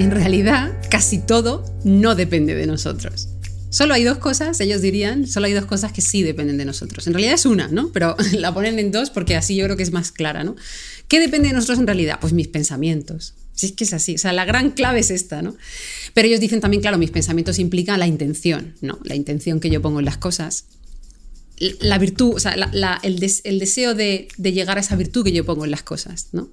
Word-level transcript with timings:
en 0.00 0.10
realidad 0.10 0.72
casi 0.90 1.18
todo 1.18 1.64
no 1.84 2.14
depende 2.14 2.54
de 2.54 2.66
nosotros. 2.66 3.28
Solo 3.68 3.94
hay 3.94 4.02
dos 4.02 4.18
cosas, 4.18 4.58
ellos 4.60 4.82
dirían, 4.82 5.28
solo 5.28 5.46
hay 5.46 5.52
dos 5.52 5.66
cosas 5.66 5.92
que 5.92 6.00
sí 6.00 6.22
dependen 6.22 6.56
de 6.56 6.64
nosotros. 6.64 7.06
En 7.06 7.12
realidad 7.12 7.34
es 7.34 7.46
una, 7.46 7.68
¿no? 7.68 7.92
Pero 7.92 8.16
la 8.32 8.52
ponen 8.52 8.78
en 8.78 8.90
dos 8.90 9.10
porque 9.10 9.36
así 9.36 9.54
yo 9.54 9.64
creo 9.64 9.76
que 9.76 9.82
es 9.82 9.92
más 9.92 10.10
clara, 10.10 10.42
¿no? 10.42 10.56
¿Qué 11.06 11.20
depende 11.20 11.48
de 11.48 11.54
nosotros 11.54 11.78
en 11.78 11.86
realidad? 11.86 12.18
Pues 12.20 12.32
mis 12.32 12.48
pensamientos. 12.48 13.34
Si 13.54 13.66
es 13.66 13.72
que 13.72 13.84
es 13.84 13.92
así, 13.92 14.14
o 14.14 14.18
sea, 14.18 14.32
la 14.32 14.46
gran 14.46 14.70
clave 14.70 15.00
es 15.00 15.10
esta, 15.10 15.42
¿no? 15.42 15.54
Pero 16.14 16.26
ellos 16.26 16.40
dicen 16.40 16.60
también, 16.60 16.80
claro, 16.80 16.96
mis 16.96 17.10
pensamientos 17.10 17.58
implican 17.58 18.00
la 18.00 18.06
intención, 18.06 18.74
¿no? 18.80 18.98
La 19.04 19.14
intención 19.14 19.60
que 19.60 19.68
yo 19.68 19.82
pongo 19.82 19.98
en 19.98 20.06
las 20.06 20.16
cosas. 20.16 20.64
La 21.80 21.98
virtud, 21.98 22.36
o 22.36 22.40
sea, 22.40 22.54
el, 23.02 23.18
deseo 23.58 23.94
de, 23.94 24.28
de 24.38 24.52
llegar 24.52 24.78
a 24.78 24.80
esa 24.80 24.96
virtud 24.96 25.24
que 25.24 25.32
yo 25.32 25.44
pongo 25.44 25.66
en 25.66 25.70
las 25.70 25.82
cosas, 25.82 26.28
¿no? 26.32 26.48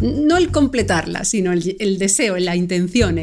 No 0.00 0.36
el 0.36 0.50
completarla, 0.50 1.24
sino 1.24 1.52
el, 1.52 1.98
deseo, 1.98 2.36
la 2.38 2.56
intención, 2.56 3.18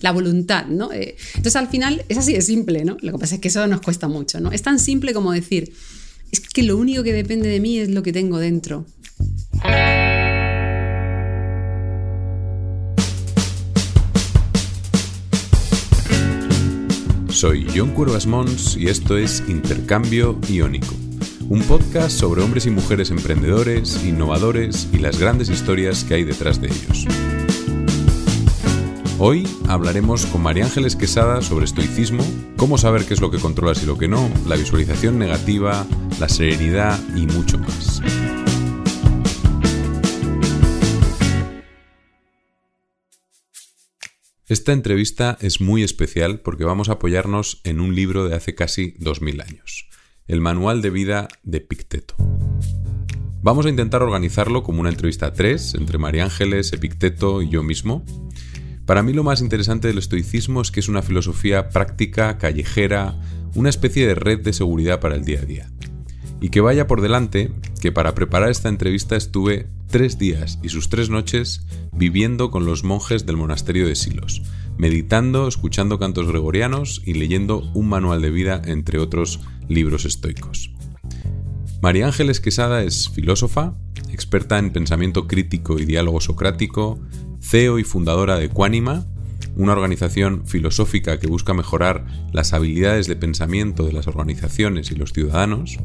la 0.00 0.12
voluntad, 0.12 0.66
¿no? 0.66 0.92
Eh, 0.92 1.16
entonces 1.34 1.56
al 1.56 1.68
final 1.68 2.04
es 2.08 2.18
así 2.18 2.32
de 2.32 2.40
simple, 2.40 2.84
¿no? 2.84 2.96
Lo 3.00 3.12
que 3.12 3.18
pasa 3.18 3.34
es 3.36 3.40
que 3.40 3.48
eso 3.48 3.66
nos 3.66 3.80
cuesta 3.80 4.08
mucho, 4.08 4.40
¿no? 4.40 4.50
Es 4.52 4.62
tan 4.62 4.78
simple 4.78 5.12
como 5.12 5.32
decir, 5.32 5.72
es 6.32 6.40
que 6.40 6.62
lo 6.62 6.76
único 6.76 7.02
que 7.02 7.12
depende 7.12 7.48
de 7.48 7.60
mí 7.60 7.78
es 7.78 7.90
lo 7.90 8.02
que 8.02 8.12
tengo 8.12 8.38
dentro. 8.38 8.86
Soy 17.28 17.66
John 17.74 17.90
Cuervas 17.90 18.26
Mons 18.26 18.76
y 18.76 18.88
esto 18.88 19.18
es 19.18 19.42
Intercambio 19.48 20.38
Iónico 20.48 21.03
un 21.48 21.60
podcast 21.62 22.18
sobre 22.18 22.42
hombres 22.42 22.64
y 22.66 22.70
mujeres 22.70 23.10
emprendedores, 23.10 24.02
innovadores 24.04 24.88
y 24.92 24.98
las 24.98 25.18
grandes 25.18 25.50
historias 25.50 26.04
que 26.04 26.14
hay 26.14 26.24
detrás 26.24 26.60
de 26.60 26.68
ellos. 26.68 27.06
Hoy 29.18 29.46
hablaremos 29.68 30.26
con 30.26 30.42
María 30.42 30.64
Ángeles 30.64 30.96
Quesada 30.96 31.42
sobre 31.42 31.66
estoicismo, 31.66 32.24
cómo 32.56 32.78
saber 32.78 33.04
qué 33.04 33.14
es 33.14 33.20
lo 33.20 33.30
que 33.30 33.38
controlas 33.38 33.82
y 33.82 33.86
lo 33.86 33.98
que 33.98 34.08
no, 34.08 34.30
la 34.46 34.56
visualización 34.56 35.18
negativa, 35.18 35.86
la 36.18 36.28
serenidad 36.28 36.98
y 37.14 37.26
mucho 37.26 37.58
más. 37.58 38.00
Esta 44.46 44.72
entrevista 44.72 45.38
es 45.40 45.60
muy 45.60 45.82
especial 45.82 46.40
porque 46.40 46.64
vamos 46.64 46.88
a 46.88 46.92
apoyarnos 46.92 47.60
en 47.64 47.80
un 47.80 47.94
libro 47.94 48.28
de 48.28 48.34
hace 48.34 48.54
casi 48.54 48.94
2000 48.98 49.40
años 49.40 49.88
el 50.26 50.40
manual 50.40 50.80
de 50.80 50.90
vida 50.90 51.28
de 51.42 51.58
Epicteto. 51.58 52.14
Vamos 53.42 53.66
a 53.66 53.68
intentar 53.68 54.02
organizarlo 54.02 54.62
como 54.62 54.80
una 54.80 54.88
entrevista 54.88 55.34
3 55.34 55.74
entre 55.74 55.98
María 55.98 56.24
Ángeles, 56.24 56.72
Epicteto 56.72 57.42
y 57.42 57.50
yo 57.50 57.62
mismo. 57.62 58.04
Para 58.86 59.02
mí 59.02 59.12
lo 59.12 59.22
más 59.22 59.42
interesante 59.42 59.88
del 59.88 59.98
estoicismo 59.98 60.62
es 60.62 60.70
que 60.70 60.80
es 60.80 60.88
una 60.88 61.02
filosofía 61.02 61.68
práctica, 61.68 62.38
callejera, 62.38 63.20
una 63.54 63.68
especie 63.68 64.06
de 64.06 64.14
red 64.14 64.40
de 64.40 64.54
seguridad 64.54 64.98
para 65.00 65.14
el 65.14 65.24
día 65.24 65.40
a 65.40 65.44
día. 65.44 65.70
Y 66.40 66.48
que 66.48 66.62
vaya 66.62 66.86
por 66.86 67.02
delante 67.02 67.52
que 67.80 67.92
para 67.92 68.14
preparar 68.14 68.50
esta 68.50 68.70
entrevista 68.70 69.16
estuve 69.16 69.68
tres 69.88 70.18
días 70.18 70.58
y 70.62 70.70
sus 70.70 70.88
tres 70.88 71.10
noches 71.10 71.66
viviendo 71.92 72.50
con 72.50 72.64
los 72.64 72.82
monjes 72.82 73.26
del 73.26 73.36
monasterio 73.36 73.86
de 73.86 73.94
Silos, 73.94 74.42
meditando, 74.78 75.46
escuchando 75.46 75.98
cantos 75.98 76.26
gregorianos 76.26 77.02
y 77.04 77.14
leyendo 77.14 77.60
un 77.74 77.88
manual 77.88 78.22
de 78.22 78.30
vida, 78.30 78.60
entre 78.64 78.98
otros 78.98 79.40
libros 79.68 80.04
estoicos. 80.04 80.70
María 81.82 82.06
Ángeles 82.06 82.40
Quesada 82.40 82.82
es 82.82 83.10
filósofa, 83.10 83.74
experta 84.10 84.58
en 84.58 84.70
pensamiento 84.70 85.26
crítico 85.26 85.78
y 85.78 85.84
diálogo 85.84 86.20
socrático, 86.20 86.98
CEO 87.40 87.78
y 87.78 87.84
fundadora 87.84 88.38
de 88.38 88.48
Quánima, 88.48 89.06
una 89.56 89.72
organización 89.72 90.46
filosófica 90.46 91.18
que 91.18 91.26
busca 91.26 91.54
mejorar 91.54 92.06
las 92.32 92.52
habilidades 92.52 93.06
de 93.06 93.16
pensamiento 93.16 93.84
de 93.84 93.92
las 93.92 94.06
organizaciones 94.06 94.90
y 94.90 94.96
los 94.96 95.12
ciudadanos, 95.12 95.78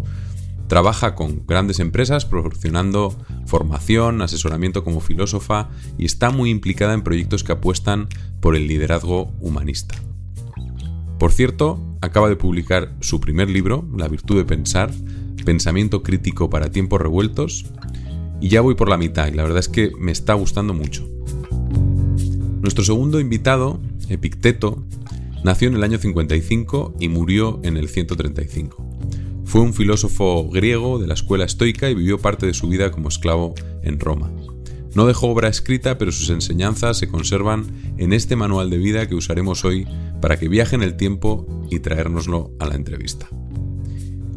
Trabaja 0.69 1.15
con 1.15 1.47
grandes 1.47 1.79
empresas 1.79 2.25
proporcionando 2.25 3.17
formación, 3.47 4.21
asesoramiento 4.21 4.83
como 4.83 4.99
filósofa 4.99 5.69
y 5.97 6.05
está 6.05 6.29
muy 6.29 6.51
implicada 6.51 6.93
en 6.93 7.01
proyectos 7.01 7.43
que 7.43 7.53
apuestan 7.53 8.07
por 8.39 8.55
el 8.55 8.67
liderazgo 8.67 9.33
humanista. 9.39 9.95
Por 11.19 11.33
cierto, 11.33 11.79
acaba 12.01 12.29
de 12.29 12.37
publicar 12.37 12.95
su 13.01 13.19
primer 13.19 13.49
libro, 13.49 13.85
La 13.95 14.07
virtud 14.07 14.37
de 14.37 14.45
pensar, 14.45 14.91
Pensamiento 15.45 16.03
crítico 16.03 16.49
para 16.49 16.69
tiempos 16.69 17.01
revueltos, 17.01 17.65
y 18.39 18.49
ya 18.49 18.61
voy 18.61 18.75
por 18.75 18.87
la 18.87 18.97
mitad 18.97 19.27
y 19.27 19.31
la 19.31 19.43
verdad 19.43 19.59
es 19.59 19.67
que 19.67 19.91
me 19.97 20.11
está 20.11 20.33
gustando 20.35 20.73
mucho. 20.73 21.09
Nuestro 22.61 22.83
segundo 22.83 23.19
invitado, 23.19 23.79
Epicteto, 24.09 24.83
nació 25.43 25.69
en 25.69 25.75
el 25.75 25.83
año 25.83 25.97
55 25.97 26.95
y 26.99 27.09
murió 27.09 27.59
en 27.63 27.77
el 27.77 27.89
135. 27.89 28.85
Fue 29.45 29.61
un 29.61 29.73
filósofo 29.73 30.47
griego 30.49 30.99
de 30.99 31.07
la 31.07 31.15
escuela 31.15 31.45
estoica 31.45 31.89
y 31.89 31.95
vivió 31.95 32.19
parte 32.19 32.45
de 32.45 32.53
su 32.53 32.67
vida 32.67 32.91
como 32.91 33.09
esclavo 33.09 33.55
en 33.81 33.99
Roma. 33.99 34.31
No 34.95 35.05
dejó 35.05 35.27
obra 35.27 35.49
escrita, 35.49 35.97
pero 35.97 36.11
sus 36.11 36.29
enseñanzas 36.29 36.97
se 36.97 37.07
conservan 37.07 37.65
en 37.97 38.13
este 38.13 38.35
manual 38.35 38.69
de 38.69 38.77
vida 38.77 39.07
que 39.07 39.15
usaremos 39.15 39.63
hoy 39.65 39.87
para 40.21 40.37
que 40.37 40.47
viaje 40.47 40.75
en 40.75 40.81
el 40.81 40.95
tiempo 40.97 41.45
y 41.69 41.79
traérnoslo 41.79 42.51
a 42.59 42.65
la 42.65 42.75
entrevista. 42.75 43.27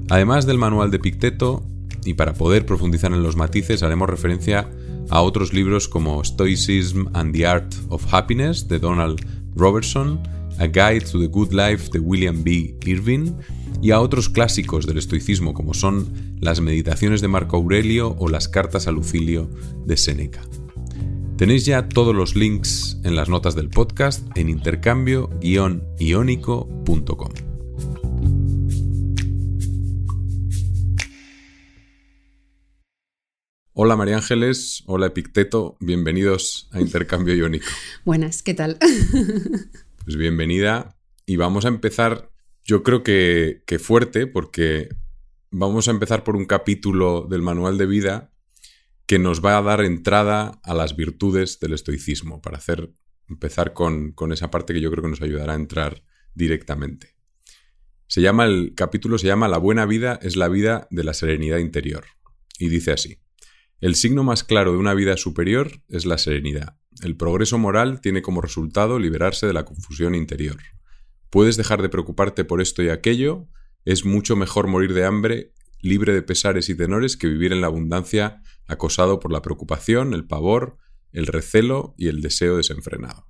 Además 0.09 0.47
del 0.47 0.59
manual 0.59 0.91
de 0.91 0.99
Picteto, 0.99 1.65
y 2.05 2.15
para 2.15 2.35
poder 2.35 2.67
profundizar 2.67 3.13
en 3.13 3.23
los 3.23 3.37
matices, 3.37 3.83
haremos 3.83 4.11
referencia 4.11 4.69
a 5.09 5.23
otros 5.23 5.53
libros 5.53 5.89
como 5.89 6.23
Stoicism 6.25 7.07
and 7.15 7.35
the 7.35 7.47
Art 7.47 7.75
of 7.89 8.13
Happiness 8.13 8.69
de 8.69 8.79
Donald 8.79 9.25
Robertson, 9.55 10.21
A 10.59 10.67
Guide 10.67 11.07
to 11.11 11.19
the 11.19 11.27
Good 11.27 11.53
Life 11.53 11.91
de 11.93 11.99
William 11.99 12.43
B. 12.43 12.77
Irving, 12.85 13.33
y 13.83 13.91
a 13.91 14.01
otros 14.01 14.29
clásicos 14.29 14.87
del 14.87 14.99
estoicismo 14.99 15.55
como 15.55 15.75
son 15.75 16.39
las 16.41 16.61
meditaciones 16.61 17.21
de 17.21 17.27
Marco 17.27 17.57
Aurelio 17.57 18.15
o 18.19 18.29
las 18.29 18.47
cartas 18.49 18.87
a 18.87 18.93
Lucilio 18.93 19.51
de 19.85 19.97
Séneca. 19.97 20.41
Tenéis 21.37 21.67
ya 21.67 21.89
todos 21.89 22.15
los 22.15 22.37
links 22.37 23.01
en 23.03 23.17
las 23.17 23.29
notas 23.29 23.57
del 23.57 23.69
podcast 23.69 24.25
en 24.37 24.49
intercambio-iónico.com. 24.49 27.33
Hola 33.75 33.97
María 33.97 34.17
Ángeles, 34.17 34.83
hola 34.87 35.07
Epicteto, 35.07 35.79
bienvenidos 35.81 36.69
a 36.71 36.81
Intercambio 36.81 37.35
Iónico. 37.35 37.67
Buenas, 38.05 38.45
¿qué 38.45 38.55
tal? 38.55 38.79
pues 40.05 40.17
bienvenida 40.17 40.97
y 41.27 41.35
vamos 41.37 41.65
a 41.65 41.69
empezar 41.69 42.32
yo 42.65 42.83
creo 42.83 43.03
que, 43.03 43.63
fuerte, 43.81 44.27
porque 44.27 44.89
vamos 45.51 45.89
a 45.89 45.91
empezar 45.91 46.25
por 46.25 46.37
un 46.37 46.45
capítulo 46.45 47.27
del 47.29 47.43
manual 47.43 47.79
de 47.79 47.87
vida 47.87 48.33
que 49.07 49.19
nos 49.19 49.45
va 49.45 49.59
a 49.59 49.63
dar 49.63 49.83
entrada 49.83 50.61
a 50.63 50.75
las 50.75 50.97
virtudes 50.97 51.59
del 51.61 51.73
estoicismo, 51.73 52.41
para 52.41 52.59
hacer, 52.59 52.93
empezar 53.29 53.73
con, 53.73 54.13
con 54.13 54.33
esa 54.33 54.51
parte 54.51 54.73
que 54.73 54.81
yo 54.81 54.91
creo 54.91 55.03
que 55.03 55.11
nos 55.11 55.23
ayudará 55.23 55.53
a 55.53 55.57
entrar 55.57 56.03
directamente. 56.35 57.17
Se 58.07 58.21
llama, 58.21 58.45
el 58.45 58.75
capítulo 58.75 59.19
se 59.19 59.27
llama 59.27 59.49
La 59.49 59.59
buena 59.59 59.87
vida 59.87 60.19
es 60.23 60.37
la 60.37 60.49
vida 60.49 60.87
de 60.91 61.05
la 61.05 61.15
serenidad 61.15 61.59
interior. 61.59 62.05
Y 62.59 62.69
dice 62.69 62.93
así. 62.93 63.19
El 63.81 63.97
signo 63.97 64.23
más 64.23 64.45
claro 64.45 64.73
de 64.73 64.79
una 64.79 64.95
vida 64.95 65.17
superior 65.17 65.83
es 65.89 66.07
la 66.07 66.19
serenidad. 66.19 66.77
El 67.03 67.17
progreso 67.17 67.59
moral 67.59 68.01
tiene 68.01 68.23
como 68.23 68.41
resultado 68.41 68.99
liberarse 68.99 69.47
de 69.47 69.55
la 69.55 69.65
confusión 69.65 70.15
interior. 70.15 70.59
Puedes 71.33 71.57
dejar 71.57 71.81
de 71.81 71.89
preocuparte 71.89 72.45
por 72.45 72.61
esto 72.61 72.83
y 72.83 72.91
aquello, 72.91 73.49
es 73.87 74.05
mucho 74.05 74.37
mejor 74.37 74.67
morir 74.67 74.93
de 74.93 75.07
hambre, 75.07 75.55
libre 75.81 76.13
de 76.13 76.21
pesares 76.21 76.69
y 76.69 76.77
tenores, 76.77 77.17
que 77.17 77.27
vivir 77.27 77.55
en 77.55 77.63
la 77.63 77.69
abundancia 77.69 78.43
acosado 78.67 79.19
por 79.19 79.33
la 79.33 79.41
preocupación, 79.41 80.13
el 80.13 80.27
pavor, 80.27 80.77
el 81.11 81.27
recelo 81.27 81.95
y 81.97 82.09
el 82.09 82.21
deseo 82.21 82.59
desenfrenado. 82.59 83.29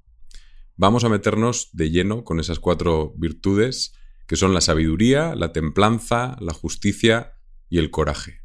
Vamos 0.75 1.05
a 1.05 1.09
meternos 1.09 1.71
de 1.75 1.91
lleno 1.91 2.25
con 2.25 2.41
esas 2.41 2.59
cuatro 2.59 3.15
virtudes 3.17 3.95
que 4.27 4.35
son 4.35 4.53
la 4.53 4.63
sabiduría, 4.63 5.37
la 5.37 5.53
templanza, 5.53 6.37
la 6.41 6.55
justicia 6.55 7.35
y 7.69 7.79
el 7.79 7.93
coraje. 7.93 8.41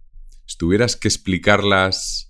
Si 0.46 0.56
tuvieras 0.56 0.96
que 0.96 1.08
explicarlas 1.08 2.27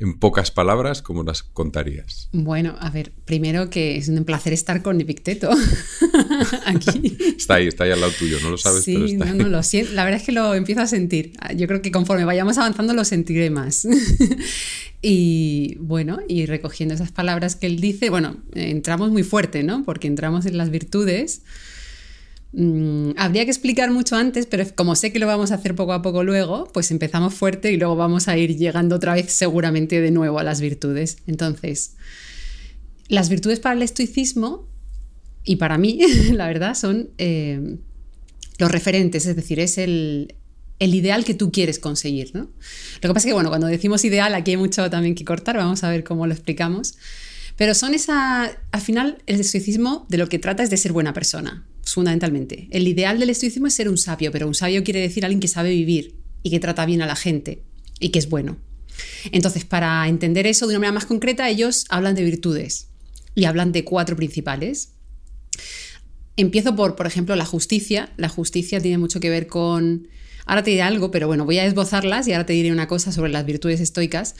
en 0.00 0.18
pocas 0.18 0.50
palabras, 0.50 1.02
¿cómo 1.02 1.22
las 1.22 1.42
contarías? 1.42 2.30
Bueno, 2.32 2.74
a 2.80 2.88
ver, 2.90 3.12
primero 3.26 3.68
que 3.68 3.98
es 3.98 4.08
un 4.08 4.24
placer 4.24 4.54
estar 4.54 4.82
con 4.82 4.98
Epicteto 4.98 5.50
aquí. 6.64 7.18
está 7.36 7.56
ahí, 7.56 7.66
está 7.66 7.84
ahí 7.84 7.90
al 7.90 8.00
lado 8.00 8.12
tuyo, 8.18 8.38
no 8.42 8.50
lo 8.50 8.56
sabes, 8.56 8.82
sí, 8.82 9.16
pero 9.18 9.34
no, 9.34 9.44
no 9.44 9.48
lo 9.48 9.62
siento. 9.62 9.92
La 9.92 10.04
verdad 10.04 10.20
es 10.20 10.26
que 10.26 10.32
lo 10.32 10.54
empiezo 10.54 10.80
a 10.80 10.86
sentir. 10.86 11.32
Yo 11.54 11.66
creo 11.66 11.82
que 11.82 11.90
conforme 11.90 12.24
vayamos 12.24 12.56
avanzando 12.56 12.94
lo 12.94 13.04
sentiré 13.04 13.50
más. 13.50 13.86
y 15.02 15.76
bueno, 15.80 16.20
y 16.26 16.46
recogiendo 16.46 16.94
esas 16.94 17.12
palabras 17.12 17.54
que 17.54 17.66
él 17.66 17.78
dice, 17.78 18.08
bueno, 18.08 18.38
entramos 18.54 19.10
muy 19.10 19.22
fuerte, 19.22 19.62
¿no? 19.62 19.84
Porque 19.84 20.06
entramos 20.06 20.46
en 20.46 20.56
las 20.56 20.70
virtudes. 20.70 21.42
Mm, 22.52 23.12
habría 23.16 23.44
que 23.44 23.50
explicar 23.50 23.90
mucho 23.90 24.16
antes, 24.16 24.46
pero 24.46 24.64
como 24.74 24.96
sé 24.96 25.12
que 25.12 25.20
lo 25.20 25.26
vamos 25.26 25.52
a 25.52 25.54
hacer 25.54 25.74
poco 25.74 25.92
a 25.92 26.02
poco 26.02 26.24
luego, 26.24 26.68
pues 26.72 26.90
empezamos 26.90 27.34
fuerte 27.34 27.72
y 27.72 27.76
luego 27.76 27.94
vamos 27.96 28.26
a 28.28 28.36
ir 28.36 28.56
llegando 28.56 28.96
otra 28.96 29.14
vez 29.14 29.32
seguramente 29.32 30.00
de 30.00 30.10
nuevo 30.10 30.38
a 30.38 30.44
las 30.44 30.60
virtudes. 30.60 31.18
Entonces, 31.26 31.94
las 33.08 33.28
virtudes 33.28 33.60
para 33.60 33.76
el 33.76 33.82
estoicismo 33.82 34.68
y 35.44 35.56
para 35.56 35.78
mí, 35.78 36.00
la 36.32 36.46
verdad, 36.46 36.74
son 36.74 37.10
eh, 37.18 37.78
los 38.58 38.70
referentes, 38.70 39.26
es 39.26 39.36
decir, 39.36 39.60
es 39.60 39.78
el, 39.78 40.34
ideal 40.78 41.24
que 41.24 41.34
tú 41.34 41.52
quieres 41.52 41.78
conseguir. 41.78 42.30
¿no? 42.34 42.42
Lo 42.42 43.00
que 43.00 43.08
pasa 43.08 43.20
es 43.20 43.26
que, 43.26 43.32
bueno, 43.32 43.48
cuando 43.48 43.66
decimos 43.66 44.04
ideal, 44.04 44.34
aquí 44.34 44.52
hay 44.52 44.56
mucho 44.56 44.88
también 44.90 45.14
que 45.14 45.24
cortar, 45.24 45.56
vamos 45.56 45.84
a 45.84 45.90
ver 45.90 46.04
cómo 46.04 46.26
lo 46.26 46.32
explicamos. 46.32 46.94
Pero 47.56 47.74
son 47.74 47.94
esa, 47.94 48.50
al 48.72 48.80
final, 48.80 49.22
el 49.26 49.40
estoicismo 49.40 50.06
de 50.08 50.18
lo 50.18 50.28
que 50.28 50.38
trata 50.38 50.62
es 50.62 50.70
de 50.70 50.78
ser 50.78 50.92
buena 50.92 51.12
persona, 51.12 51.66
fundamentalmente. 51.94 52.68
El 52.70 52.86
ideal 52.88 53.18
del 53.18 53.30
estoicismo 53.30 53.66
es 53.66 53.74
ser 53.74 53.88
un 53.88 53.98
sabio, 53.98 54.30
pero 54.32 54.46
un 54.46 54.54
sabio 54.54 54.84
quiere 54.84 55.00
decir 55.00 55.24
alguien 55.24 55.40
que 55.40 55.48
sabe 55.48 55.70
vivir 55.70 56.16
y 56.42 56.50
que 56.50 56.60
trata 56.60 56.86
bien 56.86 57.02
a 57.02 57.06
la 57.06 57.16
gente 57.16 57.62
y 57.98 58.10
que 58.10 58.18
es 58.18 58.28
bueno. 58.28 58.58
Entonces, 59.32 59.64
para 59.64 60.06
entender 60.08 60.46
eso 60.46 60.66
de 60.66 60.74
una 60.74 60.80
manera 60.80 60.92
más 60.92 61.06
concreta, 61.06 61.48
ellos 61.48 61.86
hablan 61.88 62.14
de 62.14 62.24
virtudes 62.24 62.88
y 63.34 63.44
hablan 63.44 63.72
de 63.72 63.84
cuatro 63.84 64.16
principales. 64.16 64.92
Empiezo 66.36 66.74
por, 66.76 66.96
por 66.96 67.06
ejemplo, 67.06 67.36
la 67.36 67.44
justicia. 67.44 68.12
La 68.16 68.28
justicia 68.28 68.80
tiene 68.80 68.98
mucho 68.98 69.20
que 69.20 69.30
ver 69.30 69.46
con... 69.46 70.08
Ahora 70.46 70.64
te 70.64 70.70
diré 70.70 70.82
algo, 70.82 71.10
pero 71.10 71.26
bueno, 71.26 71.44
voy 71.44 71.58
a 71.58 71.64
esbozarlas 71.64 72.26
y 72.26 72.32
ahora 72.32 72.46
te 72.46 72.54
diré 72.54 72.72
una 72.72 72.88
cosa 72.88 73.12
sobre 73.12 73.30
las 73.30 73.46
virtudes 73.46 73.80
estoicas. 73.80 74.34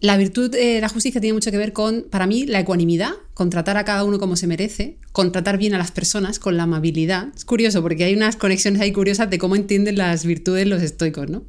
La 0.00 0.16
virtud 0.16 0.50
de 0.50 0.80
la 0.80 0.88
justicia 0.88 1.20
tiene 1.20 1.34
mucho 1.34 1.50
que 1.50 1.58
ver 1.58 1.74
con, 1.74 2.06
para 2.08 2.26
mí, 2.26 2.46
la 2.46 2.58
ecuanimidad, 2.58 3.12
con 3.34 3.50
tratar 3.50 3.76
a 3.76 3.84
cada 3.84 4.02
uno 4.04 4.18
como 4.18 4.34
se 4.34 4.46
merece, 4.46 4.96
con 5.12 5.30
tratar 5.30 5.58
bien 5.58 5.74
a 5.74 5.78
las 5.78 5.90
personas, 5.90 6.38
con 6.38 6.56
la 6.56 6.62
amabilidad. 6.62 7.28
Es 7.36 7.44
curioso 7.44 7.82
porque 7.82 8.04
hay 8.04 8.14
unas 8.14 8.36
conexiones 8.36 8.80
ahí 8.80 8.92
curiosas 8.92 9.28
de 9.28 9.38
cómo 9.38 9.56
entienden 9.56 9.98
las 9.98 10.24
virtudes 10.24 10.66
los 10.66 10.82
estoicos, 10.82 11.28
¿no? 11.28 11.44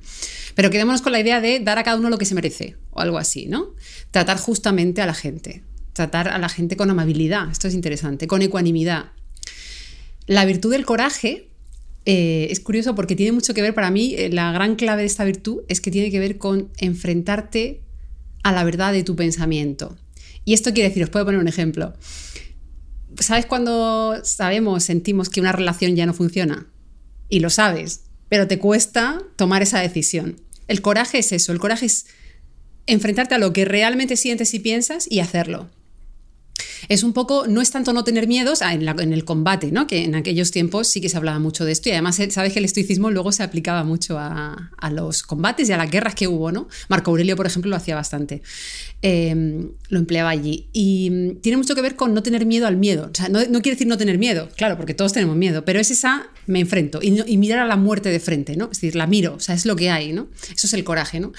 Pero 0.53 0.69
quedémonos 0.69 1.01
con 1.01 1.13
la 1.13 1.21
idea 1.21 1.39
de 1.39 1.61
dar 1.61 1.79
a 1.79 1.83
cada 1.83 1.95
uno 1.95 2.09
lo 2.09 2.17
que 2.17 2.25
se 2.25 2.35
merece, 2.35 2.75
o 2.89 2.99
algo 2.99 3.17
así, 3.17 3.45
¿no? 3.45 3.73
Tratar 4.11 4.37
justamente 4.37 5.01
a 5.01 5.05
la 5.05 5.13
gente, 5.13 5.63
tratar 5.93 6.27
a 6.27 6.37
la 6.37 6.49
gente 6.49 6.75
con 6.75 6.89
amabilidad, 6.89 7.49
esto 7.49 7.69
es 7.69 7.73
interesante, 7.73 8.27
con 8.27 8.41
ecuanimidad. 8.41 9.11
La 10.27 10.43
virtud 10.43 10.71
del 10.71 10.85
coraje 10.85 11.47
eh, 12.05 12.47
es 12.49 12.59
curioso 12.59 12.95
porque 12.95 13.15
tiene 13.15 13.31
mucho 13.31 13.53
que 13.53 13.61
ver, 13.61 13.73
para 13.73 13.91
mí, 13.91 14.13
eh, 14.17 14.29
la 14.29 14.51
gran 14.51 14.75
clave 14.75 15.03
de 15.03 15.07
esta 15.07 15.23
virtud 15.23 15.61
es 15.69 15.79
que 15.79 15.89
tiene 15.89 16.11
que 16.11 16.19
ver 16.19 16.37
con 16.37 16.69
enfrentarte 16.79 17.79
a 18.43 18.51
la 18.51 18.63
verdad 18.63 18.93
de 18.93 19.03
tu 19.03 19.15
pensamiento. 19.15 19.97
Y 20.45 20.53
esto 20.53 20.73
quiere 20.73 20.89
decir, 20.89 21.03
os 21.03 21.09
puedo 21.09 21.25
poner 21.25 21.39
un 21.39 21.47
ejemplo. 21.47 21.93
¿Sabes 23.19 23.45
cuando 23.45 24.23
sabemos, 24.23 24.83
sentimos 24.83 25.29
que 25.29 25.41
una 25.41 25.51
relación 25.51 25.95
ya 25.95 26.05
no 26.05 26.13
funciona? 26.13 26.67
Y 27.29 27.39
lo 27.39 27.49
sabes, 27.49 28.05
pero 28.29 28.47
te 28.47 28.59
cuesta 28.59 29.21
tomar 29.35 29.61
esa 29.61 29.79
decisión. 29.79 30.41
El 30.67 30.81
coraje 30.81 31.19
es 31.19 31.31
eso, 31.31 31.51
el 31.51 31.59
coraje 31.59 31.85
es 31.85 32.05
enfrentarte 32.87 33.35
a 33.35 33.39
lo 33.39 33.53
que 33.53 33.65
realmente 33.65 34.17
sientes 34.17 34.53
y 34.53 34.59
piensas 34.59 35.07
y 35.09 35.19
hacerlo 35.19 35.69
es 36.89 37.03
un 37.03 37.13
poco, 37.13 37.47
no 37.47 37.61
es 37.61 37.71
tanto 37.71 37.93
no 37.93 38.03
tener 38.03 38.27
miedos 38.27 38.61
en, 38.61 39.13
el 39.13 39.25
combate, 39.25 39.71
¿no? 39.71 39.87
que 39.87 40.03
en 40.03 40.15
aquellos 40.15 40.51
tiempos 40.51 40.87
sí 40.87 41.01
que 41.01 41.09
se 41.09 41.17
hablaba 41.17 41.39
mucho 41.39 41.65
de 41.65 41.71
esto 41.71 41.89
y 41.89 41.93
además 41.93 42.19
eh, 42.19 42.31
sabes 42.31 42.53
que 42.53 42.59
el 42.59 42.65
estoicismo 42.65 43.11
luego 43.11 43.31
se 43.31 43.43
aplicaba 43.43 43.83
mucho 43.83 44.17
a, 44.19 44.69
los 44.91 45.23
combates 45.23 45.69
y 45.69 45.71
a 45.71 45.77
las 45.77 45.89
guerras 45.89 46.15
que 46.15 46.27
hubo. 46.27 46.51
¿no? 46.51 46.67
Marco 46.89 47.11
Aurelio, 47.11 47.35
por 47.35 47.45
ejemplo, 47.45 47.69
lo 47.69 47.75
hacía 47.75 47.95
bastante, 47.95 48.41
em, 49.01 49.69
lo 49.89 49.99
empleaba 49.99 50.29
allí. 50.29 50.67
Y 50.73 51.09
mm, 51.09 51.41
tiene 51.41 51.57
mucho 51.57 51.75
que 51.75 51.81
ver 51.81 51.95
con 51.95 52.13
no 52.13 52.23
tener 52.23 52.45
miedo 52.45 52.67
al 52.67 52.77
miedo. 52.77 53.09
O 53.11 53.15
sea, 53.15 53.29
no, 53.29 53.39
quiere 53.61 53.71
decir 53.71 53.87
no 53.87 53.97
tener 53.97 54.17
miedo, 54.17 54.49
claro, 54.57 54.77
porque 54.77 54.93
todos 54.93 55.13
tenemos 55.13 55.35
miedo, 55.35 55.63
pero 55.63 55.79
es 55.79 55.91
esa, 55.91 56.27
me 56.47 56.59
enfrento 56.59 56.99
y, 57.01 57.21
y 57.25 57.37
mirar 57.37 57.59
a 57.59 57.65
la 57.65 57.77
muerte 57.77 58.09
de 58.09 58.19
frente, 58.19 58.55
¿no? 58.55 58.65
es 58.65 58.81
decir, 58.81 58.95
la 58.95 59.07
miro, 59.07 59.35
o 59.35 59.39
sea, 59.39 59.55
es 59.55 59.65
lo 59.65 59.75
que 59.75 59.89
hay, 59.89 60.13
¿no? 60.13 60.27
eso 60.53 60.67
es 60.67 60.73
el 60.73 60.83
coraje. 60.83 61.19
¿no? 61.19 61.31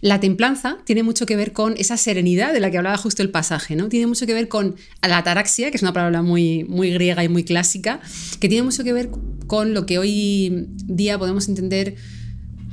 La 0.00 0.20
templanza 0.20 0.78
tiene 0.84 1.02
mucho 1.02 1.26
que 1.26 1.36
ver 1.36 1.52
con 1.52 1.74
esa 1.76 1.96
serenidad 1.96 2.52
de 2.52 2.60
la 2.60 2.70
que 2.70 2.78
hablaba 2.78 2.96
justo 2.96 3.22
el 3.22 3.30
pasaje, 3.30 3.74
¿no? 3.74 3.88
Tiene 3.88 4.06
mucho 4.06 4.26
que 4.26 4.34
ver 4.34 4.48
con 4.48 4.76
la 5.02 5.18
ataraxia, 5.18 5.70
que 5.70 5.76
es 5.76 5.82
una 5.82 5.92
palabra 5.92 6.22
muy, 6.22 6.64
griega 6.64 7.24
y 7.24 7.28
muy 7.28 7.44
clásica, 7.44 8.00
que 8.38 8.48
tiene 8.48 8.62
mucho 8.62 8.84
que 8.84 8.92
ver 8.92 9.10
con 9.46 9.74
lo 9.74 9.86
que 9.86 9.98
hoy 9.98 10.68
día 10.86 11.18
podemos 11.18 11.48
entender 11.48 11.96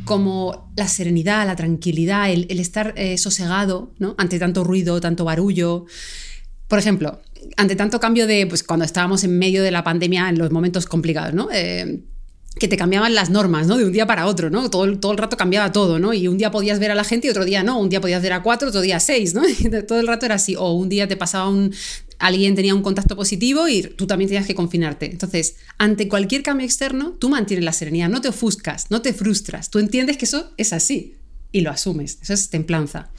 como 0.03 0.71
la 0.75 0.87
serenidad, 0.87 1.47
la 1.47 1.55
tranquilidad, 1.55 2.29
el, 2.29 2.59
estar 2.59 2.93
eh, 2.95 3.17
sosegado 3.17 3.91
¿no? 3.97 4.13
ante 4.19 4.37
tanto 4.37 4.63
ruido, 4.63 5.01
tanto 5.01 5.25
barullo. 5.25 5.85
Por 6.67 6.77
ejemplo, 6.77 7.21
ante 7.57 7.75
tanto 7.75 7.99
cambio 7.99 8.27
de, 8.27 8.45
pues 8.45 8.61
cuando 8.61 8.85
estábamos 8.85 9.23
en 9.23 9.39
medio 9.39 9.63
de 9.63 9.71
la 9.71 9.83
pandemia, 9.83 10.29
en 10.29 10.37
los 10.37 10.51
momentos 10.51 10.85
complicados, 10.85 11.33
¿no? 11.33 11.49
Eh, 11.51 12.03
que 12.57 12.67
te 12.67 12.77
cambiaban 12.77 13.13
las 13.13 13.29
normas, 13.29 13.67
¿no? 13.67 13.77
De 13.77 13.85
un 13.85 13.91
día 13.91 14.07
para 14.07 14.27
otro, 14.27 14.49
¿no? 14.49 14.69
Todo, 14.69 14.97
todo 14.97 15.11
el 15.11 15.17
rato 15.17 15.35
cambiaba 15.35 15.71
todo, 15.71 15.99
¿no? 15.99 16.13
Y 16.13 16.27
un 16.27 16.37
día 16.37 16.51
podías 16.51 16.79
ver 16.79 16.91
a 16.91 16.95
la 16.95 17.03
gente 17.03 17.27
y 17.27 17.29
otro 17.29 17.43
día 17.43 17.63
no, 17.63 17.79
un 17.79 17.89
día 17.89 17.99
podías 17.99 18.21
ver 18.21 18.33
a 18.33 18.43
cuatro, 18.43 18.69
otro 18.69 18.81
día 18.81 18.97
a 18.97 18.99
seis, 18.99 19.33
¿no? 19.33 19.41
todo 19.87 19.99
el 19.99 20.07
rato 20.07 20.25
era 20.25 20.35
así. 20.35 20.55
O 20.55 20.73
un 20.73 20.89
día 20.89 21.07
te 21.07 21.17
pasaba 21.17 21.49
un... 21.49 21.73
Alguien 22.17 22.55
tenía 22.55 22.73
un 22.73 22.81
contacto 22.81 23.17
positivo 23.17 23.67
y 23.67 23.81
tú 23.81 24.07
también 24.07 24.29
tenías 24.29 24.47
que 24.47 24.55
confinarte. 24.55 25.11
Entonces, 25.11 25.57
ante 25.77 26.07
cualquier 26.07 26.43
cambio 26.43 26.65
externo, 26.65 27.11
tú 27.19 27.27
mantienes 27.27 27.65
la 27.65 27.73
serenidad, 27.73 28.07
no 28.07 28.21
te 28.21 28.29
ofuscas, 28.29 28.89
no 28.89 29.01
te 29.01 29.13
frustras. 29.13 29.69
Tú 29.69 29.79
entiendes 29.79 30.15
que 30.15 30.23
eso 30.23 30.53
es 30.55 30.71
así 30.71 31.15
y 31.55 31.61
lo 31.61 31.71
asumes. 31.71 32.19
Eso 32.21 32.33
es 32.33 32.49
templanza. 32.49 33.09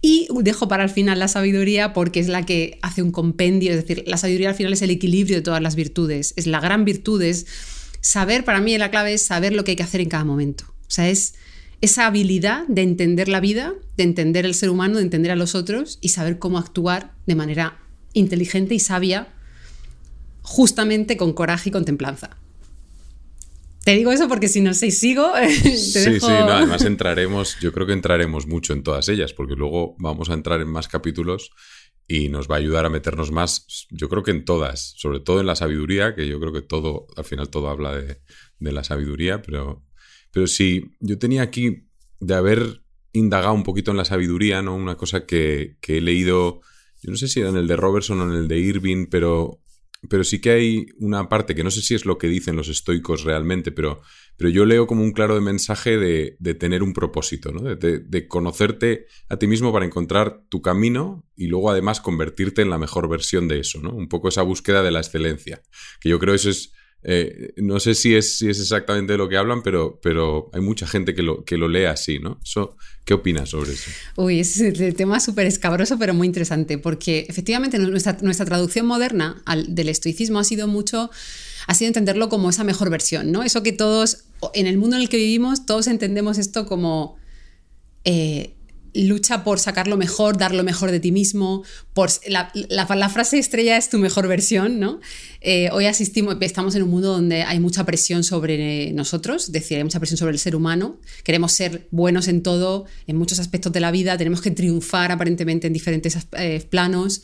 Y 0.00 0.28
dejo 0.40 0.66
para 0.66 0.82
el 0.82 0.90
final 0.90 1.20
la 1.20 1.28
sabiduría 1.28 1.92
porque 1.92 2.18
es 2.18 2.26
la 2.26 2.44
que 2.44 2.78
hace 2.82 3.02
un 3.02 3.12
compendio, 3.12 3.70
es 3.70 3.76
decir, 3.76 4.04
la 4.06 4.16
sabiduría 4.16 4.50
al 4.50 4.54
final 4.56 4.72
es 4.72 4.82
el 4.82 4.90
equilibrio 4.90 5.36
de 5.36 5.42
todas 5.42 5.62
las 5.62 5.76
virtudes. 5.76 6.32
Es 6.36 6.46
la 6.46 6.60
gran 6.60 6.84
virtud, 6.84 7.22
saber, 8.06 8.44
para 8.44 8.60
mí 8.60 8.78
la 8.78 8.92
clave 8.92 9.14
es 9.14 9.22
saber 9.22 9.52
lo 9.52 9.64
que 9.64 9.72
hay 9.72 9.76
que 9.76 9.82
hacer 9.82 10.00
en 10.00 10.08
cada 10.08 10.22
momento. 10.22 10.64
O 10.68 10.90
sea, 10.90 11.08
es 11.08 11.34
esa 11.80 12.06
habilidad 12.06 12.64
de 12.68 12.82
entender 12.82 13.28
la 13.28 13.40
vida, 13.40 13.74
de 13.96 14.04
entender 14.04 14.46
el 14.46 14.54
ser 14.54 14.70
humano, 14.70 14.98
de 14.98 15.02
entender 15.02 15.32
a 15.32 15.36
los 15.36 15.56
otros 15.56 15.98
y 16.00 16.10
saber 16.10 16.38
cómo 16.38 16.58
actuar 16.58 17.14
de 17.26 17.34
manera 17.34 17.80
inteligente 18.12 18.76
y 18.76 18.78
sabia, 18.78 19.34
justamente 20.42 21.16
con 21.16 21.32
coraje 21.32 21.70
y 21.70 21.72
con 21.72 21.84
templanza. 21.84 22.36
Te 23.84 23.96
digo 23.96 24.12
eso 24.12 24.28
porque 24.28 24.46
si 24.46 24.60
no 24.60 24.72
sé, 24.72 24.92
sigo. 24.92 25.32
sí, 25.48 26.20
sí, 26.20 26.26
además 26.28 26.84
entraremos, 26.84 27.58
yo 27.60 27.72
creo 27.72 27.88
que 27.88 27.92
entraremos 27.92 28.46
mucho 28.46 28.72
en 28.72 28.84
todas 28.84 29.08
ellas, 29.08 29.32
porque 29.32 29.54
luego 29.56 29.96
vamos 29.98 30.30
a 30.30 30.34
entrar 30.34 30.60
en 30.60 30.68
más 30.68 30.86
capítulos 30.86 31.50
y 32.08 32.28
nos 32.28 32.48
va 32.48 32.56
a 32.56 32.58
ayudar 32.58 32.86
a 32.86 32.90
meternos 32.90 33.32
más, 33.32 33.86
yo 33.90 34.08
creo 34.08 34.22
que 34.22 34.30
en 34.30 34.44
todas, 34.44 34.94
sobre 34.96 35.20
todo 35.20 35.40
en 35.40 35.46
la 35.46 35.56
sabiduría, 35.56 36.14
que 36.14 36.28
yo 36.28 36.38
creo 36.38 36.52
que 36.52 36.62
todo, 36.62 37.08
al 37.16 37.24
final 37.24 37.48
todo 37.48 37.68
habla 37.68 37.96
de, 37.96 38.20
la 38.60 38.84
sabiduría, 38.84 39.42
pero, 39.42 39.84
pero 40.32 40.46
sí, 40.46 40.92
yo 41.00 41.18
tenía 41.18 41.42
aquí 41.42 41.88
de 42.20 42.34
haber 42.34 42.82
indagado 43.12 43.54
un 43.54 43.64
poquito 43.64 43.90
en 43.90 43.96
la 43.96 44.04
sabiduría, 44.04 44.62
¿no? 44.62 44.76
Una 44.76 44.96
cosa 44.96 45.26
que, 45.26 45.78
que 45.80 45.98
he 45.98 46.00
leído, 46.00 46.60
yo 47.02 47.10
no 47.10 47.16
sé 47.16 47.28
si 47.28 47.40
era 47.40 47.48
en 47.48 47.56
el 47.56 47.66
de 47.66 47.76
Robertson 47.76 48.20
o 48.20 48.24
en 48.24 48.38
el 48.38 48.48
de 48.48 48.58
Irving, 48.58 49.06
pero 49.10 49.60
pero 50.08 50.24
sí 50.24 50.40
que 50.40 50.50
hay 50.50 50.86
una 50.98 51.28
parte 51.28 51.54
que 51.54 51.64
no 51.64 51.70
sé 51.70 51.82
si 51.82 51.94
es 51.94 52.04
lo 52.04 52.18
que 52.18 52.28
dicen 52.28 52.56
los 52.56 52.68
estoicos 52.68 53.24
realmente, 53.24 53.72
pero, 53.72 54.02
pero 54.36 54.50
yo 54.50 54.64
leo 54.64 54.86
como 54.86 55.02
un 55.02 55.12
claro 55.12 55.40
mensaje 55.40 55.96
de, 55.96 56.54
tener 56.54 56.82
un 56.82 56.92
propósito, 56.92 57.52
¿no? 57.52 57.62
de, 57.62 58.28
conocerte 58.28 59.06
a 59.28 59.36
ti 59.36 59.46
mismo 59.46 59.72
para 59.72 59.84
encontrar 59.84 60.42
tu 60.48 60.62
camino 60.62 61.24
y 61.36 61.46
luego 61.46 61.70
además 61.70 62.00
convertirte 62.00 62.62
en 62.62 62.70
la 62.70 62.78
mejor 62.78 63.08
versión 63.08 63.48
de 63.48 63.60
eso, 63.60 63.80
¿no? 63.80 63.90
Un 63.90 64.08
poco 64.08 64.28
esa 64.28 64.42
búsqueda 64.42 64.82
de 64.82 64.90
la 64.90 65.00
excelencia, 65.00 65.62
que 66.00 66.08
yo 66.08 66.18
creo 66.18 66.34
eso 66.34 66.50
es 66.50 66.72
eh, 67.08 67.52
no 67.58 67.78
sé 67.78 67.94
si 67.94 68.16
es, 68.16 68.38
si 68.38 68.48
es 68.48 68.58
exactamente 68.58 69.12
de 69.12 69.18
lo 69.18 69.28
que 69.28 69.36
hablan, 69.36 69.62
pero, 69.62 70.00
pero 70.02 70.50
hay 70.52 70.60
mucha 70.60 70.88
gente 70.88 71.14
que 71.14 71.22
lo, 71.22 71.44
que 71.44 71.56
lo 71.56 71.68
lee 71.68 71.84
así, 71.84 72.18
¿no? 72.18 72.40
¿Qué 73.04 73.14
opinas 73.14 73.50
sobre 73.50 73.74
eso? 73.74 73.90
Uy, 74.16 74.40
es 74.40 74.58
el 74.58 74.96
tema 74.96 75.20
súper 75.20 75.46
escabroso, 75.46 75.98
pero 75.98 76.14
muy 76.14 76.26
interesante, 76.26 76.78
porque 76.78 77.24
efectivamente 77.28 77.78
nuestra 77.78 78.44
traducción 78.44 78.86
moderna 78.86 79.40
del 79.68 79.88
estoicismo 79.88 80.40
ha 80.40 80.44
sido 80.44 80.66
mucho 80.66 81.10
ha 81.66 81.74
sido 81.74 81.88
entenderlo 81.88 82.28
como 82.28 82.50
esa 82.50 82.64
mejor 82.64 82.90
versión, 82.90 83.32
¿no? 83.32 83.42
Eso 83.42 83.62
que 83.62 83.72
todos, 83.72 84.24
en 84.54 84.66
el 84.66 84.78
mundo 84.78 84.96
en 84.96 85.02
el 85.02 85.08
que 85.08 85.16
vivimos, 85.16 85.66
todos 85.66 85.86
entendemos 85.86 86.38
esto 86.38 86.66
como 86.66 87.16
eh, 88.04 88.56
lucha 89.04 89.44
por 89.44 89.58
sacar 89.58 89.88
lo 89.88 89.96
mejor, 89.96 90.38
dar 90.38 90.54
lo 90.54 90.64
mejor 90.64 90.90
de 90.90 91.00
ti 91.00 91.12
mismo, 91.12 91.64
por 91.92 92.10
la, 92.28 93.10
frase 93.10 93.38
estrella 93.38 93.76
es 93.76 93.88
tu 93.90 93.98
mejor 93.98 94.26
versión, 94.28 94.80
¿no? 94.80 95.00
Eh, 95.40 95.68
hoy 95.72 95.86
asistimos, 95.86 96.36
estamos 96.40 96.74
en 96.74 96.82
un 96.82 96.90
mundo 96.90 97.12
donde 97.12 97.42
hay 97.42 97.60
mucha 97.60 97.84
presión 97.84 98.24
sobre 98.24 98.92
nosotros, 98.92 99.44
es 99.44 99.52
decir, 99.52 99.76
hay 99.76 99.84
mucha 99.84 99.98
presión 99.98 100.18
sobre 100.18 100.32
el 100.32 100.38
ser 100.38 100.56
humano, 100.56 100.98
queremos 101.24 101.52
ser 101.52 101.88
buenos 101.90 102.28
en 102.28 102.42
todo, 102.42 102.86
en 103.06 103.16
muchos 103.16 103.38
aspectos 103.38 103.72
de 103.72 103.80
la 103.80 103.90
vida, 103.90 104.16
tenemos 104.16 104.40
que 104.40 104.50
triunfar 104.50 105.12
aparentemente 105.12 105.66
en 105.66 105.72
diferentes 105.72 106.16
eh, 106.38 106.66
planos. 106.70 107.22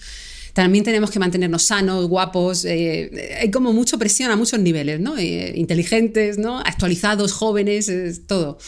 También 0.52 0.84
tenemos 0.84 1.10
que 1.10 1.18
mantenernos 1.18 1.62
sanos, 1.62 2.08
guapos. 2.08 2.64
Eh, 2.64 3.38
hay 3.40 3.50
como 3.50 3.72
mucha 3.72 3.96
presión 3.96 4.30
a 4.30 4.36
muchos 4.36 4.60
niveles, 4.60 5.00
¿no? 5.00 5.18
inteligentes, 5.20 6.38
¿no? 6.38 6.58
Actualizados, 6.58 7.32
jóvenes, 7.32 7.90
todo. 8.26 8.58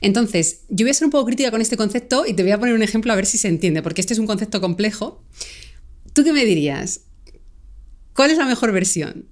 Entonces, 0.00 0.60
yo 0.68 0.84
voy 0.84 0.90
a 0.90 0.94
ser 0.94 1.06
un 1.06 1.10
poco 1.10 1.24
crítica 1.24 1.50
con 1.50 1.62
este 1.62 1.78
concepto 1.78 2.26
y 2.26 2.34
te 2.34 2.42
voy 2.42 2.52
a 2.52 2.58
poner 2.58 2.74
un 2.74 2.82
ejemplo 2.82 3.10
a 3.12 3.16
ver 3.16 3.24
si 3.24 3.38
se 3.38 3.48
entiende, 3.48 3.82
porque 3.82 4.02
este 4.02 4.12
es 4.12 4.18
un 4.18 4.26
concepto 4.26 4.60
complejo. 4.60 5.22
¿Tú 6.12 6.24
qué 6.24 6.32
me 6.34 6.44
dirías? 6.44 7.00
¿Cuál 8.12 8.30
es 8.30 8.38
la 8.38 8.44
mejor 8.44 8.70
versión? 8.72 9.26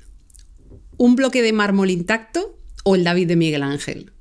¿Un 0.97 1.15
bloque 1.15 1.43
de 1.43 1.53
mármol 1.53 1.91
intacto 1.91 2.59
o 2.85 2.95
el 2.97 3.05
David 3.05 3.29
de 3.29 3.37
Miguel 3.37 3.63
Ángel? 3.63 4.13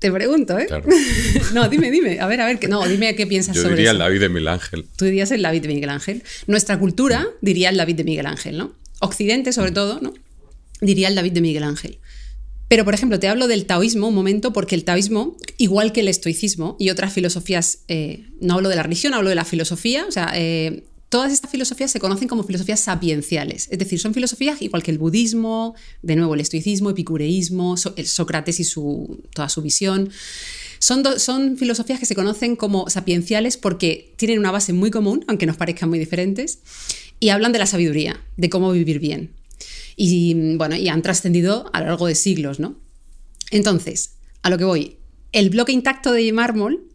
Te 0.00 0.10
pregunto, 0.10 0.58
¿eh? 0.58 0.66
no, 1.54 1.68
dime, 1.68 1.90
dime. 1.90 2.20
A 2.20 2.26
ver, 2.26 2.40
a 2.40 2.46
ver. 2.46 2.68
No, 2.68 2.88
dime 2.88 3.14
qué 3.14 3.26
piensas 3.26 3.54
Yo 3.54 3.62
sobre 3.62 3.76
diría 3.76 3.90
eso. 3.90 3.96
el 3.96 3.98
David 3.98 4.20
de 4.20 4.28
Miguel 4.30 4.48
Ángel. 4.48 4.86
Tú 4.96 5.04
dirías 5.04 5.30
el 5.30 5.42
David 5.42 5.62
de 5.62 5.68
Miguel 5.68 5.90
Ángel. 5.90 6.22
Nuestra 6.46 6.78
cultura 6.78 7.28
diría 7.42 7.68
el 7.68 7.76
David 7.76 7.96
de 7.96 8.04
Miguel 8.04 8.26
Ángel, 8.26 8.56
¿no? 8.56 8.72
Occidente, 9.00 9.52
sobre 9.52 9.72
todo, 9.72 10.00
¿no? 10.00 10.14
Diría 10.80 11.08
el 11.08 11.14
David 11.14 11.32
de 11.32 11.40
Miguel 11.42 11.64
Ángel. 11.64 11.98
Pero, 12.68 12.84
por 12.84 12.94
ejemplo, 12.94 13.18
te 13.18 13.28
hablo 13.28 13.46
del 13.46 13.66
taoísmo 13.66 14.08
un 14.08 14.14
momento, 14.14 14.52
porque 14.52 14.74
el 14.74 14.84
taoísmo, 14.84 15.36
igual 15.58 15.92
que 15.92 16.00
el 16.00 16.08
estoicismo 16.08 16.76
y 16.78 16.90
otras 16.90 17.12
filosofías, 17.12 17.80
eh, 17.88 18.28
no 18.40 18.54
hablo 18.54 18.68
de 18.68 18.76
la 18.76 18.84
religión, 18.84 19.12
hablo 19.12 19.28
de 19.28 19.34
la 19.34 19.44
filosofía, 19.44 20.06
o 20.06 20.12
sea, 20.12 20.32
eh, 20.34 20.84
todas 21.10 21.32
estas 21.32 21.50
filosofías 21.50 21.90
se 21.90 21.98
conocen 21.98 22.28
como 22.28 22.44
filosofías 22.44 22.80
sapienciales, 22.80 23.68
es 23.70 23.78
decir, 23.78 23.98
son 23.98 24.14
filosofías 24.14 24.62
igual 24.62 24.84
que 24.84 24.92
el 24.92 24.98
budismo, 24.98 25.74
de 26.02 26.14
nuevo 26.14 26.34
el 26.34 26.40
estoicismo, 26.40 26.88
epicureísmo, 26.88 27.74
el 27.96 28.06
Sócrates 28.06 28.60
y 28.60 28.64
su, 28.64 29.20
toda 29.34 29.48
su 29.48 29.60
visión. 29.60 30.10
Son, 30.78 31.04
son, 31.18 31.58
filosofías 31.58 31.98
que 31.98 32.06
se 32.06 32.14
conocen 32.14 32.54
como 32.54 32.88
sapienciales 32.88 33.56
porque 33.56 34.14
tienen 34.16 34.38
una 34.38 34.52
base 34.52 34.72
muy 34.72 34.90
común, 34.90 35.24
aunque 35.26 35.46
nos 35.46 35.56
parezcan 35.56 35.88
muy 35.88 35.98
diferentes, 35.98 36.60
y 37.18 37.30
hablan 37.30 37.52
de 37.52 37.58
la 37.58 37.66
sabiduría, 37.66 38.24
de 38.36 38.48
cómo 38.48 38.70
vivir 38.70 39.00
bien. 39.00 39.32
Y 39.96 40.56
bueno, 40.56 40.76
y 40.76 40.88
han 40.88 41.02
trascendido 41.02 41.68
a 41.74 41.80
lo 41.80 41.86
largo 41.86 42.06
de 42.06 42.14
siglos, 42.14 42.60
¿no? 42.60 42.76
Entonces, 43.50 44.12
a 44.42 44.48
lo 44.48 44.56
que 44.56 44.64
voy, 44.64 44.96
el 45.32 45.50
bloque 45.50 45.72
intacto 45.72 46.12
de 46.12 46.32
mármol, 46.32 46.88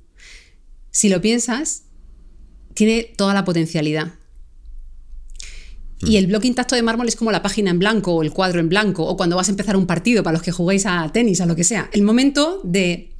si 0.89 1.09
lo 1.09 1.19
piensas, 1.21 1.84
tiene 2.75 3.11
toda 3.17 3.33
la 3.33 3.43
potencialidad. 3.43 4.13
Y 6.01 6.17
el 6.17 6.27
bloque 6.27 6.47
intacto 6.47 6.75
de 6.75 6.83
mármol 6.83 7.07
es 7.07 7.15
como 7.15 7.31
la 7.31 7.41
página 7.41 7.71
en 7.71 7.79
blanco 7.79 8.13
o 8.13 8.21
el 8.21 8.31
cuadro 8.31 8.59
en 8.59 8.69
blanco, 8.69 9.05
o 9.05 9.17
cuando 9.17 9.35
vas 9.35 9.47
a 9.47 9.51
empezar 9.51 9.75
un 9.75 9.87
partido 9.87 10.21
para 10.21 10.33
los 10.33 10.43
que 10.43 10.51
jugáis 10.51 10.85
a 10.85 11.09
tenis, 11.11 11.41
a 11.41 11.47
lo 11.47 11.55
que 11.55 11.63
sea. 11.63 11.89
El 11.93 12.03
momento 12.03 12.61
de 12.63 13.15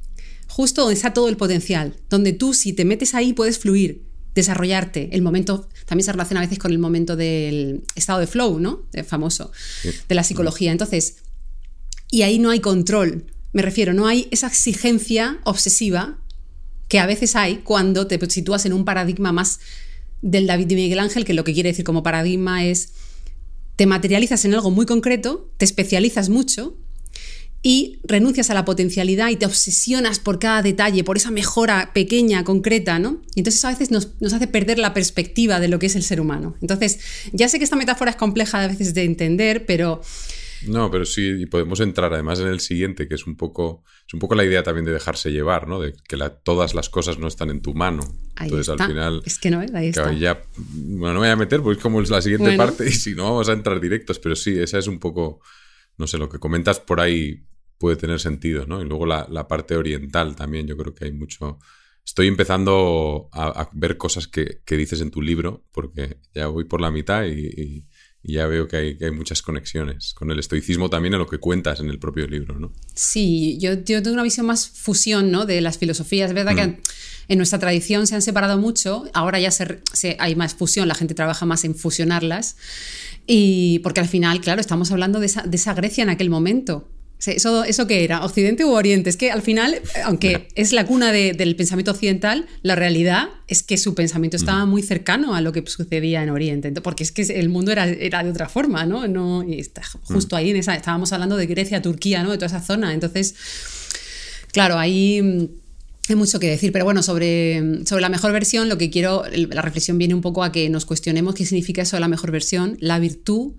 justo 0.46 0.82
donde 0.82 0.94
está 0.94 1.12
todo 1.12 1.28
el 1.28 1.36
potencial, 1.36 1.96
donde 2.08 2.32
tú 2.32 2.54
si 2.54 2.72
te 2.72 2.84
metes 2.84 3.14
ahí 3.14 3.32
puedes 3.32 3.58
fluir, 3.58 4.04
desarrollarte. 4.34 5.08
El 5.12 5.22
momento 5.22 5.68
también 5.86 6.04
se 6.04 6.12
relaciona 6.12 6.40
a 6.40 6.44
veces 6.44 6.58
con 6.58 6.70
el 6.70 6.78
momento 6.78 7.16
del 7.16 7.82
estado 7.94 8.20
de 8.20 8.26
flow, 8.26 8.60
¿no? 8.60 8.82
El 8.92 9.04
famoso, 9.04 9.50
de 10.08 10.14
la 10.14 10.22
psicología. 10.22 10.70
Entonces, 10.70 11.16
y 12.10 12.22
ahí 12.22 12.38
no 12.38 12.50
hay 12.50 12.60
control. 12.60 13.24
Me 13.52 13.62
refiero, 13.62 13.94
no 13.94 14.06
hay 14.06 14.28
esa 14.30 14.46
exigencia 14.46 15.40
obsesiva 15.44 16.18
que 16.88 16.98
a 16.98 17.06
veces 17.06 17.36
hay 17.36 17.56
cuando 17.58 18.06
te 18.06 18.18
sitúas 18.30 18.66
en 18.66 18.72
un 18.72 18.84
paradigma 18.84 19.32
más 19.32 19.60
del 20.22 20.46
David 20.46 20.66
de 20.66 20.74
Miguel 20.76 20.98
Ángel, 20.98 21.24
que 21.24 21.34
lo 21.34 21.44
que 21.44 21.52
quiere 21.52 21.70
decir 21.70 21.84
como 21.84 22.02
paradigma 22.02 22.64
es 22.64 22.92
te 23.76 23.86
materializas 23.86 24.44
en 24.44 24.54
algo 24.54 24.70
muy 24.70 24.86
concreto, 24.86 25.50
te 25.58 25.64
especializas 25.64 26.28
mucho 26.28 26.76
y 27.62 27.98
renuncias 28.04 28.48
a 28.50 28.54
la 28.54 28.64
potencialidad 28.64 29.30
y 29.30 29.36
te 29.36 29.44
obsesionas 29.44 30.18
por 30.18 30.38
cada 30.38 30.62
detalle, 30.62 31.04
por 31.04 31.16
esa 31.16 31.30
mejora 31.30 31.90
pequeña, 31.92 32.44
concreta, 32.44 32.98
¿no? 32.98 33.22
Y 33.34 33.40
entonces 33.40 33.64
a 33.64 33.70
veces 33.70 33.90
nos, 33.90 34.20
nos, 34.20 34.32
hace 34.32 34.46
perder 34.46 34.78
la 34.78 34.94
perspectiva 34.94 35.58
de 35.58 35.68
lo 35.68 35.78
que 35.78 35.86
es 35.86 35.96
el 35.96 36.04
ser 36.04 36.20
humano. 36.20 36.56
Entonces, 36.60 37.00
ya 37.32 37.48
sé 37.48 37.58
que 37.58 37.64
esta 37.64 37.76
metáfora 37.76 38.12
es 38.12 38.16
compleja 38.16 38.62
a 38.62 38.68
veces 38.68 38.94
de 38.94 39.02
entender, 39.02 39.66
pero... 39.66 40.00
No, 40.66 40.90
pero 40.90 41.04
sí, 41.04 41.22
y 41.40 41.46
podemos 41.46 41.80
entrar 41.80 42.14
además 42.14 42.38
en 42.40 42.46
el 42.46 42.60
siguiente, 42.60 43.08
que 43.08 43.16
es 43.16 43.26
un 43.26 43.36
poco, 43.36 43.82
es 44.06 44.14
un 44.14 44.20
poco 44.20 44.36
la 44.36 44.44
idea 44.44 44.62
también 44.62 44.84
de 44.84 44.92
dejarse 44.92 45.32
llevar, 45.32 45.66
¿no? 45.66 45.80
De 45.80 45.92
que 46.08 46.16
la, 46.16 46.30
todas 46.30 46.74
las 46.74 46.88
cosas 46.88 47.18
no 47.18 47.26
están 47.26 47.50
en 47.50 47.60
tu 47.60 47.74
mano. 47.74 48.02
Ahí 48.36 48.46
Entonces 48.46 48.68
está. 48.68 48.84
al 48.84 48.90
final. 48.90 49.22
Es 49.24 49.38
que 49.38 49.50
no, 49.50 49.62
¿eh? 49.62 49.66
ahí 49.74 49.88
está. 49.88 50.12
Ya, 50.12 50.42
bueno, 50.56 51.14
no 51.14 51.20
me 51.20 51.26
voy 51.26 51.32
a 51.32 51.36
meter 51.36 51.60
porque 51.60 51.78
es 51.78 51.82
como 51.82 52.00
la 52.00 52.22
siguiente 52.22 52.46
Bueno. 52.46 52.64
parte 52.64 52.86
y 52.88 52.92
si 52.92 53.16
no 53.16 53.24
vamos 53.24 53.48
a 53.48 53.52
entrar 53.52 53.80
directos, 53.80 54.20
pero 54.20 54.36
sí, 54.36 54.56
esa 54.58 54.78
es 54.78 54.86
un 54.86 55.00
poco, 55.00 55.40
no 55.96 56.06
sé, 56.06 56.18
lo 56.18 56.28
que 56.28 56.38
comentas 56.38 56.78
por 56.78 57.00
ahí 57.00 57.46
puede 57.78 57.96
tener 57.96 58.20
sentido, 58.20 58.64
¿no? 58.64 58.80
Y 58.80 58.84
luego 58.84 59.06
la, 59.06 59.26
la 59.28 59.48
parte 59.48 59.76
oriental 59.76 60.36
también, 60.36 60.68
yo 60.68 60.76
creo 60.76 60.94
que 60.94 61.06
hay 61.06 61.12
mucho. 61.12 61.58
Estoy 62.04 62.28
empezando 62.28 63.28
a, 63.32 63.62
a 63.62 63.70
ver 63.72 63.96
cosas 63.96 64.28
que, 64.28 64.62
que, 64.64 64.76
dices 64.76 65.00
en 65.00 65.10
tu 65.10 65.20
libro, 65.20 65.64
porque 65.72 66.18
ya 66.32 66.46
voy 66.46 66.64
por 66.64 66.80
la 66.80 66.92
mitad 66.92 67.24
y, 67.24 67.32
y, 67.32 67.86
y 68.26 68.34
ya 68.34 68.46
veo 68.46 68.66
que 68.66 68.76
hay, 68.76 68.96
que 68.96 69.04
hay, 69.04 69.10
muchas 69.12 69.40
conexiones 69.40 70.12
con 70.14 70.30
el 70.32 70.40
estoicismo 70.40 70.90
también 70.90 71.14
en 71.14 71.20
lo 71.20 71.28
que 71.28 71.38
cuentas 71.38 71.78
en 71.78 71.88
el 71.88 72.00
propio 72.00 72.26
libro, 72.26 72.58
¿no? 72.58 72.72
Sí, 72.92 73.56
yo, 73.60 73.74
yo 73.74 74.02
tengo 74.02 74.14
una 74.14 74.24
visión 74.24 74.46
más 74.46 74.68
fusión, 74.68 75.30
¿no? 75.30 75.46
De 75.46 75.60
las 75.60 75.78
filosofías. 75.78 76.30
Es 76.30 76.34
verdad 76.34 76.54
mm. 76.54 76.56
que 76.56 76.80
en 77.28 77.38
nuestra 77.38 77.60
tradición 77.60 78.08
se 78.08 78.16
han 78.16 78.22
separado 78.22 78.58
mucho, 78.58 79.04
ahora 79.14 79.38
ya 79.38 79.52
se, 79.52 79.80
se, 79.92 80.16
hay 80.18 80.34
más 80.34 80.54
fusión, 80.54 80.88
la 80.88 80.96
gente 80.96 81.14
trabaja 81.14 81.46
más 81.46 81.64
en 81.64 81.76
fusionarlas. 81.76 82.56
Y 83.28 83.78
porque 83.80 84.00
al 84.00 84.08
final, 84.08 84.40
claro, 84.40 84.60
estamos 84.60 84.90
hablando 84.90 85.20
de 85.20 85.26
esa, 85.26 85.42
de 85.42 85.56
esa 85.56 85.74
Grecia 85.74 86.02
en 86.02 86.10
aquel 86.10 86.28
momento. 86.28 86.88
¿Eso, 87.24 87.64
¿Eso 87.64 87.86
qué 87.86 88.04
era? 88.04 88.24
¿Occidente 88.24 88.64
u 88.64 88.72
Oriente? 88.72 89.08
Es 89.08 89.16
que 89.16 89.30
al 89.30 89.42
final, 89.42 89.80
aunque 90.04 90.48
es 90.54 90.72
la 90.72 90.84
cuna 90.84 91.12
de, 91.12 91.32
del 91.32 91.56
pensamiento 91.56 91.90
occidental, 91.90 92.46
la 92.62 92.74
realidad 92.74 93.28
es 93.48 93.62
que 93.62 93.78
su 93.78 93.94
pensamiento 93.94 94.36
estaba 94.36 94.66
muy 94.66 94.82
cercano 94.82 95.34
a 95.34 95.40
lo 95.40 95.52
que 95.52 95.64
sucedía 95.66 96.22
en 96.22 96.30
Oriente. 96.30 96.72
Porque 96.82 97.02
es 97.02 97.12
que 97.12 97.22
el 97.22 97.48
mundo 97.48 97.72
era, 97.72 97.88
era 97.88 98.22
de 98.22 98.30
otra 98.30 98.48
forma, 98.48 98.84
¿no? 98.84 99.08
no 99.08 99.42
y 99.42 99.58
está 99.58 99.82
justo 100.04 100.36
ahí, 100.36 100.50
en 100.50 100.56
esa, 100.56 100.74
estábamos 100.74 101.12
hablando 101.12 101.36
de 101.36 101.46
Grecia, 101.46 101.80
Turquía, 101.80 102.22
¿no? 102.22 102.30
De 102.30 102.36
toda 102.36 102.46
esa 102.46 102.60
zona. 102.60 102.92
Entonces, 102.92 103.34
claro, 104.52 104.78
ahí 104.78 105.50
hay 106.08 106.14
mucho 106.14 106.38
que 106.38 106.48
decir, 106.48 106.70
pero 106.70 106.84
bueno, 106.84 107.02
sobre, 107.02 107.84
sobre 107.86 108.02
la 108.02 108.08
mejor 108.08 108.32
versión, 108.32 108.68
lo 108.68 108.78
que 108.78 108.90
quiero, 108.90 109.24
la 109.32 109.62
reflexión 109.62 109.98
viene 109.98 110.14
un 110.14 110.20
poco 110.20 110.44
a 110.44 110.52
que 110.52 110.68
nos 110.68 110.84
cuestionemos 110.84 111.34
qué 111.34 111.44
significa 111.44 111.82
eso 111.82 111.96
de 111.96 112.00
la 112.00 112.08
mejor 112.08 112.30
versión. 112.30 112.76
La 112.80 112.98
virtud 112.98 113.54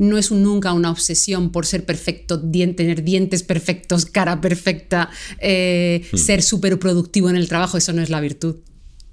no 0.00 0.16
es 0.16 0.30
un, 0.30 0.42
nunca 0.42 0.72
una 0.72 0.90
obsesión 0.90 1.52
por 1.52 1.66
ser 1.66 1.84
perfecto, 1.84 2.38
dien, 2.38 2.74
tener 2.74 3.04
dientes 3.04 3.42
perfectos, 3.42 4.06
cara 4.06 4.40
perfecta, 4.40 5.10
eh, 5.38 6.08
hmm. 6.10 6.16
ser 6.16 6.42
súper 6.42 6.78
productivo 6.78 7.28
en 7.28 7.36
el 7.36 7.48
trabajo, 7.48 7.76
eso 7.76 7.92
no 7.92 8.00
es 8.00 8.08
la 8.08 8.20
virtud. 8.20 8.56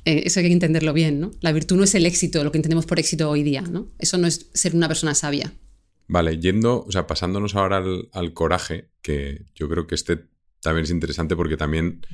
Eh, 0.06 0.24
eso 0.25 0.39
hay 0.39 0.48
que 0.48 0.53
entenderlo 0.53 0.94
bien, 0.94 1.20
¿no? 1.20 1.32
La 1.41 1.51
virtud 1.51 1.75
no 1.75 1.84
es 1.84 1.94
el 1.94 2.06
éxito, 2.06 2.41
lo 2.44 2.53
que 2.53 2.58
entendemos 2.58 2.86
por 2.86 3.00
éxito 3.00 3.29
hoy 3.29 3.44
día, 3.44 3.62
¿no? 3.62 3.89
Eso 4.00 4.17
no 4.17 4.27
es 4.27 4.50
ser 4.53 4.75
una 4.75 4.88
persona 4.88 5.13
sabia. 5.13 5.53
Vale, 6.08 6.39
yendo, 6.39 6.86
o 6.88 6.91
sea, 6.91 7.06
pasándonos 7.06 7.56
ahora 7.56 7.77
al, 7.77 8.08
al 8.13 8.34
coraje, 8.34 8.89
que 9.01 9.46
yo 9.53 9.67
creo 9.67 9.88
que 9.88 9.96
este 9.96 10.25
también 10.62 10.86
es 10.86 10.91
interesante 10.91 11.36
porque 11.36 11.58
también 11.58 12.06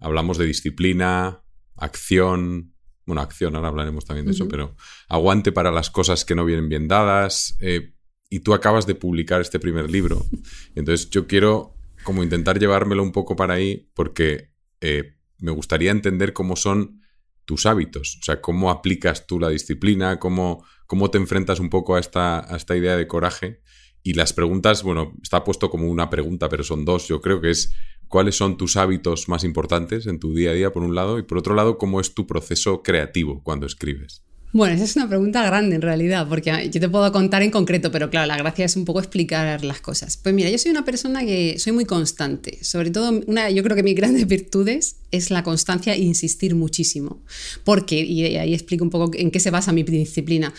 hablamos 0.00 0.38
de 0.38 0.46
disciplina, 0.46 1.42
acción, 1.76 2.72
bueno, 3.04 3.20
acción, 3.20 3.54
ahora 3.56 3.68
hablaremos 3.68 4.06
también 4.06 4.24
de 4.24 4.30
uh 4.30 4.32
-huh. 4.32 4.36
eso, 4.36 4.48
pero 4.48 4.74
aguante 5.08 5.52
para 5.52 5.70
las 5.70 5.90
cosas 5.90 6.24
que 6.24 6.34
no 6.34 6.46
vienen 6.46 6.70
bien 6.70 6.88
dadas. 6.88 7.56
Eh, 7.60 7.92
y 8.32 8.40
tú 8.40 8.54
acabas 8.54 8.86
de 8.86 8.94
publicar 8.94 9.42
este 9.42 9.60
primer 9.60 9.90
libro. 9.90 10.24
Entonces 10.74 11.10
yo 11.10 11.26
quiero 11.26 11.74
como 12.02 12.22
intentar 12.22 12.58
llevármelo 12.58 13.02
un 13.02 13.12
poco 13.12 13.36
para 13.36 13.54
ahí 13.54 13.90
porque 13.92 14.48
eh, 14.80 15.16
me 15.38 15.50
gustaría 15.50 15.90
entender 15.90 16.32
cómo 16.32 16.56
son 16.56 17.02
tus 17.44 17.66
hábitos, 17.66 18.16
o 18.22 18.24
sea, 18.24 18.40
cómo 18.40 18.70
aplicas 18.70 19.26
tú 19.26 19.38
la 19.38 19.50
disciplina, 19.50 20.18
cómo, 20.18 20.64
cómo 20.86 21.10
te 21.10 21.18
enfrentas 21.18 21.60
un 21.60 21.68
poco 21.68 21.94
a 21.94 22.00
esta, 22.00 22.50
a 22.50 22.56
esta 22.56 22.74
idea 22.74 22.96
de 22.96 23.06
coraje. 23.06 23.60
Y 24.02 24.14
las 24.14 24.32
preguntas, 24.32 24.82
bueno, 24.82 25.12
está 25.22 25.44
puesto 25.44 25.68
como 25.68 25.86
una 25.88 26.08
pregunta, 26.08 26.48
pero 26.48 26.64
son 26.64 26.86
dos. 26.86 27.08
Yo 27.08 27.20
creo 27.20 27.42
que 27.42 27.50
es 27.50 27.74
cuáles 28.08 28.34
son 28.34 28.56
tus 28.56 28.78
hábitos 28.78 29.28
más 29.28 29.44
importantes 29.44 30.06
en 30.06 30.18
tu 30.18 30.34
día 30.34 30.52
a 30.52 30.54
día, 30.54 30.72
por 30.72 30.84
un 30.84 30.94
lado, 30.94 31.18
y 31.18 31.22
por 31.22 31.36
otro 31.36 31.54
lado, 31.54 31.76
cómo 31.76 32.00
es 32.00 32.14
tu 32.14 32.26
proceso 32.26 32.82
creativo 32.82 33.42
cuando 33.42 33.66
escribes. 33.66 34.24
Bueno, 34.54 34.74
esa 34.74 34.84
es 34.84 34.96
una 34.96 35.08
pregunta 35.08 35.42
grande 35.42 35.76
en 35.76 35.82
realidad, 35.82 36.28
porque 36.28 36.68
yo 36.70 36.78
te 36.78 36.88
puedo 36.90 37.10
contar 37.10 37.42
en 37.42 37.50
concreto, 37.50 37.90
pero 37.90 38.10
claro, 38.10 38.26
la 38.26 38.36
gracia 38.36 38.66
es 38.66 38.76
un 38.76 38.84
poco 38.84 38.98
explicar 39.00 39.64
las 39.64 39.80
cosas. 39.80 40.18
Pues 40.18 40.34
mira, 40.34 40.50
yo 40.50 40.58
soy 40.58 40.70
una 40.70 40.84
persona 40.84 41.24
que 41.24 41.58
soy 41.58 41.72
muy 41.72 41.86
constante, 41.86 42.62
sobre 42.62 42.90
todo, 42.90 43.22
una, 43.26 43.48
yo 43.48 43.62
creo 43.62 43.76
que 43.76 43.82
mis 43.82 43.96
grandes 43.96 44.26
virtudes 44.26 44.96
es 45.10 45.30
la 45.30 45.42
constancia 45.42 45.94
e 45.94 46.00
insistir 46.00 46.54
muchísimo. 46.54 47.22
Porque, 47.64 48.00
y 48.00 48.36
ahí 48.36 48.52
explico 48.52 48.84
un 48.84 48.90
poco 48.90 49.10
en 49.16 49.30
qué 49.30 49.40
se 49.40 49.50
basa 49.50 49.72
mi 49.72 49.84
disciplina. 49.84 50.52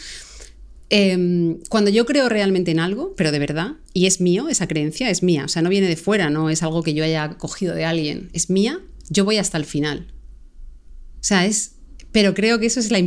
Eh, 0.90 1.58
cuando 1.70 1.92
yo 1.92 2.08
creo 2.08 2.30
realmente 2.30 2.72
en 2.72 2.80
algo, 2.80 3.14
pero 3.16 3.32
de 3.32 3.38
verdad, 3.38 3.74
y 3.94 4.08
es 4.08 4.20
mío, 4.22 4.50
esa 4.50 4.68
creencia 4.68 5.12
es 5.12 5.22
mía, 5.22 5.46
o 5.46 5.48
sea, 5.48 5.62
no 5.62 5.70
viene 5.70 5.88
de 5.88 5.98
fuera, 5.98 6.32
no 6.32 6.50
es 6.50 6.64
algo 6.64 6.82
que 6.82 6.96
yo 6.96 7.04
haya 7.04 7.30
cogido 7.38 7.76
de 7.76 7.86
alguien, 7.86 8.30
es 8.34 8.50
mía, 8.50 8.80
yo 9.10 9.24
voy 9.24 9.38
hasta 9.38 9.58
el 9.58 9.66
final. 9.66 10.08
O 11.16 11.26
sea, 11.26 11.46
es 11.46 11.74
pero 12.14 12.34
creo 12.34 12.60
que 12.60 12.68
eso 12.68 12.80
es 12.80 12.92
la 12.92 13.00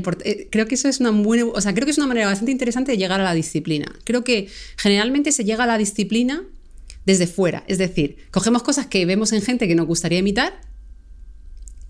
creo 0.51 0.67
que 0.67 0.75
eso 0.75 0.89
es 0.89 1.01
una 1.01 1.11
buena, 1.11 1.47
o 1.47 1.61
sea, 1.61 1.73
creo 1.73 1.87
que 1.87 1.93
es 1.93 1.97
una 1.99 2.09
manera 2.09 2.27
bastante 2.27 2.53
interesante 2.53 2.93
de 2.93 2.99
llegar 2.99 3.21
a 3.21 3.25
la 3.25 3.33
disciplina. 3.33 3.87
Creo 4.05 4.25
que 4.25 4.49
generalmente 4.77 5.33
se 5.33 5.45
llega 5.45 5.65
a 5.65 5.67
la 5.67 5.79
disciplina 5.79 6.43
desde 7.07 7.29
fuera, 7.29 7.65
es 7.69 7.79
decir, 7.79 8.17
cogemos 8.33 8.63
cosas 8.65 8.87
que 8.87 9.07
vemos 9.07 9.33
en 9.33 9.41
gente 9.41 9.69
que 9.69 9.77
nos 9.77 9.87
gustaría 9.87 10.19
imitar 10.19 10.61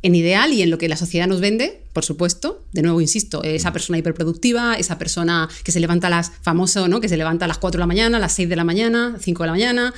en 0.03 0.15
ideal 0.15 0.53
y 0.53 0.61
en 0.61 0.71
lo 0.71 0.77
que 0.77 0.89
la 0.89 0.97
sociedad 0.97 1.27
nos 1.27 1.41
vende, 1.41 1.81
por 1.95 2.05
supuesto. 2.05 2.63
De 2.73 2.83
nuevo, 2.83 3.01
insisto, 3.01 3.43
esa 3.43 3.73
persona 3.73 3.99
hiperproductiva, 3.99 4.75
esa 4.75 4.99
persona 4.99 5.49
que 5.65 5.73
se 5.73 5.81
levanta 5.81 6.07
a 6.09 6.11
las, 6.11 6.31
famoso, 6.43 6.87
¿no? 6.87 7.01
Que 7.01 7.09
se 7.09 7.17
levanta 7.17 7.47
a 7.47 7.49
las 7.49 7.59
4 7.59 7.79
de 7.79 7.81
la 7.81 7.87
mañana, 7.87 8.19
a 8.19 8.21
las 8.21 8.33
6 8.35 8.49
de 8.49 8.57
la 8.57 8.63
mañana, 8.63 9.17
5 9.19 9.43
de 9.43 9.47
la 9.47 9.53
mañana. 9.53 9.95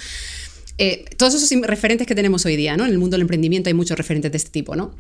Eh, 0.79 1.05
todos 1.17 1.35
esos 1.35 1.51
referentes 1.63 2.07
que 2.07 2.15
tenemos 2.15 2.47
hoy 2.47 2.55
día, 2.57 2.77
¿no? 2.77 2.85
En 2.85 2.93
el 2.93 2.99
mundo 2.99 3.17
del 3.17 3.23
emprendimiento 3.23 3.69
hay 3.69 3.75
muchos 3.75 3.99
referentes 3.99 4.31
de 4.31 4.39
este 4.39 4.51
tipo, 4.51 4.77
¿no? 4.77 4.95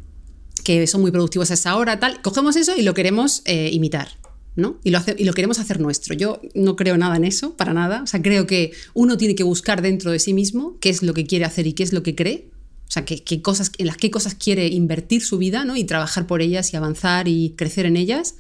Que 0.61 0.87
son 0.87 1.01
muy 1.01 1.11
productivos 1.11 1.51
a 1.51 1.55
esa 1.55 1.77
hora, 1.77 1.99
tal. 1.99 2.21
Cogemos 2.23 2.57
eso 2.57 2.77
y 2.77 2.83
lo 2.83 2.95
queremos 2.95 3.43
eh, 3.45 3.71
imitar. 3.73 4.09
¿no? 4.57 4.77
Y, 4.83 4.91
lo 4.91 5.01
y 5.17 5.25
lo 5.25 5.33
queremos 5.35 5.61
hacer 5.61 5.79
nuestro. 5.79 6.15
Yo 6.15 6.43
no 6.55 6.75
creo 6.75 6.97
nada 6.97 7.17
en 7.17 7.25
eso, 7.25 7.57
para 7.57 7.73
nada. 7.73 8.03
O 8.03 8.07
sea, 8.09 8.21
creo 8.21 8.49
que 8.49 8.73
uno 8.93 9.17
tiene 9.17 9.37
que 9.37 9.45
buscar 9.45 9.83
dentro 9.83 10.11
de 10.11 10.19
sí 10.19 10.35
mismo 10.35 10.77
qué 10.81 10.91
es 10.91 11.05
lo 11.05 11.15
que 11.15 11.27
quiere 11.27 11.45
hacer 11.45 11.69
y 11.69 11.75
qué 11.75 11.85
es 11.85 11.93
lo 11.93 12.03
que 12.03 12.17
cree. 12.17 12.51
O 12.89 12.91
sea, 12.91 13.05
qué, 13.05 13.43
cosas, 13.43 13.71
en 13.79 13.87
las 13.87 13.99
qué 13.99 14.11
cosas 14.11 14.35
quiere 14.35 14.67
invertir 14.67 15.23
su 15.23 15.39
vida, 15.39 15.65
¿no? 15.65 15.77
Y 15.77 15.85
trabajar 15.85 16.27
por 16.27 16.41
ellas 16.41 16.73
y 16.73 16.77
avanzar 16.77 17.29
y 17.29 17.55
crecer 17.57 17.87
en 17.87 17.97
ellas. 17.97 18.35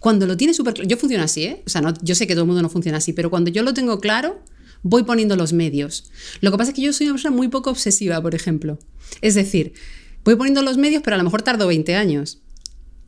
Cuando 0.00 0.26
lo 0.26 0.36
tiene 0.36 0.54
súper 0.54 0.74
claro, 0.74 0.88
yo 0.88 0.96
funciono 0.96 1.24
así, 1.24 1.44
¿eh? 1.44 1.62
O 1.66 1.70
sea, 1.70 1.80
no, 1.80 1.94
yo 2.02 2.14
sé 2.14 2.26
que 2.26 2.34
todo 2.34 2.42
el 2.42 2.48
mundo 2.48 2.62
no 2.62 2.68
funciona 2.68 2.98
así, 2.98 3.12
pero 3.12 3.30
cuando 3.30 3.50
yo 3.50 3.62
lo 3.62 3.72
tengo 3.74 4.00
claro, 4.00 4.42
voy 4.82 5.04
poniendo 5.04 5.36
los 5.36 5.52
medios. 5.52 6.10
Lo 6.40 6.50
que 6.50 6.58
pasa 6.58 6.72
es 6.72 6.74
que 6.74 6.82
yo 6.82 6.92
soy 6.92 7.06
una 7.06 7.14
persona 7.14 7.34
muy 7.34 7.48
poco 7.48 7.70
obsesiva, 7.70 8.20
por 8.20 8.34
ejemplo. 8.34 8.78
Es 9.22 9.36
decir, 9.36 9.72
voy 10.26 10.36
poniendo 10.36 10.62
los 10.62 10.76
medios, 10.76 11.02
pero 11.02 11.14
a 11.14 11.18
lo 11.18 11.24
mejor 11.24 11.42
tardo 11.42 11.66
20 11.66 11.94
años. 11.94 12.40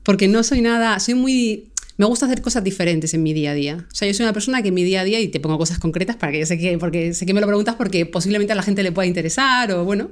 Porque 0.02 0.28
no 0.28 0.42
soy 0.42 0.62
nada, 0.62 0.98
soy 1.00 1.14
muy... 1.14 1.68
Me 1.96 2.06
gusta 2.06 2.26
hacer 2.26 2.40
cosas 2.42 2.62
diferentes 2.62 3.12
en 3.12 3.24
mi 3.24 3.34
día 3.34 3.50
a 3.50 3.54
día. 3.54 3.86
O 3.90 3.94
sea, 3.94 4.06
yo 4.06 4.14
soy 4.14 4.24
una 4.24 4.32
persona 4.32 4.62
que 4.62 4.68
en 4.68 4.74
mi 4.74 4.84
día 4.84 5.00
a 5.00 5.04
día, 5.04 5.18
y 5.18 5.28
te 5.28 5.40
pongo 5.40 5.58
cosas 5.58 5.80
concretas 5.80 6.16
para 6.16 6.30
que 6.30 6.38
yo 6.38 6.46
sé 6.46 6.56
que, 6.56 6.78
porque 6.78 7.12
sé 7.12 7.26
que 7.26 7.34
me 7.34 7.40
lo 7.40 7.46
preguntas 7.48 7.74
porque 7.74 8.06
posiblemente 8.06 8.52
a 8.52 8.56
la 8.56 8.62
gente 8.62 8.84
le 8.84 8.92
pueda 8.92 9.06
interesar 9.06 9.72
o 9.72 9.84
bueno. 9.84 10.10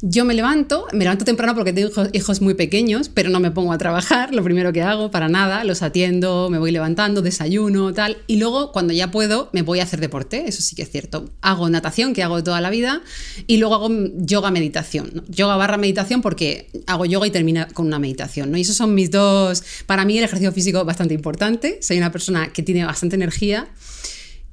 Yo 0.00 0.24
me 0.24 0.32
levanto, 0.32 0.86
me 0.92 1.00
levanto 1.00 1.24
temprano 1.24 1.56
porque 1.56 1.72
tengo 1.72 1.90
hijos 2.12 2.40
muy 2.40 2.54
pequeños, 2.54 3.08
pero 3.08 3.30
no 3.30 3.40
me 3.40 3.50
pongo 3.50 3.72
a 3.72 3.78
trabajar, 3.78 4.32
lo 4.32 4.44
primero 4.44 4.72
que 4.72 4.80
hago, 4.80 5.10
para 5.10 5.28
nada, 5.28 5.64
los 5.64 5.82
atiendo, 5.82 6.48
me 6.50 6.58
voy 6.60 6.70
levantando, 6.70 7.20
desayuno, 7.20 7.92
tal, 7.92 8.18
y 8.28 8.36
luego 8.36 8.70
cuando 8.70 8.92
ya 8.92 9.10
puedo 9.10 9.50
me 9.52 9.62
voy 9.62 9.80
a 9.80 9.82
hacer 9.82 9.98
deporte, 9.98 10.44
eso 10.46 10.62
sí 10.62 10.76
que 10.76 10.82
es 10.82 10.90
cierto. 10.90 11.28
Hago 11.40 11.68
natación, 11.68 12.14
que 12.14 12.22
hago 12.22 12.44
toda 12.44 12.60
la 12.60 12.70
vida, 12.70 13.02
y 13.48 13.56
luego 13.56 13.74
hago 13.74 13.90
yoga 14.18 14.52
meditación, 14.52 15.24
yoga 15.26 15.56
barra 15.56 15.78
meditación 15.78 16.22
porque 16.22 16.70
hago 16.86 17.04
yoga 17.04 17.26
y 17.26 17.32
termina 17.32 17.66
con 17.66 17.88
una 17.88 17.98
meditación, 17.98 18.52
¿no? 18.52 18.56
Y 18.56 18.60
esos 18.60 18.76
son 18.76 18.94
mis 18.94 19.10
dos, 19.10 19.64
para 19.86 20.04
mí 20.04 20.16
el 20.16 20.22
ejercicio 20.22 20.52
físico 20.52 20.84
bastante 20.84 21.14
importante, 21.14 21.80
soy 21.82 21.98
una 21.98 22.12
persona 22.12 22.52
que 22.52 22.62
tiene 22.62 22.84
bastante 22.84 23.16
energía 23.16 23.66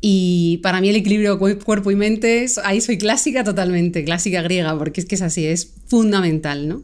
y 0.07 0.57
para 0.57 0.81
mí 0.81 0.89
el 0.89 0.97
equilibrio 0.97 1.39
cuerpo 1.39 1.89
y 1.89 1.95
mente, 1.95 2.45
ahí 2.63 2.79
soy 2.79 2.99
clásica 2.99 3.43
totalmente, 3.43 4.03
clásica 4.03 4.43
griega, 4.43 4.77
porque 4.77 5.01
es 5.01 5.07
que 5.07 5.15
es 5.15 5.23
así, 5.23 5.47
es 5.47 5.71
fundamental, 5.87 6.67
¿no? 6.67 6.83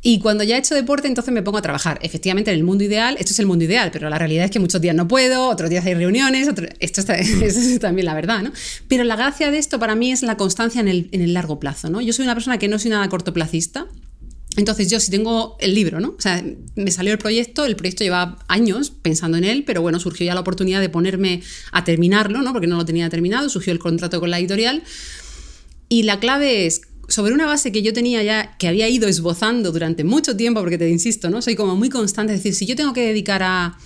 Y 0.00 0.20
cuando 0.20 0.42
ya 0.42 0.56
he 0.56 0.58
hecho 0.58 0.74
deporte, 0.74 1.06
entonces 1.06 1.34
me 1.34 1.42
pongo 1.42 1.58
a 1.58 1.60
trabajar. 1.60 1.98
Efectivamente, 2.00 2.50
en 2.50 2.56
el 2.56 2.64
mundo 2.64 2.82
ideal, 2.82 3.16
esto 3.18 3.32
es 3.32 3.38
el 3.40 3.44
mundo 3.44 3.66
ideal, 3.66 3.90
pero 3.92 4.08
la 4.08 4.16
realidad 4.16 4.46
es 4.46 4.50
que 4.50 4.58
muchos 4.58 4.80
días 4.80 4.96
no 4.96 5.06
puedo, 5.06 5.50
otros 5.50 5.68
días 5.68 5.84
hay 5.84 5.92
reuniones, 5.92 6.48
esto 6.78 7.02
está, 7.02 7.14
es 7.18 7.78
también 7.78 8.06
la 8.06 8.14
verdad, 8.14 8.42
¿no? 8.42 8.52
Pero 8.88 9.04
la 9.04 9.16
gracia 9.16 9.50
de 9.50 9.58
esto 9.58 9.78
para 9.78 9.94
mí 9.94 10.10
es 10.10 10.22
la 10.22 10.38
constancia 10.38 10.80
en 10.80 10.88
el, 10.88 11.10
en 11.12 11.20
el 11.20 11.34
largo 11.34 11.60
plazo, 11.60 11.90
¿no? 11.90 12.00
Yo 12.00 12.14
soy 12.14 12.22
una 12.22 12.32
persona 12.32 12.56
que 12.56 12.68
no 12.68 12.78
soy 12.78 12.90
nada 12.90 13.06
cortoplacista, 13.10 13.86
entonces 14.56 14.90
yo 14.90 14.98
si 14.98 15.10
tengo 15.10 15.56
el 15.60 15.74
libro, 15.74 16.00
¿no? 16.00 16.08
O 16.18 16.20
sea, 16.20 16.44
me 16.74 16.90
salió 16.90 17.12
el 17.12 17.18
proyecto, 17.18 17.64
el 17.64 17.76
proyecto 17.76 18.02
lleva 18.02 18.38
años 18.48 18.90
pensando 18.90 19.38
en 19.38 19.44
él, 19.44 19.64
pero 19.64 19.80
bueno, 19.80 20.00
surgió 20.00 20.26
ya 20.26 20.34
la 20.34 20.40
oportunidad 20.40 20.80
de 20.80 20.88
ponerme 20.88 21.42
a 21.70 21.84
terminarlo, 21.84 22.42
¿no? 22.42 22.52
Porque 22.52 22.66
no 22.66 22.76
lo 22.76 22.84
tenía 22.84 23.08
terminado, 23.08 23.48
surgió 23.48 23.72
el 23.72 23.78
contrato 23.78 24.18
con 24.18 24.30
la 24.30 24.40
editorial. 24.40 24.82
Y 25.88 26.02
la 26.02 26.18
clave 26.18 26.66
es, 26.66 26.82
sobre 27.08 27.32
una 27.32 27.46
base 27.46 27.70
que 27.70 27.82
yo 27.82 27.92
tenía 27.92 28.22
ya, 28.24 28.56
que 28.58 28.66
había 28.66 28.88
ido 28.88 29.08
esbozando 29.08 29.70
durante 29.70 30.02
mucho 30.02 30.36
tiempo, 30.36 30.60
porque 30.60 30.78
te 30.78 30.88
insisto, 30.90 31.30
¿no? 31.30 31.42
Soy 31.42 31.54
como 31.54 31.76
muy 31.76 31.88
constante, 31.88 32.34
es 32.34 32.40
decir, 32.40 32.54
si 32.54 32.66
yo 32.66 32.74
tengo 32.74 32.92
que 32.92 33.06
dedicar 33.06 33.44
a, 33.44 33.78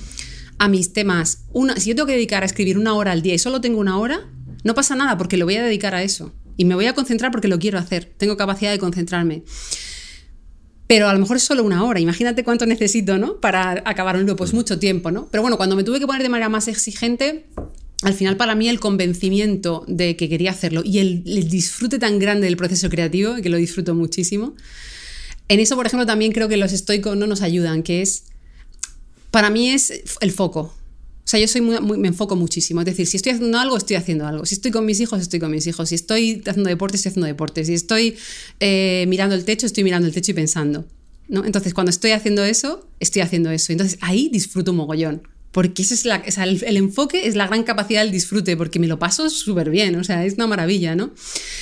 a 0.58 0.68
mis 0.68 0.94
temas, 0.94 1.44
una, 1.52 1.76
si 1.76 1.90
yo 1.90 1.94
tengo 1.94 2.06
que 2.06 2.14
dedicar 2.14 2.42
a 2.42 2.46
escribir 2.46 2.78
una 2.78 2.94
hora 2.94 3.12
al 3.12 3.20
día 3.20 3.34
y 3.34 3.38
solo 3.38 3.60
tengo 3.60 3.78
una 3.80 3.98
hora, 3.98 4.30
no 4.62 4.74
pasa 4.74 4.96
nada 4.96 5.18
porque 5.18 5.36
lo 5.36 5.44
voy 5.44 5.56
a 5.56 5.62
dedicar 5.62 5.94
a 5.94 6.02
eso. 6.02 6.32
Y 6.56 6.64
me 6.64 6.74
voy 6.74 6.86
a 6.86 6.94
concentrar 6.94 7.32
porque 7.32 7.48
lo 7.48 7.58
quiero 7.58 7.78
hacer, 7.78 8.14
tengo 8.16 8.36
capacidad 8.38 8.70
de 8.70 8.78
concentrarme 8.78 9.42
pero 10.86 11.08
a 11.08 11.14
lo 11.14 11.18
mejor 11.18 11.36
es 11.36 11.42
solo 11.42 11.62
una 11.62 11.84
hora. 11.84 12.00
Imagínate 12.00 12.44
cuánto 12.44 12.66
necesito, 12.66 13.18
¿no? 13.18 13.40
Para 13.40 13.82
acabar 13.84 14.16
un 14.16 14.22
libro, 14.22 14.36
pues 14.36 14.52
mucho 14.52 14.78
tiempo, 14.78 15.10
¿no? 15.10 15.28
Pero 15.30 15.42
bueno, 15.42 15.56
cuando 15.56 15.76
me 15.76 15.84
tuve 15.84 15.98
que 15.98 16.06
poner 16.06 16.22
de 16.22 16.28
manera 16.28 16.48
más 16.48 16.68
exigente, 16.68 17.46
al 18.02 18.14
final 18.14 18.36
para 18.36 18.54
mí 18.54 18.68
el 18.68 18.80
convencimiento 18.80 19.84
de 19.88 20.16
que 20.16 20.28
quería 20.28 20.50
hacerlo 20.50 20.82
y 20.84 20.98
el, 20.98 21.24
disfrute 21.24 21.98
tan 21.98 22.18
grande 22.18 22.46
del 22.46 22.56
proceso 22.56 22.90
creativo, 22.90 23.36
que 23.36 23.48
lo 23.48 23.56
disfruto 23.56 23.94
muchísimo, 23.94 24.54
en 25.48 25.60
eso, 25.60 25.76
por 25.76 25.86
ejemplo, 25.86 26.06
también 26.06 26.32
creo 26.32 26.48
que 26.48 26.56
los 26.56 26.72
estoicos 26.72 27.16
no 27.16 27.26
nos 27.26 27.42
ayudan, 27.42 27.82
que 27.82 28.02
es, 28.02 28.24
para 29.30 29.50
mí 29.50 29.70
es 29.70 30.02
el 30.20 30.32
foco. 30.32 30.74
O 31.24 31.26
sea, 31.26 31.40
yo 31.40 31.48
soy 31.48 31.62
me 31.62 32.08
enfoco 32.08 32.36
muchísimo. 32.36 32.82
Es 32.82 32.86
decir, 32.86 33.06
si 33.06 33.16
estoy 33.16 33.32
haciendo 33.32 33.58
algo, 33.58 33.78
estoy 33.78 33.96
haciendo 33.96 34.26
algo. 34.26 34.44
Si 34.44 34.56
estoy 34.56 34.70
con 34.70 34.84
mis 34.84 35.00
hijos, 35.00 35.22
estoy 35.22 35.40
con 35.40 35.50
mis 35.50 35.66
hijos. 35.66 35.88
Si 35.88 35.94
estoy 35.94 36.42
haciendo 36.46 36.68
deporte, 36.68 36.96
estoy 36.96 37.10
haciendo 37.10 37.26
deporte. 37.26 37.64
Si 37.64 37.72
estoy 37.72 38.16
eh, 38.60 39.06
mirando 39.08 39.34
el 39.34 39.44
techo, 39.44 39.64
estoy 39.64 39.84
mirando 39.84 40.06
el 40.06 40.12
techo 40.12 40.32
y 40.32 40.34
pensando. 40.34 40.86
¿no? 41.28 41.46
Entonces, 41.46 41.72
cuando 41.72 41.88
estoy 41.88 42.10
haciendo 42.10 42.44
eso, 42.44 42.86
estoy 43.00 43.22
haciendo 43.22 43.50
eso. 43.50 43.72
Entonces, 43.72 43.98
ahí 44.02 44.28
disfruto 44.30 44.72
un 44.72 44.76
mogollón 44.76 45.22
porque 45.54 45.82
ese 45.82 45.94
es 45.94 46.04
la, 46.04 46.16
el, 46.16 46.76
enfoque 46.76 47.28
es 47.28 47.36
la 47.36 47.46
gran 47.46 47.62
capacidad 47.62 48.02
del 48.02 48.10
disfrute, 48.10 48.56
porque 48.56 48.80
me 48.80 48.88
lo 48.88 48.98
paso 48.98 49.30
súper 49.30 49.70
bien, 49.70 49.94
o 49.94 50.02
sea, 50.02 50.26
es 50.26 50.34
una 50.34 50.48
maravilla, 50.48 50.96
¿no? 50.96 51.14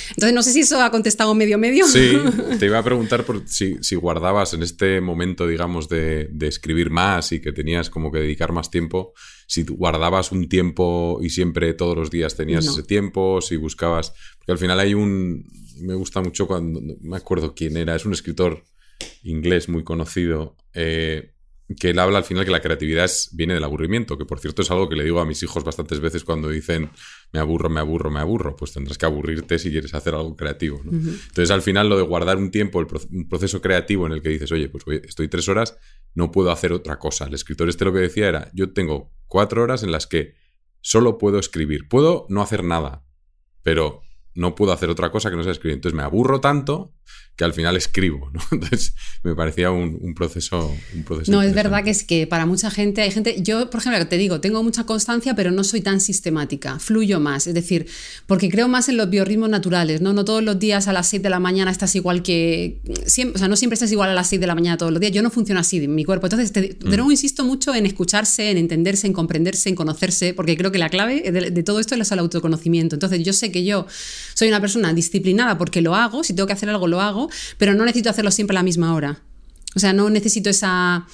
Entonces, 0.09 0.33
no 0.33 0.41
sé 0.41 0.51
si 0.51 0.61
eso 0.61 0.81
ha 0.81 0.89
contestado 0.89 1.35
medio 1.35 1.59
medio. 1.59 1.85
Sí, 1.87 2.17
te 2.59 2.65
iba 2.65 2.79
a 2.79 2.83
preguntar 2.83 3.23
por 3.23 3.47
si, 3.47 3.75
si 3.81 3.95
guardabas 3.95 4.55
en 4.55 4.63
este 4.63 4.99
momento, 4.99 5.45
digamos, 5.45 5.89
de, 5.89 6.27
de, 6.31 6.47
escribir 6.47 6.89
más 6.89 7.33
y 7.33 7.39
que 7.39 7.51
tenías 7.51 7.91
como 7.91 8.11
que 8.11 8.17
dedicar 8.17 8.51
más 8.51 8.71
tiempo, 8.71 9.13
si 9.53 9.63
guardabas 9.65 10.31
un 10.31 10.49
tiempo 10.49 11.19
y 11.21 11.29
siempre 11.29 11.75
todos 11.75 11.95
los 11.95 12.09
días 12.09 12.35
tenías 12.35 12.65
ese 12.65 12.81
tiempo, 12.81 13.39
si 13.39 13.55
buscabas, 13.55 14.11
porque 14.39 14.53
al 14.53 14.57
final 14.57 14.79
hay 14.79 14.95
un, 14.95 15.45
me 15.79 15.93
gusta 15.93 16.21
mucho 16.21 16.47
cuando, 16.47 16.81
no 16.81 16.95
me 17.01 17.17
acuerdo 17.17 17.53
quién 17.53 17.77
era, 17.77 17.95
es 17.95 18.03
un 18.03 18.13
escritor 18.13 18.63
inglés 19.21 19.69
muy 19.69 19.83
conocido, 19.83 20.57
eh, 20.73 21.35
que 21.79 21.91
él 21.91 21.99
habla 21.99 22.17
al 22.17 22.23
final 22.23 22.45
que 22.45 22.51
la 22.51 22.61
creatividad 22.61 23.11
viene 23.33 23.53
del 23.53 23.63
aburrimiento, 23.63 24.17
que 24.17 24.25
por 24.25 24.39
cierto 24.39 24.63
es 24.63 24.71
algo 24.71 24.89
que 24.89 24.95
le 24.95 25.03
digo 25.03 25.19
a 25.19 25.25
mis 25.25 25.43
hijos 25.43 25.63
bastantes 25.63 25.99
veces 25.99 26.23
cuando 26.23 26.49
dicen 26.49 26.89
me 27.31 27.39
aburro, 27.39 27.69
me 27.69 27.79
aburro, 27.79 28.09
me 28.09 28.21
aburro, 28.21 28.55
pues 28.55 28.73
tendrás 28.73 28.97
que 28.97 29.05
aburrirte 29.05 29.59
si 29.59 29.69
quieres 29.69 29.93
hacer 29.93 30.15
algo 30.15 30.35
creativo. 30.35 30.81
Entonces 30.83 31.51
al 31.51 31.61
final 31.61 31.89
lo 31.89 31.97
de 31.97 32.03
guardar 32.03 32.37
un 32.37 32.49
tiempo, 32.49 32.79
el 32.79 32.87
un 33.11 33.29
proceso 33.29 33.61
creativo 33.61 34.07
en 34.07 34.13
el 34.13 34.21
que 34.23 34.29
dices, 34.29 34.51
oye, 34.51 34.67
pues 34.67 34.83
estoy 35.03 35.27
tres 35.27 35.47
horas, 35.47 35.77
no 36.15 36.31
puedo 36.31 36.51
hacer 36.51 36.73
otra 36.73 36.97
cosa. 36.97 37.25
El 37.25 37.35
escritor 37.35 37.69
este 37.69 37.85
lo 37.85 37.93
que 37.93 37.99
decía 37.99 38.27
era, 38.27 38.51
yo 38.53 38.73
tengo 38.73 39.13
cuatro 39.27 39.63
horas 39.63 39.83
en 39.83 39.91
las 39.91 40.07
que 40.07 40.35
solo 40.81 41.17
puedo 41.17 41.39
escribir, 41.39 41.87
puedo 41.87 42.25
no 42.29 42.41
hacer 42.41 42.63
nada, 42.63 43.05
pero 43.61 44.01
no 44.33 44.55
puedo 44.55 44.73
hacer 44.73 44.89
otra 44.89 45.11
cosa 45.11 45.29
que 45.29 45.35
no 45.35 45.43
sea 45.43 45.51
escribir. 45.51 45.75
Entonces 45.75 45.95
me 45.95 46.03
aburro 46.03 46.41
tanto 46.41 46.93
que 47.35 47.43
al 47.43 47.53
final 47.53 47.75
escribo, 47.75 48.29
¿no? 48.31 48.39
Entonces 48.51 48.93
me 49.23 49.35
parecía 49.35 49.71
un, 49.71 50.13
proceso, 50.13 50.75
un 50.93 51.03
proceso. 51.03 51.31
No, 51.31 51.41
es 51.41 51.53
verdad 51.53 51.83
que 51.83 51.89
es 51.89 52.03
que 52.03 52.27
para 52.27 52.45
mucha 52.45 52.69
gente 52.69 53.01
hay 53.01 53.11
gente, 53.11 53.41
yo 53.41 53.69
por 53.69 53.81
ejemplo 53.81 54.05
te 54.07 54.17
digo, 54.17 54.39
tengo 54.39 54.61
mucha 54.61 54.85
constancia, 54.85 55.35
pero 55.35 55.51
no 55.51 55.63
soy 55.63 55.81
tan 55.81 55.99
sistemática, 55.99 56.79
fluyo 56.79 57.19
más, 57.19 57.47
es 57.47 57.53
decir, 57.53 57.87
porque 58.27 58.49
creo 58.49 58.67
más 58.67 58.89
en 58.89 58.97
los 58.97 59.09
biorritmos 59.09 59.49
naturales, 59.49 60.01
¿no? 60.01 60.13
No 60.13 60.25
todos 60.25 60.43
los 60.43 60.59
días 60.59 60.87
a 60.87 60.93
las 60.93 61.07
6 61.09 61.23
de 61.23 61.29
la 61.29 61.39
mañana 61.39 61.71
estás 61.71 61.95
igual 61.95 62.21
que, 62.21 62.81
siempre, 63.05 63.35
o 63.35 63.39
sea, 63.39 63.47
no 63.47 63.55
siempre 63.55 63.75
estás 63.75 63.91
igual 63.91 64.09
a 64.09 64.13
las 64.13 64.29
6 64.29 64.39
de 64.39 64.47
la 64.47 64.55
mañana 64.55 64.77
todos 64.77 64.91
los 64.91 64.99
días, 64.99 65.11
yo 65.11 65.23
no 65.23 65.31
funciono 65.31 65.59
así 65.59 65.77
en 65.77 65.95
mi 65.95 66.05
cuerpo, 66.05 66.27
entonces 66.27 66.51
te, 66.51 66.61
de 66.61 66.77
nuevo 66.97 67.07
mm. 67.07 67.11
insisto 67.11 67.43
mucho 67.43 67.73
en 67.73 67.85
escucharse, 67.85 68.51
en 68.51 68.57
entenderse, 68.57 69.07
en 69.07 69.13
comprenderse, 69.13 69.69
en 69.69 69.75
conocerse, 69.75 70.33
porque 70.33 70.55
creo 70.55 70.71
que 70.71 70.77
la 70.77 70.89
clave 70.89 71.31
de, 71.31 71.51
de 71.51 71.63
todo 71.63 71.79
esto 71.79 71.95
es 71.95 72.11
el 72.11 72.19
autoconocimiento, 72.19 72.95
entonces 72.95 73.23
yo 73.23 73.33
sé 73.33 73.51
que 73.51 73.63
yo 73.63 73.87
soy 74.43 74.49
una 74.49 74.59
persona 74.59 74.93
disciplinada 74.93 75.57
porque 75.57 75.81
lo 75.81 75.95
hago, 75.95 76.23
si 76.23 76.33
tengo 76.33 76.47
que 76.47 76.53
hacer 76.53 76.69
algo 76.69 76.87
lo 76.87 76.99
hago, 76.99 77.29
pero 77.57 77.73
no 77.73 77.85
necesito 77.85 78.09
hacerlo 78.09 78.29
siempre 78.29 78.55
a 78.55 78.59
la 78.59 78.63
misma 78.63 78.93
hora. 78.93 79.21
O 79.75 79.79
sea, 79.79 79.93
no 79.93 80.09
necesito 80.09 80.49
esa... 80.49 81.07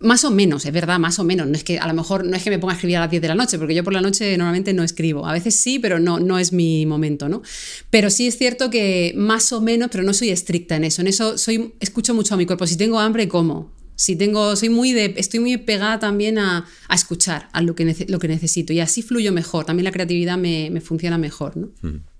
Más 0.00 0.24
o 0.24 0.30
menos, 0.30 0.66
es 0.66 0.72
verdad, 0.72 0.98
más 0.98 1.18
o 1.18 1.24
menos. 1.24 1.46
No 1.46 1.54
es 1.54 1.64
que 1.64 1.78
a 1.78 1.86
lo 1.86 1.94
mejor 1.94 2.26
no 2.26 2.36
es 2.36 2.42
que 2.42 2.50
me 2.50 2.58
ponga 2.58 2.72
a 2.72 2.76
escribir 2.76 2.96
a 2.98 3.00
las 3.00 3.10
10 3.10 3.22
de 3.22 3.28
la 3.28 3.34
noche, 3.34 3.58
porque 3.58 3.74
yo 3.74 3.84
por 3.84 3.92
la 3.92 4.00
noche 4.00 4.36
normalmente 4.36 4.74
no 4.74 4.82
escribo. 4.82 5.26
A 5.26 5.32
veces 5.32 5.56
sí, 5.56 5.78
pero 5.78 5.98
no, 5.98 6.18
no 6.18 6.38
es 6.38 6.52
mi 6.52 6.84
momento, 6.84 7.28
¿no? 7.28 7.42
Pero 7.90 8.10
sí 8.10 8.26
es 8.26 8.36
cierto 8.36 8.70
que 8.70 9.14
más 9.16 9.52
o 9.52 9.62
menos, 9.62 9.88
pero 9.90 10.04
no 10.04 10.12
soy 10.12 10.30
estricta 10.30 10.76
en 10.76 10.84
eso. 10.84 11.00
En 11.00 11.08
eso 11.08 11.38
soy, 11.38 11.74
escucho 11.80 12.12
mucho 12.12 12.34
a 12.34 12.36
mi 12.36 12.44
cuerpo. 12.44 12.66
Si 12.66 12.76
tengo 12.76 12.98
hambre, 12.98 13.28
como. 13.28 13.72
Si 13.94 14.16
tengo, 14.16 14.56
soy 14.56 14.68
muy 14.68 14.92
de, 14.92 15.14
estoy 15.16 15.40
muy 15.40 15.56
pegada 15.58 15.98
también 16.00 16.38
a, 16.38 16.66
escuchar 16.92 17.48
a 17.52 17.62
lo 17.62 17.74
que, 17.74 18.06
lo 18.08 18.18
que 18.18 18.28
necesito 18.28 18.72
y 18.72 18.80
así 18.80 19.00
fluyo 19.00 19.32
mejor. 19.32 19.64
También 19.64 19.84
la 19.84 19.92
creatividad 19.92 20.36
me, 20.36 20.80
funciona 20.80 21.16
mejor, 21.16 21.56
¿no? 21.56 21.68
Mm. 21.82 22.13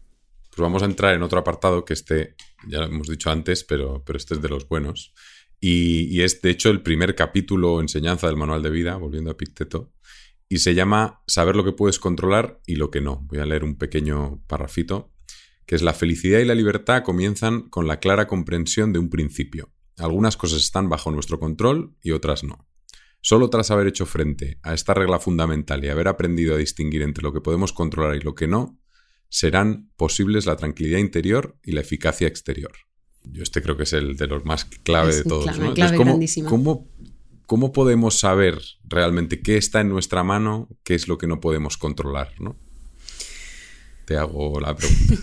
Pues 0.55 0.63
vamos 0.63 0.83
a 0.83 0.87
entrar 0.87 1.15
en 1.15 1.23
otro 1.23 1.41
apartado 1.41 1.85
que 1.85 1.95
este, 1.95 2.37
ya 2.69 2.79
lo 2.79 2.87
hemos 2.87 3.09
dicho 3.09 3.29
antes, 3.29 3.65
pero, 3.65 4.05
pero 4.07 4.17
este 4.17 4.35
es 4.35 4.43
de 4.43 4.49
los 4.49 4.69
buenos. 4.69 5.13
Y, 5.61 6.21
es, 6.21 6.43
de 6.43 6.51
hecho, 6.51 6.71
el 6.71 6.83
primer 6.83 7.15
capítulo 7.15 7.73
o 7.73 7.81
enseñanza 7.81 8.27
del 8.27 8.37
manual 8.37 8.63
de 8.63 8.71
vida, 8.71 8.97
volviendo 8.97 9.31
a 9.31 9.37
Picteto, 9.37 9.93
y 10.49 10.59
se 10.59 10.75
llama 10.75 11.23
Saber 11.27 11.57
lo 11.57 11.65
que 11.65 11.73
puedes 11.73 11.99
controlar 11.99 12.61
y 12.67 12.77
lo 12.77 12.91
que 12.91 13.01
no. 13.01 13.23
Voy 13.29 13.39
a 13.39 13.47
leer 13.47 13.65
un 13.65 13.77
pequeño 13.77 14.43
parrafito, 14.47 15.13
que 15.67 15.75
es 15.75 15.83
la 15.83 15.95
felicidad 15.95 16.41
y 16.41 16.45
la 16.45 16.55
libertad 16.55 17.03
comienzan 17.03 17.69
con 17.71 17.89
la 17.89 17.99
clara 17.99 18.27
comprensión 18.29 18.93
de 18.93 18.99
un 18.99 19.09
principio. 19.09 19.73
Algunas 19.97 20.37
cosas 20.37 20.61
están 20.61 20.89
bajo 20.89 21.11
nuestro 21.11 21.41
control 21.41 21.97
y 22.03 22.11
otras 22.11 22.45
no. 22.45 22.69
Solo 23.23 23.49
tras 23.49 23.71
haber 23.71 23.87
hecho 23.87 24.05
frente 24.05 24.59
a 24.63 24.75
esta 24.75 24.93
regla 24.93 25.19
fundamental 25.19 25.83
y 25.83 25.89
haber 25.89 26.09
aprendido 26.09 26.55
a 26.55 26.59
distinguir 26.59 27.01
entre 27.03 27.23
lo 27.23 27.33
que 27.33 27.41
podemos 27.41 27.73
controlar 27.73 28.17
y 28.17 28.21
lo 28.21 28.35
que 28.35 28.47
no, 28.47 28.79
serán 29.35 29.91
posibles 29.97 30.47
la 30.47 30.55
tranquilidad 30.55 31.01
interior 31.01 31.59
y 31.65 31.73
la 31.73 31.81
eficacia 31.81 32.29
exterior. 32.29 32.71
Yo 33.25 33.43
este 33.43 33.63
creo 33.63 33.77
que 33.77 33.83
es 33.83 33.93
el 33.93 34.17
de 34.17 34.29
los 34.29 34.45
más 34.45 34.65
clave 34.65 35.13
de 35.13 35.25
todos. 35.25 35.51
¿cómo, 37.47 37.73
podemos 37.73 38.17
saber 38.17 38.61
realmente 38.85 39.43
qué 39.43 39.57
está 39.57 39.81
en 39.81 39.89
nuestra 39.89 40.23
mano, 40.23 40.69
qué 40.85 40.95
es 40.95 41.09
lo 41.09 41.19
que 41.19 41.27
no 41.27 41.41
podemos 41.41 41.77
controlar? 41.77 42.31
¿no? 42.39 42.57
Te 44.05 44.17
hago 44.17 44.61
la 44.61 44.77
pregunta. 44.77 45.15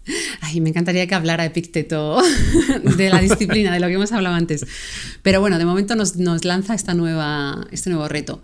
Ay, 0.40 0.60
me 0.60 0.70
encantaría 0.70 1.06
que 1.06 1.14
hablara 1.14 1.44
Epicteto 1.44 2.20
de 2.96 3.08
la 3.08 3.20
disciplina, 3.20 3.72
de 3.72 3.78
lo 3.78 3.86
que 3.86 3.94
hemos 3.94 4.10
hablado 4.10 4.34
antes. 4.34 4.66
Pero 5.22 5.40
bueno, 5.40 5.58
de 5.58 5.64
momento 5.64 5.94
nos, 5.94 6.16
lanza 6.44 6.74
esta 6.74 6.94
nueva, 6.94 7.68
este 7.70 7.90
nuevo 7.90 8.08
reto. 8.08 8.42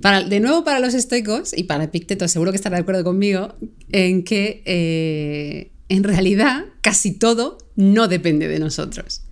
Para, 0.00 0.22
de 0.24 0.40
nuevo 0.40 0.64
para 0.64 0.80
los 0.80 0.94
estoicos 0.94 1.52
y 1.56 1.64
para 1.64 1.84
Epicteto 1.84 2.26
seguro 2.26 2.50
que 2.50 2.56
estará 2.56 2.76
de 2.76 2.82
acuerdo 2.82 3.04
conmigo 3.04 3.54
en 3.90 4.24
que 4.24 4.62
eh, 4.64 5.72
en 5.88 6.04
realidad 6.04 6.64
casi 6.80 7.12
todo 7.12 7.58
no 7.76 8.08
depende 8.08 8.48
de 8.48 8.58
nosotros. 8.58 9.22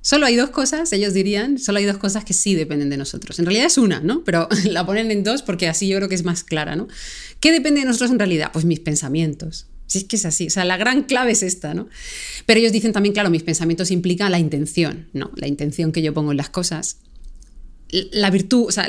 Solo 0.00 0.26
hay 0.26 0.34
dos 0.34 0.50
cosas, 0.50 0.92
ellos 0.92 1.14
dirían, 1.14 1.60
solo 1.60 1.78
hay 1.78 1.84
dos 1.84 1.96
cosas 1.96 2.24
que 2.24 2.34
sí 2.34 2.56
dependen 2.56 2.90
de 2.90 2.96
nosotros. 2.96 3.38
En 3.38 3.46
realidad 3.46 3.66
es 3.66 3.78
una, 3.78 4.00
¿no? 4.00 4.24
Pero 4.24 4.48
la 4.64 4.84
ponen 4.84 5.12
en 5.12 5.22
dos 5.22 5.42
porque 5.42 5.68
así 5.68 5.86
yo 5.86 5.96
creo 5.96 6.08
que 6.08 6.16
es 6.16 6.24
más 6.24 6.42
clara, 6.42 6.74
¿no? 6.74 6.88
¿Qué 7.38 7.52
depende 7.52 7.80
de 7.80 7.86
nosotros 7.86 8.10
en 8.10 8.18
realidad? 8.18 8.50
Pues 8.52 8.64
mis 8.64 8.80
pensamientos. 8.80 9.68
Si 9.86 9.98
es 9.98 10.04
que 10.04 10.16
es 10.16 10.24
así, 10.24 10.48
o 10.48 10.50
sea, 10.50 10.64
la 10.64 10.76
gran 10.76 11.04
clave 11.04 11.32
es 11.32 11.42
esta, 11.42 11.74
¿no? 11.74 11.88
Pero 12.46 12.58
ellos 12.58 12.72
dicen 12.72 12.92
también, 12.92 13.12
claro, 13.12 13.30
mis 13.30 13.44
pensamientos 13.44 13.90
implican 13.92 14.32
la 14.32 14.40
intención, 14.40 15.08
¿no? 15.12 15.30
La 15.36 15.46
intención 15.46 15.92
que 15.92 16.02
yo 16.02 16.12
pongo 16.12 16.32
en 16.32 16.38
las 16.38 16.48
cosas. 16.48 16.96
La 17.92 18.30
virtud, 18.30 18.66
o 18.68 18.72
sea, 18.72 18.84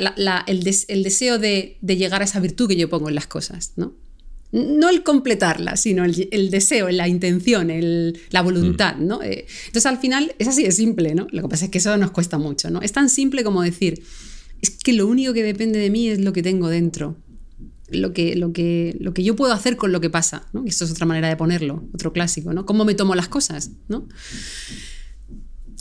el, 0.46 0.62
deseo 1.02 1.38
de, 1.38 1.76
de 1.80 1.96
llegar 1.96 2.22
a 2.22 2.24
esa 2.24 2.40
virtud 2.40 2.68
que 2.68 2.76
yo 2.76 2.88
pongo 2.88 3.08
en 3.08 3.14
las 3.14 3.26
cosas, 3.26 3.72
¿no? 3.76 3.94
no 4.54 4.88
el 4.88 5.02
completarla, 5.02 5.76
sino 5.76 6.04
el, 6.04 6.50
deseo, 6.50 6.88
la 6.90 7.08
intención, 7.08 7.72
la 8.30 8.40
voluntad, 8.40 8.96
mm. 8.96 9.06
¿no? 9.06 9.20
Eh, 9.20 9.46
entonces 9.66 9.86
al 9.86 9.98
final 9.98 10.32
es 10.38 10.46
así 10.46 10.62
de 10.62 10.70
simple, 10.70 11.16
¿no? 11.16 11.26
Lo 11.32 11.42
que 11.42 11.48
pasa 11.48 11.64
es 11.64 11.72
que 11.72 11.78
eso 11.78 11.96
nos 11.96 12.12
cuesta 12.12 12.38
mucho, 12.38 12.70
¿no? 12.70 12.80
Es 12.80 12.92
tan 12.92 13.08
simple 13.08 13.42
como 13.42 13.62
decir, 13.62 14.04
es 14.62 14.70
que 14.70 14.92
lo 14.92 15.08
único 15.08 15.32
que 15.32 15.42
depende 15.42 15.80
de 15.80 15.90
mí 15.90 16.08
es 16.08 16.20
lo 16.20 16.32
que 16.32 16.40
tengo 16.44 16.68
dentro, 16.68 17.16
lo 17.88 18.12
que, 18.12 18.36
lo 18.36 18.52
que, 18.52 18.96
lo 19.00 19.12
que 19.12 19.24
yo 19.24 19.34
puedo 19.34 19.52
hacer 19.52 19.76
con 19.76 19.90
lo 19.90 20.00
que 20.00 20.08
pasa, 20.08 20.46
¿no? 20.52 20.64
Esto 20.66 20.84
es 20.84 20.92
otra 20.92 21.04
manera 21.04 21.28
de 21.28 21.36
ponerlo, 21.36 21.82
otro 21.92 22.12
clásico, 22.12 22.52
¿no? 22.52 22.64
Cómo 22.64 22.84
me 22.84 22.94
tomo 22.94 23.16
las 23.16 23.28
cosas, 23.28 23.72
¿no? 23.88 24.06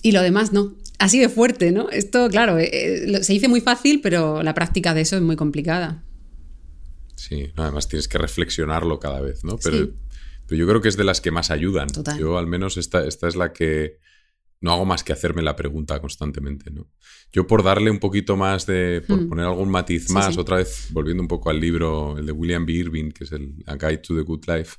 Y 0.01 0.13
lo 0.13 0.23
demás 0.23 0.51
no. 0.51 0.75
Así 1.03 1.19
de 1.19 1.27
fuerte, 1.27 1.73
¿no? 1.73 1.89
Esto, 1.89 2.29
claro, 2.29 2.57
eh, 2.57 2.69
eh, 2.71 3.23
se 3.25 3.33
dice 3.33 3.49
muy 3.49 3.59
fácil, 3.59 3.99
pero 3.99 4.41
la 4.41 4.53
práctica 4.53 4.93
de 4.93 5.01
eso 5.01 5.17
es 5.17 5.21
muy 5.21 5.35
complicada. 5.35 6.01
Sí, 7.17 7.51
además 7.57 7.89
tienes 7.89 8.07
que 8.07 8.17
reflexionarlo 8.17 9.01
cada 9.01 9.19
vez, 9.19 9.43
¿no? 9.43 9.57
Pero, 9.57 9.89
pero, 10.47 10.57
yo 10.57 10.65
creo 10.65 10.79
que 10.79 10.87
es 10.87 10.95
de 10.95 11.03
las 11.03 11.19
que 11.19 11.29
más 11.29 11.51
ayudan. 11.51 11.89
Yo 12.17 12.37
al 12.37 12.47
menos 12.47 12.77
esta, 12.77 13.05
esta 13.05 13.27
es 13.27 13.35
la 13.35 13.51
que 13.51 13.99
no 14.61 14.71
hago 14.71 14.85
más 14.85 15.03
que 15.03 15.11
hacerme 15.11 15.41
la 15.41 15.57
pregunta 15.57 15.99
constantemente, 15.99 16.71
¿no? 16.71 16.89
Yo 17.33 17.47
por 17.47 17.63
darle 17.63 17.91
un 17.91 17.99
poquito 17.99 18.37
más 18.37 18.65
de, 18.65 19.03
por 19.05 19.19
hmm. 19.19 19.27
poner 19.27 19.45
algún 19.45 19.69
matiz 19.69 20.09
más, 20.09 20.37
otra 20.37 20.55
vez 20.55 20.87
volviendo 20.91 21.21
un 21.21 21.27
poco 21.27 21.49
al 21.49 21.59
libro, 21.59 22.17
el 22.17 22.25
de 22.25 22.31
William 22.31 22.65
B. 22.65 22.71
Irving, 22.71 23.11
que 23.11 23.25
es 23.25 23.33
el 23.33 23.61
A 23.65 23.75
Guide 23.75 23.97
to 23.97 24.15
the 24.15 24.21
Good 24.21 24.45
Life, 24.47 24.77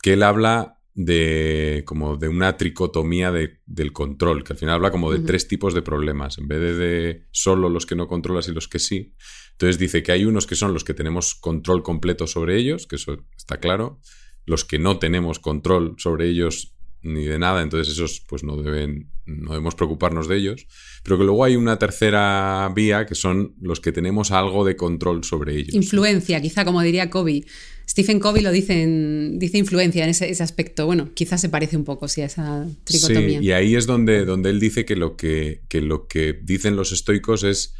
que 0.00 0.12
él 0.12 0.22
habla 0.22 0.79
de 1.04 1.82
como 1.86 2.16
de 2.16 2.28
una 2.28 2.56
tricotomía 2.56 3.32
de, 3.32 3.58
del 3.66 3.92
control, 3.92 4.44
que 4.44 4.52
al 4.52 4.58
final 4.58 4.74
habla 4.76 4.90
como 4.90 5.10
de 5.10 5.20
tres 5.20 5.48
tipos 5.48 5.72
de 5.72 5.82
problemas, 5.82 6.36
en 6.38 6.46
vez 6.46 6.60
de, 6.60 6.74
de, 6.74 7.26
solo 7.30 7.68
los 7.68 7.86
que 7.86 7.96
no 7.96 8.06
controlas 8.06 8.48
y 8.48 8.52
los 8.52 8.68
que 8.68 8.78
sí. 8.78 9.12
Entonces 9.52 9.78
dice 9.78 10.02
que 10.02 10.12
hay 10.12 10.26
unos 10.26 10.46
que 10.46 10.56
son 10.56 10.74
los 10.74 10.84
que 10.84 10.94
tenemos 10.94 11.34
control 11.34 11.82
completo 11.82 12.26
sobre 12.26 12.56
ellos, 12.58 12.86
que 12.86 12.96
eso 12.96 13.24
está 13.36 13.58
claro, 13.58 14.00
los 14.44 14.64
que 14.64 14.78
no 14.78 14.98
tenemos 14.98 15.38
control 15.38 15.94
sobre 15.98 16.28
ellos 16.28 16.74
ni 17.02 17.24
de 17.24 17.38
nada, 17.38 17.62
entonces 17.62 17.94
esos 17.94 18.22
pues 18.28 18.44
no 18.44 18.56
deben, 18.58 19.10
no 19.24 19.52
debemos 19.52 19.74
preocuparnos 19.74 20.28
de 20.28 20.36
ellos, 20.36 20.66
pero 21.02 21.16
que 21.16 21.24
luego 21.24 21.44
hay 21.44 21.56
una 21.56 21.78
tercera 21.78 22.70
vía 22.74 23.06
que 23.06 23.14
son 23.14 23.54
los 23.60 23.80
que 23.80 23.92
tenemos 23.92 24.30
algo 24.32 24.66
de 24.66 24.76
control 24.76 25.24
sobre 25.24 25.56
ellos. 25.56 25.74
Influencia, 25.74 26.42
quizá 26.42 26.64
como 26.64 26.82
diría 26.82 27.08
Kobe. 27.08 27.44
Stephen 27.90 28.20
Covey 28.20 28.40
lo 28.40 28.52
dice, 28.52 28.86
dice 29.32 29.58
influencia 29.58 30.04
en 30.04 30.10
ese, 30.10 30.30
aspecto. 30.44 30.86
Bueno, 30.86 31.10
quizás 31.12 31.40
se 31.40 31.48
parece 31.48 31.76
un 31.76 31.82
poco 31.82 32.06
sí, 32.06 32.20
a 32.20 32.26
esa 32.26 32.64
tricotomía. 32.84 33.40
Sí, 33.40 33.46
y 33.46 33.50
ahí 33.50 33.74
es 33.74 33.86
donde, 33.86 34.24
donde 34.24 34.50
él 34.50 34.60
dice 34.60 34.84
que 34.84 34.94
lo 34.94 35.16
que, 35.16 35.62
que 35.68 35.80
lo 35.80 36.06
que 36.06 36.32
dicen 36.40 36.76
los 36.76 36.92
estoicos 36.92 37.42
es 37.42 37.74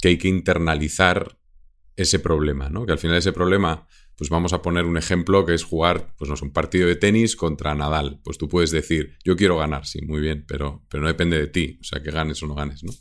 que 0.00 0.08
hay 0.08 0.18
que 0.18 0.26
internalizar 0.26 1.38
ese 1.94 2.18
problema, 2.18 2.70
¿no? 2.70 2.86
Que 2.86 2.92
al 2.92 2.98
final 2.98 3.16
ese 3.16 3.32
problema 3.32 3.86
pues 4.16 4.30
vamos 4.30 4.52
a 4.52 4.62
poner 4.62 4.84
un 4.84 4.96
ejemplo 4.96 5.46
que 5.46 5.54
es 5.54 5.62
jugar, 5.62 6.12
pues 6.18 6.28
no 6.28 6.36
sé, 6.36 6.44
un 6.44 6.52
partido 6.52 6.88
de 6.88 6.96
tenis 6.96 7.36
contra 7.36 7.72
Nadal. 7.76 8.20
Pues 8.24 8.38
tú 8.38 8.48
puedes 8.48 8.72
decir, 8.72 9.16
yo 9.24 9.36
quiero 9.36 9.58
ganar, 9.58 9.86
sí, 9.86 10.02
muy 10.02 10.20
bien, 10.20 10.44
pero, 10.46 10.84
pero 10.88 11.02
no 11.02 11.08
depende 11.08 11.38
de 11.38 11.46
ti, 11.46 11.78
o 11.80 11.84
sea, 11.84 12.02
que 12.02 12.10
ganes 12.10 12.42
o 12.42 12.48
no 12.48 12.56
ganes, 12.56 12.82
¿no? 12.82 12.92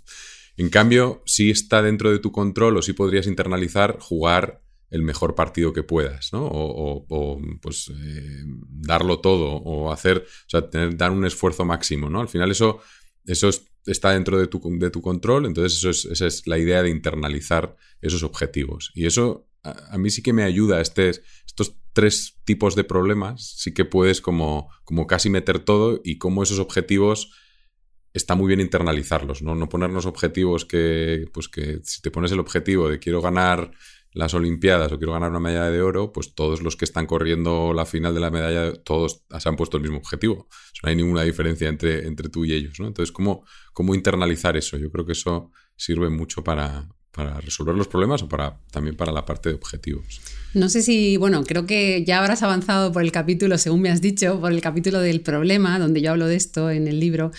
En 0.57 0.69
cambio, 0.69 1.23
si 1.25 1.49
está 1.49 1.81
dentro 1.81 2.11
de 2.11 2.19
tu 2.19 2.31
control 2.31 2.77
o 2.77 2.81
si 2.83 2.93
podrías 2.93 3.25
internalizar 3.25 3.97
jugar 3.99 4.61
el 4.91 5.01
mejor 5.01 5.35
partido 5.35 5.73
que 5.73 5.83
puedas, 5.83 6.31
¿no? 6.33 6.47
O, 6.51 7.41
pues 7.61 7.89
eh, 7.89 8.43
darlo 8.69 9.19
todo 9.19 9.53
o 9.53 9.91
hacer, 9.91 10.17
o 10.19 10.49
sea, 10.49 10.69
tener, 10.69 10.95
dar 10.97 11.11
un 11.11 11.25
esfuerzo 11.25 11.65
máximo, 11.65 12.09
¿no? 12.09 12.19
Al 12.19 12.27
final 12.27 12.51
eso, 12.51 12.79
eso 13.25 13.49
está 13.85 14.11
dentro 14.11 14.37
de 14.37 14.47
tu, 14.47 14.61
de 14.77 14.91
tu 14.91 15.01
control, 15.01 15.45
entonces 15.45 15.77
eso 15.79 15.89
es, 15.89 16.05
esa 16.05 16.27
es 16.27 16.45
la 16.45 16.57
idea 16.57 16.83
de 16.83 16.89
internalizar 16.89 17.75
esos 18.01 18.21
objetivos. 18.21 18.91
Y 18.93 19.05
eso 19.05 19.47
a, 19.63 19.97
mí 19.97 20.09
sí 20.09 20.21
que 20.21 20.33
me 20.33 20.43
ayuda 20.43 20.81
este, 20.81 21.09
estos 21.45 21.77
tres 21.93 22.39
tipos 22.43 22.75
de 22.75 22.83
problemas, 22.83 23.53
sí 23.57 23.73
que 23.73 23.85
puedes 23.85 24.21
como, 24.21 24.69
como 24.83 25.07
casi 25.07 25.29
meter 25.29 25.59
todo 25.59 26.01
y 26.03 26.17
cómo 26.17 26.43
esos 26.43 26.59
objetivos 26.59 27.31
está 28.13 28.35
muy 28.35 28.47
bien 28.47 28.59
internalizarlos, 28.59 29.41
¿no? 29.41 29.55
No 29.55 29.69
ponernos 29.69 30.05
objetivos 30.05 30.65
que, 30.65 31.25
pues 31.33 31.47
que 31.47 31.79
si 31.83 32.01
te 32.01 32.11
pones 32.11 32.31
el 32.31 32.39
objetivo 32.39 32.89
de 32.89 32.99
quiero 32.99 33.21
ganar 33.21 33.71
las 34.13 34.33
Olimpiadas 34.33 34.91
o 34.91 34.97
quiero 34.97 35.13
ganar 35.13 35.29
una 35.29 35.39
medalla 35.39 35.71
de 35.71 35.81
oro, 35.81 36.11
pues 36.11 36.35
todos 36.35 36.61
los 36.61 36.75
que 36.75 36.85
están 36.85 37.05
corriendo 37.05 37.73
la 37.73 37.85
final 37.85 38.13
de 38.13 38.19
la 38.19 38.29
medalla, 38.29 38.73
todos 38.83 39.23
se 39.39 39.49
han 39.49 39.55
puesto 39.55 39.77
el 39.77 39.83
mismo 39.83 39.97
objetivo. 39.97 40.47
no 40.83 40.89
hay 40.89 40.95
ninguna 40.95 41.23
diferencia 41.23 41.69
entre, 41.69 42.07
entre 42.07 42.29
tú 42.29 42.45
y 42.45 42.53
ellos, 42.53 42.79
¿no? 42.79 42.87
Entonces, 42.87 43.11
¿cómo, 43.11 43.45
¿cómo 43.73 43.95
internalizar 43.95 44.57
eso? 44.57 44.77
Yo 44.77 44.91
creo 44.91 45.05
que 45.05 45.13
eso 45.13 45.51
sirve 45.75 46.09
mucho 46.09 46.43
para, 46.43 46.89
para 47.11 47.41
resolver 47.41 47.75
los 47.75 47.87
problemas 47.87 48.23
o 48.23 48.29
para 48.29 48.57
también 48.71 48.95
para 48.95 49.11
la 49.11 49.25
parte 49.25 49.49
de 49.49 49.55
objetivos. 49.55 50.21
No 50.53 50.69
sé 50.69 50.81
si, 50.81 51.15
bueno, 51.17 51.43
creo 51.43 51.65
que 51.65 52.03
ya 52.05 52.19
habrás 52.19 52.43
avanzado 52.43 52.91
por 52.91 53.03
el 53.03 53.11
capítulo, 53.11 53.57
según 53.57 53.81
me 53.81 53.89
has 53.89 54.01
dicho, 54.01 54.39
por 54.39 54.51
el 54.51 54.61
capítulo 54.61 54.99
del 54.99 55.21
problema, 55.21 55.79
donde 55.79 56.01
yo 56.01 56.11
hablo 56.11 56.27
de 56.27 56.35
esto 56.35 56.69
en 56.69 56.87
el 56.87 56.99
libro. 56.99 57.31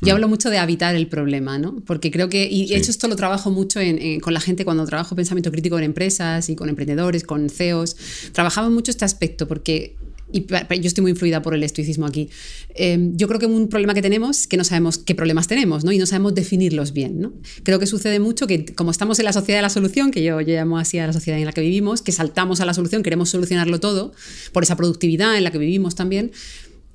Yo 0.00 0.12
mm. 0.12 0.14
hablo 0.14 0.28
mucho 0.28 0.50
de 0.50 0.58
habitar 0.58 0.94
el 0.94 1.08
problema, 1.08 1.58
¿no? 1.58 1.76
Porque 1.86 2.10
creo 2.10 2.28
que, 2.28 2.48
y 2.50 2.68
de 2.68 2.76
hecho 2.76 2.90
esto 2.90 3.08
lo 3.08 3.16
trabajo 3.16 3.50
mucho 3.50 3.80
con 4.22 4.34
la 4.34 4.40
gente 4.40 4.64
cuando 4.64 4.84
trabajo 4.84 5.16
pensamiento 5.16 5.50
crítico 5.50 5.78
en 5.78 5.84
empresas 5.84 6.48
y 6.48 6.56
con 6.56 6.68
emprendedores, 6.68 7.24
con 7.24 7.48
CEOs. 7.48 7.96
Trabajaba 8.32 8.68
mucho 8.68 8.90
este 8.90 9.04
aspecto 9.04 9.48
porque 9.48 9.96
y 10.32 10.46
yo 10.46 10.86
estoy 10.86 11.02
muy 11.02 11.12
influida 11.12 11.42
por 11.42 11.54
el 11.54 11.62
estoicismo 11.62 12.06
aquí. 12.06 12.28
Em, 12.74 13.16
yo 13.16 13.28
creo 13.28 13.40
que 13.40 13.46
un 13.46 13.68
problema 13.68 13.94
que 13.94 14.02
tenemos 14.02 14.40
es 14.40 14.46
que 14.46 14.56
no 14.56 14.64
sabemos 14.64 14.98
qué 14.98 15.14
problemas 15.14 15.48
tenemos, 15.48 15.84
¿no? 15.84 15.92
Y 15.92 15.98
no 15.98 16.06
sabemos 16.06 16.34
definirlos 16.34 16.92
bien, 16.92 17.20
¿no? 17.20 17.32
Creo 17.62 17.78
que 17.78 17.86
sucede 17.86 18.20
mucho 18.20 18.46
que 18.46 18.66
como 18.66 18.90
estamos 18.90 19.18
en 19.18 19.24
la 19.24 19.32
sociedad 19.32 19.58
de 19.58 19.62
la 19.62 19.70
solución, 19.70 20.10
que 20.10 20.22
yo, 20.22 20.40
yo 20.40 20.54
llamo 20.54 20.78
así 20.78 20.98
a 20.98 21.06
la 21.06 21.12
sociedad 21.12 21.38
en 21.38 21.46
la 21.46 21.52
que 21.52 21.62
vivimos, 21.62 22.02
que 22.02 22.12
saltamos 22.12 22.60
a 22.60 22.66
la 22.66 22.74
solución, 22.74 23.02
queremos 23.02 23.30
solucionarlo 23.30 23.80
todo, 23.80 24.12
por 24.52 24.62
esa 24.62 24.76
productividad 24.76 25.36
en 25.36 25.44
la 25.44 25.50
que 25.50 25.58
vivimos 25.58 25.94
también, 25.94 26.32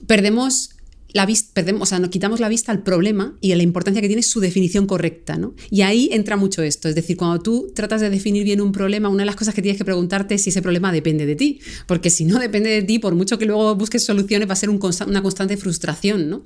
perdemos 0.06 0.72
la 1.14 1.28
perdemos, 1.54 1.84
o 1.84 1.86
sea, 1.86 2.00
nos 2.00 2.10
quitamos 2.10 2.40
la 2.40 2.50
vista 2.50 2.72
al 2.72 2.84
problema 2.84 3.38
y 3.40 3.52
a 3.52 3.56
la 3.56 3.64
importancia 3.64 4.02
que 4.02 4.08
tiene 4.08 4.24
su 4.24 4.40
definición 4.40 4.88
correcta, 4.88 5.38
¿no? 5.38 5.54
Y 5.70 5.82
ahí 5.82 6.10
entra 6.12 6.38
mucho 6.38 6.64
esto, 6.64 6.90
es 6.90 6.96
decir, 6.96 7.18
cuando 7.18 7.40
tú 7.42 7.72
tratas 7.76 8.02
de 8.02 8.10
definir 8.10 8.44
bien 8.44 8.62
un 8.62 8.72
problema, 8.72 9.10
una 9.10 9.22
de 9.22 9.28
las 9.28 9.36
cosas 9.36 9.54
que 9.54 9.62
tienes 9.62 9.78
que 9.78 9.86
preguntarte 9.86 10.36
es 10.36 10.42
si 10.42 10.50
ese 10.50 10.62
problema 10.62 10.92
depende 10.92 11.26
de 11.26 11.36
ti, 11.36 11.60
porque 11.88 12.10
si 12.10 12.26
no 12.26 12.40
depende 12.40 12.70
de 12.72 12.82
ti, 12.82 13.00
por 13.00 13.16
mucho 13.16 13.38
que 13.38 13.46
luego 13.46 13.76
busques 13.76 14.04
soluciones, 14.04 14.50
va 14.50 14.54
a 14.54 14.58
ser 14.58 14.70
una 14.70 15.22
constante 15.22 15.56
frustración, 15.56 16.30
¿no? 16.30 16.46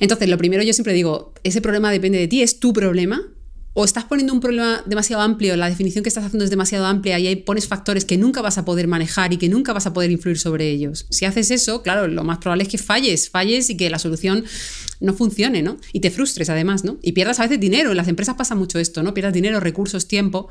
Entonces, 0.00 0.28
lo 0.28 0.38
primero 0.38 0.62
yo 0.62 0.72
siempre 0.72 0.92
digo, 0.92 1.34
ese 1.42 1.60
problema 1.60 1.90
depende 1.90 2.18
de 2.18 2.28
ti, 2.28 2.42
es 2.42 2.60
tu 2.60 2.72
problema, 2.72 3.22
o 3.80 3.84
estás 3.84 4.02
poniendo 4.02 4.32
un 4.32 4.40
problema 4.40 4.82
demasiado 4.86 5.22
amplio, 5.22 5.56
la 5.56 5.68
definición 5.68 6.02
que 6.02 6.08
estás 6.08 6.24
haciendo 6.24 6.42
es 6.42 6.50
demasiado 6.50 6.84
amplia 6.84 7.16
y 7.20 7.28
ahí 7.28 7.36
pones 7.36 7.68
factores 7.68 8.04
que 8.04 8.18
nunca 8.18 8.42
vas 8.42 8.58
a 8.58 8.64
poder 8.64 8.88
manejar 8.88 9.32
y 9.32 9.36
que 9.36 9.48
nunca 9.48 9.72
vas 9.72 9.86
a 9.86 9.92
poder 9.92 10.10
influir 10.10 10.36
sobre 10.36 10.68
ellos. 10.68 11.06
Si 11.10 11.26
haces 11.26 11.52
eso, 11.52 11.80
claro, 11.84 12.08
lo 12.08 12.24
más 12.24 12.38
probable 12.38 12.64
es 12.64 12.68
que 12.68 12.78
falles, 12.78 13.30
falles 13.30 13.70
y 13.70 13.76
que 13.76 13.88
la 13.88 14.00
solución 14.00 14.44
no 14.98 15.14
funcione, 15.14 15.62
¿no? 15.62 15.76
Y 15.92 16.00
te 16.00 16.10
frustres 16.10 16.50
además, 16.50 16.82
¿no? 16.82 16.98
Y 17.02 17.12
pierdas 17.12 17.38
a 17.38 17.44
veces 17.44 17.60
dinero. 17.60 17.92
En 17.92 17.96
las 17.96 18.08
empresas 18.08 18.34
pasa 18.34 18.56
mucho 18.56 18.80
esto, 18.80 19.04
¿no? 19.04 19.14
Pierdas 19.14 19.32
dinero, 19.32 19.60
recursos, 19.60 20.08
tiempo. 20.08 20.48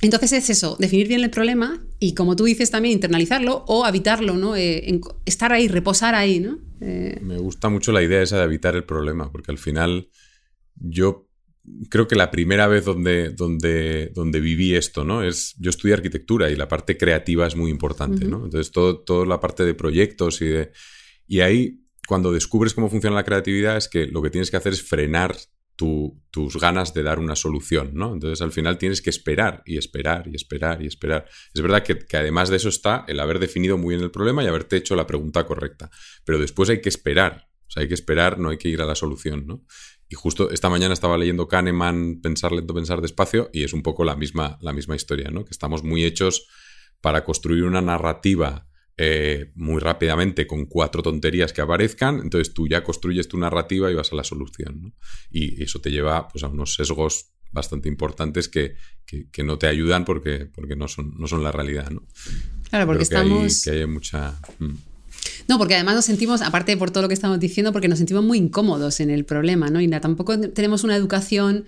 Entonces 0.00 0.32
es 0.32 0.48
eso, 0.48 0.78
definir 0.80 1.08
bien 1.08 1.22
el 1.22 1.28
problema 1.28 1.84
y 2.00 2.14
como 2.14 2.34
tú 2.34 2.44
dices 2.44 2.70
también 2.70 2.94
internalizarlo 2.94 3.66
o 3.68 3.84
habitarlo, 3.84 4.38
¿no? 4.38 4.56
Eh, 4.56 5.00
estar 5.26 5.52
ahí, 5.52 5.68
reposar 5.68 6.14
ahí, 6.14 6.40
¿no? 6.40 6.60
Eh, 6.80 7.18
Me 7.20 7.36
gusta 7.36 7.68
mucho 7.68 7.92
la 7.92 8.02
idea 8.02 8.22
esa 8.22 8.38
de 8.38 8.42
habitar 8.42 8.74
el 8.74 8.84
problema, 8.84 9.30
porque 9.30 9.52
al 9.52 9.58
final 9.58 10.08
yo 10.76 11.25
creo 11.90 12.06
que 12.06 12.16
la 12.16 12.30
primera 12.30 12.66
vez 12.66 12.84
donde, 12.84 13.30
donde, 13.30 14.12
donde 14.14 14.40
viví 14.40 14.74
esto, 14.74 15.04
¿no? 15.04 15.22
Es, 15.22 15.54
yo 15.58 15.70
estudié 15.70 15.94
arquitectura 15.94 16.50
y 16.50 16.56
la 16.56 16.68
parte 16.68 16.96
creativa 16.96 17.46
es 17.46 17.56
muy 17.56 17.70
importante, 17.70 18.26
¿no? 18.26 18.44
Entonces, 18.44 18.70
todo, 18.70 19.00
toda 19.00 19.26
la 19.26 19.40
parte 19.40 19.64
de 19.64 19.74
proyectos 19.74 20.40
y 20.42 20.46
de... 20.46 20.72
Y 21.26 21.40
ahí, 21.40 21.84
cuando 22.06 22.32
descubres 22.32 22.74
cómo 22.74 22.88
funciona 22.88 23.16
la 23.16 23.24
creatividad, 23.24 23.76
es 23.76 23.88
que 23.88 24.06
lo 24.06 24.22
que 24.22 24.30
tienes 24.30 24.50
que 24.50 24.56
hacer 24.56 24.72
es 24.72 24.82
frenar 24.82 25.36
tus 25.76 26.56
ganas 26.58 26.94
de 26.94 27.02
dar 27.02 27.18
una 27.18 27.36
solución, 27.36 27.90
¿no? 27.92 28.14
Entonces 28.14 28.40
al 28.40 28.52
final 28.52 28.78
tienes 28.78 29.02
que 29.02 29.10
esperar 29.10 29.62
y 29.66 29.76
esperar 29.76 30.26
y 30.26 30.34
esperar 30.34 30.82
y 30.82 30.86
esperar. 30.86 31.28
Es 31.52 31.60
verdad 31.60 31.82
que, 31.82 32.16
además 32.16 32.48
de 32.48 32.56
eso 32.56 32.70
está 32.70 33.04
el 33.08 33.20
haber 33.20 33.38
definido 33.38 33.76
muy 33.76 33.94
bien 33.94 34.02
el 34.02 34.10
problema 34.10 34.42
y 34.42 34.46
haberte 34.46 34.76
hecho 34.76 34.96
la 34.96 35.06
pregunta 35.06 35.44
correcta, 35.44 35.90
pero 36.24 36.38
después 36.38 36.70
hay 36.70 36.80
que 36.80 36.88
esperar, 36.88 37.48
o 37.66 37.70
sea, 37.70 37.82
hay 37.82 37.88
que 37.88 37.94
esperar, 37.94 38.38
no 38.38 38.48
hay 38.48 38.56
que 38.56 38.68
ir 38.68 38.80
a 38.80 38.86
la 38.86 38.94
solución, 38.94 39.46
¿no? 39.46 39.64
Y 40.08 40.14
justo 40.14 40.50
esta 40.50 40.68
mañana 40.68 40.94
estaba 40.94 41.18
leyendo 41.18 41.48
Kahneman, 41.48 42.20
Pensar 42.22 42.52
lento, 42.52 42.74
pensar 42.74 43.00
despacio, 43.00 43.50
y 43.52 43.64
es 43.64 43.72
un 43.72 43.82
poco 43.82 44.04
la 44.04 44.16
misma, 44.16 44.58
la 44.60 44.72
misma 44.72 44.94
historia, 44.94 45.30
¿no? 45.30 45.44
Que 45.44 45.50
estamos 45.50 45.82
muy 45.82 46.04
hechos 46.04 46.46
para 47.00 47.24
construir 47.24 47.64
una 47.64 47.80
narrativa 47.80 48.66
eh, 48.98 49.52
muy 49.56 49.78
rápidamente 49.78 50.46
con 50.46 50.64
cuatro 50.64 51.02
tonterías 51.02 51.52
que 51.52 51.60
aparezcan, 51.60 52.20
entonces 52.20 52.54
tú 52.54 52.66
ya 52.66 52.82
construyes 52.82 53.28
tu 53.28 53.36
narrativa 53.36 53.90
y 53.90 53.94
vas 53.94 54.12
a 54.12 54.16
la 54.16 54.24
solución. 54.24 54.94
Y 55.30 55.62
eso 55.62 55.80
te 55.80 55.90
lleva 55.90 56.28
pues, 56.28 56.44
a 56.44 56.48
unos 56.48 56.74
sesgos 56.74 57.32
bastante 57.52 57.88
importantes 57.88 58.48
que, 58.48 58.76
no 59.44 59.58
te 59.58 59.66
ayudan 59.66 60.04
porque, 60.04 60.46
porque 60.46 60.76
no, 60.76 60.88
son, 60.88 61.14
no 61.18 61.26
son 61.26 61.42
la 61.42 61.52
realidad. 61.52 61.90
¿no? 61.90 62.06
Claro, 62.70 62.86
porque 62.86 63.02
estamos... 63.02 63.64
que 63.64 63.70
hay 63.70 63.86
mucha... 63.86 64.40
Mm. 64.58 64.74
No, 65.48 65.58
porque 65.58 65.74
además 65.74 65.96
nos 65.96 66.04
sentimos, 66.04 66.42
aparte 66.42 66.76
por 66.76 66.90
todo 66.90 67.02
lo 67.02 67.08
que 67.08 67.14
estamos 67.14 67.38
diciendo, 67.40 67.72
porque 67.72 67.88
nos 67.88 67.98
sentimos 67.98 68.24
muy 68.24 68.38
incómodos 68.38 69.00
en 69.00 69.10
el 69.10 69.24
problema, 69.24 69.70
¿no? 69.70 69.80
Y 69.80 69.88
tampoco 69.88 70.38
tenemos 70.38 70.84
una 70.84 70.96
educación 70.96 71.64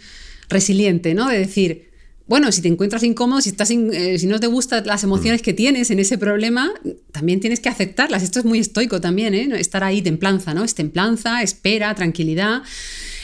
resiliente, 0.49 1.15
¿no? 1.15 1.29
De 1.29 1.39
decir, 1.39 1.89
bueno, 2.29 2.53
si 2.53 2.61
te 2.61 2.69
encuentras 2.69 3.03
incómodo, 3.05 3.41
si, 3.41 3.49
estás 3.49 3.71
eh, 3.71 4.19
si 4.19 4.27
no 4.27 4.39
te 4.39 4.47
gustan 4.47 4.87
las 4.87 5.03
emociones 5.03 5.41
mm. 5.41 5.45
que 5.45 5.53
tienes 5.55 5.91
en 5.91 5.99
ese 5.99 6.19
problema, 6.19 6.71
también 7.11 7.41
tienes 7.41 7.59
que 7.59 7.71
aceptarlas. 7.71 8.23
Esto 8.23 8.39
es 8.39 8.45
muy 8.45 8.59
estoico 8.59 9.01
también, 9.01 9.35
¿eh? 9.35 9.49
Estar 9.59 9.83
ahí 9.83 10.03
templanza, 10.03 10.53
¿no? 10.53 10.63
Es 10.63 10.75
templanza, 10.75 11.43
espera, 11.43 11.95
tranquilidad. 11.95 12.63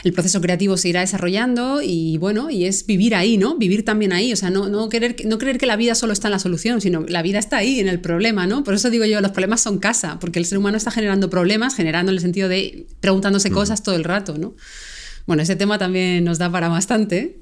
El 0.04 0.12
proceso 0.12 0.40
creativo 0.42 0.76
se 0.76 0.90
irá 0.90 1.00
desarrollando 1.00 1.80
y 1.82 2.18
bueno, 2.18 2.50
y 2.50 2.66
es 2.66 2.84
vivir 2.84 3.14
ahí, 3.14 3.38
¿no? 3.38 3.56
Vivir 3.56 3.84
también 3.86 4.12
ahí. 4.12 4.32
O 4.34 4.36
sea, 4.36 4.50
no, 4.50 4.68
no, 4.68 4.90
querer, 4.90 5.16
no 5.24 5.38
creer 5.38 5.56
que 5.56 5.64
la 5.64 5.76
vida 5.76 5.94
solo 5.94 6.12
está 6.12 6.28
en 6.28 6.32
la 6.32 6.38
solución, 6.38 6.82
sino 6.82 7.00
la 7.08 7.22
vida 7.22 7.38
está 7.38 7.56
ahí, 7.56 7.80
en 7.80 7.88
el 7.88 8.00
problema, 8.00 8.46
¿no? 8.46 8.62
Por 8.64 8.74
eso 8.74 8.90
digo 8.90 9.06
yo, 9.06 9.22
los 9.22 9.32
problemas 9.32 9.62
son 9.62 9.78
casa, 9.78 10.18
porque 10.20 10.38
el 10.38 10.44
ser 10.44 10.58
humano 10.58 10.76
está 10.76 10.90
generando 10.90 11.30
problemas, 11.30 11.74
generando 11.74 12.12
en 12.12 12.16
el 12.16 12.20
sentido 12.20 12.48
de 12.48 12.86
preguntándose 13.00 13.50
cosas 13.50 13.82
todo 13.82 13.96
el 13.96 14.04
rato, 14.04 14.36
¿no? 14.36 14.54
Bueno, 15.26 15.42
ese 15.42 15.56
tema 15.56 15.78
también 15.78 16.22
nos 16.22 16.38
da 16.38 16.52
para 16.52 16.68
bastante. 16.68 17.40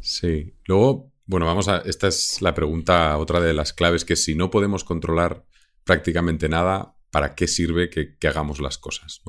Sí. 0.00 0.54
Luego, 0.66 1.12
bueno, 1.26 1.46
vamos 1.46 1.68
a. 1.68 1.78
Esta 1.78 2.08
es 2.08 2.40
la 2.42 2.54
pregunta, 2.54 3.16
otra 3.18 3.40
de 3.40 3.54
las 3.54 3.72
claves, 3.72 4.04
que 4.04 4.16
si 4.16 4.34
no 4.34 4.50
podemos 4.50 4.84
controlar 4.84 5.44
prácticamente 5.84 6.48
nada, 6.48 6.94
¿para 7.12 7.34
qué 7.36 7.46
sirve 7.46 7.90
que, 7.90 8.16
hagamos 8.26 8.60
las 8.60 8.78
cosas? 8.78 9.22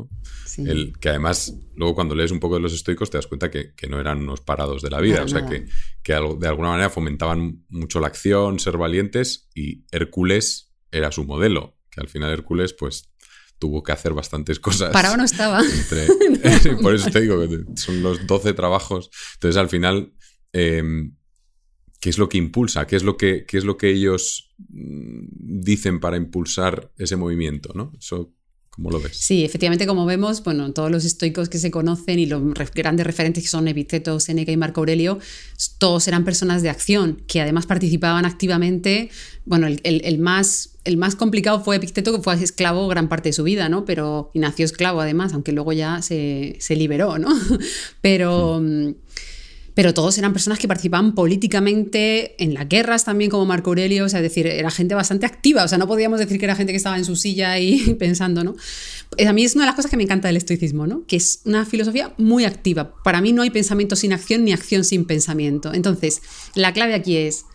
El, 0.58 0.98
que 1.00 1.10
además, 1.10 1.54
luego 1.76 1.94
cuando 1.94 2.16
lees 2.16 2.32
un 2.32 2.40
poco 2.40 2.56
de 2.56 2.62
los 2.62 2.74
estoicos, 2.74 3.12
te 3.12 3.18
das 3.18 3.28
cuenta 3.28 3.52
que, 3.52 3.74
no 3.88 4.00
eran 4.00 4.24
unos 4.24 4.42
parados 4.42 4.82
de 4.82 4.90
la 4.90 5.00
vida. 5.00 5.24
o 5.24 5.28
sea, 5.28 5.46
que, 5.46 5.68
que 6.02 6.14
de 6.14 6.48
alguna 6.48 6.70
manera 6.70 6.90
fomentaban 6.90 7.66
mucho 7.70 8.00
la 8.00 8.08
acción, 8.08 8.60
ser 8.60 8.78
valientes, 8.78 9.50
y 9.54 9.86
Hércules 9.92 10.74
era 10.92 11.12
su 11.12 11.26
modelo. 11.26 11.78
Que 11.92 12.02
al 12.02 12.08
final 12.08 12.32
Hércules, 12.32 12.74
pues 12.74 13.12
tuvo 13.60 13.84
que 13.84 13.92
hacer 13.92 14.14
bastantes 14.14 14.60
cosas. 14.60 14.92
Parado 14.92 15.18
no 15.18 15.26
estaba. 15.26 15.62
por 16.82 16.96
eso 16.96 17.12
te 17.12 17.22
digo 17.22 17.40
que 17.48 17.66
son 17.76 18.02
los 18.02 18.26
12 18.26 18.54
trabajos. 18.54 19.12
Entonces, 19.36 19.58
al 19.58 19.70
final, 19.70 20.14
Em, 20.54 21.16
qué 22.04 22.10
es 22.10 22.18
lo 22.18 22.28
que 22.28 22.38
impulsa, 22.38 22.86
qué 22.86 22.98
es 22.98 23.04
lo 23.04 23.16
que, 23.16 23.46
qué 23.46 23.58
es 23.58 23.64
lo 23.64 23.78
que 23.78 23.90
ellos 23.90 24.54
mm, 24.58 25.62
dicen 25.62 26.02
para 26.02 26.18
impulsar 26.18 26.92
ese 26.98 27.16
movimiento, 27.16 27.72
¿no? 27.76 27.94
Eso, 27.98 28.34
¿cómo 28.72 28.92
lo 28.92 29.00
ves? 29.00 29.16
Sí, 29.16 29.46
efectivamente, 29.46 29.88
como 29.88 30.06
vemos, 30.06 30.44
bueno, 30.44 30.74
todos 30.74 30.92
los 30.92 31.06
estoicos 31.06 31.48
que 31.48 31.60
se 31.60 31.72
conocen 31.72 32.20
y 32.20 32.26
los 32.26 32.42
grandes 32.76 33.08
referentes 33.08 33.42
que 33.42 33.50
son 33.50 33.70
Epicteto, 33.70 34.20
Seneca 34.20 34.52
y 34.52 34.58
Marco 34.58 34.82
Aurelio, 34.82 35.20
todos 35.78 36.06
eran 36.10 36.26
personas 36.26 36.62
de 36.62 36.70
acción, 36.70 37.24
que 37.26 37.40
además 37.40 37.68
participaban 37.68 38.26
activamente. 38.26 39.10
Bueno, 39.46 39.68
el, 39.68 40.20
más, 40.20 40.72
el 40.84 40.98
más 40.98 41.16
complicado 41.16 41.64
fue 41.64 41.78
Epicteto, 41.78 42.14
que 42.14 42.22
fue 42.22 42.34
esclavo 42.34 42.90
gran 42.90 43.08
parte 43.08 43.30
de 43.30 43.34
su 43.34 43.46
vida, 43.46 43.70
¿no? 43.70 43.86
Pero, 43.86 44.30
y 44.34 44.40
nació 44.40 44.66
esclavo 44.66 45.00
además, 45.00 45.32
aunque 45.32 45.54
luego 45.54 45.72
ya 45.72 46.02
se, 46.02 46.58
se 46.60 46.76
liberó, 46.76 47.18
¿no? 47.18 47.30
Pero... 48.02 48.60
Hmm. 48.60 48.96
Pero 49.74 49.94
todos 49.94 50.18
eran 50.18 50.34
personas 50.34 50.60
que 50.60 50.68
participaban 50.68 51.16
políticamente 51.16 52.42
en 52.44 52.54
las 52.54 52.70
guerras 52.70 53.06
también, 53.06 53.32
como 53.32 53.46
Marco 53.46 53.72
Aurelio, 53.72 54.06
o 54.06 54.10
sea, 54.10 54.20
es 54.20 54.24
decir, 54.24 54.46
era 54.46 54.70
gente 54.70 54.94
bastante 54.94 55.26
activa, 55.26 55.64
o 55.64 55.68
sea, 55.68 55.78
no 55.78 55.88
podíamos 55.88 56.20
decir 56.20 56.38
que 56.38 56.46
era 56.46 56.56
gente 56.56 56.74
que 56.74 56.78
estaba 56.78 56.98
en 56.98 57.06
su 57.06 57.16
silla 57.16 57.58
y 57.60 57.96
pensando, 58.00 58.44
¿no? 58.44 58.56
Eh, 59.18 59.28
a 59.28 59.34
mí 59.34 59.44
es 59.44 59.56
una 59.56 59.64
de 59.64 59.68
las 59.68 59.76
cosas 59.76 59.90
que 59.90 59.98
me 59.98 60.04
encanta 60.04 60.28
del 60.28 60.38
estoicismo, 60.38 60.86
¿no? 60.86 61.06
Que 61.08 61.16
es 61.16 61.42
una 61.46 61.66
filosofía 61.66 62.14
muy 62.18 62.46
activa. 62.46 62.94
Para 63.04 63.22
mí 63.22 63.34
no 63.34 63.42
hay 63.42 63.50
pensamiento 63.50 63.96
sin 63.96 64.14
acción 64.14 64.44
ni 64.44 64.54
acción 64.54 64.84
sin 64.84 65.06
pensamiento. 65.06 65.74
Entonces, 65.74 66.22
la 66.54 66.74
clave 66.74 66.94
aquí 66.94 67.18
es, 67.18 67.46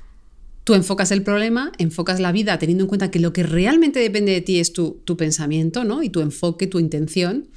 tú 0.64 0.74
enfocas 0.74 1.12
el 1.12 1.22
problema, 1.22 1.72
enfocas 1.78 2.18
la 2.18 2.32
vida 2.32 2.58
teniendo 2.58 2.84
en 2.84 2.88
cuenta 2.88 3.10
que 3.10 3.20
lo 3.20 3.32
que 3.32 3.44
realmente 3.44 4.00
depende 4.00 4.32
de 4.32 4.40
ti 4.40 4.58
es 4.58 4.72
tu, 4.72 5.00
tu 5.04 5.16
pensamiento, 5.16 5.84
¿no? 5.84 6.02
Y 6.02 6.10
tu 6.10 6.20
enfoque, 6.20 6.66
tu 6.66 6.80
intención 6.80 7.48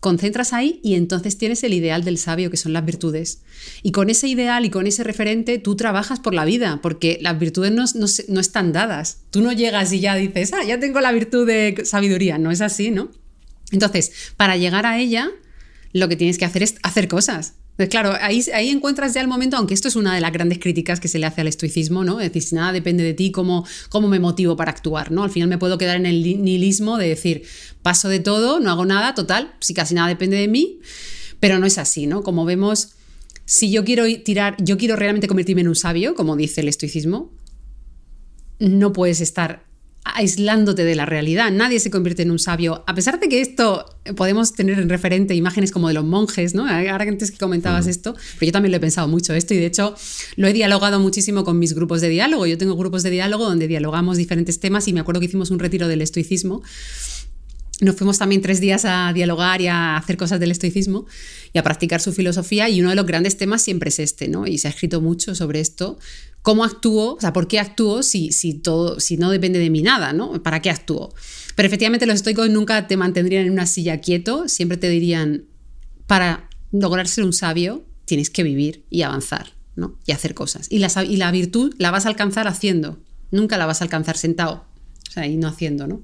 concentras 0.00 0.52
ahí 0.52 0.80
y 0.82 0.94
entonces 0.94 1.38
tienes 1.38 1.64
el 1.64 1.74
ideal 1.74 2.04
del 2.04 2.18
sabio, 2.18 2.50
que 2.50 2.56
son 2.56 2.72
las 2.72 2.84
virtudes. 2.84 3.42
Y 3.82 3.92
con 3.92 4.10
ese 4.10 4.28
ideal 4.28 4.64
y 4.64 4.70
con 4.70 4.86
ese 4.86 5.04
referente 5.04 5.58
tú 5.58 5.76
trabajas 5.76 6.20
por 6.20 6.34
la 6.34 6.44
vida, 6.44 6.80
porque 6.82 7.18
las 7.22 7.38
virtudes 7.38 7.72
no, 7.72 8.40
están 8.40 8.72
dadas. 8.72 9.18
Tú 9.30 9.40
no 9.40 9.52
llegas 9.52 9.92
y 9.92 10.00
ya 10.00 10.14
dices, 10.14 10.52
ah, 10.52 10.64
ya 10.64 10.78
tengo 10.78 11.00
la 11.00 11.12
virtud 11.12 11.46
de 11.46 11.82
sabiduría. 11.84 12.38
No 12.38 12.50
es 12.50 12.60
así, 12.60 12.90
¿no? 12.90 13.10
Entonces, 13.72 14.12
para 14.36 14.56
llegar 14.56 14.86
a 14.86 14.98
ella, 14.98 15.30
lo 15.92 16.08
que 16.08 16.16
tienes 16.16 16.38
que 16.38 16.44
hacer 16.44 16.62
es 16.62 16.76
hacer 16.82 17.08
cosas. 17.08 17.54
Pues 17.76 17.90
claro, 17.90 18.14
ahí, 18.20 18.42
ahí 18.54 18.70
encuentras 18.70 19.12
ya 19.12 19.20
el 19.20 19.28
momento, 19.28 19.56
aunque 19.58 19.74
esto 19.74 19.88
es 19.88 19.96
una 19.96 20.14
de 20.14 20.20
las 20.22 20.32
grandes 20.32 20.58
críticas 20.58 20.98
que 20.98 21.08
se 21.08 21.18
le 21.18 21.26
hace 21.26 21.42
al 21.42 21.46
estoicismo, 21.46 22.04
¿no? 22.04 22.20
Es 22.20 22.28
decir, 22.28 22.42
si 22.42 22.54
nada 22.54 22.72
depende 22.72 23.04
de 23.04 23.12
ti, 23.12 23.30
¿cómo, 23.30 23.66
cómo 23.90 24.08
me 24.08 24.18
motivo 24.18 24.56
para 24.56 24.70
actuar? 24.70 25.12
¿no? 25.12 25.22
Al 25.22 25.30
final 25.30 25.48
me 25.48 25.58
puedo 25.58 25.76
quedar 25.76 25.96
en 25.96 26.06
el 26.06 26.22
nihilismo 26.22 26.96
de 26.96 27.08
decir, 27.08 27.42
paso 27.82 28.08
de 28.08 28.20
todo, 28.20 28.60
no 28.60 28.70
hago 28.70 28.86
nada, 28.86 29.14
total, 29.14 29.52
si 29.60 29.74
casi 29.74 29.94
nada 29.94 30.08
depende 30.08 30.38
de 30.38 30.48
mí, 30.48 30.78
pero 31.38 31.58
no 31.58 31.66
es 31.66 31.76
así, 31.76 32.06
¿no? 32.06 32.22
Como 32.22 32.46
vemos, 32.46 32.94
si 33.44 33.70
yo 33.70 33.84
quiero 33.84 34.04
tirar, 34.24 34.56
yo 34.58 34.78
quiero 34.78 34.96
realmente 34.96 35.28
convertirme 35.28 35.60
en 35.60 35.68
un 35.68 35.76
sabio, 35.76 36.14
como 36.14 36.34
dice 36.34 36.62
el 36.62 36.68
estoicismo, 36.68 37.30
no 38.58 38.94
puedes 38.94 39.20
estar 39.20 39.66
aislándote 40.14 40.84
de 40.84 40.94
la 40.94 41.06
realidad. 41.06 41.50
Nadie 41.50 41.80
se 41.80 41.90
convierte 41.90 42.22
en 42.22 42.30
un 42.30 42.38
sabio. 42.38 42.84
A 42.86 42.94
pesar 42.94 43.18
de 43.18 43.28
que 43.28 43.40
esto 43.40 43.84
podemos 44.14 44.52
tener 44.52 44.78
en 44.78 44.88
referente 44.88 45.34
imágenes 45.34 45.72
como 45.72 45.88
de 45.88 45.94
los 45.94 46.04
monjes, 46.04 46.54
¿no? 46.54 46.66
Ahora 46.68 47.04
antes 47.04 47.30
que 47.30 47.38
comentabas 47.38 47.86
esto, 47.86 48.14
pero 48.38 48.46
yo 48.46 48.52
también 48.52 48.70
lo 48.70 48.76
he 48.76 48.80
pensado 48.80 49.08
mucho 49.08 49.34
esto 49.34 49.54
y 49.54 49.58
de 49.58 49.66
hecho 49.66 49.94
lo 50.36 50.46
he 50.46 50.52
dialogado 50.52 51.00
muchísimo 51.00 51.44
con 51.44 51.58
mis 51.58 51.74
grupos 51.74 52.00
de 52.00 52.08
diálogo. 52.08 52.46
Yo 52.46 52.56
tengo 52.58 52.76
grupos 52.76 53.02
de 53.02 53.10
diálogo 53.10 53.44
donde 53.44 53.66
dialogamos 53.66 54.16
diferentes 54.16 54.60
temas 54.60 54.86
y 54.88 54.92
me 54.92 55.00
acuerdo 55.00 55.20
que 55.20 55.26
hicimos 55.26 55.50
un 55.50 55.58
retiro 55.58 55.88
del 55.88 56.02
estoicismo 56.02 56.62
nos 57.80 57.96
fuimos 57.96 58.18
también 58.18 58.40
tres 58.40 58.60
días 58.60 58.84
a 58.86 59.12
dialogar 59.12 59.60
y 59.60 59.66
a 59.66 59.96
hacer 59.96 60.16
cosas 60.16 60.40
del 60.40 60.50
estoicismo 60.50 61.06
y 61.52 61.58
a 61.58 61.62
practicar 61.62 62.00
su 62.00 62.12
filosofía 62.12 62.68
y 62.68 62.80
uno 62.80 62.90
de 62.90 62.96
los 62.96 63.06
grandes 63.06 63.36
temas 63.36 63.62
siempre 63.62 63.90
es 63.90 63.98
este, 63.98 64.28
¿no? 64.28 64.46
Y 64.46 64.58
se 64.58 64.68
ha 64.68 64.70
escrito 64.70 65.00
mucho 65.00 65.34
sobre 65.34 65.60
esto, 65.60 65.98
¿Cómo 66.46 66.62
actúo? 66.62 67.16
O 67.16 67.20
sea, 67.20 67.32
¿por 67.32 67.48
qué 67.48 67.58
actúo 67.58 68.04
si, 68.04 68.30
si, 68.30 68.54
todo, 68.54 69.00
si 69.00 69.16
no 69.16 69.30
depende 69.32 69.58
de 69.58 69.68
mí 69.68 69.82
nada? 69.82 70.12
¿no? 70.12 70.40
¿Para 70.44 70.62
qué 70.62 70.70
actúo? 70.70 71.12
Pero 71.56 71.66
efectivamente 71.66 72.06
los 72.06 72.14
estoicos 72.14 72.48
nunca 72.50 72.86
te 72.86 72.96
mantendrían 72.96 73.46
en 73.46 73.52
una 73.52 73.66
silla 73.66 74.00
quieto, 74.00 74.46
siempre 74.46 74.78
te 74.78 74.88
dirían, 74.88 75.46
para 76.06 76.48
lograr 76.70 77.08
ser 77.08 77.24
un 77.24 77.32
sabio, 77.32 77.84
tienes 78.04 78.30
que 78.30 78.44
vivir 78.44 78.84
y 78.90 79.02
avanzar, 79.02 79.54
¿no? 79.74 79.98
Y 80.06 80.12
hacer 80.12 80.34
cosas. 80.34 80.68
Y 80.70 80.78
la, 80.78 80.88
y 81.02 81.16
la 81.16 81.32
virtud 81.32 81.74
la 81.78 81.90
vas 81.90 82.06
a 82.06 82.10
alcanzar 82.10 82.46
haciendo, 82.46 83.00
nunca 83.32 83.58
la 83.58 83.66
vas 83.66 83.80
a 83.80 83.84
alcanzar 83.84 84.16
sentado, 84.16 84.66
o 85.08 85.10
sea, 85.10 85.26
y 85.26 85.36
no 85.36 85.48
haciendo, 85.48 85.88
¿no? 85.88 86.00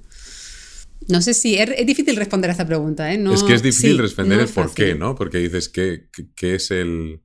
No 1.09 1.23
sé 1.23 1.35
si 1.35 1.57
es, 1.57 1.87
difícil 1.87 2.17
responder 2.17 2.51
a 2.51 2.53
esta 2.53 2.67
pregunta, 2.67 3.13
¿eh? 3.13 3.23
es 3.33 3.43
que 3.43 3.55
es 3.55 3.63
difícil 3.63 3.99
responder 3.99 4.41
el 4.41 4.49
por 4.49 4.73
qué, 4.75 4.95
¿no? 4.95 5.15
Porque 5.15 5.39
dices, 5.39 5.69
¿qué, 5.69 6.09
qué, 6.35 6.55
es 6.55 6.71
el... 6.71 7.23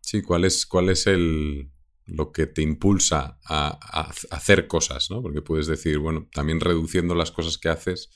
Sí, 0.00 0.22
¿cuál 0.22 0.44
es, 0.44 0.66
cuál 0.66 0.88
es 0.88 1.06
el, 1.06 1.70
lo 2.06 2.32
que 2.32 2.46
te 2.46 2.62
impulsa 2.62 3.38
a, 3.44 4.10
hacer 4.30 4.66
cosas, 4.66 5.10
¿no? 5.10 5.22
Porque 5.22 5.42
puedes 5.42 5.66
decir, 5.66 5.98
bueno, 5.98 6.28
también 6.32 6.60
reduciendo 6.60 7.14
las 7.14 7.32
cosas 7.32 7.58
que 7.58 7.68
haces, 7.68 8.10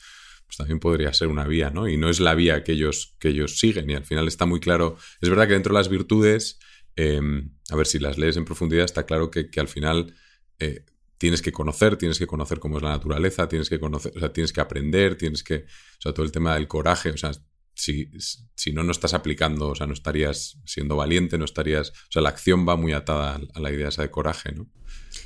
pues 0.46 0.56
también 0.56 0.78
podría 0.78 1.12
ser 1.12 1.28
una 1.28 1.46
vía, 1.46 1.70
¿no? 1.70 1.88
Y 1.88 1.96
no 1.96 2.08
es 2.08 2.20
la 2.20 2.34
vía 2.34 2.62
que 2.62 2.72
ellos, 2.72 3.16
que 3.18 3.28
ellos 3.28 3.58
siguen 3.58 3.90
y 3.90 3.94
al 3.94 4.04
final 4.04 4.28
está 4.28 4.46
muy 4.46 4.60
claro. 4.60 4.96
Es 5.20 5.28
verdad 5.28 5.46
que 5.48 5.54
dentro 5.54 5.74
de 5.74 5.80
las 5.80 5.88
virtudes, 5.88 6.58
em, 6.96 7.52
a 7.70 7.76
ver 7.76 7.86
si 7.86 7.98
las 7.98 8.18
lees 8.18 8.36
en 8.36 8.44
profundidad, 8.44 8.84
está 8.84 9.06
claro 9.06 9.30
que, 9.30 9.48
al 9.56 9.68
final 9.68 10.14
eh, 10.58 10.84
tienes 11.20 11.42
que 11.42 11.52
conocer, 11.52 11.98
tienes 11.98 12.18
que 12.18 12.26
conocer 12.26 12.58
cómo 12.58 12.78
es 12.78 12.82
la 12.82 12.88
naturaleza, 12.88 13.46
tienes 13.46 13.68
que 13.68 13.78
conocer, 13.78 14.10
o 14.16 14.20
sea, 14.20 14.32
tienes 14.32 14.54
que 14.54 14.62
aprender, 14.62 15.16
tienes 15.16 15.44
que, 15.44 15.56
o 15.56 16.00
sea, 16.00 16.14
todo 16.14 16.24
el 16.24 16.32
tema 16.32 16.54
del 16.54 16.66
coraje, 16.66 17.10
o 17.10 17.16
sea, 17.18 17.32
si, 17.74 18.08
si, 18.54 18.72
no, 18.72 18.82
no 18.84 18.90
estás 18.90 19.12
aplicando, 19.12 19.68
o 19.68 19.74
sea, 19.74 19.86
no 19.86 19.92
estarías 19.92 20.58
siendo 20.64 20.96
valiente, 20.96 21.36
no 21.36 21.44
estarías. 21.44 21.90
O 21.90 22.12
sea, 22.12 22.22
la 22.22 22.30
acción 22.30 22.66
va 22.66 22.76
muy 22.76 22.94
atada 22.94 23.38
a 23.52 23.60
la 23.60 23.70
idea 23.70 23.88
esa 23.88 24.00
de 24.00 24.10
coraje, 24.10 24.52
¿no? 24.52 24.66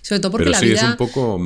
Sobre 0.02 0.20
todo 0.20 0.32
porque 0.32 0.46
Pero 0.46 0.50
la 0.52 0.58
sí, 0.58 0.66
vida... 0.66 0.80
es 0.80 0.90
un 0.90 0.96
poco. 0.96 1.40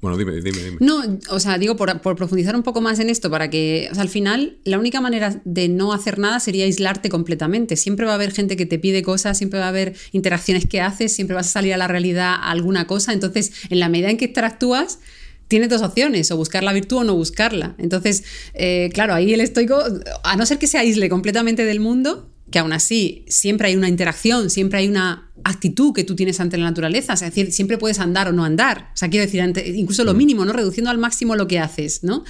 Bueno, 0.00 0.16
dime, 0.16 0.40
dime, 0.40 0.58
dime. 0.58 0.76
No, 0.78 1.02
o 1.30 1.40
sea, 1.40 1.58
digo, 1.58 1.76
por, 1.76 2.00
profundizar 2.00 2.54
un 2.54 2.62
poco 2.62 2.80
más 2.80 3.00
en 3.00 3.10
esto, 3.10 3.30
para 3.30 3.50
que, 3.50 3.88
o 3.90 3.94
sea, 3.94 4.02
al 4.02 4.08
final, 4.08 4.58
la 4.62 4.78
única 4.78 5.00
manera 5.00 5.40
de 5.44 5.68
no 5.68 5.92
hacer 5.92 6.20
nada 6.20 6.38
sería 6.38 6.66
aislarte 6.66 7.08
completamente. 7.08 7.74
Siempre 7.76 8.06
va 8.06 8.12
a 8.12 8.14
haber 8.14 8.32
gente 8.32 8.56
que 8.56 8.64
te 8.64 8.78
pide 8.78 9.02
cosas, 9.02 9.36
siempre 9.36 9.58
va 9.58 9.66
a 9.66 9.70
haber 9.70 9.96
interacciones 10.12 10.66
que 10.66 10.80
haces, 10.80 11.12
siempre 11.12 11.34
vas 11.34 11.48
a 11.48 11.50
salir 11.50 11.74
a 11.74 11.76
la 11.76 11.88
realidad 11.88 12.34
a 12.34 12.50
alguna 12.50 12.86
cosa. 12.86 13.12
Entonces, 13.12 13.52
en 13.70 13.80
la 13.80 13.88
medida 13.88 14.08
en 14.08 14.18
que 14.18 14.26
interactúas, 14.26 15.00
tienes 15.48 15.68
dos 15.68 15.82
opciones, 15.82 16.30
o 16.30 16.36
buscar 16.36 16.62
la 16.62 16.72
virtud 16.72 16.98
o 16.98 17.04
no 17.04 17.16
buscarla. 17.16 17.74
Entonces, 17.78 18.22
eh, 18.54 18.90
claro, 18.94 19.14
ahí 19.14 19.32
el 19.34 19.40
estoico, 19.40 19.82
a 20.22 20.36
no 20.36 20.46
ser 20.46 20.58
que 20.58 20.68
se 20.68 20.78
aísle 20.78 21.08
completamente 21.08 21.64
del 21.64 21.80
mundo, 21.80 22.30
que 22.50 22.58
aún 22.58 22.72
así 22.72 23.24
siempre 23.28 23.68
hay 23.68 23.76
una 23.76 23.88
interacción, 23.88 24.50
siempre 24.50 24.78
hay 24.78 24.88
una 24.88 25.30
actitud 25.44 25.92
que 25.92 26.04
tú 26.04 26.16
tienes 26.16 26.40
ante 26.40 26.56
la 26.56 26.64
naturaleza, 26.64 27.12
es 27.12 27.20
decir, 27.20 27.52
siempre 27.52 27.78
puedes 27.78 27.98
andar 27.98 28.28
o 28.28 28.32
no 28.32 28.44
andar, 28.44 28.90
o 28.94 28.96
sea, 28.96 29.08
quiero 29.08 29.24
decir, 29.24 29.42
incluso 29.74 30.04
lo 30.04 30.14
mm. 30.14 30.16
mínimo, 30.16 30.44
¿no? 30.44 30.52
Reduciendo 30.52 30.90
al 30.90 30.98
máximo 30.98 31.36
lo 31.36 31.46
que 31.46 31.58
haces, 31.58 32.02
¿no? 32.02 32.24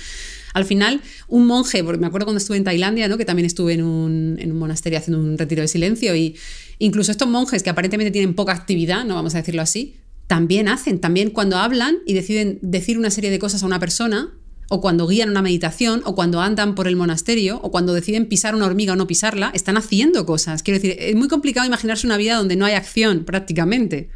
Al 0.54 0.64
final, 0.64 1.02
un 1.28 1.46
monje, 1.46 1.84
porque 1.84 2.00
me 2.00 2.06
acuerdo 2.06 2.26
cuando 2.26 2.38
estuve 2.38 2.56
en 2.56 2.64
Tailandia, 2.64 3.06
¿no? 3.06 3.18
que 3.18 3.24
también 3.24 3.46
estuve 3.46 3.74
en 3.74 3.82
un, 3.82 4.36
en 4.40 4.50
un, 4.50 4.58
monasterio 4.58 4.98
haciendo 4.98 5.22
un 5.22 5.36
retiro 5.38 5.62
de 5.62 5.68
silencio, 5.68 6.16
y 6.16 6.36
incluso 6.78 7.12
estos 7.12 7.28
monjes 7.28 7.62
que 7.62 7.70
aparentemente 7.70 8.10
tienen 8.10 8.34
poca 8.34 8.52
actividad, 8.52 9.04
no 9.04 9.14
vamos 9.14 9.34
a 9.34 9.38
decirlo 9.38 9.62
así, 9.62 9.96
también 10.26 10.68
hacen, 10.68 11.00
también 11.00 11.30
cuando 11.30 11.56
hablan 11.56 11.98
y 12.06 12.14
deciden 12.14 12.58
decir 12.60 12.98
una 12.98 13.10
serie 13.10 13.30
de 13.30 13.38
cosas 13.38 13.62
a 13.62 13.66
una 13.66 13.78
persona, 13.78 14.34
o 14.68 14.80
cuando 14.80 15.06
guían 15.06 15.30
una 15.30 15.42
meditación, 15.42 16.02
o 16.04 16.14
cuando 16.14 16.40
andan 16.40 16.74
por 16.74 16.88
el 16.88 16.96
monasterio, 16.96 17.58
o 17.62 17.70
cuando 17.70 17.94
deciden 17.94 18.26
pisar 18.26 18.54
una 18.54 18.66
hormiga 18.66 18.92
o 18.92 18.96
no 18.96 19.06
pisarla, 19.06 19.50
están 19.54 19.76
haciendo 19.76 20.26
cosas. 20.26 20.62
Quiero 20.62 20.80
decir, 20.80 20.96
es 20.98 21.14
muy 21.14 21.28
complicado 21.28 21.66
imaginarse 21.66 22.06
una 22.06 22.16
vida 22.16 22.36
donde 22.36 22.56
no 22.56 22.66
hay 22.66 22.74
acción 22.74 23.24
prácticamente. 23.24 24.10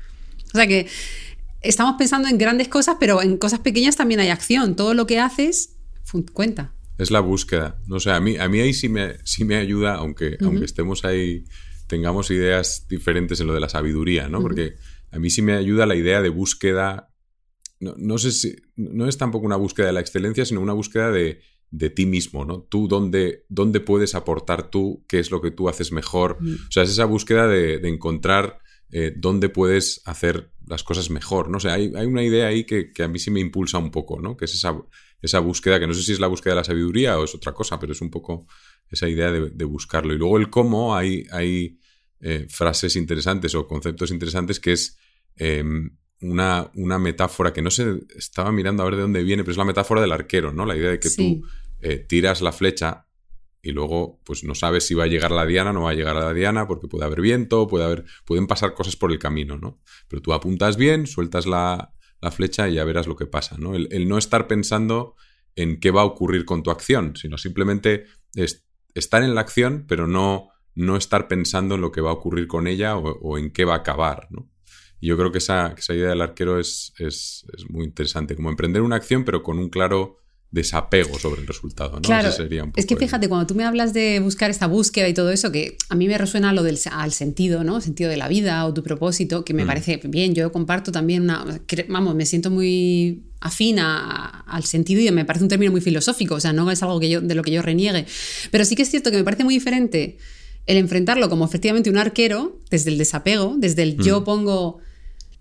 O 0.53 0.59
sea 0.59 0.67
que 0.67 0.88
estamos 1.62 1.95
pensando 1.97 2.29
en 2.29 2.37
grandes 2.37 2.69
cosas, 2.69 2.97
pero 3.01 3.23
en 3.23 3.38
cosas 3.38 3.61
pequeñas 3.61 3.97
también 3.97 4.21
hay 4.21 4.29
acción. 4.29 4.77
Todo 4.77 4.95
lo 4.95 5.07
que 5.07 5.19
haces 5.19 5.77
cuenta. 6.33 6.75
Es 6.99 7.11
la 7.11 7.21
búsqueda. 7.21 7.79
No 7.87 7.99
sé, 8.01 8.11
a 8.11 8.21
mí, 8.21 8.37
a 8.37 8.49
mí 8.49 8.61
ahí 8.61 8.75
sí 8.75 8.88
me, 8.88 9.17
sí 9.25 9.45
me 9.45 9.57
ayuda, 9.57 9.95
aunque, 9.95 10.37
aunque 10.43 10.67
estemos 10.67 11.05
ahí, 11.05 11.45
tengamos 11.87 12.31
ideas 12.31 12.87
diferentes 12.88 13.41
en 13.41 13.47
lo 13.47 13.55
de 13.55 13.61
la 13.61 13.69
sabiduría, 13.69 14.29
¿no? 14.29 14.43
Porque 14.43 14.75
a 15.11 15.19
mí 15.19 15.31
sí 15.31 15.41
me 15.41 15.55
ayuda 15.55 15.87
la 15.87 15.97
idea 15.97 16.21
de 16.21 16.29
búsqueda 16.29 17.12
no, 17.83 18.18
sé 18.18 18.31
si, 18.31 18.57
no 18.77 19.09
es 19.09 19.18
tampoco 19.18 19.45
una 19.45 19.57
búsqueda 19.57 19.88
de 19.88 19.92
la 19.92 20.01
excelencia, 20.01 20.45
sino 20.45 20.61
una 20.61 20.73
búsqueda 20.73 21.11
de, 21.11 21.40
ti 21.90 22.07
mismo, 22.07 22.45
¿no? 22.45 22.62
Tú, 22.62 22.87
dónde, 22.87 23.45
dónde, 23.49 23.81
puedes 23.81 24.14
aportar 24.14 24.71
tú, 24.71 25.05
qué 25.09 25.18
es 25.18 25.31
lo 25.31 25.40
que 25.40 25.51
tú 25.51 25.68
haces 25.68 25.90
mejor. 25.90 26.37
Mm. 26.40 26.55
O 26.55 26.71
sea, 26.71 26.85
es 26.85 26.90
esa 26.90 27.07
búsqueda 27.07 27.49
de, 27.49 27.77
encontrar 27.88 28.61
eh, 28.90 29.12
dónde 29.16 29.49
puedes 29.49 30.03
hacer 30.05 30.53
las 30.66 30.85
cosas 30.85 31.11
mejor, 31.11 31.49
¿no? 31.49 31.57
O 31.57 31.61
sea, 31.61 31.73
hay, 31.75 31.88
una 31.88 32.23
idea 32.23 32.47
ahí 32.47 32.64
que, 32.64 32.92
a 33.03 33.09
mí 33.09 33.18
sí 33.18 33.31
me 33.31 33.40
impulsa 33.40 33.79
un 33.79 33.90
poco, 33.90 34.21
¿no? 34.21 34.37
Que 34.37 34.45
es 34.45 34.55
esa, 34.55 34.81
esa, 35.21 35.40
búsqueda, 35.40 35.81
que 35.81 35.87
no 35.87 35.95
sé 35.95 36.03
si 36.03 36.12
es 36.12 36.21
la 36.21 36.29
búsqueda 36.29 36.55
de 36.55 36.61
la 36.61 36.64
sabiduría 36.64 37.18
o 37.18 37.25
es 37.25 37.35
otra 37.35 37.53
cosa, 37.53 37.81
pero 37.81 37.92
es 37.92 38.01
un 38.01 38.11
poco 38.11 38.47
esa 38.88 39.09
idea 39.09 39.33
de, 39.33 39.64
buscarlo. 39.64 40.14
Y 40.14 40.18
luego 40.18 40.38
el 40.38 40.51
cómo, 40.51 40.95
hay, 40.95 41.27
hay 41.33 41.79
eh, 42.21 42.47
frases 42.49 42.95
interesantes 42.95 43.55
o 43.55 43.66
conceptos 43.66 44.11
interesantes 44.12 44.61
que 44.61 44.73
es... 44.73 44.99
Em, 45.37 45.90
una, 46.23 46.71
una, 46.75 46.99
metáfora 46.99 47.53
que 47.53 47.63
no 47.63 47.71
sé, 47.71 48.01
estaba 48.17 48.53
mirando 48.53 48.83
a 48.83 48.87
ver 48.87 48.97
de 48.97 49.03
dónde 49.03 49.23
viene, 49.23 49.43
pero 49.43 49.53
es 49.53 49.59
la 49.59 49.65
metáfora 49.65 50.01
del 50.01 50.13
arquero, 50.13 50.53
¿no? 50.53 50.65
La 50.65 50.77
idea 50.77 50.91
de 50.91 51.01
que 51.01 51.11
tú 51.11 51.43
eh, 51.81 51.99
tiras 51.99 52.41
la 52.41 52.53
flecha 52.53 53.07
y 53.63 53.71
luego 53.71 54.21
pues 54.25 54.45
no 54.45 54.55
sabes 54.55 54.87
si 54.87 54.95
va 54.95 55.05
a 55.05 55.09
llegar 55.09 55.31
la 55.31 55.47
diana 55.47 55.71
o 55.71 55.73
no 55.73 55.83
va 55.83 55.91
a 55.91 55.95
llegar 55.95 56.17
a 56.17 56.25
la 56.25 56.35
diana 56.35 56.67
porque 56.67 56.89
puede 56.89 57.05
haber 57.05 57.21
viento, 57.21 57.69
puede 57.69 57.85
haber, 57.85 58.05
pueden 58.25 58.47
pasar 58.47 58.75
cosas 58.75 58.97
por 58.97 59.13
el 59.13 59.19
camino, 59.19 59.57
¿no? 59.57 59.81
Pero 60.09 60.21
tú 60.21 60.33
apuntas 60.33 60.77
bien, 60.77 61.07
sueltas 61.07 61.47
la, 61.47 61.93
flecha 62.31 62.69
y 62.69 62.75
ya 62.75 62.85
verás 62.85 63.09
lo 63.09 63.17
que 63.17 63.27
pasa, 63.27 63.57
¿no? 63.59 63.75
El, 63.75 64.09
no 64.09 64.17
estar 64.17 64.47
pensando 64.47 65.17
en 65.57 65.81
qué 65.81 65.91
va 65.91 66.03
a 66.03 66.05
ocurrir 66.05 66.45
con 66.45 66.63
tu 66.63 66.71
acción, 66.71 67.17
sino 67.17 67.37
simplemente 67.37 68.05
estar 68.95 69.25
en 69.25 69.35
la 69.35 69.41
acción, 69.41 69.87
pero 69.89 70.07
no, 70.07 70.51
no 70.77 70.97
estar 70.97 71.27
pensando 71.27 71.75
en 71.75 71.81
lo 71.81 71.91
que 71.91 72.01
va 72.01 72.11
a 72.11 72.15
ocurrir 72.15 72.47
con 72.47 72.69
ella 72.69 72.97
o, 72.97 73.19
o 73.19 73.39
en 73.39 73.51
qué 73.51 73.65
va 73.65 73.75
a 73.75 73.79
acabar, 73.79 74.29
¿no? 74.31 74.52
Y 75.03 75.09
yo 75.09 75.17
creo 75.17 75.33
que 75.33 75.38
esa, 75.38 75.75
idea 75.88 76.11
del 76.11 76.23
arquero 76.23 76.61
es, 76.61 76.93
es, 76.97 77.45
muy 77.69 77.87
interesante, 77.87 78.37
como 78.37 78.51
emprender 78.51 78.83
una 78.83 78.95
acción 78.95 79.25
pero 79.25 79.43
con 79.43 79.59
un 79.59 79.69
claro 79.69 80.19
desapego 80.53 81.19
sobre 81.19 81.41
el 81.41 81.47
resultado. 81.49 81.97
¿no? 81.97 82.03
Claro, 82.03 82.29
es 82.77 82.87
que 82.87 82.97
fíjate, 82.97 83.29
cuando 83.29 83.49
tú 83.49 83.57
me 83.57 83.65
hablas 83.65 83.93
de 83.95 84.21
buscar 84.21 84.49
esta 84.51 84.69
búsqueda 84.69 85.09
y 85.09 85.15
todo 85.15 85.33
eso, 85.33 85.51
que 85.51 85.77
a 85.88 85.97
mí 85.97 86.07
me 86.07 86.17
resuena 86.19 86.53
lo 86.53 86.62
del 86.62 86.79
al 86.93 87.11
sentido, 87.11 87.65
¿no? 87.65 87.79
El 87.79 87.83
sentido 87.83 88.11
de 88.11 88.17
la 88.17 88.29
vida 88.29 88.65
o 88.65 88.73
tu 88.73 88.85
propósito, 88.85 89.45
que 89.45 89.55
me 89.55 89.65
mm. 89.65 89.67
parece 89.67 90.01
bien, 90.05 90.37
yo 90.37 90.53
comparto 90.53 90.93
también 90.93 91.23
una, 91.23 91.45
vamos, 91.88 92.15
me 92.15 92.25
siento 92.25 92.51
muy 92.51 93.25
afina 93.41 94.45
al 94.47 94.62
sentido 94.62 95.01
y 95.01 95.11
me 95.11 95.25
parece 95.25 95.43
un 95.45 95.49
término 95.49 95.73
muy 95.73 95.81
filosófico, 95.81 96.37
o 96.37 96.41
sea, 96.41 96.53
no 96.53 96.71
es 96.71 96.81
algo 96.81 97.01
que 97.01 97.11
yo, 97.11 97.21
de 97.21 97.35
lo 97.35 97.43
que 97.43 97.51
yo 97.51 97.61
reniegue, 97.61 98.07
pero 98.53 98.65
sí 98.65 98.77
que 98.77 98.83
es 98.83 98.88
cierto 98.88 99.11
que 99.11 99.17
me 99.17 99.25
parece 99.25 99.43
muy 99.43 99.55
diferente 99.55 100.19
el 100.67 100.77
enfrentarlo 100.77 101.29
como 101.29 101.45
efectivamente 101.45 101.91
un 101.91 101.97
arquero, 101.97 102.61
desde 102.71 102.93
el 102.93 102.99
desapego, 102.99 103.57
desde 103.59 103.83
el 103.83 103.97
yo 103.97 104.21
mm. 104.21 104.25
pongo 104.25 104.79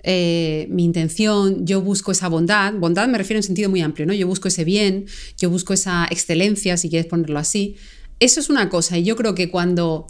eh, 0.04 0.68
mi 0.70 0.84
intención, 0.84 1.66
yo 1.66 1.82
busco 1.82 2.12
esa 2.12 2.28
bondad, 2.28 2.74
bondad 2.74 3.08
me 3.08 3.18
refiero 3.18 3.40
en 3.40 3.44
sentido 3.44 3.70
muy 3.70 3.82
amplio, 3.82 4.06
¿no? 4.06 4.14
Yo 4.14 4.28
busco 4.28 4.48
ese 4.48 4.64
bien, 4.64 5.06
yo 5.38 5.50
busco 5.50 5.74
esa 5.74 6.08
excelencia, 6.10 6.78
si 6.78 6.90
quieres 6.90 7.08
ponerlo 7.08 7.40
así. 7.40 7.76
Eso 8.20 8.40
es 8.40 8.50
una 8.50 8.70
cosa, 8.70 8.98
y 8.98 9.04
yo 9.04 9.16
creo 9.16 9.36
que 9.36 9.50
cuando 9.50 10.08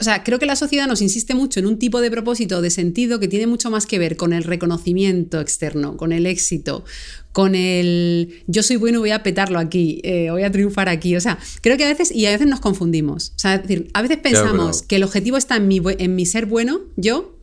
o 0.00 0.02
sea, 0.02 0.24
creo 0.24 0.38
que 0.38 0.46
la 0.46 0.56
sociedad 0.56 0.86
nos 0.86 1.02
insiste 1.02 1.34
mucho 1.34 1.60
en 1.60 1.66
un 1.66 1.78
tipo 1.78 2.00
de 2.00 2.10
propósito, 2.10 2.62
de 2.62 2.70
sentido, 2.70 3.20
que 3.20 3.28
tiene 3.28 3.46
mucho 3.46 3.70
más 3.70 3.84
que 3.84 3.98
ver 3.98 4.16
con 4.16 4.32
el 4.32 4.44
reconocimiento 4.44 5.40
externo, 5.40 5.98
con 5.98 6.12
el 6.12 6.24
éxito, 6.24 6.86
con 7.32 7.54
el 7.54 8.42
yo 8.46 8.62
soy 8.62 8.76
bueno, 8.76 9.00
voy 9.00 9.10
a 9.10 9.22
petarlo 9.22 9.58
aquí, 9.58 10.00
eh, 10.02 10.30
voy 10.30 10.42
a 10.42 10.50
triunfar 10.50 10.88
aquí. 10.88 11.16
O 11.16 11.20
sea, 11.20 11.38
creo 11.60 11.76
que 11.76 11.84
a 11.84 11.88
veces, 11.88 12.10
y 12.12 12.24
a 12.24 12.30
veces 12.30 12.46
nos 12.46 12.60
confundimos. 12.60 13.34
O 13.36 13.38
sea, 13.38 13.56
es 13.56 13.62
decir, 13.62 13.90
a 13.92 14.00
veces 14.00 14.16
pensamos 14.16 14.80
que 14.80 14.96
el 14.96 15.02
objetivo 15.02 15.36
está 15.36 15.56
en 15.56 15.68
mi, 15.68 15.82
en 15.84 16.16
mi 16.16 16.24
ser 16.24 16.46
bueno, 16.46 16.80
yo, 16.96 17.36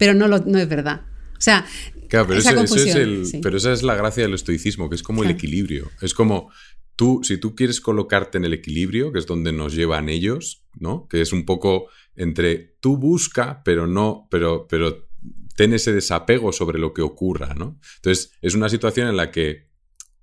pero 0.00 0.14
no, 0.14 0.26
no 0.26 0.58
es 0.58 0.68
verdad. 0.68 1.02
O 1.36 1.42
sea, 1.42 1.66
pero, 2.08 2.32
esa 2.32 2.54
pero 3.42 3.56
esa 3.58 3.70
es 3.70 3.82
la 3.82 3.94
gracia 3.94 4.22
del 4.22 4.32
estoicismo, 4.32 4.88
que 4.88 4.96
es 4.96 5.02
como 5.02 5.22
el 5.22 5.30
equilibrio. 5.30 5.90
Es 6.00 6.14
como 6.14 6.50
tú, 6.96 7.20
si 7.22 7.36
tú 7.36 7.54
quieres 7.54 7.82
colocarte 7.82 8.38
en 8.38 8.46
el 8.46 8.54
equilibrio, 8.54 9.12
que 9.12 9.18
es 9.18 9.26
donde 9.26 9.52
nos 9.52 9.74
llevan 9.74 10.08
ellos, 10.08 10.64
¿no? 10.78 11.06
Que 11.06 11.20
es 11.20 11.34
un 11.34 11.44
poco 11.44 11.88
entre 12.16 12.76
tú 12.80 12.96
busca, 12.96 13.62
pero 13.62 13.86
no, 13.86 14.26
pero, 14.30 14.66
pero 14.66 15.06
ten 15.54 15.74
ese 15.74 15.92
desapego 15.92 16.50
sobre 16.50 16.78
lo 16.78 16.94
que 16.94 17.02
ocurra, 17.02 17.52
¿no? 17.54 17.78
Entonces, 17.96 18.32
es 18.40 18.54
una 18.54 18.70
situación 18.70 19.06
en 19.06 19.18
la 19.18 19.30
que 19.30 19.68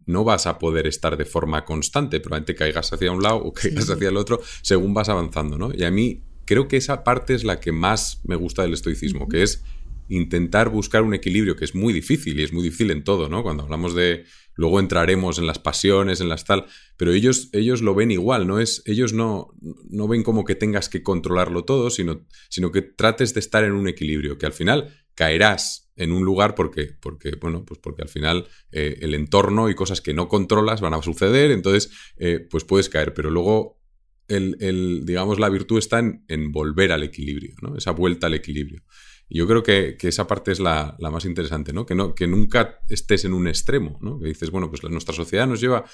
no 0.07 0.23
vas 0.23 0.47
a 0.47 0.57
poder 0.57 0.87
estar 0.87 1.17
de 1.17 1.25
forma 1.25 1.65
constante, 1.65 2.19
probablemente 2.19 2.55
caigas 2.55 2.91
hacia 2.91 3.11
un 3.11 3.21
lado 3.21 3.37
o 3.43 3.53
caigas 3.53 3.91
hacia 3.91 4.09
el 4.09 4.17
otro 4.17 4.41
según 4.63 4.95
vas 4.95 5.09
avanzando, 5.09 5.55
¿no? 5.55 5.71
Y 5.71 5.83
a 5.83 5.91
mí 5.91 6.23
creo 6.47 6.67
que 6.67 6.77
esa 6.77 7.03
parte 7.03 7.35
es 7.35 7.43
la 7.43 7.59
que 7.59 7.71
más 7.71 8.21
me 8.23 8.35
gusta 8.35 8.63
del 8.63 8.73
estoicismo, 8.73 9.27
que 9.27 9.43
es 9.43 9.63
intentar 10.09 10.69
buscar 10.69 11.03
un 11.03 11.13
equilibrio 11.13 11.55
que 11.55 11.65
es 11.65 11.75
muy 11.75 11.93
difícil 11.93 12.39
y 12.39 12.43
es 12.43 12.53
muy 12.53 12.63
difícil 12.63 12.91
en 12.91 13.03
todo, 13.03 13.29
¿no? 13.29 13.43
Cuando 13.43 13.63
hablamos 13.63 13.93
de 13.93 14.23
luego 14.55 14.79
entraremos 14.79 15.37
en 15.37 15.45
las 15.45 15.59
pasiones, 15.59 16.21
en 16.21 16.29
las 16.29 16.45
tal, 16.45 16.65
pero 16.95 17.11
ellos 17.11 17.49
ellos 17.51 17.81
lo 17.81 17.93
ven 17.93 18.11
igual, 18.11 18.47
no 18.47 18.59
es 18.59 18.81
ellos 18.85 19.13
no 19.13 19.53
no 19.89 20.07
ven 20.07 20.23
como 20.23 20.45
que 20.45 20.55
tengas 20.55 20.89
que 20.89 21.03
controlarlo 21.03 21.65
todo, 21.65 21.89
sino 21.89 22.25
sino 22.49 22.71
que 22.71 22.81
trates 22.81 23.33
de 23.33 23.41
estar 23.41 23.63
en 23.65 23.73
un 23.73 23.87
equilibrio, 23.87 24.37
que 24.37 24.45
al 24.45 24.53
final 24.53 24.93
caerás 25.13 25.91
en 25.97 26.11
un 26.11 26.23
lugar 26.23 26.55
porque 26.55 26.95
porque 26.99 27.31
bueno, 27.39 27.65
pues 27.65 27.79
porque 27.79 28.01
al 28.01 28.09
final 28.09 28.47
eh, 28.71 28.99
el 29.01 29.13
entorno 29.13 29.69
y 29.69 29.75
cosas 29.75 29.99
que 29.99 30.13
no 30.13 30.29
controlas 30.29 30.79
van 30.79 30.93
a 30.93 31.01
suceder, 31.01 31.51
entonces 31.51 31.91
eh, 32.15 32.39
pues 32.39 32.63
puedes 32.63 32.87
caer, 32.87 33.13
pero 33.13 33.29
luego 33.29 33.76
el, 34.27 35.05
digamos, 35.05 35.39
la 35.39 35.49
virtud 35.49 35.77
está 35.77 35.99
en, 35.99 36.51
volver 36.51 36.91
al 36.91 37.03
equilibrio, 37.03 37.55
¿no? 37.61 37.75
Esa 37.77 37.91
vuelta 37.91 38.27
al 38.27 38.33
equilibrio. 38.33 38.83
Y 39.29 39.39
yo 39.39 39.47
creo 39.47 39.63
que, 39.63 39.97
esa 40.01 40.27
parte 40.27 40.51
es 40.51 40.59
la, 40.59 40.95
más 40.99 41.25
interesante, 41.25 41.73
¿no? 41.73 41.85
Que, 41.85 41.95
¿no? 41.95 42.15
que 42.15 42.27
nunca 42.27 42.79
estés 42.89 43.25
en 43.25 43.33
un 43.33 43.47
extremo, 43.47 43.99
¿no? 44.01 44.19
Que 44.19 44.27
dices, 44.27 44.51
bueno, 44.51 44.69
pues 44.69 44.83
nuestra 44.83 45.13
sociedad 45.13 45.47
nos 45.47 45.61
lleva... 45.61 45.85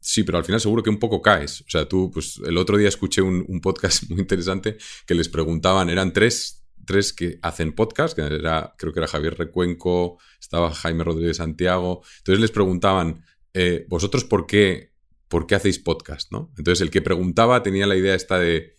Sí, 0.00 0.22
pero 0.22 0.38
al 0.38 0.44
final 0.44 0.60
seguro 0.60 0.82
que 0.82 0.90
un 0.90 1.00
poco 1.00 1.20
caes. 1.20 1.62
O 1.62 1.70
sea, 1.70 1.88
tú, 1.88 2.10
pues 2.12 2.40
el 2.46 2.56
otro 2.56 2.76
día 2.76 2.88
escuché 2.88 3.20
un, 3.20 3.60
podcast 3.60 4.04
muy 4.10 4.20
interesante 4.20 4.78
que 5.06 5.14
les 5.14 5.28
preguntaban, 5.28 5.90
eran 5.90 6.12
tres, 6.12 6.64
tres 6.86 7.12
que 7.12 7.38
hacen 7.42 7.74
podcast, 7.74 8.14
que 8.14 8.22
era, 8.22 8.74
creo 8.78 8.92
que 8.92 9.00
era 9.00 9.08
Javier 9.08 9.36
Recuenco, 9.36 10.18
estaba 10.40 10.72
Jaime 10.72 11.02
Rodríguez 11.02 11.38
Santiago. 11.38 12.02
Entonces 12.18 12.40
les 12.40 12.52
preguntaban, 12.52 13.24
eh, 13.54 13.86
¿vosotros 13.88 14.24
por 14.24 14.46
qué 14.46 14.92
¿por 15.28 15.46
qué 15.46 15.54
hacéis 15.54 15.78
podcast? 15.78 16.32
¿no? 16.32 16.52
Entonces 16.58 16.80
el 16.80 16.90
que 16.90 17.02
preguntaba 17.02 17.62
tenía 17.62 17.86
la 17.86 17.96
idea 17.96 18.14
esta 18.14 18.38
de, 18.38 18.78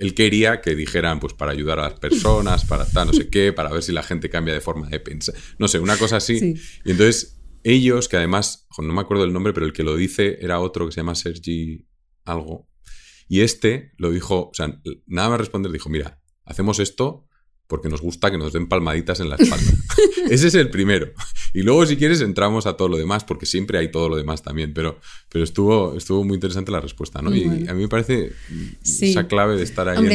él 0.00 0.14
quería 0.14 0.62
que 0.62 0.74
dijeran, 0.74 1.20
pues 1.20 1.34
para 1.34 1.52
ayudar 1.52 1.78
a 1.78 1.90
las 1.90 2.00
personas, 2.00 2.64
para 2.64 2.86
tal, 2.86 3.08
no 3.08 3.12
sé 3.12 3.28
qué, 3.28 3.52
para 3.52 3.70
ver 3.70 3.82
si 3.82 3.92
la 3.92 4.02
gente 4.02 4.30
cambia 4.30 4.54
de 4.54 4.62
forma 4.62 4.88
de 4.88 4.98
pensar, 4.98 5.34
no 5.58 5.68
sé, 5.68 5.78
una 5.78 5.98
cosa 5.98 6.16
así. 6.16 6.54
Y 6.84 6.90
entonces 6.92 7.38
ellos, 7.62 8.08
que 8.08 8.16
además, 8.16 8.66
no 8.78 8.92
me 8.94 9.00
acuerdo 9.02 9.24
el 9.24 9.32
nombre, 9.34 9.52
pero 9.52 9.66
el 9.66 9.74
que 9.74 9.82
lo 9.82 9.96
dice 9.96 10.38
era 10.40 10.58
otro 10.60 10.86
que 10.86 10.92
se 10.92 11.00
llama 11.00 11.14
Sergi 11.14 11.86
algo. 12.24 12.66
Y 13.28 13.42
este 13.42 13.92
lo 13.98 14.10
dijo, 14.10 14.48
o 14.48 14.54
sea, 14.54 14.80
nada 15.06 15.28
más 15.28 15.38
responder, 15.38 15.70
dijo, 15.70 15.90
mira, 15.90 16.20
hacemos 16.44 16.78
esto 16.78 17.28
porque 17.70 17.88
nos 17.88 18.02
gusta 18.02 18.30
que 18.30 18.36
nos 18.36 18.52
den 18.52 18.66
palmaditas 18.66 19.20
en 19.20 19.30
la 19.30 19.36
espalda. 19.36 19.72
Ese 20.28 20.48
es 20.48 20.54
el 20.56 20.68
primero. 20.68 21.08
Y 21.54 21.62
luego, 21.62 21.86
si 21.86 21.96
quieres, 21.96 22.20
entramos 22.20 22.66
a 22.66 22.74
todo 22.76 22.88
lo 22.88 22.98
demás, 22.98 23.24
porque 23.24 23.46
siempre 23.46 23.78
hay 23.78 23.90
todo 23.90 24.08
lo 24.08 24.16
demás 24.16 24.42
también. 24.42 24.74
Pero, 24.74 24.98
pero 25.30 25.44
estuvo, 25.44 25.96
estuvo 25.96 26.24
muy 26.24 26.34
interesante 26.34 26.70
la 26.72 26.80
respuesta, 26.80 27.22
¿no? 27.22 27.34
Y 27.34 27.44
a 27.68 27.72
mí 27.72 27.82
me 27.82 27.88
parece 27.88 28.32
esa 28.84 29.26
clave 29.28 29.56
de 29.56 29.62
estar 29.62 29.88
ahí 29.88 29.98
en, 29.98 30.12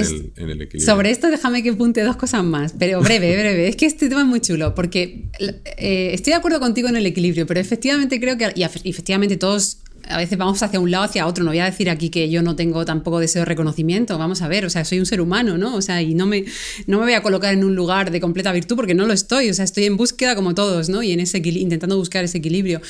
el, 0.50 0.62
equilibrio. 0.62 0.86
Sobre 0.86 1.10
esto, 1.12 1.30
déjame 1.32 1.64
que 1.64 1.70
apunte 1.70 2.04
dos 2.04 2.18
cosas 2.18 2.44
más, 2.44 2.76
pero 2.78 3.02
breve, 3.02 3.36
breve. 3.40 3.70
es 3.70 3.78
que 3.78 3.86
este 3.86 4.10
tema 4.10 4.22
es 4.22 4.28
muy 4.28 4.42
chulo, 4.42 4.76
porque 4.76 5.30
eh, 5.40 6.12
estoy 6.14 6.32
de 6.32 6.38
acuerdo 6.38 6.60
contigo 6.60 6.90
en 6.90 6.98
el 6.98 7.06
equilibrio, 7.06 7.48
pero 7.48 7.62
efectivamente 7.62 8.20
creo 8.20 8.38
que, 8.38 8.52
y 8.54 8.64
efectivamente 8.64 9.38
todos 9.38 9.80
a 10.08 10.18
veces 10.18 10.38
vamos 10.38 10.62
hacia 10.62 10.80
un 10.80 10.92
lado, 10.92 11.04
hacia 11.04 11.28
otro. 11.28 11.44
No 11.44 11.52
voy 11.52 11.60
a 11.60 11.66
decir 11.66 11.90
aquí 11.90 12.10
que 12.10 12.30
yo 12.30 12.42
no 12.42 12.56
tengo 12.56 12.86
tampoco 12.86 13.20
deseo 13.20 13.42
de 13.42 13.46
reconocimiento. 13.46 14.18
Vamos 14.18 14.42
a 14.42 14.48
ver, 14.48 14.66
o 14.66 14.70
sea, 14.70 14.86
soy 14.86 15.00
un 15.00 15.06
ser 15.06 15.22
humano, 15.22 15.58
¿no? 15.58 15.76
O 15.76 15.82
sea, 15.82 16.02
y 16.02 16.14
no 16.14 16.26
me, 16.26 16.46
no 16.88 17.00
me 17.00 17.06
voy 17.06 17.14
a 17.14 17.22
colocar 17.22 17.54
en 17.54 17.64
un 17.64 17.76
lugar 17.76 18.12
de 18.12 18.22
completa 18.22 18.52
virtud 18.52 18.76
porque 18.76 18.94
no 18.94 19.06
lo 19.06 19.14
estoy. 19.14 19.50
O 19.50 19.54
sea, 19.54 19.66
estoy 19.66 19.86
en 19.86 19.98
búsqueda 19.98 20.36
como 20.36 20.56
todos, 20.56 20.90
¿no? 20.90 21.04
Y 21.04 21.12
en 21.12 21.20
ese 21.20 21.38
intentando 21.38 21.98
buscar 21.98 22.24
ese 22.24 22.38
equilibrio. 22.38 22.82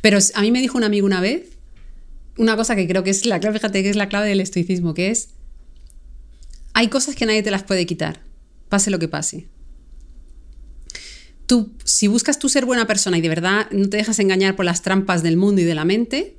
Pero 0.00 0.18
a 0.34 0.40
mí 0.42 0.50
me 0.50 0.60
dijo 0.60 0.78
un 0.78 0.84
amigo 0.84 1.06
una 1.06 1.20
vez 1.20 1.54
una 2.36 2.56
cosa 2.56 2.76
que 2.76 2.88
creo 2.88 3.04
que 3.04 3.10
es 3.10 3.26
la 3.26 3.40
clave, 3.40 3.58
fíjate 3.58 3.82
que 3.82 3.90
es 3.90 3.96
la 3.96 4.08
clave 4.08 4.28
del 4.28 4.40
estoicismo, 4.40 4.94
que 4.94 5.10
es 5.10 5.28
hay 6.72 6.88
cosas 6.88 7.14
que 7.14 7.26
nadie 7.26 7.42
te 7.42 7.50
las 7.50 7.62
puede 7.62 7.86
quitar, 7.86 8.20
pase 8.68 8.90
lo 8.90 8.98
que 8.98 9.08
pase. 9.08 9.46
Tú, 11.46 11.72
si 11.84 12.08
buscas 12.08 12.38
tú 12.38 12.48
ser 12.48 12.64
buena 12.64 12.86
persona 12.86 13.18
y 13.18 13.20
de 13.20 13.28
verdad 13.28 13.70
no 13.70 13.88
te 13.88 13.98
dejas 13.98 14.18
engañar 14.18 14.56
por 14.56 14.64
las 14.64 14.82
trampas 14.82 15.22
del 15.22 15.36
mundo 15.36 15.60
y 15.60 15.64
de 15.64 15.74
la 15.74 15.84
mente, 15.84 16.36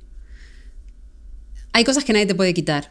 hay 1.76 1.84
cosas 1.84 2.04
que 2.04 2.14
nadie 2.14 2.24
te 2.24 2.34
puede 2.34 2.54
quitar. 2.54 2.90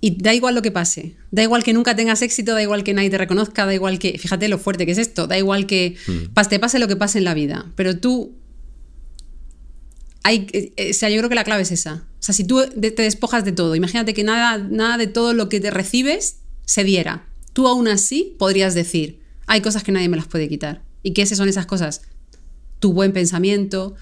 Y 0.00 0.16
da 0.22 0.32
igual 0.32 0.54
lo 0.54 0.62
que 0.62 0.70
pase. 0.70 1.14
Da 1.30 1.42
igual 1.42 1.62
que 1.62 1.74
nunca 1.74 1.94
tengas 1.94 2.22
éxito, 2.22 2.54
da 2.54 2.62
igual 2.62 2.82
que 2.82 2.94
nadie 2.94 3.10
te 3.10 3.18
reconozca, 3.18 3.66
da 3.66 3.74
igual 3.74 3.98
que. 3.98 4.18
Fíjate 4.18 4.48
lo 4.48 4.56
fuerte 4.56 4.86
que 4.86 4.92
es 4.92 4.98
esto. 4.98 5.26
Da 5.26 5.36
igual 5.36 5.66
que 5.66 5.96
mm. 6.06 6.48
te 6.48 6.58
pase 6.58 6.78
lo 6.78 6.88
que 6.88 6.96
pase 6.96 7.18
en 7.18 7.24
la 7.24 7.34
vida. 7.34 7.70
Pero 7.76 7.98
tú. 7.98 8.32
Hay, 10.22 10.46
eh, 10.52 10.90
o 10.90 10.94
sea, 10.94 11.10
yo 11.10 11.18
creo 11.18 11.28
que 11.28 11.34
la 11.34 11.44
clave 11.44 11.64
es 11.64 11.70
esa. 11.70 12.06
O 12.18 12.22
sea, 12.22 12.34
si 12.34 12.44
tú 12.44 12.62
te 12.66 13.02
despojas 13.02 13.44
de 13.44 13.52
todo, 13.52 13.76
imagínate 13.76 14.14
que 14.14 14.24
nada, 14.24 14.56
nada 14.56 14.96
de 14.96 15.06
todo 15.06 15.34
lo 15.34 15.50
que 15.50 15.60
te 15.60 15.70
recibes 15.70 16.36
se 16.64 16.82
diera. 16.82 17.26
Tú 17.52 17.68
aún 17.68 17.88
así 17.88 18.36
podrías 18.38 18.72
decir, 18.74 19.20
hay 19.46 19.60
cosas 19.60 19.84
que 19.84 19.92
nadie 19.92 20.08
me 20.08 20.16
las 20.16 20.28
puede 20.28 20.48
quitar. 20.48 20.80
¿Y 21.02 21.12
qué 21.12 21.26
son 21.26 21.46
esas 21.46 21.66
cosas? 21.66 22.00
Tu 22.78 22.94
buen 22.94 23.12
pensamiento, 23.12 23.96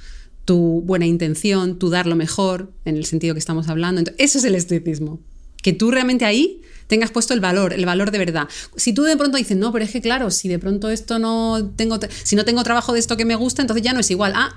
tu 0.44 0.82
buena 0.82 1.06
intención, 1.06 1.78
tu 1.78 1.90
dar 1.90 2.06
lo 2.06 2.16
mejor, 2.16 2.72
en 2.84 2.96
el 2.96 3.04
sentido 3.04 3.34
que 3.34 3.38
estamos 3.38 3.68
hablando. 3.68 4.02
eso 4.18 4.38
es 4.38 4.44
el 4.44 4.54
estoicismo. 4.54 5.20
Que 5.62 5.72
tú 5.72 5.90
realmente 5.90 6.24
ahí 6.24 6.60
tengas 6.88 7.10
puesto 7.10 7.34
el 7.34 7.40
valor, 7.40 7.72
el 7.72 7.86
valor 7.86 8.10
de 8.10 8.18
verdad. 8.18 8.48
Si 8.76 8.92
tú 8.92 9.02
de 9.02 9.16
pronto 9.16 9.38
dices, 9.38 9.56
no, 9.56 9.72
pero 9.72 9.84
es 9.84 9.92
que 9.92 10.00
claro, 10.00 10.30
si 10.30 10.48
de 10.48 10.58
pronto 10.58 10.90
esto 10.90 11.18
no 11.18 11.72
tengo, 11.76 11.98
si 12.24 12.36
no 12.36 12.44
tengo 12.44 12.62
trabajo 12.64 12.92
de 12.92 12.98
esto 12.98 13.16
que 13.16 13.24
me 13.24 13.36
gusta, 13.36 13.62
entonces 13.62 13.84
ya 13.84 13.92
no 13.92 14.00
es 14.00 14.10
igual. 14.10 14.32
Ah, 14.34 14.54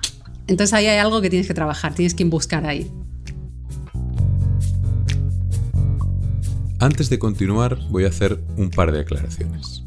entonces 0.47 0.73
ahí 0.73 0.87
hay 0.87 0.97
algo 0.97 1.21
que 1.21 1.29
tienes 1.29 1.47
que 1.47 1.53
trabajar, 1.53 1.93
tienes 1.93 2.13
que 2.13 2.25
buscar 2.25 2.65
ahí. 2.65 2.91
Antes 6.79 7.09
de 7.09 7.19
continuar, 7.19 7.79
voy 7.89 8.03
a 8.03 8.09
hacer 8.09 8.43
un 8.57 8.69
par 8.69 8.91
de 8.91 8.99
aclaraciones. 8.99 9.83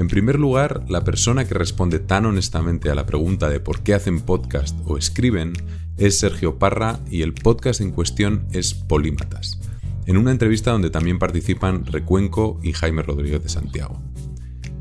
En 0.00 0.08
primer 0.08 0.38
lugar, 0.38 0.86
la 0.88 1.04
persona 1.04 1.46
que 1.46 1.52
responde 1.52 1.98
tan 1.98 2.24
honestamente 2.24 2.88
a 2.88 2.94
la 2.94 3.04
pregunta 3.04 3.50
de 3.50 3.60
por 3.60 3.82
qué 3.82 3.92
hacen 3.92 4.22
podcast 4.22 4.74
o 4.86 4.96
escriben 4.96 5.52
es 5.98 6.18
Sergio 6.18 6.58
Parra 6.58 7.00
y 7.10 7.20
el 7.20 7.34
podcast 7.34 7.82
en 7.82 7.90
cuestión 7.90 8.46
es 8.50 8.72
Polímatas, 8.72 9.60
en 10.06 10.16
una 10.16 10.30
entrevista 10.30 10.70
donde 10.70 10.88
también 10.88 11.18
participan 11.18 11.84
Recuenco 11.84 12.58
y 12.62 12.72
Jaime 12.72 13.02
Rodríguez 13.02 13.42
de 13.42 13.50
Santiago. 13.50 14.00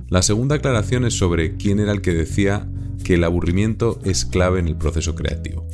La 0.07 0.21
segunda 0.21 0.55
aclaración 0.55 1.03
es 1.03 1.15
sobre 1.15 1.57
quién 1.57 1.81
era 1.81 1.91
el 1.91 1.99
que 1.99 2.13
decía 2.13 2.69
que 3.03 3.15
el 3.15 3.25
aburrimiento 3.25 3.99
es 4.05 4.23
clave 4.23 4.61
en 4.61 4.69
el 4.69 4.77
proceso 4.77 5.15
creativo, 5.15 5.67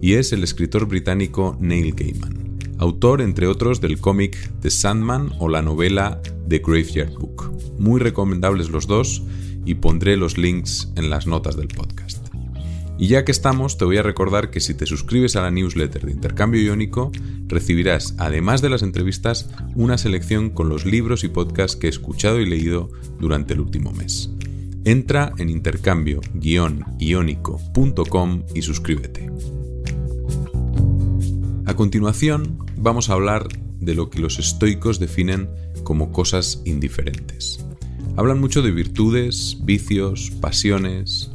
y 0.00 0.14
es 0.14 0.32
el 0.32 0.42
escritor 0.42 0.86
británico 0.86 1.58
Neil 1.60 1.92
Gaiman, 1.94 2.56
autor 2.78 3.20
entre 3.20 3.48
otros 3.48 3.82
del 3.82 4.00
cómic 4.00 4.50
The 4.62 4.70
Sandman 4.70 5.32
o 5.38 5.50
la 5.50 5.60
novela 5.60 6.22
The 6.48 6.58
Graveyard 6.58 7.14
Book. 7.14 7.52
Muy 7.78 8.00
recomendables 8.00 8.70
los 8.70 8.86
dos 8.86 9.22
y 9.64 9.74
pondré 9.74 10.16
los 10.16 10.38
links 10.38 10.92
en 10.96 11.10
las 11.10 11.26
notas 11.26 11.56
del 11.56 11.68
podcast. 11.68 12.28
Y 12.98 13.08
ya 13.08 13.24
que 13.24 13.30
estamos, 13.30 13.78
te 13.78 13.84
voy 13.84 13.98
a 13.98 14.02
recordar 14.02 14.50
que 14.50 14.58
si 14.60 14.74
te 14.74 14.84
suscribes 14.84 15.36
a 15.36 15.42
la 15.42 15.52
newsletter 15.52 16.04
de 16.04 16.10
Intercambio 16.12 16.60
Iónico, 16.60 17.12
recibirás, 17.46 18.16
además 18.18 18.60
de 18.60 18.70
las 18.70 18.82
entrevistas, 18.82 19.48
una 19.76 19.96
selección 19.98 20.50
con 20.50 20.68
los 20.68 20.84
libros 20.84 21.22
y 21.22 21.28
podcasts 21.28 21.76
que 21.76 21.86
he 21.86 21.90
escuchado 21.90 22.40
y 22.40 22.46
leído 22.46 22.90
durante 23.20 23.54
el 23.54 23.60
último 23.60 23.92
mes. 23.92 24.30
Entra 24.84 25.32
en 25.38 25.48
intercambio-iónico.com 25.48 28.42
y 28.54 28.62
suscríbete. 28.62 29.30
A 31.66 31.76
continuación, 31.76 32.58
vamos 32.76 33.10
a 33.10 33.12
hablar 33.12 33.46
de 33.78 33.94
lo 33.94 34.10
que 34.10 34.18
los 34.18 34.40
estoicos 34.40 34.98
definen 34.98 35.48
como 35.88 36.12
cosas 36.12 36.60
indiferentes. 36.66 37.64
Hablan 38.18 38.40
mucho 38.40 38.60
de 38.60 38.72
virtudes, 38.72 39.56
vicios, 39.62 40.30
pasiones, 40.38 41.30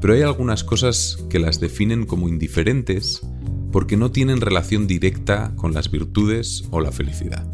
pero 0.00 0.14
hay 0.14 0.22
algunas 0.22 0.64
cosas 0.64 1.24
que 1.30 1.38
las 1.38 1.60
definen 1.60 2.04
como 2.04 2.28
indiferentes 2.28 3.20
porque 3.70 3.96
no 3.96 4.10
tienen 4.10 4.40
relación 4.40 4.88
directa 4.88 5.52
con 5.54 5.72
las 5.72 5.88
virtudes 5.88 6.64
o 6.72 6.80
la 6.80 6.90
felicidad. 6.90 7.46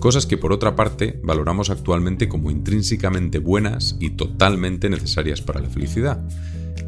Cosas 0.00 0.24
que 0.24 0.38
por 0.38 0.54
otra 0.54 0.74
parte 0.74 1.20
valoramos 1.22 1.68
actualmente 1.68 2.30
como 2.30 2.50
intrínsecamente 2.50 3.38
buenas 3.38 3.98
y 4.00 4.12
totalmente 4.12 4.88
necesarias 4.88 5.42
para 5.42 5.60
la 5.60 5.68
felicidad. 5.68 6.26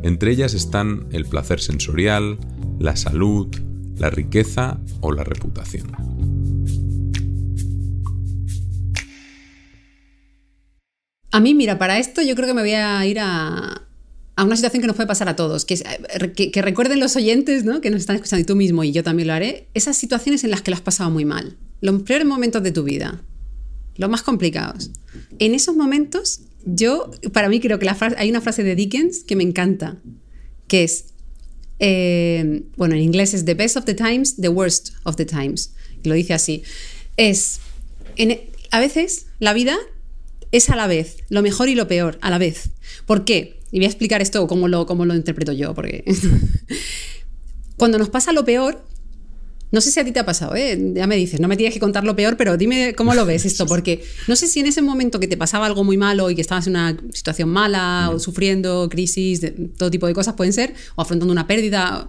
Entre 0.03 0.31
ellas 0.31 0.55
están 0.55 1.07
el 1.13 1.27
placer 1.27 1.61
sensorial, 1.61 2.39
la 2.79 2.97
salud, 2.97 3.55
la 3.99 4.09
riqueza 4.09 4.81
o 5.03 5.13
la 5.13 5.23
reputación. 5.23 6.34
A 11.35 11.41
mí, 11.41 11.53
mira, 11.53 11.81
para 11.81 11.99
esto 11.99 12.23
yo 12.23 12.37
creo 12.37 12.47
que 12.47 12.55
me 12.55 12.63
voy 12.63 12.75
a 12.75 13.05
ir 13.05 13.19
a, 13.19 13.83
una 14.39 14.55
situación 14.55 14.83
que 14.83 14.87
nos 14.87 14.95
puede 14.95 15.09
pasar 15.09 15.29
a 15.29 15.35
todos, 15.35 15.65
que, 15.65 16.53
que, 16.53 16.63
recuerden 16.63 17.01
los 17.01 17.17
oyentes 17.17 17.65
¿no? 17.65 17.81
que 17.81 17.91
nos 17.91 18.03
están 18.03 18.15
escuchando 18.15 18.43
y 18.43 18.45
tú 18.45 18.55
mismo 18.55 18.85
y 18.85 18.93
yo 18.93 19.03
también 19.03 19.27
lo 19.27 19.35
haré, 19.35 19.67
esas 19.75 19.97
situaciones 19.97 20.45
en 20.45 20.53
las 20.53 20.63
que 20.63 20.71
lo 20.71 20.77
has 20.77 20.81
pasado 20.81 21.11
muy 21.11 21.25
mal, 21.25 21.57
los 21.81 22.03
peores 22.03 22.25
momentos 22.25 22.63
de 22.63 22.71
tu 22.71 22.85
vida, 22.85 23.21
los 23.97 24.09
más 24.09 24.23
complicados. 24.23 24.93
En 25.41 25.57
esos 25.57 25.75
momentos, 25.75 26.43
yo, 26.67 27.11
para 27.33 27.49
mí 27.49 27.59
creo 27.59 27.81
que 27.81 27.91
hay 28.17 28.31
una 28.31 28.41
frase 28.41 28.63
de 28.63 28.77
Dickens 28.77 29.25
que 29.25 29.35
me 29.35 29.43
encanta, 29.43 29.97
que 30.69 30.85
es, 30.85 31.07
eh, 31.81 32.63
bueno, 32.77 32.95
en 32.95 33.03
inglés 33.03 33.35
es 33.35 33.45
the 33.45 33.55
best 33.55 33.77
of 33.77 33.87
the 33.87 33.95
times, 33.95 34.37
the 34.37 34.51
worst 34.51 34.91
of 35.03 35.17
the 35.17 35.27
times, 35.27 35.73
lo 36.05 36.15
dice 36.15 36.33
así, 36.33 36.63
es, 37.17 37.59
a 38.71 38.79
veces 38.79 39.27
la 39.41 39.53
vida 39.53 39.77
es 40.55 40.71
a 40.71 40.77
la 40.77 40.87
vez, 40.87 41.17
lo 41.31 41.43
mejor 41.43 41.69
y 41.69 41.75
lo 41.75 41.89
peor, 41.89 42.17
a 42.21 42.31
la 42.31 42.39
vez. 42.39 42.71
¿Por 43.07 43.25
qué? 43.25 43.61
Y 43.73 43.79
voy 43.79 43.87
a 43.87 43.89
explicar 43.89 44.23
esto 44.23 44.47
cómo 44.47 44.69
lo, 44.69 44.87
cómo 44.87 45.05
lo 45.05 45.17
interpreto 45.17 45.51
yo, 45.51 45.75
porque 45.75 46.05
cuando 47.77 47.99
nos 47.99 48.09
pasa 48.09 48.33
lo 48.33 48.45
peor, 48.45 48.85
no 49.73 49.81
sé 49.81 49.91
si 49.91 49.99
a 49.99 50.05
ti 50.05 50.13
te 50.13 50.21
ha 50.21 50.25
pasado, 50.25 50.55
¿eh? 50.55 50.79
ya 50.95 51.09
me 51.09 51.17
dices, 51.17 51.41
no 51.41 51.49
me 51.49 51.57
tienes 51.57 51.75
que 51.75 51.81
contar 51.81 52.05
lo 52.05 52.15
peor, 52.15 52.37
pero 52.37 52.57
dime 52.57 52.95
cómo 52.95 53.15
lo 53.15 53.27
ves 53.27 53.45
esto, 53.45 53.67
porque 53.69 54.05
no 54.29 54.37
sé 54.37 54.47
si 54.47 54.61
en 54.61 54.67
ese 54.67 54.81
momento 54.81 55.19
que 55.19 55.27
te 55.27 55.37
pasaba 55.37 55.67
algo 55.67 55.83
muy 55.83 55.97
malo 55.97 56.31
y 56.31 56.37
que 56.37 56.41
estabas 56.41 56.69
en 56.69 56.75
una 56.75 56.97
situación 57.13 57.49
mala 57.49 58.11
o 58.15 58.21
sufriendo 58.21 58.89
crisis, 58.89 59.41
de, 59.41 59.51
todo 59.51 59.91
tipo 59.91 60.07
de 60.07 60.15
cosas 60.15 60.35
pueden 60.35 60.53
ser, 60.53 60.73
o 60.95 61.03
afrontando 61.03 61.33
una 61.33 61.49
pérdida, 61.49 62.09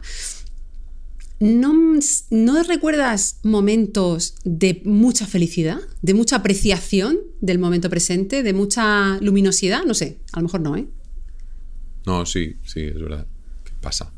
¿No, 1.39 2.63
recuerdas 2.63 3.39
momentos 3.43 4.35
de 4.45 4.81
mucha 4.85 5.27
felicidad, 5.27 5.79
de 6.01 6.13
mucha 6.13 6.37
apreciación 6.37 7.19
del 7.41 7.59
momento 7.59 7.89
presente, 7.89 8.41
de 8.41 8.53
mucha 8.53 9.19
luminosidad? 9.19 9.83
No 9.83 9.93
sé, 9.93 10.17
a 10.31 10.39
lo 10.39 10.43
mejor 10.43 10.61
no, 10.61 10.77
¿eh? 10.77 10.87
No, 12.05 12.25
sí, 12.25 12.55
sí, 12.63 12.81
es 12.81 13.01
verdad. 13.01 13.27
pasa. 13.81 14.13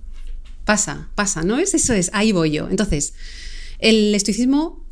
Pasa, 0.65 1.09
pasa, 1.15 1.43
¿no 1.43 1.57
es? 1.57 1.74
Eso 1.74 1.93
es, 1.93 2.11
ahí 2.13 2.34
voy 2.34 2.51
yo. 2.51 2.70
Entonces, 2.70 3.13
el 3.80 4.13
estoicismo, 4.13 4.86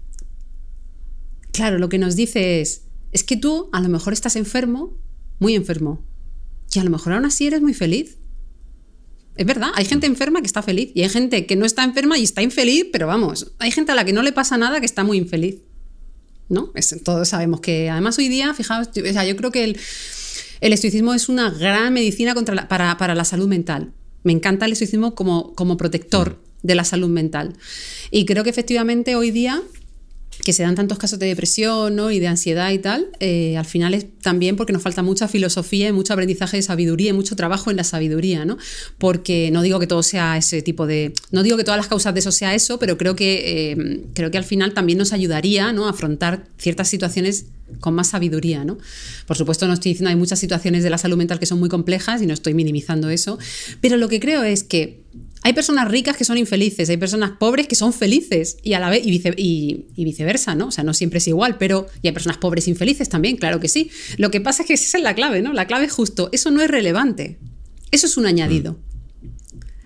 claro, 1.51 1.77
lo 1.77 1.89
que 1.89 1.97
nos 1.97 2.15
dice 2.15 2.61
es, 2.61 2.83
es 3.11 3.23
que 3.23 3.37
tú 3.37 3.69
a 3.71 3.81
lo 3.81 3.89
mejor 3.89 4.13
estás 4.13 4.35
enfermo, 4.35 4.97
muy 5.39 5.53
enfermo, 5.53 6.03
y 6.73 6.79
a 6.79 6.83
lo 6.83 6.89
mejor 6.89 7.13
aún 7.13 7.25
así 7.25 7.45
eres 7.45 7.61
muy 7.61 7.73
feliz. 7.73 8.17
Es 9.35 9.45
verdad, 9.45 9.69
hay 9.75 9.85
gente 9.85 10.07
enferma 10.07 10.39
que 10.39 10.47
está 10.47 10.61
feliz 10.61 10.91
y 10.93 11.03
hay 11.03 11.09
gente 11.09 11.45
que 11.45 11.55
no 11.55 11.65
está 11.65 11.83
enferma 11.83 12.17
y 12.17 12.23
está 12.23 12.41
infeliz, 12.41 12.85
pero 12.91 13.07
vamos, 13.07 13.51
hay 13.59 13.71
gente 13.71 13.91
a 13.91 13.95
la 13.95 14.05
que 14.05 14.13
no 14.13 14.23
le 14.23 14.31
pasa 14.31 14.57
nada 14.57 14.79
que 14.79 14.85
está 14.85 15.03
muy 15.03 15.17
infeliz. 15.17 15.57
¿No? 16.47 16.71
todos 17.03 17.29
sabemos 17.29 17.59
que 17.59 17.89
además 17.89 18.19
hoy 18.19 18.29
día, 18.29 18.53
fijaos, 18.53 18.89
yo, 18.93 19.03
yo 19.03 19.35
creo 19.35 19.51
que 19.51 19.63
el, 19.63 19.77
estoicismo 20.61 21.15
es 21.15 21.27
una 21.27 21.49
gran 21.49 21.91
medicina 21.91 22.35
contra 22.35 22.67
para, 22.67 23.15
la 23.15 23.25
salud 23.25 23.47
mental. 23.47 23.93
Me 24.23 24.31
encanta 24.31 24.67
el 24.67 24.73
estoicismo 24.73 25.15
como, 25.15 25.55
como 25.55 25.75
protector 25.75 26.39
de 26.61 26.75
la 26.75 26.83
salud 26.83 27.09
mental. 27.09 27.55
Y 28.11 28.25
creo 28.25 28.43
que 28.43 28.51
efectivamente 28.51 29.15
hoy 29.15 29.31
día 29.31 29.63
que 30.43 30.53
se 30.53 30.63
dan 30.63 30.75
tantos 30.75 30.97
casos 30.97 31.19
de 31.19 31.27
depresión 31.27 31.95
¿no? 31.95 32.11
y 32.11 32.19
de 32.19 32.27
ansiedad 32.27 32.71
y 32.71 32.79
tal, 32.79 33.07
eh, 33.19 33.57
al 33.57 33.65
final 33.65 33.93
es 33.93 34.05
también 34.21 34.55
porque 34.55 34.73
nos 34.73 34.81
falta 34.81 35.03
mucha 35.03 35.27
filosofía 35.27 35.87
y 35.87 35.91
mucho 35.91 36.13
aprendizaje 36.13 36.57
de 36.57 36.63
sabiduría 36.63 37.11
y 37.11 37.13
mucho 37.13 37.35
trabajo 37.35 37.71
en 37.71 37.77
la 37.77 37.83
sabiduría, 37.83 38.45
¿no? 38.45 38.57
Porque 38.97 39.49
no 39.51 39.61
digo 39.61 39.79
que 39.79 39.87
todo 39.87 40.03
sea 40.03 40.37
ese 40.37 40.61
tipo 40.61 40.87
de... 40.87 41.13
No 41.31 41.43
digo 41.43 41.57
que 41.57 41.63
todas 41.63 41.77
las 41.77 41.87
causas 41.87 42.13
de 42.13 42.19
eso 42.19 42.31
sea 42.31 42.55
eso, 42.55 42.79
pero 42.79 42.97
creo 42.97 43.15
que, 43.15 43.71
eh, 43.71 44.03
creo 44.13 44.31
que 44.31 44.37
al 44.37 44.43
final 44.43 44.73
también 44.73 44.97
nos 44.97 45.13
ayudaría 45.13 45.71
¿no? 45.73 45.87
a 45.87 45.91
afrontar 45.91 46.47
ciertas 46.57 46.89
situaciones 46.89 47.45
con 47.79 47.95
más 47.95 48.09
sabiduría, 48.09 48.63
¿no? 48.63 48.77
Por 49.25 49.37
supuesto, 49.37 49.67
no 49.67 49.73
estoy 49.73 49.93
diciendo, 49.93 50.09
hay 50.09 50.15
muchas 50.15 50.39
situaciones 50.39 50.83
de 50.83 50.89
la 50.89 50.97
salud 50.97 51.17
mental 51.17 51.39
que 51.39 51.45
son 51.45 51.59
muy 51.59 51.69
complejas 51.69 52.21
y 52.21 52.27
no 52.27 52.33
estoy 52.33 52.53
minimizando 52.53 53.09
eso, 53.09 53.39
pero 53.81 53.97
lo 53.97 54.07
que 54.07 54.19
creo 54.19 54.43
es 54.43 54.63
que 54.63 55.04
hay 55.45 55.53
personas 55.53 55.87
ricas 55.87 56.17
que 56.17 56.25
son 56.25 56.39
infelices, 56.39 56.89
hay 56.89 56.97
personas 56.97 57.33
pobres 57.37 57.67
que 57.67 57.75
son 57.75 57.93
felices 57.93 58.57
y 58.63 58.73
a 58.73 58.79
la 58.79 58.89
vez 58.89 59.03
y, 59.05 59.85
viceversa, 59.95 60.55
¿no? 60.55 60.69
O 60.69 60.71
sea, 60.71 60.83
no 60.83 60.95
siempre 60.95 61.19
es 61.19 61.27
igual, 61.27 61.59
pero 61.59 61.85
y 62.01 62.07
hay 62.07 62.13
personas 62.13 62.37
pobres 62.37 62.67
infelices 62.67 63.09
también, 63.09 63.37
claro 63.37 63.59
que 63.59 63.67
sí. 63.67 63.91
Lo 64.17 64.31
que 64.31 64.41
pasa 64.41 64.63
es 64.63 64.67
que 64.67 64.73
esa 64.73 64.97
es 64.97 65.03
la 65.03 65.13
clave, 65.13 65.43
¿no? 65.43 65.53
La 65.53 65.67
clave 65.67 65.85
es 65.85 65.91
justo, 65.91 66.29
eso 66.31 66.49
no 66.49 66.63
es 66.63 66.67
relevante. 66.67 67.37
Eso 67.91 68.07
es 68.07 68.17
un 68.17 68.25
añadido. 68.25 68.79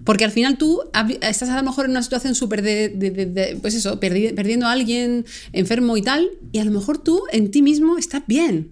Porque 0.06 0.24
al 0.24 0.32
final 0.32 0.58
tú 0.58 0.82
estás 1.20 1.50
a 1.50 1.58
lo 1.58 1.64
mejor 1.64 1.84
en 1.84 1.92
una 1.92 2.04
situación 2.04 2.36
súper 2.36 2.62
de, 2.62 3.58
pues 3.62 3.74
eso, 3.74 4.00
perdiendo 4.00 4.66
a 4.66 4.72
alguien 4.72 5.26
enfermo 5.52 5.98
y 5.98 6.02
tal, 6.02 6.30
y 6.54 6.60
a 6.60 6.64
lo 6.64 6.72
mejor 6.72 7.04
tú 7.04 7.24
en 7.34 7.52
ti 7.52 7.62
mismo 7.62 7.98
estás 7.98 8.24
bien 8.28 8.72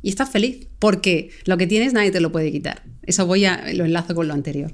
y 0.00 0.10
estás 0.10 0.30
feliz, 0.30 0.68
porque 0.78 1.30
lo 1.44 1.58
que 1.58 1.66
tienes 1.66 1.92
nadie 1.92 2.12
te 2.12 2.20
lo 2.20 2.30
puede 2.30 2.52
quitar. 2.52 2.84
Eso 3.02 3.26
voy 3.26 3.46
a, 3.46 3.72
lo 3.74 3.84
enlazo 3.84 4.14
con 4.14 4.28
lo 4.28 4.34
anterior. 4.34 4.72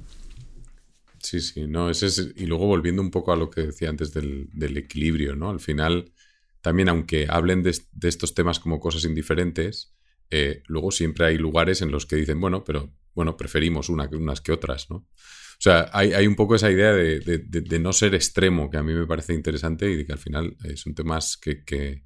Sí, 1.25 1.41
sí, 1.41 1.67
no, 1.67 1.89
ese 1.89 2.07
es, 2.07 2.33
y 2.37 2.45
luego 2.45 2.67
volviendo 2.67 3.01
un 3.01 3.11
poco 3.11 3.33
a 3.33 3.37
lo 3.37 3.49
que 3.49 3.63
decía 3.63 3.89
antes 3.89 4.13
del, 4.13 4.51
equilibrio, 4.77 5.35
¿no? 5.35 5.49
Al 5.49 5.59
final, 5.59 6.13
también 6.61 6.91
aunque 6.91 7.27
hablen 7.31 7.63
de, 7.63 7.71
estos 8.03 8.35
temas 8.35 8.61
como 8.61 8.79
cosas 8.79 9.05
indiferentes, 9.05 9.95
eh, 10.31 10.63
luego 10.67 10.91
siempre 10.91 11.25
hay 11.25 11.39
lugares 11.39 11.81
en 11.81 11.91
los 11.91 12.05
que 12.05 12.17
dicen, 12.17 12.39
bueno, 12.39 12.63
pero 12.63 12.93
bueno, 13.15 13.39
preferimos 13.39 13.89
una, 13.89 14.07
unas 14.13 14.43
que 14.43 14.53
otras, 14.53 14.91
¿no? 14.91 14.97
O 14.97 15.61
sea, 15.61 15.89
hay, 15.95 16.27
un 16.27 16.37
poco 16.37 16.57
esa 16.57 16.71
idea 16.71 16.93
de, 16.93 17.79
no 17.81 17.95
ser 17.95 18.15
extremo, 18.15 18.69
que 18.69 18.77
a 18.77 18.83
mí 18.83 18.93
me 18.93 19.07
parece 19.07 19.33
interesante 19.33 19.91
y 19.91 19.97
de 19.97 20.05
que 20.05 20.13
al 20.13 20.19
final 20.19 20.55
son 20.75 20.95
temas 20.95 21.39
que, 21.39 21.65
que, 21.65 22.03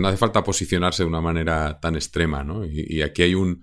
no 0.00 0.08
hace 0.08 0.16
falta 0.16 0.42
posicionarse 0.42 1.04
de 1.04 1.08
una 1.08 1.20
manera 1.20 1.78
tan 1.78 1.94
extrema, 1.94 2.42
¿no? 2.42 2.64
y 2.64 3.02
aquí 3.02 3.22
hay 3.22 3.36
un, 3.36 3.62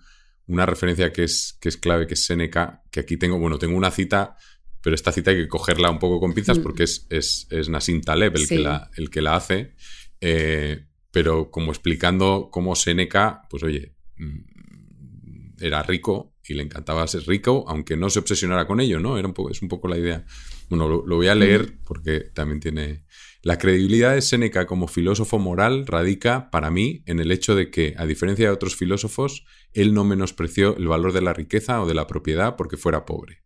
una 0.49 0.65
referencia 0.65 1.13
que 1.13 1.23
es, 1.23 1.57
que 1.61 1.69
es 1.69 1.77
clave, 1.77 2.07
que 2.07 2.15
es 2.15 2.25
Seneca, 2.25 2.83
que 2.91 2.99
aquí 2.99 3.17
tengo, 3.17 3.37
bueno, 3.37 3.59
tengo 3.59 3.77
una 3.77 3.91
cita, 3.91 4.35
pero 4.81 4.95
esta 4.95 5.11
cita 5.11 5.31
hay 5.31 5.37
que 5.37 5.47
cogerla 5.47 5.91
un 5.91 5.99
poco 5.99 6.19
con 6.19 6.33
pinzas 6.33 6.59
mm. 6.59 6.63
porque 6.63 6.83
es, 6.83 7.05
es, 7.09 7.47
es 7.51 7.69
Nassim 7.69 8.01
Taleb 8.01 8.35
el, 8.35 8.47
que, 8.47 8.59
la, 8.59 8.89
el 8.97 9.09
que 9.11 9.21
la 9.21 9.35
hace, 9.35 9.75
eh, 10.21 10.87
pero 11.11 11.51
como 11.51 11.71
explicando 11.71 12.49
cómo 12.51 12.75
Seneca, 12.75 13.43
pues 13.49 13.61
oye, 13.63 13.93
mm, 14.17 15.59
era 15.59 15.83
rico 15.83 16.35
y 16.47 16.55
le 16.55 16.63
encantaba 16.63 17.07
ser 17.07 17.27
rico, 17.27 17.65
aunque 17.67 17.95
no 17.95 18.09
se 18.09 18.17
obsesionara 18.17 18.65
con 18.65 18.79
ello, 18.79 18.99
¿no? 18.99 19.19
Era 19.19 19.27
un 19.27 19.35
poco, 19.35 19.51
es 19.51 19.61
un 19.61 19.67
poco 19.67 19.87
la 19.87 19.99
idea. 19.99 20.25
Bueno, 20.67 20.89
lo, 20.89 21.05
lo 21.05 21.17
voy 21.17 21.27
a 21.27 21.35
leer 21.35 21.77
porque 21.83 22.21
también 22.21 22.59
tiene, 22.59 23.03
la 23.41 23.57
credibilidad 23.57 24.15
de 24.15 24.21
Séneca 24.21 24.65
como 24.65 24.87
filósofo 24.87 25.39
moral 25.39 25.87
radica, 25.87 26.49
para 26.49 26.69
mí, 26.71 27.03
en 27.05 27.19
el 27.19 27.31
hecho 27.31 27.55
de 27.55 27.71
que, 27.71 27.93
a 27.97 28.05
diferencia 28.05 28.47
de 28.47 28.51
otros 28.51 28.75
filósofos, 28.75 29.45
él 29.73 29.93
no 29.93 30.03
menospreció 30.03 30.75
el 30.77 30.87
valor 30.87 31.13
de 31.13 31.21
la 31.21 31.33
riqueza 31.33 31.81
o 31.81 31.87
de 31.87 31.93
la 31.93 32.07
propiedad 32.07 32.55
porque 32.55 32.77
fuera 32.77 33.05
pobre. 33.05 33.43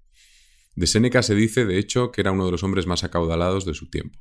De 0.75 0.87
Séneca 0.87 1.21
se 1.21 1.35
dice, 1.35 1.65
de 1.65 1.77
hecho, 1.77 2.11
que 2.11 2.21
era 2.21 2.31
uno 2.31 2.45
de 2.45 2.51
los 2.51 2.63
hombres 2.63 2.87
más 2.87 3.03
acaudalados 3.03 3.65
de 3.65 3.73
su 3.73 3.89
tiempo. 3.89 4.19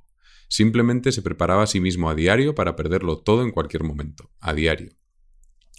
Simplemente 0.48 1.12
se 1.12 1.22
preparaba 1.22 1.62
a 1.62 1.66
sí 1.66 1.80
mismo 1.80 2.10
a 2.10 2.14
diario 2.14 2.54
para 2.54 2.76
perderlo 2.76 3.18
todo 3.18 3.42
en 3.42 3.52
cualquier 3.52 3.84
momento, 3.84 4.30
a 4.40 4.52
diario. 4.52 4.92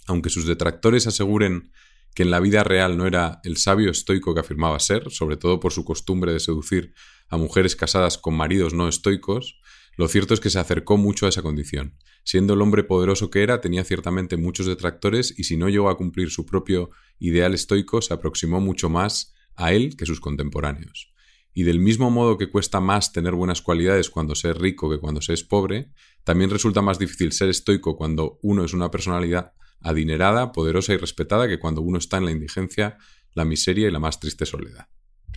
Aunque 0.06 0.30
sus 0.30 0.46
detractores 0.46 1.06
aseguren 1.06 1.70
que 2.14 2.24
en 2.24 2.30
la 2.30 2.40
vida 2.40 2.64
real 2.64 2.96
no 2.96 3.06
era 3.06 3.40
el 3.44 3.56
sabio 3.56 3.90
estoico 3.90 4.34
que 4.34 4.40
afirmaba 4.40 4.78
ser, 4.80 5.10
sobre 5.10 5.36
todo 5.36 5.60
por 5.60 5.72
su 5.72 5.84
costumbre 5.84 6.32
de 6.32 6.40
seducir 6.40 6.94
a 7.28 7.36
mujeres 7.36 7.76
casadas 7.76 8.18
con 8.18 8.34
maridos 8.34 8.74
no 8.74 8.88
estoicos, 8.88 9.60
lo 9.96 10.08
cierto 10.08 10.34
es 10.34 10.40
que 10.40 10.50
se 10.50 10.58
acercó 10.58 10.96
mucho 10.96 11.26
a 11.26 11.28
esa 11.28 11.42
condición. 11.42 11.96
Siendo 12.24 12.54
el 12.54 12.62
hombre 12.62 12.84
poderoso 12.84 13.30
que 13.30 13.42
era, 13.42 13.60
tenía 13.60 13.84
ciertamente 13.84 14.36
muchos 14.36 14.66
detractores 14.66 15.34
y 15.38 15.44
si 15.44 15.56
no 15.56 15.68
llegó 15.68 15.90
a 15.90 15.96
cumplir 15.96 16.30
su 16.30 16.46
propio 16.46 16.90
ideal 17.18 17.54
estoico, 17.54 18.00
se 18.00 18.14
aproximó 18.14 18.60
mucho 18.60 18.88
más 18.88 19.34
a 19.56 19.72
él 19.72 19.96
que 19.96 20.06
sus 20.06 20.20
contemporáneos. 20.20 21.12
Y 21.52 21.62
del 21.62 21.78
mismo 21.78 22.10
modo 22.10 22.36
que 22.36 22.50
cuesta 22.50 22.80
más 22.80 23.12
tener 23.12 23.34
buenas 23.34 23.62
cualidades 23.62 24.10
cuando 24.10 24.34
se 24.34 24.50
es 24.50 24.56
rico 24.56 24.90
que 24.90 24.98
cuando 24.98 25.20
se 25.20 25.34
es 25.34 25.44
pobre, 25.44 25.90
también 26.24 26.50
resulta 26.50 26.82
más 26.82 26.98
difícil 26.98 27.30
ser 27.32 27.48
estoico 27.48 27.94
cuando 27.94 28.40
uno 28.42 28.64
es 28.64 28.72
una 28.72 28.90
personalidad 28.90 29.52
adinerada, 29.80 30.50
poderosa 30.50 30.94
y 30.94 30.96
respetada 30.96 31.46
que 31.46 31.60
cuando 31.60 31.82
uno 31.82 31.98
está 31.98 32.16
en 32.16 32.24
la 32.24 32.32
indigencia, 32.32 32.96
la 33.34 33.44
miseria 33.44 33.86
y 33.86 33.90
la 33.90 34.00
más 34.00 34.18
triste 34.18 34.46
soledad. 34.46 34.88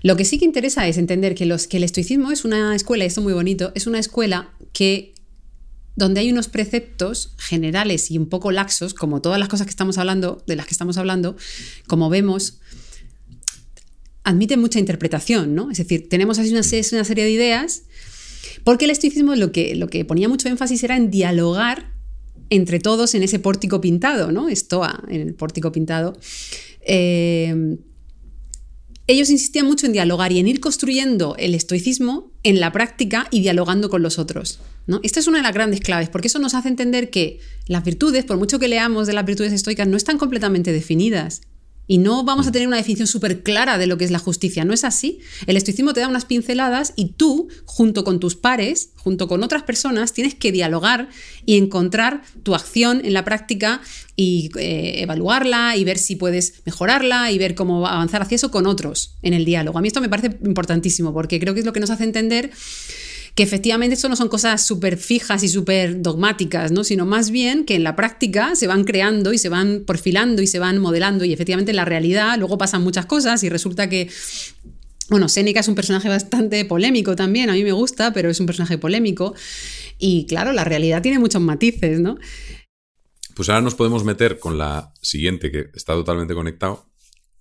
Lo 0.04 0.16
que 0.16 0.26
sí 0.26 0.40
que 0.40 0.46
interesa 0.46 0.88
es 0.88 0.98
entender 0.98 1.36
que, 1.36 1.44
el 1.44 1.84
estoicismo 1.84 2.32
es 2.32 2.46
una 2.46 2.76
escuela, 2.76 3.04
y 3.04 3.08
esto 3.08 3.22
es 3.22 3.26
muy 3.26 3.34
bonito, 3.34 3.72
es 3.76 3.88
una 3.88 4.00
escuela 4.00 4.54
que 4.74 5.14
donde 5.98 6.22
hay 6.22 6.32
unos 6.32 6.48
preceptos 6.48 7.34
generales 7.38 8.12
y 8.12 8.20
un 8.20 8.30
poco 8.30 8.52
laxos, 8.52 8.94
como 8.94 9.20
todas 9.20 9.40
las 9.40 9.50
cosas 9.50 9.66
que 9.66 9.72
estamos 9.72 9.98
hablando, 9.98 10.44
de 10.46 10.56
las 10.56 10.68
que 10.68 10.74
estamos 10.74 10.98
hablando, 10.98 11.36
como 11.88 12.10
vemos, 12.10 12.60
admiten 14.24 14.60
mucha 14.60 14.78
interpretación, 14.78 15.56
¿no? 15.56 15.72
Es 15.72 15.80
decir, 15.80 16.08
tenemos 16.08 16.38
así 16.38 16.52
una, 16.52 16.62
serie 16.62 17.24
de 17.24 17.32
ideas, 17.32 17.82
porque 18.64 18.86
el 18.86 18.92
estoicismo 18.92 19.36
lo 19.36 19.52
que, 19.52 19.76
lo 19.76 19.88
que 19.88 20.06
ponía 20.06 20.30
mucho 20.30 20.48
énfasis 20.48 20.84
era 20.84 20.96
en 20.96 21.10
dialogar 21.10 21.92
entre 22.52 22.80
todos 22.80 23.16
en 23.16 23.24
ese 23.24 23.40
pórtico 23.40 23.82
pintado, 23.82 24.32
¿no? 24.32 24.50
Estoa, 24.50 25.04
en 25.10 25.22
el 25.22 25.34
pórtico 25.34 25.72
pintado. 25.72 26.16
Eh, 26.82 27.76
ellos 29.08 29.32
insistían 29.32 29.66
mucho 29.66 29.88
en 29.88 29.94
dialogar 29.94 30.32
y 30.32 30.38
en 30.38 30.48
ir 30.48 30.60
construyendo 30.60 31.36
el 31.40 31.56
estoicismo 31.56 32.32
en 32.48 32.62
la 32.62 32.72
práctica 32.72 33.28
y 33.30 33.42
dialogando 33.42 33.90
con 33.90 34.02
los 34.02 34.18
otros. 34.20 34.60
Esta 35.04 35.20
es 35.20 35.28
una 35.28 35.40
de 35.40 35.44
las 35.44 35.54
grandes 35.54 35.82
claves, 35.82 36.08
porque 36.08 36.30
eso 36.30 36.40
nos 36.40 36.54
hace 36.54 36.70
entender 36.70 37.10
que 37.10 37.42
las 37.68 37.84
virtudes, 37.84 38.24
por 38.24 38.38
mucho 38.38 38.58
que 38.58 38.70
leamos 38.70 39.06
de 39.06 39.12
las 39.12 39.26
virtudes 39.26 39.52
estoicas, 39.52 39.86
no 39.86 39.98
están 39.98 40.18
completamente 40.18 40.72
definidas. 40.72 41.42
Y 41.88 42.00
no 42.00 42.24
vamos 42.24 42.48
a 42.48 42.52
tener 42.52 42.68
una 42.68 42.78
definición 42.78 43.08
súper 43.08 43.44
clara 43.44 43.78
de 43.78 43.88
lo 43.88 43.98
que 43.98 44.06
es 44.06 44.12
la 44.12 44.20
justicia. 44.20 44.66
No 44.66 44.74
es 44.74 44.84
así. 44.84 45.20
El 45.46 45.56
estoicismo 45.56 45.94
te 45.94 46.02
da 46.02 46.10
unas 46.10 46.26
pinceladas 46.26 46.94
y 46.96 47.14
tú, 47.14 47.48
junto 47.66 48.04
con 48.04 48.20
tus 48.20 48.36
pares, 48.36 48.92
junto 48.96 49.28
con 49.28 49.44
otras 49.44 49.64
personas, 49.64 50.14
tienes 50.14 50.36
que 50.36 50.52
dialogar 50.52 51.10
y 51.46 51.58
encontrar 51.58 52.24
tu 52.44 52.56
acción 52.56 53.02
en 53.06 53.14
la 53.14 53.24
práctica 53.24 53.82
y 54.16 54.50
eh, 54.58 55.02
evaluarla 55.02 55.78
y 55.78 55.84
ver 55.86 55.98
si 55.98 56.16
puedes 56.16 56.56
mejorarla 56.66 57.32
y 57.32 57.38
ver 57.38 57.56
cómo 57.56 57.88
avanzar 57.88 58.22
hacia 58.22 58.36
eso 58.36 58.52
con 58.52 58.68
otros 58.68 59.16
en 59.22 59.34
el 59.34 59.46
diálogo. 59.46 59.78
A 59.78 59.82
mí 59.82 59.88
esto 59.88 60.02
me 60.02 60.10
parece 60.10 60.38
importantísimo 60.44 61.14
porque 61.14 61.40
creo 61.40 61.54
que 61.54 61.62
es 61.62 61.66
lo 61.66 61.74
que 61.74 61.80
nos 61.80 61.90
hace 61.90 62.04
entender 62.04 62.52
que 63.38 63.44
efectivamente 63.44 63.94
esto 63.94 64.10
no 64.10 64.16
son 64.16 64.30
cosas 64.30 64.66
súper 64.66 64.98
fijas 64.98 65.44
y 65.44 65.48
súper 65.48 66.02
dogmáticas, 66.02 66.72
¿no? 66.72 66.84
sino 66.84 67.06
más 67.06 67.30
bien 67.30 67.66
que 67.66 67.76
en 67.76 67.84
la 67.84 67.96
práctica 67.96 68.56
se 68.56 68.66
van 68.66 68.84
creando 68.84 69.32
y 69.32 69.38
se 69.38 69.48
van 69.48 69.84
perfilando 69.86 70.42
y 70.42 70.48
se 70.48 70.58
van 70.58 70.80
modelando 70.80 71.24
y 71.24 71.34
efectivamente 71.34 71.70
en 71.70 71.76
la 71.76 71.86
realidad 71.86 72.36
luego 72.40 72.58
pasan 72.58 72.82
muchas 72.82 73.06
cosas 73.06 73.44
y 73.44 73.50
resulta 73.50 73.90
que 73.90 74.10
bueno, 75.10 75.30
Séneca 75.30 75.60
es 75.60 75.68
un 75.68 75.76
personaje 75.76 76.10
bastante 76.10 76.66
polémico 76.66 77.16
también, 77.16 77.52
a 77.52 77.54
mí 77.54 77.64
me 77.64 77.74
gusta, 77.74 78.12
pero 78.12 78.32
es 78.32 78.40
un 78.40 78.48
personaje 78.48 78.80
polémico. 78.80 79.36
Y 80.00 80.26
claro, 80.26 80.52
la 80.52 80.66
realidad 80.66 81.02
tiene 81.02 81.18
muchos 81.18 81.42
matices, 81.42 82.02
¿no? 82.02 82.18
Pues 83.36 83.48
ahora 83.48 83.62
nos 83.62 83.76
podemos 83.76 84.04
meter 84.04 84.38
con 84.38 84.58
la 84.58 84.94
siguiente, 85.02 85.50
que 85.50 85.70
está 85.76 85.94
totalmente 85.94 86.34
conectado, 86.34 86.90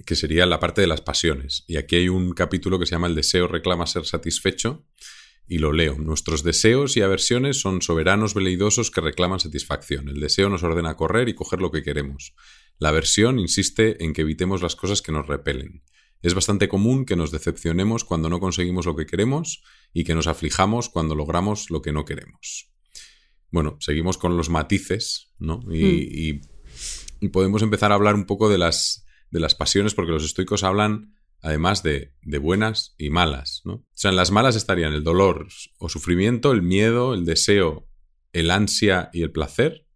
que 0.05 0.15
sería 0.15 0.47
la 0.47 0.61
parte 0.61 0.83
de 0.83 0.87
las 0.87 1.01
pasiones. 1.01 1.65
Y 1.67 1.77
aquí 1.77 1.97
hay 1.97 2.09
un 2.09 2.35
capítulo 2.35 2.79
que 2.79 2.87
se 2.87 2.93
llama 2.93 3.09
El 3.09 3.17
deseo 3.17 3.49
reclama 3.49 3.87
ser 3.89 4.05
satisfecho, 4.05 4.85
y 5.49 5.59
lo 5.59 5.73
leo. 5.73 5.97
Nuestros 5.99 6.43
deseos 6.43 6.97
y 6.97 7.03
aversiones 7.03 7.61
son 7.61 7.83
soberanos 7.83 8.35
veleidosos 8.35 8.91
que 8.91 9.01
reclaman 9.01 9.41
satisfacción. 9.41 10.09
El 10.09 10.21
deseo 10.21 10.49
nos 10.49 10.63
ordena 10.63 10.97
correr 10.97 11.29
y 11.29 11.35
coger 11.35 11.61
lo 11.61 11.71
que 11.71 11.83
queremos. 11.83 12.35
La 12.79 12.89
aversión 12.89 13.39
insiste 13.39 14.05
en 14.05 14.13
que 14.13 14.23
evitemos 14.23 14.63
las 14.63 14.77
cosas 14.77 15.03
que 15.03 15.13
nos 15.13 15.27
repelen. 15.27 15.83
Es 16.23 16.35
bastante 16.35 16.69
común 16.69 17.05
que 17.05 17.17
nos 17.17 17.31
decepcionemos 17.31 18.05
cuando 18.05 18.29
no 18.29 18.41
conseguimos 18.41 18.87
lo 18.87 18.97
que 18.97 19.07
queremos 19.07 19.63
y 19.93 20.05
que 20.05 20.15
nos 20.15 20.27
aflijamos 20.27 20.89
cuando 20.89 21.15
logramos 21.15 21.71
lo 21.71 21.83
que 21.83 21.93
no 21.93 22.05
queremos. 22.05 22.73
Bueno, 23.51 23.77
seguimos 23.81 24.19
con 24.19 24.37
los 24.37 24.51
matices, 24.51 25.33
¿no? 25.39 25.61
Y, 25.71 26.33
hmm. 26.35 26.41
y 27.21 27.29
podemos 27.29 27.63
empezar 27.63 27.93
a 27.93 27.95
hablar 27.95 28.15
un 28.15 28.27
poco 28.27 28.49
de 28.49 28.59
las, 28.59 29.07
de 29.31 29.41
las 29.41 29.55
pasiones, 29.55 29.95
porque 29.95 30.13
los 30.13 30.25
estoicos 30.25 30.65
hablan 30.65 31.16
además 31.47 31.85
de, 31.85 32.13
buenas 32.41 32.95
y 32.99 33.11
malas. 33.11 33.63
¿no? 33.65 33.75
O 33.75 33.87
sea, 33.95 34.11
en 34.11 34.17
las 34.17 34.33
malas 34.33 34.57
estarían 34.57 34.93
el 34.93 35.05
dolor 35.05 35.47
o 35.79 35.89
sufrimiento, 35.89 36.51
el 36.51 36.63
miedo, 36.63 37.15
el 37.15 37.25
deseo, 37.25 37.89
el 38.33 38.51
ansia 38.51 39.11
y 39.13 39.23
el 39.23 39.31
placer. 39.31 39.87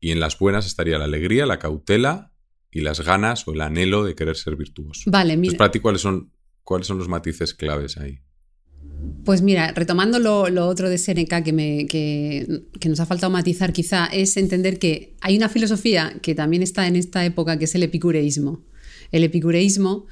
Y 0.00 0.10
en 0.10 0.18
las 0.18 0.36
buenas 0.36 0.66
estaría 0.66 0.98
la 0.98 1.04
alegría, 1.04 1.46
la 1.46 1.60
cautela 1.60 2.32
y 2.72 2.80
las 2.80 3.00
ganas 3.00 3.46
o 3.46 3.52
el 3.52 3.60
anhelo 3.60 4.04
de 4.04 4.16
querer 4.16 4.36
ser 4.36 4.56
virtuoso. 4.56 5.08
Vale, 5.10 5.36
mira. 5.36 5.52
Entonces, 5.52 5.58
para 5.58 5.70
ti, 5.70 5.78
¿cuáles 5.78 6.00
son, 6.00 6.32
¿cuáles 6.64 6.88
son 6.88 6.98
los 6.98 7.08
matices 7.08 7.54
claves 7.54 7.96
ahí? 7.96 8.18
Pues 9.24 9.42
mira, 9.42 9.72
retomando 9.72 10.18
lo, 10.18 10.66
otro 10.66 10.90
de 10.90 10.98
Seneca 10.98 11.44
que, 11.44 11.52
me, 11.52 11.86
que, 11.86 12.64
nos 12.88 12.98
ha 12.98 13.06
faltado 13.06 13.30
matizar 13.30 13.72
quizá, 13.72 14.06
es 14.06 14.36
entender 14.36 14.80
que 14.80 15.14
hay 15.20 15.36
una 15.36 15.48
filosofía 15.48 16.18
que 16.20 16.34
también 16.34 16.64
está 16.64 16.88
en 16.88 16.96
esta 16.96 17.24
época, 17.24 17.58
que 17.58 17.66
es 17.66 17.74
el 17.76 17.84
epicureísmo. 17.84 18.64
El 19.12 19.22
epicureísmo, 19.22 20.06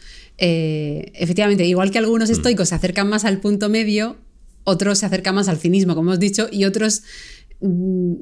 eh, 0.44 1.12
efectivamente, 1.14 1.64
igual 1.64 1.92
que 1.92 1.98
algunos 1.98 2.28
mm. 2.28 2.32
estoicos 2.32 2.70
se 2.70 2.74
acercan 2.74 3.08
más 3.08 3.24
al 3.24 3.38
punto 3.38 3.68
medio, 3.68 4.16
otros 4.64 4.98
se 4.98 5.06
acercan 5.06 5.36
más 5.36 5.46
al 5.46 5.58
cinismo, 5.58 5.94
como 5.94 6.10
hemos 6.10 6.18
dicho, 6.18 6.48
y 6.50 6.64
otros 6.64 7.04
mm, 7.60 8.14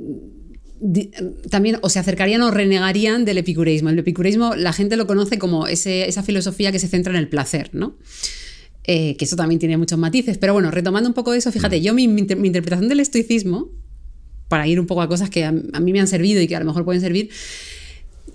también 1.49 1.79
o 1.81 1.89
se 1.89 1.99
acercarían 1.99 2.43
o 2.43 2.51
renegarían 2.51 3.25
del 3.25 3.39
epicureísmo. 3.39 3.89
El 3.89 3.99
epicureísmo 3.99 4.55
la 4.55 4.75
gente 4.75 4.99
lo 4.99 5.07
conoce 5.07 5.39
como 5.39 5.67
esa 5.67 6.23
filosofía 6.23 6.71
que 6.73 6.79
se 6.79 6.89
centra 6.89 7.11
en 7.15 7.19
el 7.19 7.29
placer, 7.29 7.71
¿no? 7.73 7.97
Eh, 8.85 9.17
que 9.17 9.25
eso 9.25 9.37
también 9.37 9.59
tiene 9.59 9.79
muchos 9.79 9.99
matices. 9.99 10.37
Pero 10.37 10.53
bueno, 10.53 10.71
retomando 10.71 11.09
un 11.09 11.15
poco 11.15 11.33
de 11.33 11.39
eso, 11.39 11.51
fíjate, 11.51 11.81
yo 11.81 11.95
mi, 11.95 12.05
interpretación 12.05 12.89
del 12.89 13.01
estoicismo, 13.01 13.71
para 14.49 14.67
ir 14.67 14.79
un 14.79 14.87
poco 14.87 15.01
a 15.01 15.09
cosas 15.09 15.31
que 15.31 15.45
a, 15.45 15.53
mí 15.53 15.93
me 15.93 16.01
han 16.01 16.09
servido 16.09 16.43
y 16.43 16.47
que 16.47 16.57
a 16.57 16.61
lo 16.61 16.67
mejor 16.67 16.85
pueden 16.85 17.01
servir, 17.01 17.31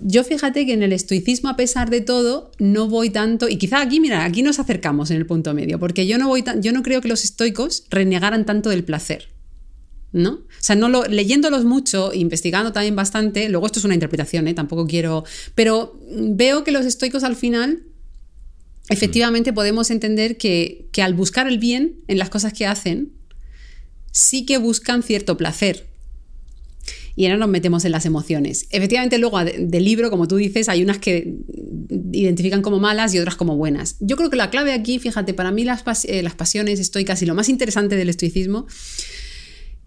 yo 0.02 0.24
fíjate 0.24 0.66
que 0.66 0.74
en 0.74 0.84
el 0.84 0.94
estoicismo, 0.94 1.50
a 1.50 1.56
pesar 1.56 1.90
de 1.90 2.02
todo, 2.02 2.52
no 2.60 2.88
voy 2.88 3.10
tanto, 3.10 3.50
y 3.50 3.58
quizá 3.58 3.82
aquí, 3.82 4.00
mira, 4.00 4.26
aquí 4.26 4.42
nos 4.42 4.60
acercamos 4.60 5.12
en 5.12 5.18
el 5.18 5.26
punto 5.26 5.54
medio, 5.54 5.80
porque 5.80 6.08
yo 6.08 6.18
no, 6.18 6.28
voy 6.28 6.44
yo 6.62 6.72
no 6.72 6.84
creo 6.84 7.02
que 7.02 7.08
los 7.08 7.24
estoicos 7.24 7.86
renegaran 7.90 8.46
tanto 8.46 8.70
del 8.70 8.84
placer. 8.84 9.30
¿no? 10.16 10.32
O 10.32 10.48
sea, 10.62 10.78
no 10.78 10.88
lo, 10.88 11.04
leyéndolos 11.04 11.66
mucho, 11.66 12.14
investigando 12.14 12.72
también 12.72 12.96
bastante, 12.96 13.50
luego 13.50 13.66
esto 13.66 13.80
es 13.80 13.86
una 13.86 13.96
interpretación, 13.96 14.48
¿eh? 14.48 14.54
tampoco 14.54 14.88
quiero, 14.88 15.26
pero 15.56 16.00
veo 16.10 16.64
que 16.64 16.72
los 16.72 16.86
estoicos 16.86 17.26
al 17.26 17.36
final, 17.36 17.84
efectivamente 18.88 19.52
podemos 19.52 19.92
entender 19.92 20.38
que, 20.38 20.88
al 21.04 21.16
buscar 21.16 21.50
el 21.50 21.60
bien 21.60 22.00
en 22.08 22.18
las 22.18 22.30
cosas 22.30 22.54
que 22.54 22.66
hacen, 22.66 23.12
sí 24.12 24.46
que 24.46 24.58
buscan 24.58 25.04
cierto 25.04 25.36
placer. 25.36 25.86
Y 27.16 27.26
ahora 27.26 27.38
nos 27.38 27.50
metemos 27.50 27.86
en 27.86 27.92
las 27.92 28.06
emociones. 28.06 28.68
Efectivamente, 28.72 29.18
luego 29.18 29.40
del 29.44 29.86
libro, 29.86 30.10
como 30.10 30.28
tú 30.28 30.36
dices, 30.36 30.68
hay 30.68 30.84
unas 30.84 30.98
que 30.98 31.36
identifican 32.12 32.62
como 32.62 32.80
malas 32.80 33.14
y 33.14 33.20
otras 33.20 33.36
como 33.36 33.56
buenas. 33.56 33.96
Yo 34.00 34.18
creo 34.18 34.30
que 34.30 34.36
la 34.36 34.50
clave 34.50 34.74
aquí, 34.74 35.00
fíjate, 35.00 35.34
para 35.34 35.52
mí 35.52 35.64
las, 35.64 35.84
eh, 36.06 36.22
las 36.24 36.36
pasiones 36.36 36.80
estoicas 36.80 37.22
y 37.22 37.26
lo 37.26 37.34
más 37.34 37.48
interesante 37.48 37.96
del 37.96 38.10
estoicismo 38.10 38.68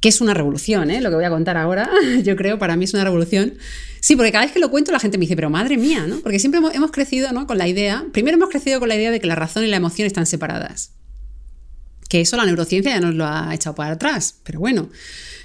que 0.01 0.09
es 0.09 0.21
una 0.21 0.33
revolución, 0.33 0.91
¿eh? 0.91 1.01
lo 1.01 1.11
que 1.11 1.17
voy 1.17 1.25
a 1.25 1.31
contar 1.31 1.57
ahora, 1.57 1.91
yo 2.23 2.37
creo, 2.37 2.59
para 2.59 2.77
mí 2.77 2.85
es 2.85 2.95
una 2.95 3.05
revolución. 3.05 3.55
Sí, 4.01 4.15
porque 4.15 4.31
cada 4.31 4.45
vez 4.45 4.53
que 4.53 4.61
lo 4.61 4.71
cuento 4.71 4.93
la 4.93 5.01
gente 5.01 5.19
me 5.19 5.23
dice, 5.23 5.35
pero 5.35 5.51
madre 5.51 5.77
mía, 5.77 6.07
¿no? 6.07 6.21
Porque 6.21 6.39
siempre 6.39 6.61
hemos, 6.73 6.91
crecido 6.93 7.33
¿no? 7.33 7.47
con 7.47 7.59
la 7.59 7.67
idea, 7.67 8.05
primero 8.13 8.37
hemos 8.37 8.49
crecido 8.49 8.79
con 8.79 8.89
la 8.89 8.95
idea 8.95 9.11
de 9.11 9.19
que 9.19 9.27
la 9.27 9.35
razón 9.35 9.65
y 9.65 9.67
la 9.67 9.77
emoción 9.77 10.07
están 10.07 10.27
separadas. 10.27 10.93
Que 12.09 12.21
eso 12.21 12.37
la 12.37 12.47
neurociencia 12.47 12.93
ya 12.93 13.01
nos 13.01 13.15
lo 13.15 13.27
ha 13.27 13.53
echado 13.53 13.75
para 13.75 13.95
atrás, 13.95 14.37
pero 14.45 14.61
bueno, 14.61 14.89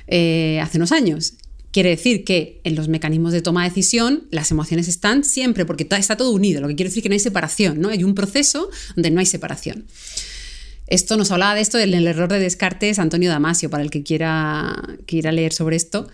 eh, 0.07 0.59
hace 0.61 0.77
unos 0.77 0.91
años. 0.91 1.33
Quiere 1.73 1.89
decir 1.89 2.23
que 2.23 2.61
en 2.63 2.75
los 2.75 2.87
mecanismos 2.87 3.33
de 3.33 3.41
toma 3.41 3.63
de 3.63 3.69
decisión 3.69 4.27
las 4.29 4.51
emociones 4.51 4.87
están 4.87 5.23
siempre, 5.23 5.65
porque 5.65 5.87
está 5.89 6.15
todo 6.15 6.29
unido, 6.29 6.61
lo 6.61 6.67
que 6.67 6.75
quiere 6.75 6.89
decir 6.89 7.01
que 7.01 7.09
no 7.09 7.13
hay 7.13 7.19
separación, 7.19 7.81
¿no? 7.81 7.89
Hay 7.89 8.03
un 8.03 8.13
proceso 8.13 8.69
donde 8.95 9.09
no 9.09 9.19
hay 9.19 9.25
separación. 9.25 9.85
Esto 10.85 11.17
nos 11.17 11.31
hablaba 11.31 11.55
de 11.55 11.61
esto 11.61 11.79
del 11.79 12.05
error 12.05 12.31
de 12.31 12.39
Descartes 12.39 12.99
Antonio 12.99 13.31
Damasio, 13.31 13.71
para 13.71 13.81
el 13.81 13.89
que 13.89 14.03
quiera, 14.03 14.83
quiera 15.07 15.31
leer 15.31 15.51
sobre 15.51 15.75
esto. 15.75 16.07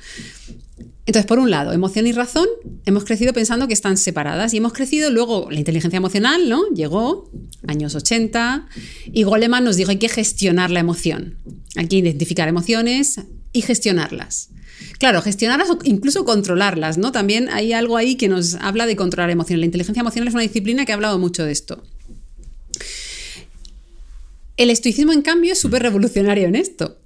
Entonces, 1.06 1.26
por 1.26 1.40
un 1.40 1.52
lado, 1.52 1.74
emoción 1.74 2.08
y 2.08 2.14
razón, 2.14 2.48
hemos 2.86 3.04
crecido 3.04 3.34
pensando 3.34 3.68
que 3.68 3.74
están 3.74 3.98
separadas 3.98 4.54
y 4.54 4.58
hemos 4.58 4.72
crecido 4.72 5.10
luego, 5.10 5.52
la 5.52 5.60
inteligencia 5.60 5.98
emocional, 5.98 6.48
¿no? 6.48 6.70
Llegó, 6.74 7.30
años 7.68 7.96
80, 7.96 8.66
y 9.12 9.24
Goleman 9.24 9.66
nos 9.66 9.76
dijo, 9.76 9.92
hay 9.92 9.98
que 9.98 10.08
gestionar 10.08 10.72
la 10.72 10.80
emoción, 10.80 11.36
hay 11.76 11.90
que 11.90 11.98
identificar 11.98 12.48
emociones 12.48 13.20
y 13.52 13.64
gestionarlas. 13.64 14.52
Claro, 14.98 15.22
gestionarlas 15.22 15.70
o 15.70 15.80
incluso 15.84 16.26
controlarlas, 16.26 16.98
¿no? 16.98 17.12
También 17.12 17.50
hay 17.50 17.74
algo 17.74 17.98
ahí 17.98 18.16
que 18.16 18.28
nos 18.28 18.56
habla 18.56 18.86
de 18.86 18.96
controlar 18.96 19.30
emociones. 19.30 19.62
La 19.62 19.66
inteligencia 19.66 20.02
emocional 20.02 20.28
es 20.28 20.34
una 20.34 20.44
disciplina 20.44 20.86
que 20.86 20.92
ha 20.92 20.96
hablado 20.96 21.20
mucho 21.20 21.46
de 21.46 21.52
esto. 21.52 21.84
El 24.58 24.70
estoicismo, 24.70 25.14
en 25.14 25.22
cambio, 25.22 25.54
es 25.54 25.60
súper 25.60 25.82
revolucionario 25.82 26.48
en 26.48 26.56
esto. 26.56 26.98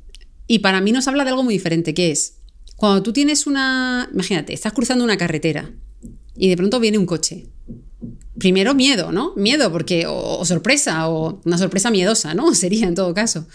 Y 0.48 0.60
para 0.60 0.82
mí 0.82 0.92
nos 0.92 1.08
habla 1.08 1.24
de 1.24 1.30
algo 1.30 1.44
muy 1.44 1.54
diferente, 1.54 1.94
que 1.94 2.12
es 2.12 2.36
cuando 2.76 3.04
tú 3.04 3.14
tienes 3.14 3.48
una. 3.48 4.10
Imagínate, 4.12 4.54
estás 4.54 4.74
cruzando 4.74 5.04
una 5.04 5.18
carretera 5.18 5.72
y 6.36 6.50
de 6.50 6.58
pronto 6.58 6.80
viene 6.80 6.98
un 6.98 7.06
coche. 7.06 7.46
Primero 8.38 8.74
miedo, 8.74 9.12
¿no? 9.12 9.34
Miedo, 9.36 9.72
porque. 9.72 10.06
O, 10.08 10.44
sorpresa, 10.46 11.08
o 11.08 11.40
una 11.46 11.58
sorpresa 11.58 11.92
miedosa, 11.92 12.34
¿no? 12.34 12.54
Sería 12.56 12.88
en 12.88 12.96
todo 12.96 13.14
caso. 13.14 13.48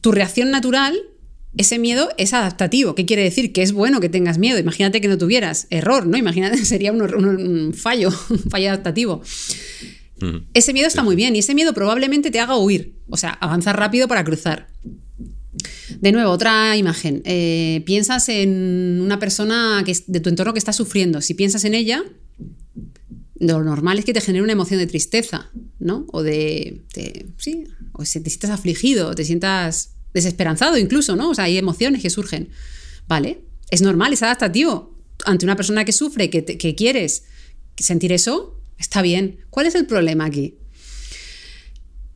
Tu 0.00 0.12
reacción 0.12 0.50
natural 0.50 1.00
ese 1.56 1.78
miedo 1.78 2.10
es 2.18 2.34
adaptativo. 2.34 2.94
¿Qué 2.94 3.06
quiere 3.06 3.22
decir? 3.22 3.52
Que 3.52 3.62
es 3.62 3.72
bueno 3.72 4.00
que 4.00 4.08
tengas 4.08 4.38
miedo. 4.38 4.58
Imagínate 4.58 5.00
que 5.00 5.08
no 5.08 5.18
tuvieras. 5.18 5.66
Error, 5.70 6.06
¿no? 6.06 6.16
Imagínate, 6.16 6.56
sería 6.64 6.92
un, 6.92 7.02
un 7.02 7.74
fallo, 7.74 8.10
un 8.30 8.38
fallo 8.38 8.68
adaptativo. 8.68 9.22
Ese 10.54 10.72
miedo 10.72 10.88
está 10.88 11.02
muy 11.02 11.14
bien 11.14 11.36
y 11.36 11.40
ese 11.40 11.54
miedo 11.54 11.74
probablemente 11.74 12.30
te 12.30 12.40
haga 12.40 12.56
huir, 12.56 12.94
o 13.10 13.18
sea, 13.18 13.32
avanzar 13.32 13.78
rápido 13.78 14.08
para 14.08 14.24
cruzar. 14.24 14.68
De 16.00 16.10
nuevo, 16.10 16.30
otra 16.30 16.76
imagen. 16.76 17.20
Eh, 17.24 17.82
piensas 17.84 18.28
en 18.30 19.00
una 19.02 19.18
persona 19.18 19.82
que 19.84 19.94
de 20.06 20.20
tu 20.20 20.30
entorno 20.30 20.54
que 20.54 20.58
está 20.58 20.72
sufriendo. 20.72 21.20
Si 21.20 21.34
piensas 21.34 21.64
en 21.64 21.74
ella, 21.74 22.02
lo 23.38 23.62
normal 23.62 23.98
es 23.98 24.04
que 24.06 24.14
te 24.14 24.22
genere 24.22 24.42
una 24.42 24.52
emoción 24.52 24.80
de 24.80 24.86
tristeza, 24.86 25.50
¿no? 25.78 26.06
O 26.08 26.22
de, 26.22 26.82
sí, 27.36 27.64
o 27.92 28.02
te 28.02 28.06
sientas 28.06 28.50
afligido, 28.50 29.14
te 29.14 29.24
sientas 29.24 29.95
desesperanzado 30.16 30.76
incluso, 30.76 31.14
¿no? 31.14 31.30
O 31.30 31.34
sea, 31.34 31.44
hay 31.44 31.56
emociones 31.56 32.02
que 32.02 32.10
surgen. 32.10 32.48
¿Vale? 33.06 33.42
Es 33.70 33.82
normal, 33.82 34.12
es 34.12 34.22
adaptativo. 34.22 34.96
Ante 35.24 35.46
una 35.46 35.54
persona 35.54 35.84
que 35.84 35.92
sufre, 35.92 36.28
que, 36.28 36.44
que 36.44 36.74
quieres 36.74 37.24
sentir 37.78 38.12
eso, 38.12 38.56
Está 38.78 39.02
bien. 39.02 39.38
¿Cuál 39.50 39.66
es 39.66 39.74
el 39.74 39.86
problema 39.86 40.26
aquí? 40.26 40.54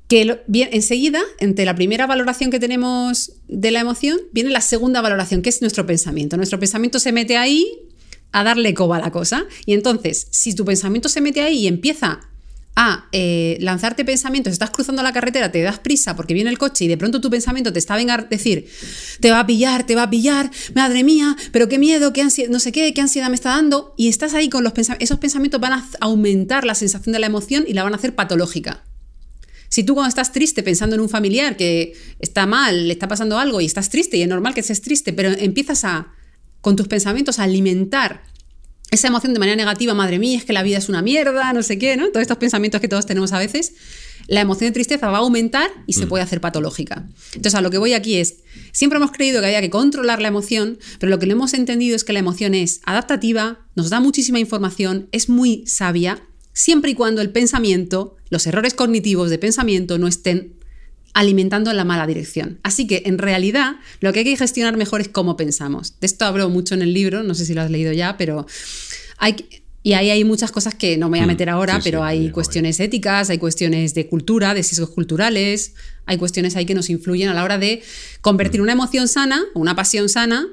Que 0.08 0.42
bien, 0.46 0.70
enseguida, 0.72 1.20
entre 1.38 1.64
la 1.64 1.74
primera 1.74 2.06
valoración 2.06 2.50
que 2.50 2.58
tenemos 2.58 3.32
de 3.48 3.70
la 3.70 3.80
emoción, 3.80 4.18
viene 4.32 4.50
la 4.50 4.60
segunda 4.60 5.00
valoración, 5.00 5.42
que 5.42 5.50
es 5.50 5.60
nuestro 5.60 5.86
pensamiento. 5.86 6.36
Nuestro 6.36 6.58
pensamiento 6.58 6.98
se 6.98 7.12
mete 7.12 7.36
ahí 7.36 7.66
a 8.32 8.44
darle 8.44 8.74
coba 8.74 8.96
a 8.96 9.00
la 9.00 9.10
cosa. 9.10 9.46
Y 9.66 9.72
entonces, 9.72 10.26
si 10.30 10.54
tu 10.54 10.64
pensamiento 10.64 11.08
se 11.08 11.20
mete 11.20 11.40
ahí 11.40 11.58
y 11.60 11.66
empieza 11.68 12.29
a 12.76 13.08
eh, 13.12 13.58
lanzarte 13.60 14.04
pensamientos, 14.04 14.52
estás 14.52 14.70
cruzando 14.70 15.02
la 15.02 15.12
carretera, 15.12 15.52
te 15.52 15.60
das 15.60 15.78
prisa 15.78 16.16
porque 16.16 16.34
viene 16.34 16.50
el 16.50 16.58
coche 16.58 16.84
y 16.84 16.88
de 16.88 16.96
pronto 16.96 17.20
tu 17.20 17.28
pensamiento 17.28 17.72
te 17.72 17.78
está 17.78 17.94
a 17.94 18.16
decir, 18.30 18.68
te 19.20 19.30
va 19.30 19.40
a 19.40 19.46
pillar, 19.46 19.84
te 19.84 19.94
va 19.94 20.04
a 20.04 20.10
pillar, 20.10 20.50
madre 20.74 21.04
mía, 21.04 21.36
pero 21.52 21.68
qué 21.68 21.78
miedo, 21.78 22.12
qué 22.12 22.22
ansiedad, 22.22 22.50
no 22.50 22.60
sé 22.60 22.72
qué, 22.72 22.94
qué 22.94 23.00
ansiedad 23.00 23.28
me 23.28 23.34
está 23.34 23.50
dando, 23.50 23.94
y 23.96 24.08
estás 24.08 24.34
ahí 24.34 24.48
con 24.48 24.64
los 24.64 24.72
pensamientos, 24.72 25.04
esos 25.04 25.18
pensamientos 25.18 25.60
van 25.60 25.72
a 25.74 25.88
aumentar 26.00 26.64
la 26.64 26.74
sensación 26.74 27.12
de 27.12 27.18
la 27.18 27.26
emoción 27.26 27.64
y 27.66 27.74
la 27.74 27.82
van 27.82 27.92
a 27.92 27.96
hacer 27.96 28.14
patológica. 28.14 28.84
Si 29.68 29.84
tú 29.84 29.94
cuando 29.94 30.08
estás 30.08 30.32
triste 30.32 30.62
pensando 30.62 30.96
en 30.96 31.00
un 31.00 31.08
familiar 31.08 31.56
que 31.56 31.94
está 32.18 32.46
mal, 32.46 32.88
le 32.88 32.92
está 32.92 33.06
pasando 33.06 33.38
algo 33.38 33.60
y 33.60 33.66
estás 33.66 33.88
triste 33.88 34.16
y 34.16 34.22
es 34.22 34.28
normal 34.28 34.52
que 34.52 34.60
estés 34.60 34.80
triste, 34.80 35.12
pero 35.12 35.30
empiezas 35.30 35.84
a, 35.84 36.12
con 36.60 36.74
tus 36.74 36.88
pensamientos, 36.88 37.38
a 37.38 37.44
alimentar 37.44 38.22
esa 38.90 39.08
emoción 39.08 39.32
de 39.32 39.38
manera 39.38 39.56
negativa, 39.56 39.94
madre 39.94 40.18
mía, 40.18 40.38
es 40.38 40.44
que 40.44 40.52
la 40.52 40.62
vida 40.62 40.78
es 40.78 40.88
una 40.88 41.02
mierda, 41.02 41.52
no 41.52 41.62
sé 41.62 41.78
qué, 41.78 41.96
¿no? 41.96 42.08
Todos 42.08 42.22
estos 42.22 42.38
pensamientos 42.38 42.80
que 42.80 42.88
todos 42.88 43.06
tenemos 43.06 43.32
a 43.32 43.38
veces, 43.38 43.74
la 44.26 44.40
emoción 44.40 44.68
de 44.68 44.72
tristeza 44.72 45.08
va 45.08 45.18
a 45.18 45.20
aumentar 45.20 45.70
y 45.86 45.94
se 45.94 46.06
mm. 46.06 46.08
puede 46.08 46.22
hacer 46.22 46.40
patológica. 46.40 47.08
Entonces, 47.34 47.54
a 47.54 47.60
lo 47.60 47.70
que 47.70 47.78
voy 47.78 47.94
aquí 47.94 48.16
es, 48.16 48.36
siempre 48.72 48.98
hemos 48.98 49.12
creído 49.12 49.40
que 49.40 49.46
había 49.46 49.60
que 49.60 49.70
controlar 49.70 50.20
la 50.20 50.28
emoción, 50.28 50.78
pero 50.98 51.10
lo 51.10 51.18
que 51.18 51.26
no 51.26 51.32
hemos 51.32 51.54
entendido 51.54 51.96
es 51.96 52.04
que 52.04 52.12
la 52.12 52.20
emoción 52.20 52.54
es 52.54 52.80
adaptativa, 52.84 53.66
nos 53.74 53.90
da 53.90 54.00
muchísima 54.00 54.38
información, 54.38 55.08
es 55.12 55.28
muy 55.28 55.64
sabia, 55.66 56.22
siempre 56.52 56.92
y 56.92 56.94
cuando 56.94 57.22
el 57.22 57.30
pensamiento, 57.30 58.16
los 58.28 58.46
errores 58.46 58.74
cognitivos 58.74 59.30
de 59.30 59.38
pensamiento 59.38 59.98
no 59.98 60.06
estén 60.06 60.59
alimentando 61.12 61.70
en 61.70 61.76
la 61.76 61.84
mala 61.84 62.06
dirección. 62.06 62.58
Así 62.62 62.86
que 62.86 63.02
en 63.06 63.18
realidad 63.18 63.76
lo 64.00 64.12
que 64.12 64.20
hay 64.20 64.24
que 64.24 64.36
gestionar 64.36 64.76
mejor 64.76 65.00
es 65.00 65.08
cómo 65.08 65.36
pensamos. 65.36 65.94
De 66.00 66.06
esto 66.06 66.24
hablo 66.24 66.48
mucho 66.48 66.74
en 66.74 66.82
el 66.82 66.94
libro, 66.94 67.22
no 67.22 67.34
sé 67.34 67.46
si 67.46 67.54
lo 67.54 67.62
has 67.62 67.70
leído 67.70 67.92
ya, 67.92 68.16
pero 68.16 68.46
hay... 69.18 69.36
Y 69.82 69.94
ahí 69.94 70.10
hay 70.10 70.24
muchas 70.24 70.52
cosas 70.52 70.74
que 70.74 70.98
no 70.98 71.08
me 71.08 71.16
voy 71.16 71.20
a 71.20 71.24
mm, 71.24 71.28
meter 71.28 71.48
ahora, 71.48 71.80
pero 71.82 72.04
hay 72.04 72.28
cuestiones 72.32 72.80
éticas, 72.80 73.30
hay 73.30 73.38
cuestiones 73.38 73.94
de 73.94 74.06
cultura, 74.06 74.52
de 74.52 74.62
sesgos 74.62 74.90
culturales, 74.90 75.72
hay 76.04 76.18
cuestiones 76.18 76.54
ahí 76.54 76.66
que 76.66 76.74
nos 76.74 76.90
influyen 76.90 77.30
a 77.30 77.34
la 77.34 77.42
hora 77.42 77.56
de 77.56 77.82
convertir 78.20 78.60
mm. 78.60 78.64
una 78.64 78.72
emoción 78.72 79.08
sana, 79.08 79.42
una 79.54 79.74
pasión 79.74 80.10
sana, 80.10 80.46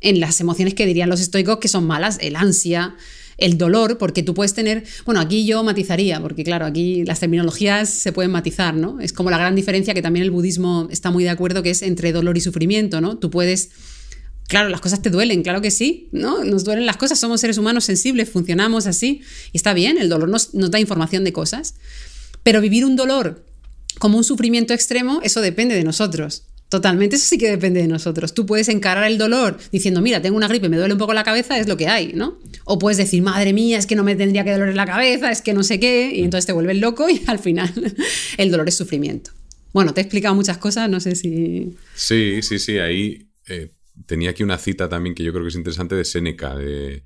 en 0.00 0.18
las 0.18 0.40
emociones 0.40 0.74
que 0.74 0.86
dirían 0.86 1.08
los 1.08 1.20
estoicos 1.20 1.58
que 1.58 1.68
son 1.68 1.86
malas, 1.86 2.18
el 2.20 2.34
ansia, 2.34 2.96
el 3.38 3.58
dolor, 3.58 3.98
porque 3.98 4.22
tú 4.22 4.34
puedes 4.34 4.54
tener, 4.54 4.84
bueno, 5.04 5.20
aquí 5.20 5.44
yo 5.46 5.62
matizaría, 5.62 6.20
porque 6.20 6.44
claro, 6.44 6.66
aquí 6.66 7.04
las 7.04 7.20
terminologías 7.20 7.88
se 7.88 8.12
pueden 8.12 8.30
matizar, 8.30 8.74
¿no? 8.74 9.00
Es 9.00 9.12
como 9.12 9.30
la 9.30 9.38
gran 9.38 9.54
diferencia 9.54 9.94
que 9.94 10.02
también 10.02 10.24
el 10.24 10.30
budismo 10.30 10.88
está 10.90 11.10
muy 11.10 11.24
de 11.24 11.30
acuerdo, 11.30 11.62
que 11.62 11.70
es 11.70 11.82
entre 11.82 12.12
dolor 12.12 12.36
y 12.36 12.40
sufrimiento, 12.40 13.00
¿no? 13.00 13.18
Tú 13.18 13.30
puedes... 13.30 13.70
Claro, 14.46 14.68
las 14.68 14.82
cosas 14.82 15.00
te 15.00 15.08
duelen, 15.08 15.42
claro 15.42 15.62
que 15.62 15.70
sí, 15.70 16.10
¿no? 16.12 16.44
Nos 16.44 16.64
duelen 16.64 16.84
las 16.84 16.98
cosas, 16.98 17.18
somos 17.18 17.40
seres 17.40 17.56
humanos 17.56 17.84
sensibles, 17.84 18.28
funcionamos 18.28 18.86
así, 18.86 19.22
y 19.52 19.56
está 19.56 19.72
bien, 19.72 19.96
el 19.96 20.10
dolor 20.10 20.28
nos, 20.28 20.52
nos 20.52 20.70
da 20.70 20.78
información 20.78 21.24
de 21.24 21.32
cosas, 21.32 21.76
pero 22.42 22.60
vivir 22.60 22.84
un 22.84 22.94
dolor 22.94 23.42
como 23.98 24.18
un 24.18 24.24
sufrimiento 24.24 24.74
extremo, 24.74 25.20
eso 25.22 25.40
depende 25.40 25.74
de 25.74 25.84
nosotros. 25.84 26.44
Totalmente, 26.68 27.16
eso 27.16 27.26
sí 27.26 27.38
que 27.38 27.50
depende 27.50 27.80
de 27.80 27.88
nosotros. 27.88 28.34
Tú 28.34 28.46
puedes 28.46 28.68
encarar 28.68 29.04
el 29.04 29.18
dolor 29.18 29.58
diciendo, 29.70 30.00
mira, 30.00 30.20
tengo 30.20 30.36
una 30.36 30.48
gripe, 30.48 30.68
me 30.68 30.76
duele 30.76 30.94
un 30.94 30.98
poco 30.98 31.14
la 31.14 31.22
cabeza, 31.22 31.58
es 31.58 31.68
lo 31.68 31.76
que 31.76 31.88
hay, 31.88 32.12
¿no? 32.14 32.38
O 32.64 32.78
puedes 32.78 32.98
decir, 32.98 33.22
madre 33.22 33.52
mía, 33.52 33.78
es 33.78 33.86
que 33.86 33.94
no 33.94 34.02
me 34.02 34.16
tendría 34.16 34.44
que 34.44 34.52
doler 34.52 34.74
la 34.74 34.86
cabeza, 34.86 35.30
es 35.30 35.42
que 35.42 35.54
no 35.54 35.62
sé 35.62 35.78
qué, 35.78 36.10
y 36.12 36.22
entonces 36.22 36.46
te 36.46 36.52
vuelves 36.52 36.78
loco 36.78 37.08
y 37.08 37.22
al 37.28 37.38
final 37.38 37.72
el 38.38 38.50
dolor 38.50 38.68
es 38.68 38.76
sufrimiento. 38.76 39.30
Bueno, 39.72 39.92
te 39.92 40.00
he 40.00 40.02
explicado 40.02 40.34
muchas 40.34 40.58
cosas, 40.58 40.88
no 40.88 41.00
sé 41.00 41.14
si... 41.16 41.76
Sí, 41.94 42.42
sí, 42.42 42.58
sí, 42.58 42.78
ahí 42.78 43.28
eh, 43.48 43.70
tenía 44.06 44.30
aquí 44.30 44.42
una 44.42 44.58
cita 44.58 44.88
también 44.88 45.14
que 45.14 45.24
yo 45.24 45.32
creo 45.32 45.44
que 45.44 45.50
es 45.50 45.56
interesante 45.56 45.94
de 45.94 46.04
Séneca, 46.04 46.56
de, 46.56 47.04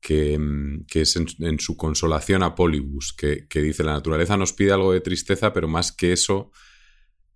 que, 0.00 0.38
mm, 0.38 0.86
es 0.92 1.16
en, 1.16 1.60
su 1.60 1.76
consolación 1.76 2.42
a 2.42 2.54
Polibus, 2.54 3.12
que, 3.12 3.46
que 3.48 3.62
dice, 3.62 3.84
la 3.84 3.92
naturaleza 3.92 4.36
nos 4.36 4.52
pide 4.52 4.72
algo 4.72 4.92
de 4.92 5.00
tristeza, 5.00 5.52
pero 5.52 5.68
más 5.68 5.92
que 5.92 6.12
eso 6.12 6.50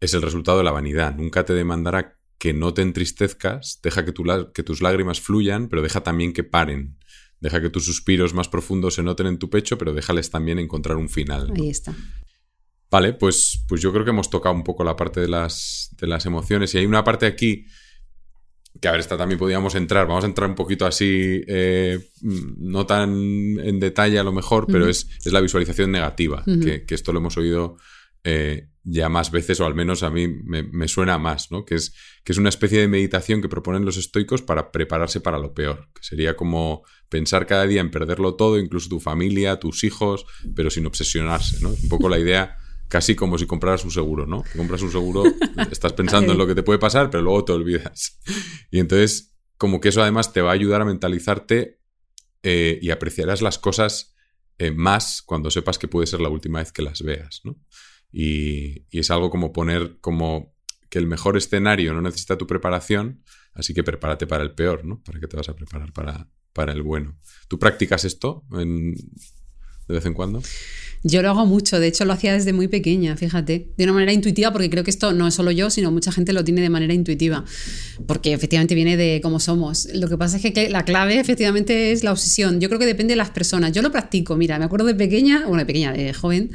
es 0.03 0.15
el 0.15 0.23
resultado 0.23 0.59
de 0.59 0.65
la 0.65 0.73
vanidad. 0.73 1.15
Nunca 1.15 1.45
te 1.45 1.55
demandará 1.55 2.17
que 2.37 2.53
no 2.53 2.75
te 2.75 2.83
entristezcas, 2.83 3.79
deja 3.85 4.05
que, 4.05 4.13
que 4.53 4.63
tus 4.65 4.83
lágrimas 4.83 5.21
fluyan, 5.21 5.69
pero 5.69 5.81
deja 5.81 6.03
también 6.03 6.33
que 6.33 6.43
paren. 6.43 6.99
Deja 7.39 7.61
que 7.61 7.71
tus 7.71 7.87
suspiros 7.87 8.35
más 8.35 8.49
profundos 8.49 8.95
se 8.97 9.05
noten 9.05 9.29
en 9.29 9.39
tu 9.39 9.49
pecho, 9.49 9.79
pero 9.79 9.95
déjales 9.95 10.29
también 10.29 10.59
encontrar 10.59 10.97
un 10.97 11.09
final. 11.09 11.53
Ahí 11.57 11.71
está. 11.71 11.95
Vale, 12.91 13.13
pues, 13.13 13.65
pues 13.69 13.81
yo 13.81 13.93
creo 13.93 14.05
que 14.05 14.11
hemos 14.11 14.29
tocado 14.29 14.57
un 14.57 14.65
poco 14.65 14.83
la 14.83 14.97
parte 14.97 15.21
de 15.21 15.29
las, 15.29 15.95
de 16.01 16.09
las 16.09 16.27
emociones. 16.27 16.75
Y 16.75 16.79
hay 16.79 16.87
una 16.87 17.05
parte 17.05 17.27
aquí 17.27 17.67
que 18.81 18.89
a 18.89 18.91
ver, 18.91 19.01
esta 19.01 19.17
también 19.17 19.39
podríamos 19.39 19.77
entrar. 19.77 20.09
Vamos 20.09 20.25
a 20.25 20.27
entrar 20.27 20.49
un 20.49 20.57
poquito 20.57 20.85
así, 20.85 21.45
eh, 21.47 22.01
no 22.23 22.87
tan 22.87 23.13
en 23.61 23.79
detalle 23.79 24.19
a 24.19 24.25
lo 24.25 24.33
mejor, 24.33 24.67
pero 24.67 24.89
es, 24.89 25.07
la 25.27 25.41
visualización 25.41 25.93
negativa, 25.93 26.43
que, 26.45 26.85
que, 26.85 26.95
esto 26.95 27.13
lo 27.13 27.21
hemos 27.21 27.37
oído 27.37 27.77
eh, 28.25 28.72
ya 28.85 29.09
más 29.09 29.31
veces, 29.31 29.61
o 29.61 29.67
al 29.67 29.75
menos 29.75 30.03
a 30.03 30.11
mí 30.11 30.29
me, 30.29 30.89
suena 30.89 31.19
más, 31.19 31.51
¿no? 31.51 31.65
Que 31.65 31.77
es, 31.77 31.95
que 32.25 32.33
es 32.33 32.39
una 32.39 32.49
especie 32.49 32.81
de 32.81 32.89
meditación 32.89 33.41
que 33.41 33.49
proponen 33.49 33.85
los 33.85 33.97
estoicos 33.97 34.43
para 34.43 34.73
prepararse 34.73 35.21
para 35.21 35.39
lo 35.39 35.55
peor, 35.55 35.89
que 35.95 36.03
sería 36.03 36.37
como 36.37 36.83
pensar 37.09 37.47
cada 37.47 37.67
día 37.67 37.81
en 37.81 37.91
perderlo 37.91 38.35
todo, 38.35 38.59
incluso 38.59 38.89
tu 38.89 38.99
familia, 38.99 39.61
tus 39.61 39.85
hijos, 39.85 40.27
pero 40.57 40.71
sin 40.71 40.87
obsesionarse, 40.87 41.61
¿no? 41.61 41.71
Un 41.71 41.89
poco 41.89 42.09
la 42.09 42.19
idea 42.19 42.57
casi 42.89 43.15
como 43.15 43.39
si 43.39 43.47
compraras 43.47 43.85
un 43.85 43.91
seguro, 43.91 44.27
¿no? 44.27 44.45
compras 44.55 44.83
un 44.83 44.93
seguro, 44.93 45.25
estás 45.71 45.95
pensando 45.95 46.33
en 46.33 46.39
lo 46.39 46.47
que 46.47 46.55
te 46.55 46.63
puede 46.63 46.79
pasar, 46.79 47.09
pero 47.09 47.23
luego 47.23 47.43
te 47.43 47.53
olvidas. 47.53 48.21
Y 48.71 48.81
entonces, 48.81 49.35
como 49.57 49.81
que 49.81 49.89
eso 49.89 50.03
además 50.03 50.35
te 50.35 50.43
va 50.43 50.51
a 50.51 50.53
ayudar 50.53 50.83
a 50.83 50.85
mentalizarte 50.85 51.81
eh, 52.43 52.79
y 52.83 52.91
apreciarás 52.91 53.41
las 53.41 53.59
cosas 53.59 54.15
eh, 54.59 54.73
más 54.73 55.23
cuando 55.23 55.51
sepas 55.51 55.79
que 55.79 55.89
puede 55.89 56.07
ser 56.07 56.21
la 56.21 56.29
última 56.29 56.59
vez 56.59 56.71
que 56.71 56.83
las 56.83 57.01
veas, 57.01 57.41
¿no? 57.45 57.57
Y, 58.13 58.85
es 58.91 59.11
algo 59.11 59.31
como 59.31 59.53
poner 59.53 59.99
como 60.01 60.55
que 60.91 60.99
el 60.99 61.07
mejor 61.07 61.37
escenario 61.37 61.95
no 61.95 62.03
necesita 62.03 62.37
tu 62.37 62.47
preparación, 62.47 63.23
así 63.55 63.73
que 63.73 63.83
prepárate 63.83 64.27
para 64.27 64.43
el 64.43 64.53
peor, 64.53 64.85
¿no? 64.85 65.03
¿Para 65.03 65.19
qué 65.19 65.27
te 65.27 65.37
vas 65.37 65.49
a 65.49 65.57
preparar 65.57 65.93
para, 65.93 66.29
para 66.53 66.73
el 66.73 66.83
bueno? 66.83 67.19
¿Tú 67.49 67.59
practicas 67.59 68.05
esto 68.05 68.45
de 68.51 69.95
vez 69.95 70.05
en 70.05 70.15
cuando? 70.15 70.43
Yo 71.05 71.21
lo 71.21 71.31
hago 71.31 71.47
mucho, 71.47 71.81
de 71.81 71.89
hecho 71.89 72.05
lo 72.05 72.13
hacía 72.13 72.33
desde 72.33 72.53
muy 72.53 72.69
pequeña, 72.69 73.17
fíjate, 73.17 73.73
de 73.77 73.85
una 73.85 73.93
manera 73.93 74.13
intuitiva, 74.13 74.53
porque 74.53 74.71
creo 74.71 74.85
que 74.85 74.91
esto 74.91 75.13
no 75.13 75.27
es 75.27 75.35
solo 75.35 75.51
yo, 75.51 75.69
sino 75.69 75.91
mucha 75.91 76.13
gente 76.13 76.33
lo 76.33 76.45
tiene 76.45 76.61
de 76.61 76.71
manera 76.71 76.95
intuitiva, 76.95 77.45
porque 78.07 78.33
efectivamente 78.33 78.77
viene 78.77 78.97
de 78.97 79.21
cómo 79.21 79.41
somos. 79.41 79.89
Lo 79.95 80.09
que 80.09 80.17
pasa 80.17 80.37
es 80.37 80.53
que 80.53 80.71
la 80.71 80.85
clave 80.85 81.19
efectivamente 81.19 81.91
es 81.91 82.05
la 82.05 82.13
obsesión. 82.13 82.61
Yo 82.61 82.69
creo 82.69 82.79
que 82.79 82.87
depende 82.87 83.13
de 83.13 83.17
las 83.17 83.31
personas. 83.31 83.73
Yo 83.73 83.83
lo 83.83 83.91
practico, 83.91 84.37
mira, 84.37 84.61
me 84.61 84.65
acuerdo 84.65 84.87
de 84.87 84.95
pequeña, 84.95 85.41
bueno, 85.41 85.59
de 85.59 85.67
pequeña, 85.67 85.93
de 85.93 86.13
joven 86.13 86.53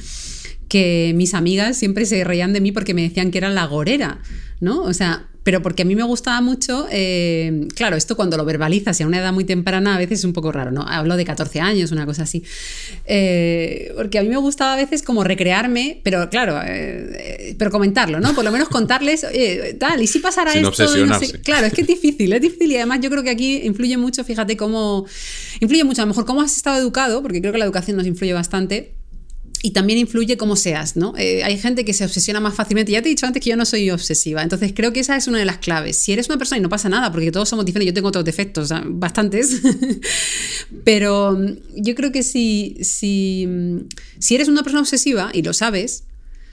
que 0.67 1.13
mis 1.15 1.33
amigas 1.33 1.77
siempre 1.77 2.05
se 2.05 2.23
reían 2.23 2.53
de 2.53 2.61
mí 2.61 2.71
porque 2.71 2.93
me 2.93 3.01
decían 3.01 3.31
que 3.31 3.37
era 3.37 3.49
la 3.49 3.65
gorera, 3.65 4.19
¿no? 4.59 4.81
O 4.81 4.93
sea, 4.93 5.27
pero 5.47 5.61
porque 5.61 5.83
a 5.83 5.85
mí 5.85 5.95
me 5.95 6.03
gustaba 6.03 6.41
mucho, 6.41 6.87
eh, 6.91 7.69
claro, 7.73 7.95
esto 7.95 8.17
cuando 8.17 8.35
lo 8.35 8.43
verbalizas 8.43 8.99
y 8.99 9.03
a 9.03 9.07
una 9.07 9.19
edad 9.19 9.31
muy 9.31 9.45
temprana 9.45 9.95
a 9.95 9.97
veces 9.97 10.19
es 10.19 10.25
un 10.25 10.33
poco 10.33 10.51
raro, 10.51 10.71
¿no? 10.71 10.81
Hablo 10.85 11.15
de 11.15 11.23
14 11.23 11.61
años, 11.61 11.93
una 11.93 12.05
cosa 12.05 12.23
así. 12.23 12.43
Eh, 13.05 13.93
porque 13.95 14.19
a 14.19 14.23
mí 14.23 14.27
me 14.27 14.35
gustaba 14.35 14.73
a 14.73 14.75
veces 14.75 15.03
como 15.03 15.23
recrearme, 15.23 16.01
pero 16.03 16.29
claro, 16.29 16.59
eh, 16.65 17.55
pero 17.57 17.71
comentarlo, 17.71 18.19
¿no? 18.19 18.35
Por 18.35 18.43
lo 18.43 18.51
menos 18.51 18.67
contarles, 18.67 19.25
tal, 19.79 20.01
y 20.01 20.07
si 20.07 20.19
pasara 20.19 20.51
Sin 20.51 20.65
esto... 20.65 20.85
claro, 21.45 21.67
es 21.67 21.73
que 21.73 21.79
es 21.79 21.87
difícil, 21.87 22.33
es 22.33 22.41
difícil 22.41 22.69
y 22.73 22.75
además 22.75 22.99
yo 23.01 23.09
creo 23.09 23.23
que 23.23 23.29
aquí 23.29 23.61
influye 23.63 23.95
mucho, 23.95 24.25
fíjate 24.25 24.57
cómo... 24.57 25.05
Influye 25.61 25.85
mucho, 25.85 26.01
a 26.01 26.05
lo 26.05 26.09
mejor 26.09 26.25
cómo 26.25 26.41
has 26.41 26.57
estado 26.57 26.77
educado, 26.77 27.21
porque 27.21 27.39
creo 27.39 27.53
que 27.53 27.59
la 27.59 27.63
educación 27.63 27.95
nos 27.95 28.05
influye 28.05 28.33
bastante 28.33 28.96
y 29.67 29.71
también 29.71 29.99
influye 29.99 30.37
cómo 30.37 30.55
seas, 30.55 30.95
¿no? 30.95 31.13
Eh, 31.17 31.43
hay 31.43 31.57
gente 31.57 31.83
que 31.83 31.91
se 31.91 32.05
obsesiona 32.05 32.39
más 32.39 32.55
fácilmente. 32.55 32.93
Ya 32.93 33.01
te 33.01 33.09
he 33.09 33.11
dicho 33.11 33.25
antes 33.25 33.43
que 33.43 33.49
yo 33.49 33.57
no 33.57 33.65
soy 33.65 33.89
obsesiva, 33.89 34.41
entonces 34.41 34.71
creo 34.73 34.93
que 34.93 35.01
esa 35.01 35.17
es 35.17 35.27
una 35.27 35.39
de 35.39 35.43
las 35.43 35.57
claves. 35.57 35.97
Si 35.97 36.13
eres 36.13 36.29
una 36.29 36.37
persona 36.37 36.59
y 36.59 36.61
no 36.61 36.69
pasa 36.69 36.87
nada, 36.87 37.11
porque 37.11 37.33
todos 37.33 37.49
somos 37.49 37.65
diferentes, 37.65 37.91
yo 37.91 37.93
tengo 37.93 38.07
otros 38.07 38.23
defectos, 38.23 38.71
bastantes, 38.85 39.61
pero 40.85 41.33
mm, 41.37 41.81
yo 41.83 41.95
creo 41.95 42.13
que 42.13 42.23
si, 42.23 42.77
si, 42.79 43.45
mm, 43.45 43.77
si 44.19 44.35
eres 44.35 44.47
una 44.47 44.63
persona 44.63 44.79
obsesiva 44.79 45.31
y 45.33 45.41
lo 45.41 45.51
sabes, 45.51 46.05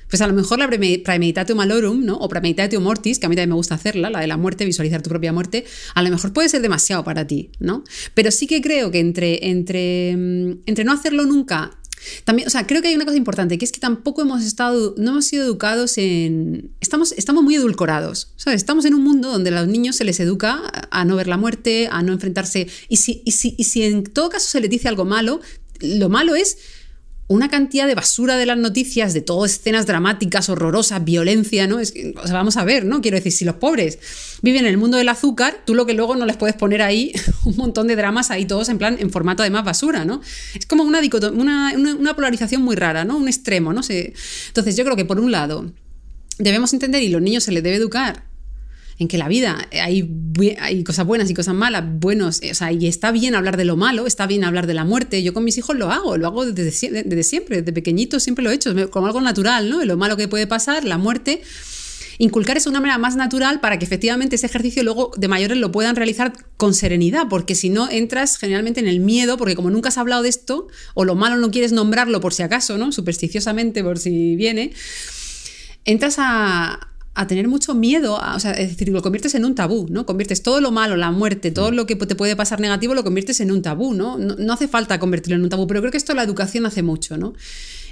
pues 0.08 0.20
a 0.20 0.26
lo 0.26 0.34
mejor 0.34 0.58
la 0.58 0.68
premeditatio 0.68 1.54
malorum, 1.54 2.04
¿no? 2.04 2.16
O 2.16 2.28
premeditatio 2.28 2.80
mortis, 2.80 3.20
que 3.20 3.26
a 3.26 3.28
mí 3.28 3.36
también 3.36 3.50
me 3.50 3.54
gusta 3.54 3.76
hacerla, 3.76 4.10
la 4.10 4.20
de 4.20 4.26
la 4.26 4.36
muerte, 4.36 4.64
visualizar 4.64 5.02
tu 5.02 5.10
propia 5.10 5.32
muerte, 5.32 5.64
a 5.94 6.02
lo 6.02 6.10
mejor 6.10 6.32
puede 6.32 6.48
ser 6.48 6.62
demasiado 6.62 7.04
para 7.04 7.26
ti, 7.28 7.50
¿no? 7.60 7.84
Pero 8.14 8.32
sí 8.32 8.48
que 8.48 8.60
creo 8.60 8.90
que 8.90 8.98
entre, 8.98 9.48
entre, 9.48 10.16
mm, 10.16 10.62
entre 10.66 10.84
no 10.84 10.92
hacerlo 10.92 11.24
nunca 11.26 11.78
también, 12.24 12.46
o 12.48 12.50
sea, 12.50 12.66
creo 12.66 12.82
que 12.82 12.88
hay 12.88 12.94
una 12.94 13.05
cosa 13.05 13.16
importante, 13.16 13.59
que 13.59 13.64
es 13.64 13.72
que 13.72 13.80
tampoco 13.80 14.22
hemos 14.22 14.42
estado, 14.42 14.94
no 14.98 15.12
hemos 15.12 15.26
sido 15.26 15.44
educados 15.44 15.98
en... 15.98 16.70
Estamos, 16.80 17.12
estamos 17.12 17.42
muy 17.42 17.55
edulcorados, 17.57 18.32
¿sabes? 18.36 18.59
Estamos 18.59 18.84
en 18.84 18.94
un 18.94 19.02
mundo 19.02 19.30
donde 19.30 19.50
a 19.50 19.61
los 19.61 19.68
niños 19.68 19.96
se 19.96 20.05
les 20.05 20.20
educa 20.20 20.62
a 20.90 21.05
no 21.05 21.16
ver 21.16 21.26
la 21.26 21.36
muerte, 21.36 21.88
a 21.90 22.02
no 22.02 22.12
enfrentarse... 22.12 22.68
Y 22.88 22.96
si, 22.98 23.22
y 23.24 23.32
si, 23.32 23.55
y 23.59 23.64
si 23.64 23.82
en 23.82 24.05
todo 24.05 24.28
caso 24.28 24.48
se 24.48 24.61
les 24.61 24.70
dice 24.70 24.88
algo 24.88 25.05
malo, 25.05 25.40
lo 25.80 26.09
malo 26.09 26.34
es 26.34 26.59
una 27.26 27.48
cantidad 27.48 27.86
de 27.86 27.94
basura 27.94 28.36
de 28.36 28.44
las 28.44 28.58
noticias, 28.58 29.14
de 29.14 29.22
todo 29.22 29.46
escenas 29.46 29.86
dramáticas, 29.86 30.50
horrorosas, 30.50 31.02
violencia, 31.04 31.66
¿no? 31.66 31.80
Es 31.80 31.94
o 32.22 32.26
sea, 32.26 32.34
vamos 32.34 32.56
a 32.56 32.64
ver, 32.64 32.84
¿no? 32.84 33.00
Quiero 33.00 33.16
decir, 33.16 33.32
si 33.32 33.44
los 33.44 33.56
pobres 33.56 33.98
viven 34.42 34.66
en 34.66 34.70
el 34.70 34.76
mundo 34.76 34.98
del 34.98 35.08
azúcar, 35.08 35.62
tú 35.64 35.74
lo 35.74 35.86
que 35.86 35.94
luego 35.94 36.16
no 36.16 36.26
les 36.26 36.36
puedes 36.36 36.54
poner 36.54 36.82
ahí 36.82 37.12
un 37.44 37.56
montón 37.56 37.86
de 37.86 37.96
dramas 37.96 38.30
ahí 38.30 38.44
todos 38.44 38.68
en 38.68 38.78
plan, 38.78 38.96
en 39.00 39.10
formato 39.10 39.42
de 39.42 39.50
más 39.50 39.64
basura, 39.64 40.04
¿no? 40.04 40.20
Es 40.54 40.66
como 40.66 40.82
una, 40.84 41.00
una, 41.32 41.72
una, 41.74 42.14
polarización 42.14 42.62
muy 42.62 42.76
rara, 42.76 43.04
¿no? 43.04 43.16
Un 43.16 43.28
extremo, 43.28 43.72
¿no? 43.72 43.80
Entonces 43.88 44.76
yo 44.76 44.84
creo 44.84 44.96
que 44.96 45.04
por 45.04 45.18
un 45.18 45.32
lado 45.32 45.72
debemos 46.38 46.72
entender 46.74 47.02
y 47.02 47.08
los 47.08 47.22
niños 47.22 47.44
se 47.44 47.52
les 47.52 47.62
debe 47.62 47.76
educar 47.76 48.34
en 48.99 49.09
que 49.09 49.18
la 49.18 49.28
vida 49.28 49.68
hay, 49.72 50.09
hay 50.61 50.84
cosas 50.84 51.07
buenas 51.07 51.28
y 51.30 51.34
cosas 51.34 51.55
malas, 51.55 51.84
buenos, 51.86 52.40
o 52.49 52.55
sea, 52.55 52.72
y 52.72 52.86
está 52.86 53.11
bien 53.11 53.34
hablar 53.34 53.57
de 53.57 53.64
lo 53.64 53.76
malo, 53.76 54.07
está 54.07 54.26
bien 54.26 54.45
hablar 54.45 54.66
de 54.66 54.74
la 54.74 54.84
muerte. 54.84 55.22
Yo 55.22 55.34
con 55.34 55.45
mis 55.45 55.59
hijos 55.59 55.76
lo 55.76 55.90
hago, 55.90 56.16
lo 56.16 56.26
hago 56.26 56.47
desde, 56.47 57.03
desde 57.03 57.22
siempre, 57.22 57.59
desde 57.59 57.72
pequeñito 57.72 58.20
siempre 58.20 58.45
lo 58.45 58.51
he 58.51 58.55
hecho, 58.55 58.90
como 58.90 59.07
algo 59.07 59.20
natural, 59.20 59.68
¿no? 59.68 59.84
Lo 59.84 59.97
malo 59.97 60.16
que 60.16 60.28
puede 60.28 60.47
pasar, 60.47 60.84
la 60.84 60.99
muerte. 60.99 61.42
Inculcar 62.18 62.57
es 62.57 62.66
una 62.66 62.80
manera 62.80 62.99
más 62.99 63.16
natural 63.16 63.61
para 63.61 63.78
que 63.78 63.84
efectivamente 63.84 64.36
ese 64.36 64.47
ejercicio 64.47 64.84
luego 64.84 65.11
de 65.16 65.26
mayores 65.26 65.59
lo 65.59 65.72
puedan 65.72 65.97
realizar 65.97 66.32
con 66.57 66.72
serenidad, 66.72 67.26
porque 67.28 67.57
si 67.57 67.70
no 67.70 67.90
entras 67.90 68.38
generalmente 68.38 68.78
en 68.78 68.86
el 68.86 69.01
miedo, 69.01 69.36
porque 69.36 69.57
como 69.57 69.70
nunca 69.70 69.88
has 69.88 69.99
hablado 69.99 70.22
de 70.22 70.28
esto, 70.28 70.68
o 70.95 71.05
lo 71.05 71.16
malo 71.16 71.36
no 71.36 71.51
quieres 71.51 71.72
nombrarlo 71.72 72.20
por 72.20 72.32
si 72.32 72.45
acaso, 72.45 72.78
¿no? 72.78 72.92
Supersticiosamente, 72.92 73.82
por 73.82 73.99
si 73.99 74.36
viene, 74.36 74.72
entras 75.84 76.16
a, 76.18 76.93
a 77.14 77.26
tener 77.26 77.46
mucho 77.46 77.74
miedo, 77.74 78.16
o 78.16 78.40
sea, 78.40 78.52
es 78.52 78.70
decir, 78.70 78.88
lo 78.88 79.00
conviertes 79.00 79.34
en 79.36 79.44
un 79.44 79.54
tabú, 79.54 79.86
¿no? 79.88 80.04
Conviertes 80.04 80.42
todo 80.42 80.60
lo 80.60 80.72
malo, 80.72 80.96
la 80.96 81.12
muerte, 81.12 81.52
todo 81.52 81.70
mm. 81.70 81.74
lo 81.74 81.86
que 81.86 81.94
te 81.94 82.16
puede 82.16 82.34
pasar 82.34 82.60
negativo, 82.60 82.94
lo 82.94 83.04
conviertes 83.04 83.40
en 83.40 83.52
un 83.52 83.62
tabú, 83.62 83.94
¿no? 83.94 84.18
No, 84.18 84.34
no 84.36 84.52
hace 84.52 84.66
falta 84.66 84.98
convertirlo 84.98 85.36
en 85.36 85.42
un 85.42 85.48
tabú, 85.48 85.66
pero 85.68 85.80
creo 85.80 85.92
que 85.92 85.98
esto 85.98 86.12
la 86.14 86.24
educación 86.24 86.66
hace 86.66 86.82
mucho, 86.82 87.16
¿no? 87.16 87.34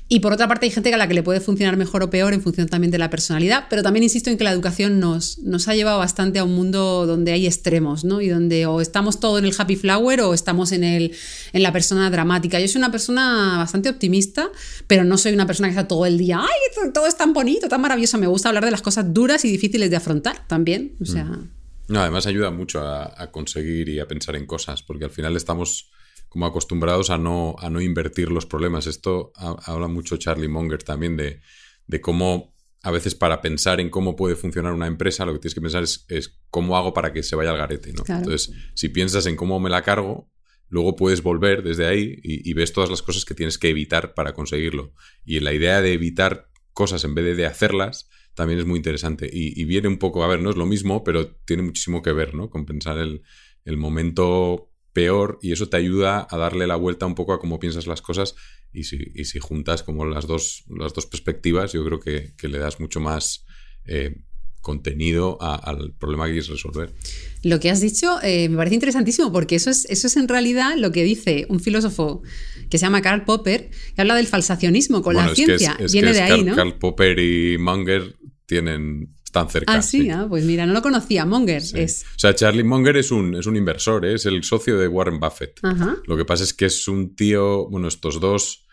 Y 0.09 0.21
por 0.21 0.33
otra 0.33 0.47
parte 0.47 0.67
hay 0.67 0.73
gente 0.73 0.93
a 0.93 0.97
la 0.99 1.09
que 1.09 1.15
le 1.15 1.23
puede 1.23 1.41
funcionar 1.41 1.79
mejor 1.79 2.03
o 2.03 2.11
peor 2.11 2.35
en 2.35 2.43
función 2.43 2.69
también 2.69 2.91
de 2.91 2.99
la 2.99 3.09
personalidad, 3.09 3.65
pero 3.71 3.83
también 3.83 4.03
insisto 4.03 4.29
en 4.29 4.37
que 4.37 4.45
la 4.45 4.51
educación 4.51 5.01
nos, 5.01 5.39
nos 5.39 5.69
ha 5.69 5.75
llevado 5.75 5.99
bastante 5.99 6.39
a 6.39 6.45
un 6.45 6.55
mundo 6.55 7.07
donde 7.07 7.33
hay 7.33 7.47
extremos, 7.47 8.05
¿no? 8.05 8.21
Y 8.21 8.29
donde 8.29 8.67
o 8.67 8.83
estamos 8.83 9.21
todo 9.21 9.39
en 9.39 9.47
el 9.47 9.55
happy 9.57 9.77
flower 9.77 10.21
o 10.21 10.35
estamos 10.35 10.73
en, 10.73 10.85
el, 10.85 11.13
en 11.55 11.63
la 11.63 11.73
persona 11.73 12.11
dramática. 12.11 12.61
Yo 12.61 12.69
soy 12.69 12.79
una 12.81 12.91
persona 12.91 13.57
bastante 13.57 13.89
optimista, 13.89 14.51
pero 14.87 15.05
no 15.05 15.17
soy 15.17 15.33
una 15.33 15.47
persona 15.47 15.69
que 15.69 15.77
está 15.77 15.89
todo 15.89 16.05
el 16.05 16.19
día, 16.19 16.41
¡ay, 16.43 16.91
todo 16.93 17.07
es 17.07 17.17
tan 17.17 17.33
bonito, 17.33 17.69
tan 17.69 17.81
maravilloso! 17.81 18.19
Me 18.19 18.27
gusta 18.27 18.49
hablar 18.49 18.67
de 18.67 18.71
las 18.71 18.83
cosas 18.83 19.15
duras 19.15 19.45
y 19.47 19.51
difíciles 19.51 19.89
de 19.89 19.97
afrontar 19.97 20.47
también, 20.47 20.95
o 21.01 21.07
sea... 21.07 21.25
Mm. 21.25 21.51
No, 21.89 22.01
además 22.01 22.27
ayuda 22.27 22.51
mucho 22.51 22.81
a, 22.81 23.13
a 23.17 23.31
conseguir 23.31 23.89
y 23.89 23.99
a 23.99 24.07
pensar 24.07 24.37
en 24.37 24.47
cosas, 24.47 24.83
porque 24.83 25.05
al 25.05 25.11
final 25.11 25.37
estamos 25.37 25.91
como 26.33 26.47
acostumbrados 26.47 27.11
a 27.11 27.19
no, 27.19 27.57
a 27.59 27.69
no 27.69 27.83
invertir 27.83 28.31
los 28.31 28.47
problemas. 28.47 28.87
Esto 28.87 29.33
habla 29.37 29.87
mucho 29.87 30.17
Charlie 30.17 30.49
Munger 30.49 30.83
también 30.83 31.15
de, 31.15 31.43
de, 31.87 32.01
cómo 32.01 32.55
a 32.83 32.91
veces 32.91 33.15
para 33.15 33.43
pensar 33.43 33.81
en 33.81 33.91
cómo 33.91 34.17
puede 34.17 34.35
funcionar 34.35 34.73
una 34.73 34.87
empresa, 34.87 35.27
lo 35.27 35.35
que 35.35 35.41
tienes 35.41 35.55
que 35.55 35.61
pensar 35.61 35.83
es, 35.83 36.07
es 36.09 36.41
cómo 36.49 36.79
hago 36.79 36.95
para 36.95 37.13
que 37.13 37.23
se 37.23 37.37
vaya 37.37 37.51
al 37.51 37.59
garete. 37.59 37.93
¿no? 37.93 38.03
Entonces, 38.09 38.51
si 38.75 38.89
piensas 38.89 39.27
en 39.27 39.37
cómo 39.37 39.61
me 39.61 39.69
la 39.69 39.83
cargo, 39.83 40.31
luego 40.71 40.97
puedes 40.97 41.23
volver 41.23 41.63
desde 41.63 41.87
ahí 41.87 42.19
y, 42.23 42.51
ves 42.55 42.73
todas 42.73 42.89
las 42.89 43.03
cosas 43.03 43.27
que 43.27 43.35
tienes 43.35 43.59
que 43.59 43.69
evitar 43.69 44.15
para 44.15 44.33
conseguirlo. 44.33 44.95
Y 45.27 45.41
la 45.41 45.53
idea 45.53 45.83
de 45.83 45.93
evitar 45.93 46.49
cosas 46.73 47.05
en 47.05 47.15
vez 47.15 47.37
de 47.37 47.45
hacerlas, 47.45 48.09
también 48.33 48.59
es 48.59 48.65
muy 48.65 48.79
interesante. 48.79 49.29
Y, 49.31 49.63
viene 49.67 49.89
un 49.89 49.99
poco, 49.99 50.25
a 50.25 50.29
ver, 50.29 50.41
no 50.41 50.49
es 50.49 50.57
lo 50.57 50.65
mismo, 50.65 51.05
pero 51.05 51.31
tiene 51.45 51.63
muchísimo 51.63 52.01
que 52.01 52.13
ver, 52.13 52.35
¿no? 52.35 52.49
Con 52.49 52.65
pensar 52.65 52.97
el, 52.97 53.21
el 53.67 53.77
momento 53.77 54.72
peor 54.93 55.39
y 55.43 55.53
eso 55.53 55.69
te 55.69 55.77
ayuda 55.77 56.27
a 56.31 56.37
darle 56.37 56.67
la 56.67 56.77
vuelta 56.77 57.07
un 57.07 57.15
poco 57.15 57.33
a 57.33 57.41
cómo 57.41 57.59
piensas 57.59 57.87
las 57.87 58.03
cosas 58.03 58.35
y 58.73 58.85
si, 58.85 58.99
y 59.15 59.25
si 59.25 59.39
juntas 59.39 59.83
como 59.83 60.05
las 60.05 60.27
dos, 60.27 60.65
las 60.69 60.95
dos 60.95 61.07
perspectivas, 61.07 61.73
yo 61.73 61.85
creo 61.85 62.01
que, 62.01 62.35
que 62.37 62.49
le 62.49 62.59
das 62.59 62.81
mucho 62.81 63.01
más 63.01 63.45
eh, 63.87 64.23
contenido 64.61 65.39
al 65.43 65.93
problema 65.99 66.27
que 66.27 66.33
quieres 66.33 66.49
resolver. 66.49 66.95
Lo 67.43 67.59
que 67.59 67.69
has 67.69 67.81
dicho 67.81 68.19
eh, 68.23 68.49
me 68.49 68.57
parece 68.57 68.77
interesantísimo 68.77 69.33
porque 69.33 69.57
eso 69.57 69.71
es, 69.71 69.87
eso 69.87 70.07
es 70.07 70.17
en 70.17 70.29
realidad 70.29 70.77
lo 70.77 70.93
que 70.93 71.03
dice 71.03 71.47
un 71.49 71.59
filósofo 71.59 72.23
que 72.71 72.79
se 72.79 72.87
llama 72.87 73.03
Karl 73.03 73.25
Popper, 73.25 73.71
que 73.95 74.01
habla 74.01 74.15
del 74.15 74.29
falsacionismo 74.29 75.03
con 75.03 75.17
la 75.17 75.35
ciencia. 75.35 75.77
Viene 75.91 76.13
de 76.13 76.23
ahí, 76.23 76.45
¿no? 76.45 76.55
Karl 76.55 76.79
Popper 76.79 77.19
y 77.19 77.59
Munger 77.59 78.17
tienen 78.47 79.13
están 79.33 79.49
cerca. 79.49 79.73
Ah, 79.73 79.81
sí, 79.81 80.11
ah, 80.11 80.27
pues 80.29 80.45
mira, 80.45 80.67
no 80.67 80.75
lo 80.75 80.83
conocía. 80.83 81.25
Monger 81.25 81.63
es. 81.75 82.05
O 82.17 82.19
sea, 82.19 82.35
Charlie 82.35 82.65
Munger 82.65 82.99
es 82.99 83.11
un, 83.11 83.35
es 83.35 83.47
un 83.47 83.57
inversor, 83.57 84.05
¿eh? 84.05 84.15
es 84.15 84.27
el 84.27 84.45
socio 84.45 84.79
de 84.79 84.87
Warren 84.87 85.19
Buffett. 85.19 85.59
Lo 86.07 86.17
que 86.19 86.27
pasa 86.27 86.45
es 86.45 86.53
que 86.53 86.67
es 86.67 86.87
un 86.87 87.17
tío, 87.17 87.67
bueno, 87.71 87.89
estos 87.89 88.21
dos 88.21 88.67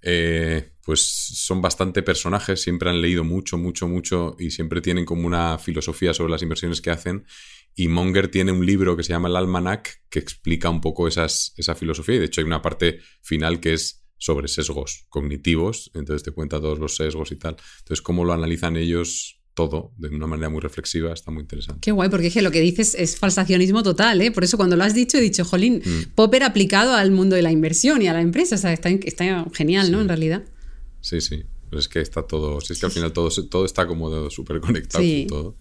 eh, 0.00 0.72
pues 0.82 1.00
son 1.02 1.60
bastante 1.60 2.02
personajes, 2.02 2.62
siempre 2.62 2.88
han 2.88 3.02
leído 3.02 3.24
mucho, 3.24 3.58
mucho, 3.58 3.88
mucho 3.88 4.36
y 4.38 4.50
siempre 4.52 4.80
tienen 4.80 5.04
como 5.04 5.26
una 5.26 5.58
filosofía 5.58 6.14
sobre 6.14 6.30
las 6.30 6.42
inversiones 6.42 6.80
que 6.80 6.90
hacen. 6.90 7.26
Y 7.74 7.88
Monger 7.88 8.28
tiene 8.28 8.52
un 8.52 8.64
libro 8.64 8.96
que 8.96 9.02
se 9.02 9.12
llama 9.12 9.28
El 9.28 9.36
Almanac 9.36 10.02
que 10.08 10.18
explica 10.18 10.70
un 10.70 10.80
poco 10.80 11.08
esas, 11.08 11.52
esa 11.58 11.74
filosofía 11.74 12.14
y 12.14 12.18
de 12.20 12.24
hecho 12.24 12.40
hay 12.40 12.46
una 12.46 12.62
parte 12.62 13.00
final 13.20 13.60
que 13.60 13.74
es 13.74 14.06
sobre 14.16 14.48
sesgos 14.48 15.04
cognitivos, 15.10 15.90
entonces 15.92 16.22
te 16.22 16.30
cuenta 16.30 16.58
todos 16.58 16.78
los 16.78 16.96
sesgos 16.96 17.32
y 17.32 17.36
tal. 17.36 17.56
Entonces, 17.80 18.00
cómo 18.00 18.24
lo 18.24 18.32
analizan 18.32 18.78
ellos 18.78 19.36
todo 19.56 19.90
de 19.96 20.08
una 20.08 20.26
manera 20.26 20.50
muy 20.50 20.60
reflexiva, 20.60 21.12
está 21.12 21.30
muy 21.30 21.40
interesante. 21.40 21.80
Qué 21.80 21.90
guay, 21.90 22.10
porque 22.10 22.26
es 22.26 22.34
que 22.34 22.42
lo 22.42 22.50
que 22.50 22.60
dices 22.60 22.94
es 22.94 23.16
falsacionismo 23.16 23.82
total, 23.82 24.20
¿eh? 24.20 24.30
Por 24.30 24.44
eso 24.44 24.58
cuando 24.58 24.76
lo 24.76 24.84
has 24.84 24.94
dicho 24.94 25.16
he 25.16 25.20
dicho, 25.22 25.46
jolín, 25.46 25.82
mm. 25.82 26.14
Popper 26.14 26.42
aplicado 26.42 26.92
al 26.92 27.10
mundo 27.10 27.34
de 27.34 27.42
la 27.42 27.50
inversión 27.50 28.02
y 28.02 28.06
a 28.06 28.12
la 28.12 28.20
empresa, 28.20 28.56
o 28.56 28.58
sea, 28.58 28.72
está, 28.74 28.90
genial, 29.54 29.90
¿no? 29.90 30.02
En 30.02 30.08
realidad. 30.08 30.44
Sí, 31.00 31.22
sí, 31.22 31.42
pero 31.70 31.80
es 31.80 31.88
que 31.88 32.00
está 32.00 32.22
todo, 32.22 32.60
si 32.60 32.74
es 32.74 32.78
que 32.78 32.86
al 32.86 32.92
final 32.92 33.12
todo, 33.12 33.30
todo 33.48 33.64
está 33.64 33.86
como 33.86 34.30
súper 34.30 34.60
conectado 34.60 35.02
todo. 35.26 35.56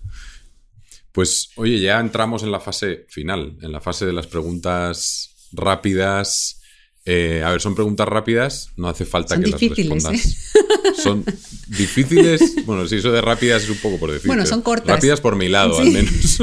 Pues 1.13 1.51
oye, 1.55 1.79
ya 1.79 2.01
entramos 2.01 2.43
en 2.43 2.51
la 2.51 2.59
fase 2.59 3.05
final, 3.07 3.57
en 3.61 3.71
la 3.71 3.79
fase 3.79 4.05
de 4.05 4.11
las 4.11 4.27
preguntas 4.27 5.47
rápidas. 5.53 6.61
Eh, 7.07 7.43
a 7.45 7.51
ver, 7.51 7.61
son 7.61 7.75
preguntas 7.75 8.07
rápidas, 8.07 8.71
no 8.77 8.87
hace 8.87 9.05
falta 9.05 9.39
que 9.39 9.47
las 9.47 9.61
respondas. 9.61 10.13
¿eh? 10.13 10.93
Son 10.95 11.23
difíciles. 11.67 12.65
Bueno, 12.65 12.87
si 12.87 12.95
eso 12.95 13.11
de 13.11 13.21
rápidas 13.21 13.63
es 13.63 13.69
un 13.69 13.77
poco 13.77 13.99
por 13.99 14.11
decir. 14.11 14.27
Bueno, 14.27 14.45
son 14.45 14.61
cortas. 14.61 14.87
Rápidas 14.87 15.21
por 15.21 15.35
mi 15.35 15.47
lado, 15.47 15.77
al 15.77 15.91
menos. 15.91 16.39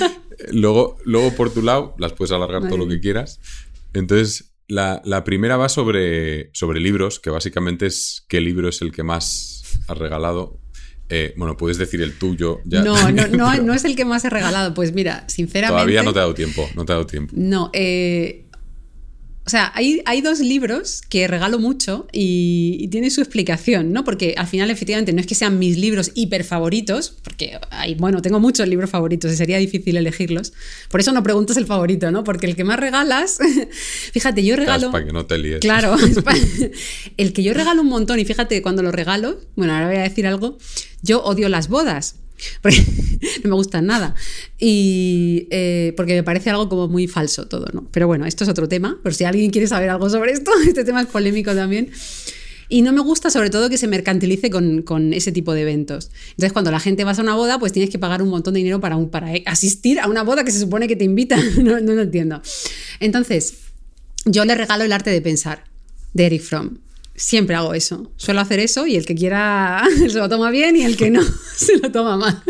luego, 0.52 0.96
luego, 1.04 1.34
por 1.34 1.52
tu 1.52 1.62
lado, 1.62 1.94
las 1.98 2.14
puedes 2.14 2.32
alargar 2.32 2.62
todo 2.66 2.78
lo 2.78 2.88
que 2.88 2.98
quieras. 2.98 3.40
Entonces, 3.92 4.54
la, 4.68 5.24
primera 5.24 5.56
va 5.56 5.68
sobre, 5.68 6.50
sobre 6.52 6.80
libros, 6.80 7.20
que 7.20 7.30
básicamente 7.30 7.86
es 7.86 8.24
qué 8.28 8.40
libro 8.40 8.68
es 8.68 8.80
el 8.82 8.92
que 8.92 9.02
más 9.02 9.78
has 9.86 9.98
regalado. 9.98 10.60
Eh, 11.08 11.34
bueno, 11.36 11.56
puedes 11.56 11.78
decir 11.78 12.02
el 12.02 12.18
tuyo. 12.18 12.60
Ya. 12.64 12.82
No, 12.82 13.12
no, 13.12 13.28
no, 13.28 13.54
no, 13.62 13.74
es 13.74 13.84
el 13.84 13.94
que 13.94 14.04
más 14.04 14.24
he 14.24 14.30
regalado. 14.30 14.74
Pues 14.74 14.92
mira, 14.92 15.24
sinceramente. 15.28 15.74
Todavía 15.74 16.02
no 16.02 16.12
te 16.12 16.18
ha 16.18 16.22
dado 16.22 16.34
tiempo. 16.34 16.68
No 16.74 16.84
te 16.84 16.92
ha 16.92 16.96
dado 16.96 17.06
tiempo. 17.06 17.32
No, 17.36 17.70
eh, 17.72 18.45
o 19.46 19.48
sea, 19.48 19.70
hay, 19.76 20.02
hay, 20.06 20.22
dos 20.22 20.40
libros 20.40 21.02
que 21.08 21.28
regalo 21.28 21.60
mucho 21.60 22.08
y, 22.10 22.78
y, 22.80 22.88
tiene 22.88 23.10
su 23.10 23.20
explicación, 23.20 23.92
¿no? 23.92 24.02
Porque 24.02 24.34
al 24.36 24.48
final, 24.48 24.72
efectivamente, 24.72 25.12
no 25.12 25.20
es 25.20 25.26
que 25.28 25.36
sean 25.36 25.60
mis 25.60 25.78
libros 25.78 26.10
hiper 26.14 26.42
favoritos, 26.42 27.14
porque 27.22 27.60
hay, 27.70 27.94
bueno, 27.94 28.20
tengo 28.22 28.40
muchos 28.40 28.66
libros 28.66 28.90
favoritos 28.90 29.32
y 29.32 29.36
sería 29.36 29.58
difícil 29.58 29.96
elegirlos. 29.96 30.52
Por 30.90 30.98
eso 30.98 31.12
no 31.12 31.22
preguntas 31.22 31.56
el 31.58 31.66
favorito, 31.66 32.10
¿no? 32.10 32.24
Porque 32.24 32.46
el 32.46 32.56
que 32.56 32.64
más 32.64 32.80
regalas, 32.80 33.38
fíjate, 34.12 34.44
yo 34.44 34.56
regalo. 34.56 34.90
para 34.90 35.06
que 35.06 35.12
no 35.12 35.26
te 35.26 35.38
líes. 35.38 35.60
Claro, 35.60 35.94
el 37.16 37.32
que 37.32 37.44
yo 37.44 37.54
regalo 37.54 37.82
un 37.82 37.88
montón 37.88 38.18
y 38.18 38.24
fíjate, 38.24 38.60
cuando 38.62 38.82
lo 38.82 38.90
regalo, 38.90 39.40
bueno, 39.54 39.74
ahora 39.74 39.86
voy 39.86 39.98
a 39.98 40.02
decir 40.02 40.26
algo, 40.26 40.58
yo 41.02 41.22
odio 41.22 41.48
las 41.48 41.68
bodas. 41.68 42.16
Porque 42.62 42.84
no 43.44 43.50
me 43.50 43.56
gustan 43.56 43.86
nada. 43.86 44.14
Y 44.58 45.48
eh, 45.50 45.92
porque 45.96 46.14
me 46.14 46.22
parece 46.22 46.50
algo 46.50 46.68
como 46.68 46.88
muy 46.88 47.06
falso 47.06 47.46
todo, 47.46 47.66
¿no? 47.72 47.88
Pero 47.90 48.06
bueno, 48.06 48.26
esto 48.26 48.44
es 48.44 48.50
otro 48.50 48.68
tema, 48.68 48.98
por 49.02 49.14
si 49.14 49.24
alguien 49.24 49.50
quiere 49.50 49.66
saber 49.66 49.90
algo 49.90 50.08
sobre 50.08 50.32
esto, 50.32 50.50
este 50.66 50.84
tema 50.84 51.02
es 51.02 51.06
polémico 51.08 51.54
también. 51.54 51.90
Y 52.68 52.82
no 52.82 52.92
me 52.92 53.00
gusta 53.00 53.30
sobre 53.30 53.48
todo 53.48 53.70
que 53.70 53.78
se 53.78 53.86
mercantilice 53.86 54.50
con, 54.50 54.82
con, 54.82 55.12
ese 55.12 55.30
tipo 55.30 55.54
de 55.54 55.62
eventos. 55.62 56.10
Entonces, 56.30 56.52
cuando 56.52 56.70
la 56.72 56.80
gente 56.80 57.04
va 57.04 57.12
a 57.12 57.20
una 57.20 57.36
boda, 57.36 57.60
pues 57.60 57.72
tienes 57.72 57.90
que 57.90 57.98
pagar 57.98 58.22
un 58.22 58.28
montón 58.28 58.54
de 58.54 58.58
dinero 58.58 58.80
para, 58.80 58.96
un, 58.96 59.08
para 59.08 59.30
asistir 59.46 60.00
a 60.00 60.08
una 60.08 60.22
boda 60.22 60.42
que 60.42 60.50
se 60.50 60.58
supone 60.58 60.88
que 60.88 60.96
te 60.96 61.04
invitan. 61.04 61.40
no, 61.64 61.78
no 61.78 61.92
lo 61.92 62.02
entiendo. 62.02 62.42
Entonces, 62.98 63.54
yo 64.24 64.44
le 64.44 64.56
regalo 64.56 64.82
el 64.82 64.92
arte 64.92 65.10
de 65.10 65.20
pensar 65.20 65.64
de 66.12 66.26
Eric 66.26 66.42
Fromm. 66.42 66.78
Siempre 67.16 67.56
hago 67.56 67.74
eso. 67.74 68.10
Suelo 68.16 68.40
hacer 68.40 68.60
eso 68.60 68.86
y 68.86 68.96
el 68.96 69.06
que 69.06 69.14
quiera 69.14 69.82
se 69.96 70.18
lo 70.18 70.28
toma 70.28 70.50
bien 70.50 70.76
y 70.76 70.82
el 70.82 70.96
que 70.96 71.10
no 71.10 71.22
se 71.56 71.78
lo 71.78 71.90
toma 71.90 72.16
mal. 72.16 72.42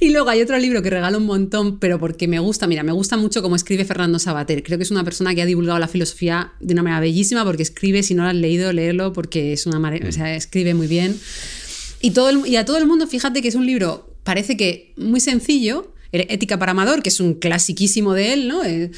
Y 0.00 0.10
luego 0.10 0.28
hay 0.28 0.42
otro 0.42 0.58
libro 0.58 0.82
que 0.82 0.90
regalo 0.90 1.18
un 1.18 1.26
montón, 1.26 1.78
pero 1.78 1.98
porque 1.98 2.28
me 2.28 2.38
gusta, 2.38 2.66
mira, 2.66 2.82
me 2.82 2.92
gusta 2.92 3.16
mucho 3.16 3.42
cómo 3.42 3.56
escribe 3.56 3.84
Fernando 3.84 4.18
Sabater. 4.18 4.62
Creo 4.62 4.78
que 4.78 4.84
es 4.84 4.90
una 4.90 5.04
persona 5.04 5.34
que 5.34 5.42
ha 5.42 5.46
divulgado 5.46 5.78
la 5.78 5.88
filosofía 5.88 6.52
de 6.60 6.74
una 6.74 6.82
manera 6.82 7.00
bellísima 7.00 7.44
porque 7.44 7.62
escribe, 7.62 8.02
si 8.02 8.14
no 8.14 8.24
lo 8.24 8.28
has 8.28 8.34
leído, 8.34 8.72
leerlo 8.72 9.12
porque 9.12 9.52
es 9.52 9.66
una 9.66 9.78
o 9.78 10.12
sea, 10.12 10.36
escribe 10.36 10.74
muy 10.74 10.86
bien. 10.86 11.18
Y, 12.00 12.10
todo 12.10 12.44
y 12.46 12.56
a 12.56 12.64
todo 12.64 12.76
el 12.76 12.86
mundo, 12.86 13.06
fíjate 13.06 13.40
que 13.40 13.48
es 13.48 13.54
un 13.54 13.66
libro, 13.66 14.14
parece 14.24 14.56
que 14.56 14.92
muy 14.96 15.20
sencillo, 15.20 15.94
Ética 16.12 16.58
para 16.58 16.72
Amador, 16.72 17.02
que 17.02 17.08
es 17.08 17.18
un 17.18 17.34
clasiquísimo 17.34 18.12
de 18.12 18.34
él, 18.34 18.48
¿no? 18.48 18.62
Eh, 18.64 18.90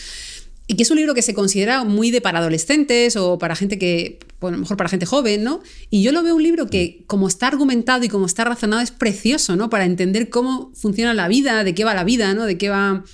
y 0.68 0.74
que 0.74 0.82
es 0.82 0.90
un 0.90 0.96
libro 0.96 1.14
que 1.14 1.22
se 1.22 1.34
considera 1.34 1.84
muy 1.84 2.10
de 2.10 2.20
para 2.20 2.40
adolescentes 2.40 3.16
o 3.16 3.38
para 3.38 3.54
gente 3.54 3.78
que, 3.78 4.18
bueno, 4.40 4.56
a 4.56 4.58
lo 4.58 4.62
mejor 4.62 4.76
para 4.76 4.90
gente 4.90 5.06
joven, 5.06 5.44
¿no? 5.44 5.60
Y 5.90 6.02
yo 6.02 6.10
lo 6.10 6.22
veo 6.24 6.34
un 6.34 6.42
libro 6.42 6.66
que, 6.66 7.04
como 7.06 7.28
está 7.28 7.46
argumentado 7.46 8.04
y 8.04 8.08
como 8.08 8.26
está 8.26 8.44
razonado, 8.44 8.82
es 8.82 8.90
precioso, 8.90 9.54
¿no? 9.54 9.70
Para 9.70 9.84
entender 9.84 10.28
cómo 10.28 10.72
funciona 10.74 11.14
la 11.14 11.28
vida, 11.28 11.62
de 11.62 11.74
qué 11.74 11.84
va 11.84 11.94
la 11.94 12.02
vida, 12.02 12.34
¿no? 12.34 12.46
De 12.46 12.58
qué 12.58 12.68
va. 12.68 13.04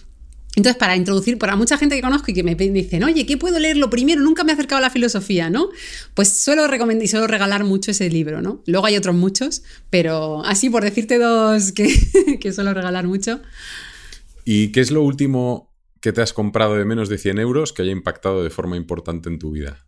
Entonces, 0.57 0.79
para 0.79 0.97
introducir, 0.97 1.37
para 1.37 1.57
mucha 1.57 1.77
gente 1.77 1.95
que 1.97 2.03
conozco 2.03 2.31
y 2.31 2.35
que 2.35 2.43
me 2.43 2.55
dicen, 2.55 3.05
oye, 3.05 3.27
¿qué 3.27 3.37
puedo 3.37 3.59
leer 3.59 3.77
lo 3.77 3.91
primero? 3.91 4.23
Nunca 4.23 4.45
me 4.45 4.53
he 4.53 4.55
acercado 4.55 4.79
a 4.79 4.83
la 4.83 4.91
filosofía, 4.91 5.51
¿no? 5.51 5.69
Pues 6.15 6.29
suelo 6.31 6.67
recomendar 6.69 7.05
y 7.05 7.09
suelo 7.09 7.27
regalar 7.27 7.65
mucho 7.65 7.91
ese 7.91 8.09
libro, 8.09 8.41
¿no? 8.41 8.63
Luego 8.67 8.87
hay 8.87 8.97
otros 8.97 9.15
muchos, 9.15 9.63
pero 9.91 10.43
así 10.45 10.71
por 10.71 10.85
decirte 10.85 11.19
dos 11.19 11.73
que, 11.73 12.39
que 12.41 12.53
suelo 12.53 12.73
regalar 12.73 13.07
mucho. 13.07 13.41
¿Y 14.45 14.69
qué 14.69 14.81
es 14.81 14.91
lo 14.91 15.03
último 15.03 15.72
¿Qué 16.03 16.13
te 16.13 16.21
has 16.21 16.33
comprado 16.33 16.75
de 16.75 16.85
menos 16.85 17.09
de 17.09 17.17
100 17.17 17.39
euros 17.39 17.73
que 17.73 17.83
haya 17.83 17.93
impactado 17.93 18.43
de 18.43 18.51
forma 18.51 18.77
importante 18.77 19.29
en 19.29 19.39
tu 19.39 19.53
vida? 19.53 19.87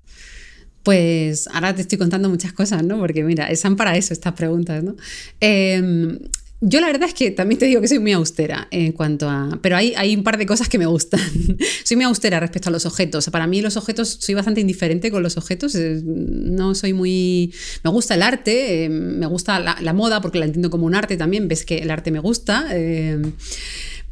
Pues 0.84 1.48
ahora 1.48 1.74
te 1.74 1.82
estoy 1.82 1.98
contando 1.98 2.28
muchas 2.30 2.52
cosas, 2.52 2.84
¿no? 2.84 3.00
Porque 3.00 3.24
mira, 3.24 3.50
están 3.50 3.74
para 3.74 3.96
eso 3.96 4.12
estas 4.12 4.34
preguntas, 4.34 4.84
¿no? 4.84 4.94
Em, 5.40 6.20
yo 6.60 6.80
la 6.80 6.86
verdad 6.86 7.08
es 7.08 7.14
que 7.14 7.32
también 7.32 7.58
te 7.58 7.66
digo 7.66 7.80
que 7.80 7.88
soy 7.88 7.98
muy 7.98 8.12
austera 8.12 8.68
en 8.70 8.92
cuanto 8.92 9.28
a... 9.28 9.58
Pero 9.60 9.76
hay, 9.76 9.92
hay 9.96 10.14
un 10.14 10.22
par 10.22 10.38
de 10.38 10.46
cosas 10.46 10.68
que 10.68 10.78
me 10.78 10.86
gustan. 10.86 11.20
soy 11.84 11.96
muy 11.96 12.04
austera 12.04 12.38
respecto 12.38 12.68
a 12.68 12.72
los 12.72 12.86
objetos. 12.86 13.28
Para 13.30 13.48
mí 13.48 13.60
los 13.60 13.76
objetos, 13.76 14.18
soy 14.20 14.36
bastante 14.36 14.60
indiferente 14.60 15.10
con 15.10 15.20
los 15.20 15.36
objetos. 15.36 15.74
Eh, 15.74 16.00
no 16.04 16.76
soy 16.76 16.92
muy... 16.92 17.52
Me 17.82 17.90
gusta 17.90 18.14
el 18.14 18.22
arte, 18.22 18.84
em, 18.84 19.18
me 19.18 19.26
gusta 19.26 19.58
la, 19.58 19.92
moda 19.92 20.20
porque 20.20 20.38
la 20.38 20.44
entiendo 20.44 20.70
como 20.70 20.86
un 20.86 20.94
arte 20.94 21.16
también. 21.16 21.48
Ves 21.48 21.64
que 21.64 21.78
el 21.78 21.90
arte 21.90 22.12
me 22.12 22.20
gusta. 22.20 22.68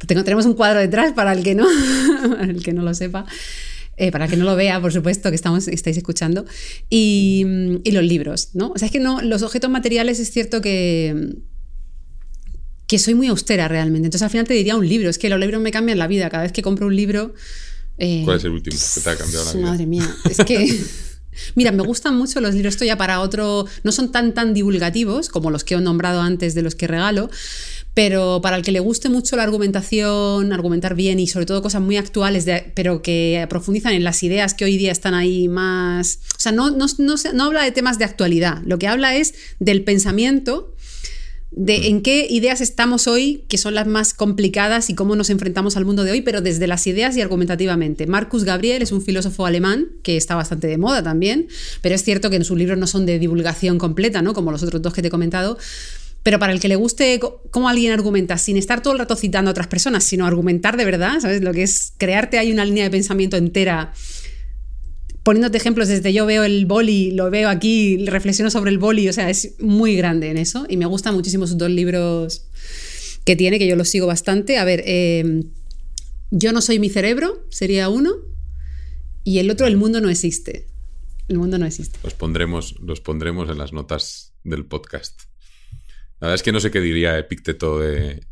Em, 0.07 0.23
tenemos 0.23 0.45
un 0.45 0.53
cuadro 0.53 0.79
detrás 0.79 1.13
para 1.13 1.33
el 1.33 1.43
que 1.43 1.55
no, 1.55 1.67
el 2.41 2.63
que 2.63 2.73
no 2.73 2.83
lo 2.83 2.93
sepa. 2.93 3.25
Eh, 3.95 4.11
para 4.11 4.25
el 4.25 4.31
que 4.31 4.37
no 4.37 4.45
lo 4.45 4.55
vea, 4.55 4.81
por 4.81 4.91
supuesto, 4.91 5.29
que 5.29 5.35
estamos, 5.35 5.67
estáis 5.67 5.97
escuchando, 5.97 6.45
y, 6.89 7.45
los 7.85 8.03
libros, 8.03 8.49
¿no? 8.53 8.71
O 8.71 8.77
sea, 8.79 8.87
es 8.87 8.91
que 8.91 8.99
no, 8.99 9.21
los 9.21 9.43
objetos 9.43 9.69
materiales 9.69 10.19
es 10.19 10.31
cierto 10.31 10.61
que, 10.61 11.35
que 12.87 12.97
soy 12.97 13.13
muy 13.13 13.27
austera 13.27 13.67
realmente. 13.67 14.07
Entonces, 14.07 14.23
al 14.23 14.31
final 14.31 14.47
te 14.47 14.55
diría 14.55 14.75
un 14.75 14.87
libro. 14.87 15.09
Es 15.11 15.19
que 15.19 15.29
los 15.29 15.39
libros 15.39 15.61
me 15.61 15.71
cambian 15.71 15.99
la 15.99 16.07
vida. 16.07 16.29
Cada 16.31 16.43
vez 16.43 16.51
que 16.51 16.63
compro 16.63 16.87
un 16.87 16.95
libro. 16.95 17.35
Eh, 17.99 18.23
¿Cuál 18.25 18.37
es 18.37 18.43
el 18.45 18.51
último 18.51 18.75
que 18.95 19.01
te 19.01 19.09
ha 19.09 19.15
cambiado 19.15 19.45
la 19.45 19.53
vida? 19.53 19.65
Madre 19.67 19.85
mía, 19.85 20.15
es 20.29 20.37
que. 20.37 20.83
Mira, 21.55 21.71
me 21.71 21.83
gustan 21.83 22.15
mucho 22.15 22.41
los 22.41 22.53
libros, 22.53 22.75
esto 22.75 22.85
ya 22.85 22.97
para 22.97 23.19
otro, 23.19 23.65
no 23.83 23.91
son 23.91 24.11
tan 24.11 24.35
tan 24.35 24.53
divulgativos 24.53 25.29
como 25.29 25.49
los 25.49 25.63
que 25.63 25.73
he 25.73 25.81
nombrado 25.81 26.21
antes 26.21 26.53
de 26.53 26.61
los 26.61 26.75
que 26.75 26.87
regalo, 26.87 27.29
pero 27.93 28.39
para 28.41 28.57
el 28.57 28.63
que 28.63 28.71
le 28.71 28.79
guste 28.79 29.09
mucho 29.09 29.35
la 29.35 29.43
argumentación, 29.43 30.51
argumentar 30.51 30.95
bien 30.95 31.19
y 31.19 31.27
sobre 31.27 31.45
todo 31.45 31.61
cosas 31.61 31.81
muy 31.81 31.97
actuales, 31.97 32.45
pero 32.73 33.01
que 33.01 33.45
profundizan 33.49 33.93
en 33.93 34.03
las 34.03 34.23
ideas 34.23 34.53
que 34.53 34.65
hoy 34.65 34.77
día 34.77 34.91
están 34.91 35.13
ahí 35.13 35.47
más... 35.47 36.19
O 36.37 36.39
sea, 36.39 36.51
no, 36.51 36.71
no, 36.71 36.87
no, 36.97 37.15
no 37.33 37.43
habla 37.43 37.63
de 37.63 37.71
temas 37.71 37.99
de 37.99 38.05
actualidad, 38.05 38.61
lo 38.65 38.79
que 38.79 38.87
habla 38.87 39.15
es 39.15 39.33
del 39.59 39.83
pensamiento 39.83 40.73
de 41.55 41.87
en 41.87 42.01
qué 42.01 42.25
ideas 42.29 42.61
estamos 42.61 43.07
hoy, 43.07 43.43
que 43.47 43.57
son 43.57 43.75
las 43.75 43.85
más 43.85 44.13
complicadas 44.13 44.89
y 44.89 44.95
cómo 44.95 45.15
nos 45.15 45.29
enfrentamos 45.29 45.77
al 45.77 45.85
mundo 45.85 46.03
de 46.03 46.11
hoy, 46.11 46.21
pero 46.21 46.41
desde 46.41 46.65
las 46.67 46.87
ideas 46.87 47.15
y 47.15 47.21
argumentativamente. 47.21 48.07
Marcus 48.07 48.43
Gabriel 48.43 48.81
es 48.81 48.91
un 48.91 49.01
filósofo 49.01 49.45
alemán 49.45 49.87
que 50.01 50.17
está 50.17 50.35
bastante 50.35 50.67
de 50.67 50.77
moda 50.77 51.03
también, 51.03 51.47
pero 51.81 51.93
es 51.93 52.03
cierto 52.03 52.29
que 52.29 52.37
en 52.37 52.43
sus 52.43 52.57
libros 52.57 52.77
no 52.77 52.87
son 52.87 53.05
de 53.05 53.19
divulgación 53.19 53.77
completa, 53.77 54.21
¿no? 54.21 54.33
Como 54.33 54.51
los 54.51 54.63
otros 54.63 54.81
dos 54.81 54.93
que 54.93 55.01
te 55.01 55.09
he 55.09 55.11
comentado. 55.11 55.57
Pero 56.23 56.39
para 56.39 56.53
el 56.53 56.59
que 56.59 56.69
le 56.69 56.77
guste 56.77 57.19
cómo 57.51 57.67
alguien 57.69 57.91
argumenta, 57.91 58.37
sin 58.37 58.57
estar 58.57 58.81
todo 58.81 58.93
el 58.93 58.99
rato 58.99 59.15
citando 59.15 59.49
a 59.49 59.51
otras 59.51 59.67
personas, 59.67 60.03
sino 60.03 60.25
argumentar 60.25 60.77
de 60.77 60.85
verdad, 60.85 61.19
¿sabes? 61.19 61.41
Lo 61.41 61.51
que 61.51 61.63
es 61.63 61.93
crearte 61.97 62.37
ahí 62.37 62.51
una 62.51 62.63
línea 62.63 62.85
de 62.85 62.89
pensamiento 62.89 63.35
entera 63.35 63.93
poniéndote 65.23 65.57
ejemplos 65.57 65.87
desde 65.87 66.13
yo 66.13 66.25
veo 66.25 66.43
el 66.43 66.65
boli, 66.65 67.11
lo 67.11 67.31
veo 67.31 67.49
aquí, 67.49 68.05
reflexiono 68.05 68.51
sobre 68.51 68.71
el 68.71 68.77
boli, 68.77 69.07
o 69.07 69.13
sea, 69.13 69.29
es 69.29 69.55
muy 69.59 69.95
grande 69.95 70.29
en 70.29 70.37
eso 70.37 70.65
y 70.67 70.77
me 70.77 70.85
gustan 70.85 71.15
muchísimo 71.15 71.47
sus 71.47 71.57
dos 71.57 71.71
libros 71.71 72.45
que 73.23 73.37
tiene, 73.37 73.57
que 73.57 73.67
yo 73.67 73.77
los 73.77 73.89
sigo 73.89 74.05
bastante. 74.05 74.57
A 74.57 74.65
ver, 74.65 74.83
em, 74.85 75.43
Yo 76.35 76.51
no 76.51 76.61
soy 76.61 76.79
mi 76.79 76.89
cerebro, 76.89 77.45
sería 77.49 77.89
uno, 77.89 78.11
y 79.23 79.37
el 79.37 79.51
otro, 79.51 79.67
El 79.67 79.77
mundo 79.77 80.01
no 80.01 80.09
existe. 80.09 80.65
El 81.27 81.37
mundo 81.37 81.59
no 81.59 81.67
existe. 81.67 81.99
Los 82.03 82.15
pondremos, 82.15 82.75
los 82.81 83.01
pondremos 83.01 83.47
en 83.51 83.59
las 83.59 83.71
notas 83.71 84.33
del 84.43 84.65
podcast. 84.65 85.21
La 86.23 86.27
verdad 86.27 86.35
es 86.35 86.43
que 86.43 86.53
no 86.53 86.61
sé 86.61 86.71
qué 86.71 86.79
diría 86.79 87.19
Epicteto 87.19 87.79
de, 87.79 88.23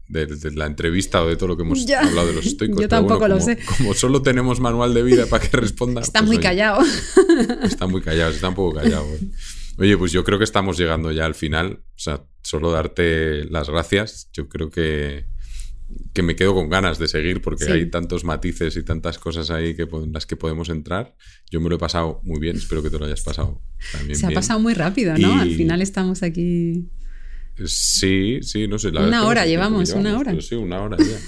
la 0.56 0.66
entrevista 0.66 1.22
o 1.24 1.28
de 1.28 1.36
todo 1.36 1.50
lo 1.50 1.58
que 1.58 1.64
hemos 1.64 1.86
hablado 1.92 2.28
de 2.28 2.34
los 2.36 2.46
estoicos. 2.46 2.80
Yo 2.80 2.88
tampoco 2.88 3.28
lo 3.28 3.38
sé. 3.42 3.58
Como 3.66 3.94
solo 3.94 4.22
tenemos 4.22 4.62
manual 4.62 4.94
de 4.94 5.04
vida 5.04 5.26
para 5.26 5.46
que 5.46 5.58
responda. 5.58 6.00
Está 6.00 6.20
pues 6.20 6.28
muy 6.28 6.38
callado. 6.38 6.82
Está 7.64 7.88
muy 7.88 8.02
callado, 8.02 8.32
está 8.32 8.48
un 8.48 8.56
poco 8.56 8.78
callado. 8.78 9.06
Oye, 9.78 9.98
pues 9.98 10.14
yo 10.14 10.24
creo 10.24 10.38
que 10.38 10.46
estamos 10.46 10.78
llegando 10.78 11.12
ya 11.12 11.26
al 11.26 11.36
final. 11.36 11.84
O 11.90 12.00
sea, 12.00 12.24
solo 12.42 12.72
darte 12.72 13.44
las 13.50 13.70
gracias. 13.70 14.30
Yo 14.32 14.48
creo 14.48 14.70
que, 14.70 15.26
que 16.14 16.22
me 16.22 16.38
quedo 16.38 16.54
con 16.54 16.70
ganas 16.70 16.98
de 16.98 17.10
seguir 17.10 17.42
porque 17.42 17.66
hay 17.66 17.90
tantos 17.90 18.24
matices 18.24 18.78
y 18.78 18.84
tantas 18.84 19.20
cosas 19.20 19.52
ahí 19.52 19.76
que, 19.76 19.82
en 19.82 20.14
las 20.14 20.26
que 20.26 20.38
podemos 20.38 20.70
entrar. 20.70 21.14
Yo 21.52 21.60
me 21.60 21.68
lo 21.68 21.76
he 21.76 21.80
pasado 21.80 22.22
muy 22.24 22.40
bien, 22.40 22.56
espero 22.56 22.82
que 22.82 22.90
te 22.90 22.98
lo 22.98 23.04
hayas 23.04 23.22
pasado 23.22 23.62
también. 23.92 24.18
Se 24.18 24.28
ha 24.28 24.32
pasado 24.32 24.62
muy 24.62 24.76
rápido, 24.76 25.18
¿no? 25.18 25.42
Al 25.42 25.54
final 25.54 25.82
estamos 25.82 26.24
aquí 26.24 26.90
Sí, 27.66 28.40
sí, 28.42 28.68
no 28.68 28.80
sé. 28.80 28.90
una 28.90 29.26
hora 29.26 29.46
llevamos, 29.46 29.90
una 29.92 30.18
hora. 30.18 30.34
sí, 30.42 30.56
una 30.56 30.82
hora 30.82 30.98
ya. 30.98 31.20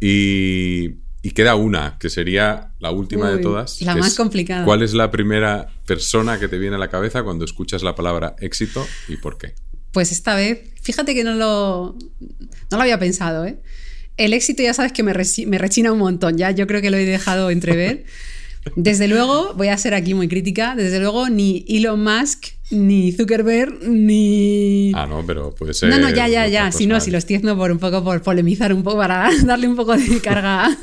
y, 0.00 1.02
queda 1.34 1.56
una, 1.56 1.96
que 1.98 2.10
sería 2.10 2.72
la 2.78 2.90
última 2.90 3.30
de 3.30 3.38
todas. 3.38 3.80
La 3.82 3.96
más 3.96 4.14
complicada. 4.14 4.64
¿Cuál 4.64 4.82
es 4.82 4.94
la 4.94 5.10
primera 5.10 5.68
persona 5.86 6.38
que 6.38 6.48
te 6.48 6.58
viene 6.58 6.76
a 6.76 6.78
la 6.78 6.88
cabeza 6.88 7.22
cuando 7.22 7.44
escuchas 7.44 7.82
la 7.82 7.94
palabra 7.94 8.36
éxito 8.38 8.86
y 9.08 9.16
por 9.16 9.38
qué? 9.38 9.54
Pues 9.90 10.12
esta 10.12 10.34
vez, 10.34 10.60
fíjate 10.82 11.14
que 11.14 11.24
no 11.24 11.34
lo, 11.34 11.96
no 12.70 12.76
lo 12.76 12.82
había 12.82 12.98
pensado, 12.98 13.44
¿eh? 13.44 13.58
El 14.16 14.32
éxito 14.32 14.62
ya 14.62 14.74
sabes 14.74 14.92
que 14.92 15.02
me, 15.02 15.12
me 15.46 15.58
rechina 15.58 15.92
un 15.92 15.98
montón, 15.98 16.36
ya 16.36 16.52
yo 16.52 16.66
creo 16.66 16.80
que 16.80 16.90
lo 16.90 16.96
he 16.96 17.04
dejado 17.04 17.50
entrever. 17.50 18.04
Desde 18.76 19.08
luego, 19.08 19.54
voy 19.54 19.68
a 19.68 19.78
ser 19.78 19.94
aquí 19.94 20.14
muy 20.14 20.28
crítica, 20.28 20.74
desde 20.74 20.98
luego 20.98 21.28
ni 21.28 21.64
Elon 21.68 22.02
Musk, 22.02 22.53
ni 22.74 23.12
Zuckerberg, 23.12 23.88
ni... 23.88 24.92
Ah, 24.94 25.06
no, 25.06 25.24
pero 25.26 25.54
puede 25.54 25.74
ser... 25.74 25.88
No, 25.88 25.98
no, 25.98 26.10
ya, 26.10 26.28
ya, 26.28 26.46
ya, 26.46 26.72
si 26.72 26.86
no, 26.86 27.00
si 27.00 27.10
lo 27.10 27.18
estoy 27.18 27.36
haciendo 27.36 27.56
por 27.56 27.70
un 27.70 27.78
poco, 27.78 28.02
por 28.02 28.22
polemizar 28.22 28.72
un 28.72 28.82
poco, 28.82 28.98
para 28.98 29.30
darle 29.44 29.68
un 29.68 29.76
poco 29.76 29.96
de 29.96 30.20
carga, 30.22 30.76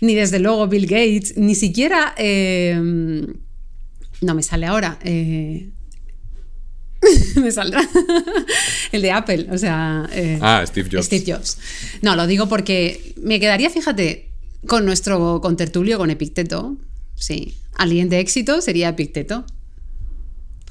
ni 0.00 0.14
desde 0.14 0.38
luego 0.38 0.66
Bill 0.68 0.86
Gates, 0.86 1.36
ni 1.36 1.54
siquiera... 1.54 2.14
Eh, 2.16 2.80
no 4.22 4.34
me 4.34 4.42
sale 4.42 4.66
ahora. 4.66 4.98
Eh, 5.02 5.70
me 7.36 7.50
saldrá. 7.50 7.86
el 8.92 9.02
de 9.02 9.10
Apple, 9.10 9.48
o 9.50 9.58
sea. 9.58 10.08
Eh, 10.12 10.38
ah, 10.40 10.62
Steve 10.64 10.88
Jobs. 10.92 11.06
Steve 11.06 11.24
Jobs. 11.26 11.58
No, 12.02 12.14
lo 12.14 12.28
digo 12.28 12.48
porque 12.48 13.14
me 13.20 13.40
quedaría, 13.40 13.68
fíjate, 13.68 14.30
con 14.68 14.86
nuestro 14.86 15.40
contertulio, 15.40 15.98
con 15.98 16.10
Epicteto, 16.10 16.78
Sí. 17.22 17.54
Alguien 17.74 18.08
de 18.08 18.18
éxito 18.18 18.60
sería 18.60 18.88
Epicteto. 18.88 19.46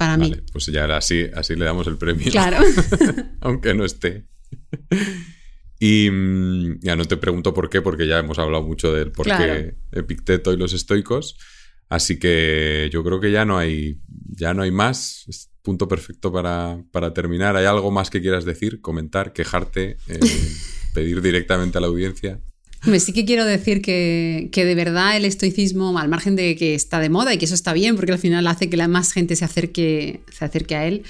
Para 0.02 0.16
mí. 0.16 0.34
Pues 0.50 0.66
ya 0.66 0.84
así, 0.96 1.26
así 1.32 1.54
le 1.54 1.64
damos 1.64 1.86
el 1.86 1.96
premio. 1.96 2.28
Claro. 2.32 2.58
Aunque 3.40 3.72
no 3.72 3.84
esté. 3.84 4.26
Y 5.78 6.10
mm, 6.10 6.80
ya 6.80 6.96
no 6.96 7.04
te 7.04 7.16
pregunto 7.16 7.54
por 7.54 7.70
qué, 7.70 7.82
porque 7.82 8.08
ya 8.08 8.18
hemos 8.18 8.40
hablado 8.40 8.64
mucho 8.64 8.92
del 8.92 9.12
por 9.12 9.26
qué 9.26 9.76
Epicteto 9.92 10.52
y 10.52 10.56
los 10.56 10.72
estoicos. 10.72 11.36
Así 11.88 12.18
que 12.18 12.90
yo 12.92 13.04
creo 13.04 13.20
que 13.20 13.30
ya 13.30 13.44
no 13.44 13.58
hay, 13.58 14.00
ya 14.08 14.54
no 14.54 14.62
hay 14.62 14.72
más. 14.72 15.24
Es 15.28 15.52
punto 15.62 15.86
perfecto 15.86 16.32
para, 16.32 16.82
para 16.90 17.14
terminar. 17.14 17.54
¿Hay 17.54 17.66
algo 17.66 17.92
más 17.92 18.10
que 18.10 18.20
quieras 18.20 18.44
decir, 18.44 18.80
comentar, 18.80 19.32
quejarte, 19.32 19.98
eh, 20.08 20.18
pedir 20.94 21.22
directamente 21.22 21.78
a 21.78 21.80
la 21.80 21.86
audiencia? 21.86 22.40
Sí 22.98 23.12
que 23.12 23.24
quiero 23.24 23.44
decir 23.44 23.80
que, 23.80 24.50
de 24.52 24.74
verdad 24.74 25.16
el 25.16 25.24
estoicismo, 25.24 25.98
al 25.98 26.08
margen 26.08 26.36
de 26.36 26.56
que 26.56 26.74
está 26.74 26.98
de 26.98 27.08
moda 27.08 27.32
y 27.32 27.38
que 27.38 27.44
eso 27.44 27.54
está 27.54 27.72
bien, 27.72 27.96
porque 27.96 28.12
al 28.12 28.18
final 28.18 28.46
hace 28.46 28.68
que 28.68 28.76
la 28.76 28.88
más 28.88 29.12
gente 29.12 29.36
se 29.36 29.44
acerque, 29.44 30.20
se 30.30 30.44
acerque 30.44 30.74
a 30.74 30.86
él, 30.86 31.02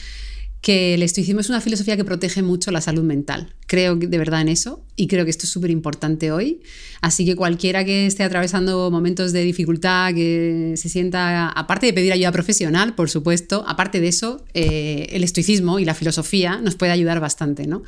que 0.60 0.94
el 0.94 1.02
estoicismo 1.02 1.40
es 1.40 1.48
una 1.48 1.60
filosofía 1.60 1.96
que 1.96 2.04
protege 2.04 2.40
mucho 2.40 2.70
la 2.70 2.80
salud 2.80 3.02
mental. 3.02 3.52
Creo 3.66 3.96
de 3.96 4.16
verdad 4.16 4.42
en 4.42 4.48
eso 4.48 4.84
y 4.94 5.08
creo 5.08 5.24
que 5.24 5.30
esto 5.32 5.44
es 5.44 5.50
súper 5.50 5.70
importante 5.70 6.30
hoy. 6.30 6.60
Así 7.00 7.24
que 7.24 7.34
cualquiera 7.34 7.84
que 7.84 8.06
esté 8.06 8.22
atravesando 8.22 8.88
momentos 8.90 9.32
de 9.32 9.42
dificultad, 9.42 10.14
que 10.14 10.74
se 10.76 10.88
sienta, 10.88 11.48
aparte 11.48 11.86
de 11.86 11.92
pedir 11.92 12.12
ayuda 12.12 12.30
profesional, 12.30 12.94
por 12.94 13.10
supuesto, 13.10 13.64
aparte 13.66 14.00
de 14.00 14.08
eso, 14.08 14.44
eh, 14.54 15.08
el 15.10 15.24
estoicismo 15.24 15.80
y 15.80 15.84
la 15.84 15.94
filosofía 15.94 16.60
nos 16.62 16.76
puede 16.76 16.92
ayudar 16.92 17.18
bastante, 17.18 17.66
¿no? 17.66 17.82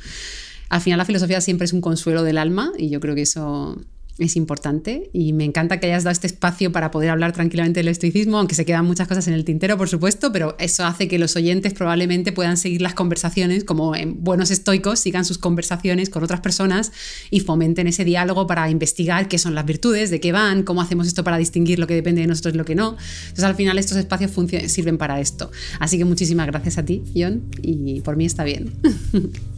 Al 0.69 0.81
final 0.81 0.97
la 0.97 1.05
filosofía 1.05 1.41
siempre 1.41 1.65
es 1.65 1.73
un 1.73 1.81
consuelo 1.81 2.23
del 2.23 2.37
alma 2.37 2.71
y 2.77 2.89
yo 2.89 2.99
creo 2.99 3.15
que 3.15 3.21
eso 3.21 3.77
es 4.17 4.35
importante 4.37 5.09
y 5.11 5.33
me 5.33 5.43
encanta 5.43 5.79
que 5.79 5.87
hayas 5.87 6.03
dado 6.03 6.13
este 6.13 6.27
espacio 6.27 6.71
para 6.71 6.89
poder 6.89 7.09
hablar 7.09 7.33
tranquilamente 7.33 7.81
del 7.81 7.89
estoicismo, 7.89 8.37
aunque 8.37 8.55
se 8.55 8.65
quedan 8.65 8.85
muchas 8.85 9.07
cosas 9.07 9.27
en 9.27 9.33
el 9.33 9.43
tintero, 9.43 9.77
por 9.77 9.89
supuesto, 9.89 10.31
pero 10.31 10.55
eso 10.57 10.85
hace 10.85 11.07
que 11.07 11.19
los 11.19 11.35
oyentes 11.35 11.73
probablemente 11.73 12.31
puedan 12.31 12.55
seguir 12.55 12.81
las 12.81 12.93
conversaciones, 12.93 13.65
como 13.65 13.95
en 13.95 14.23
buenos 14.23 14.51
estoicos, 14.51 14.99
sigan 14.99 15.25
sus 15.25 15.37
conversaciones 15.37 16.09
con 16.09 16.23
otras 16.23 16.39
personas 16.39 16.93
y 17.29 17.41
fomenten 17.41 17.87
ese 17.87 18.05
diálogo 18.05 18.47
para 18.47 18.69
investigar 18.69 19.27
qué 19.27 19.37
son 19.37 19.53
las 19.53 19.65
virtudes, 19.65 20.09
de 20.09 20.19
qué 20.21 20.31
van, 20.31 20.63
cómo 20.63 20.81
hacemos 20.81 21.07
esto 21.07 21.23
para 21.23 21.37
distinguir 21.37 21.79
lo 21.79 21.87
que 21.87 21.95
depende 21.95 22.21
de 22.21 22.27
nosotros 22.27 22.53
y 22.53 22.57
lo 22.57 22.65
que 22.65 22.75
no. 22.75 22.95
Entonces 23.23 23.43
al 23.43 23.55
final 23.55 23.77
estos 23.77 23.97
espacios 23.97 24.31
sirven 24.67 24.97
para 24.97 25.19
esto. 25.19 25.51
Así 25.79 25.97
que 25.97 26.05
muchísimas 26.05 26.47
gracias 26.47 26.77
a 26.77 26.85
ti, 26.85 27.03
John, 27.15 27.43
y 27.61 27.99
por 28.01 28.15
mí 28.15 28.25
está 28.25 28.43
bien. 28.43 28.71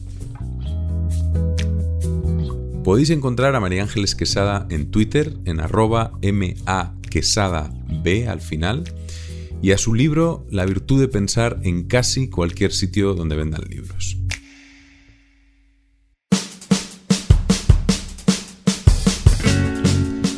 Podéis 2.84 3.10
encontrar 3.10 3.54
a 3.54 3.60
María 3.60 3.84
Ángeles 3.84 4.16
Quesada 4.16 4.66
en 4.70 4.92
Twitter 4.92 5.34
en 5.46 5.60
arroba 5.60 6.14
B 6.22 8.28
al 8.28 8.42
final 8.42 8.84
y 9.62 9.72
a 9.72 9.78
su 9.78 9.94
libro 9.94 10.46
La 10.50 10.66
virtud 10.66 11.02
de 11.02 11.08
pensar 11.08 11.60
en 11.64 11.84
casi 11.84 12.30
cualquier 12.30 12.72
sitio 12.72 13.14
donde 13.14 13.36
vendan 13.36 13.64
libros. 13.70 14.18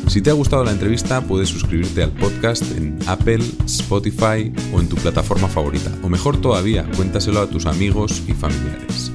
Si 0.08 0.22
te 0.22 0.30
ha 0.30 0.32
gustado 0.32 0.64
la 0.64 0.72
entrevista, 0.72 1.20
puedes 1.20 1.48
suscribirte 1.48 2.02
al 2.02 2.10
podcast 2.10 2.64
en 2.76 2.98
Apple, 3.06 3.44
Spotify 3.66 4.52
o 4.74 4.80
en 4.80 4.88
tu 4.88 4.96
plataforma 4.96 5.46
favorita. 5.46 5.96
O 6.02 6.08
mejor 6.08 6.40
todavía, 6.40 6.84
cuéntaselo 6.96 7.40
a 7.40 7.48
tus 7.48 7.66
amigos 7.66 8.24
y 8.26 8.32
familiares. 8.32 9.09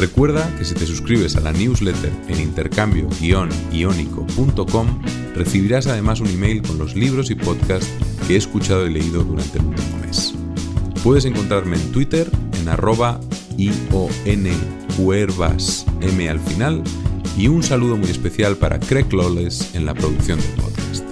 Recuerda 0.00 0.52
que 0.56 0.64
si 0.64 0.74
te 0.74 0.86
suscribes 0.86 1.36
a 1.36 1.40
la 1.40 1.52
newsletter 1.52 2.10
en 2.28 2.40
intercambio-iónico.com 2.40 5.02
recibirás 5.34 5.86
además 5.88 6.20
un 6.20 6.28
email 6.28 6.62
con 6.62 6.78
los 6.78 6.96
libros 6.96 7.30
y 7.30 7.34
podcasts 7.34 7.90
que 8.26 8.32
he 8.32 8.38
escuchado 8.38 8.86
y 8.86 8.94
leído 8.94 9.22
durante 9.22 9.58
el 9.58 9.66
último 9.66 9.98
mes. 9.98 10.32
Puedes 11.04 11.26
encontrarme 11.26 11.76
en 11.76 11.92
Twitter 11.92 12.30
en 12.58 12.70
arroba 12.70 13.20
m 13.58 14.50
al 16.30 16.40
final 16.40 16.82
y 17.36 17.48
un 17.48 17.62
saludo 17.62 17.98
muy 17.98 18.08
especial 18.08 18.56
para 18.56 18.80
Craig 18.80 19.12
Lawless 19.12 19.74
en 19.74 19.84
la 19.84 19.92
producción 19.92 20.40
del 20.40 20.52
podcast. 20.52 21.09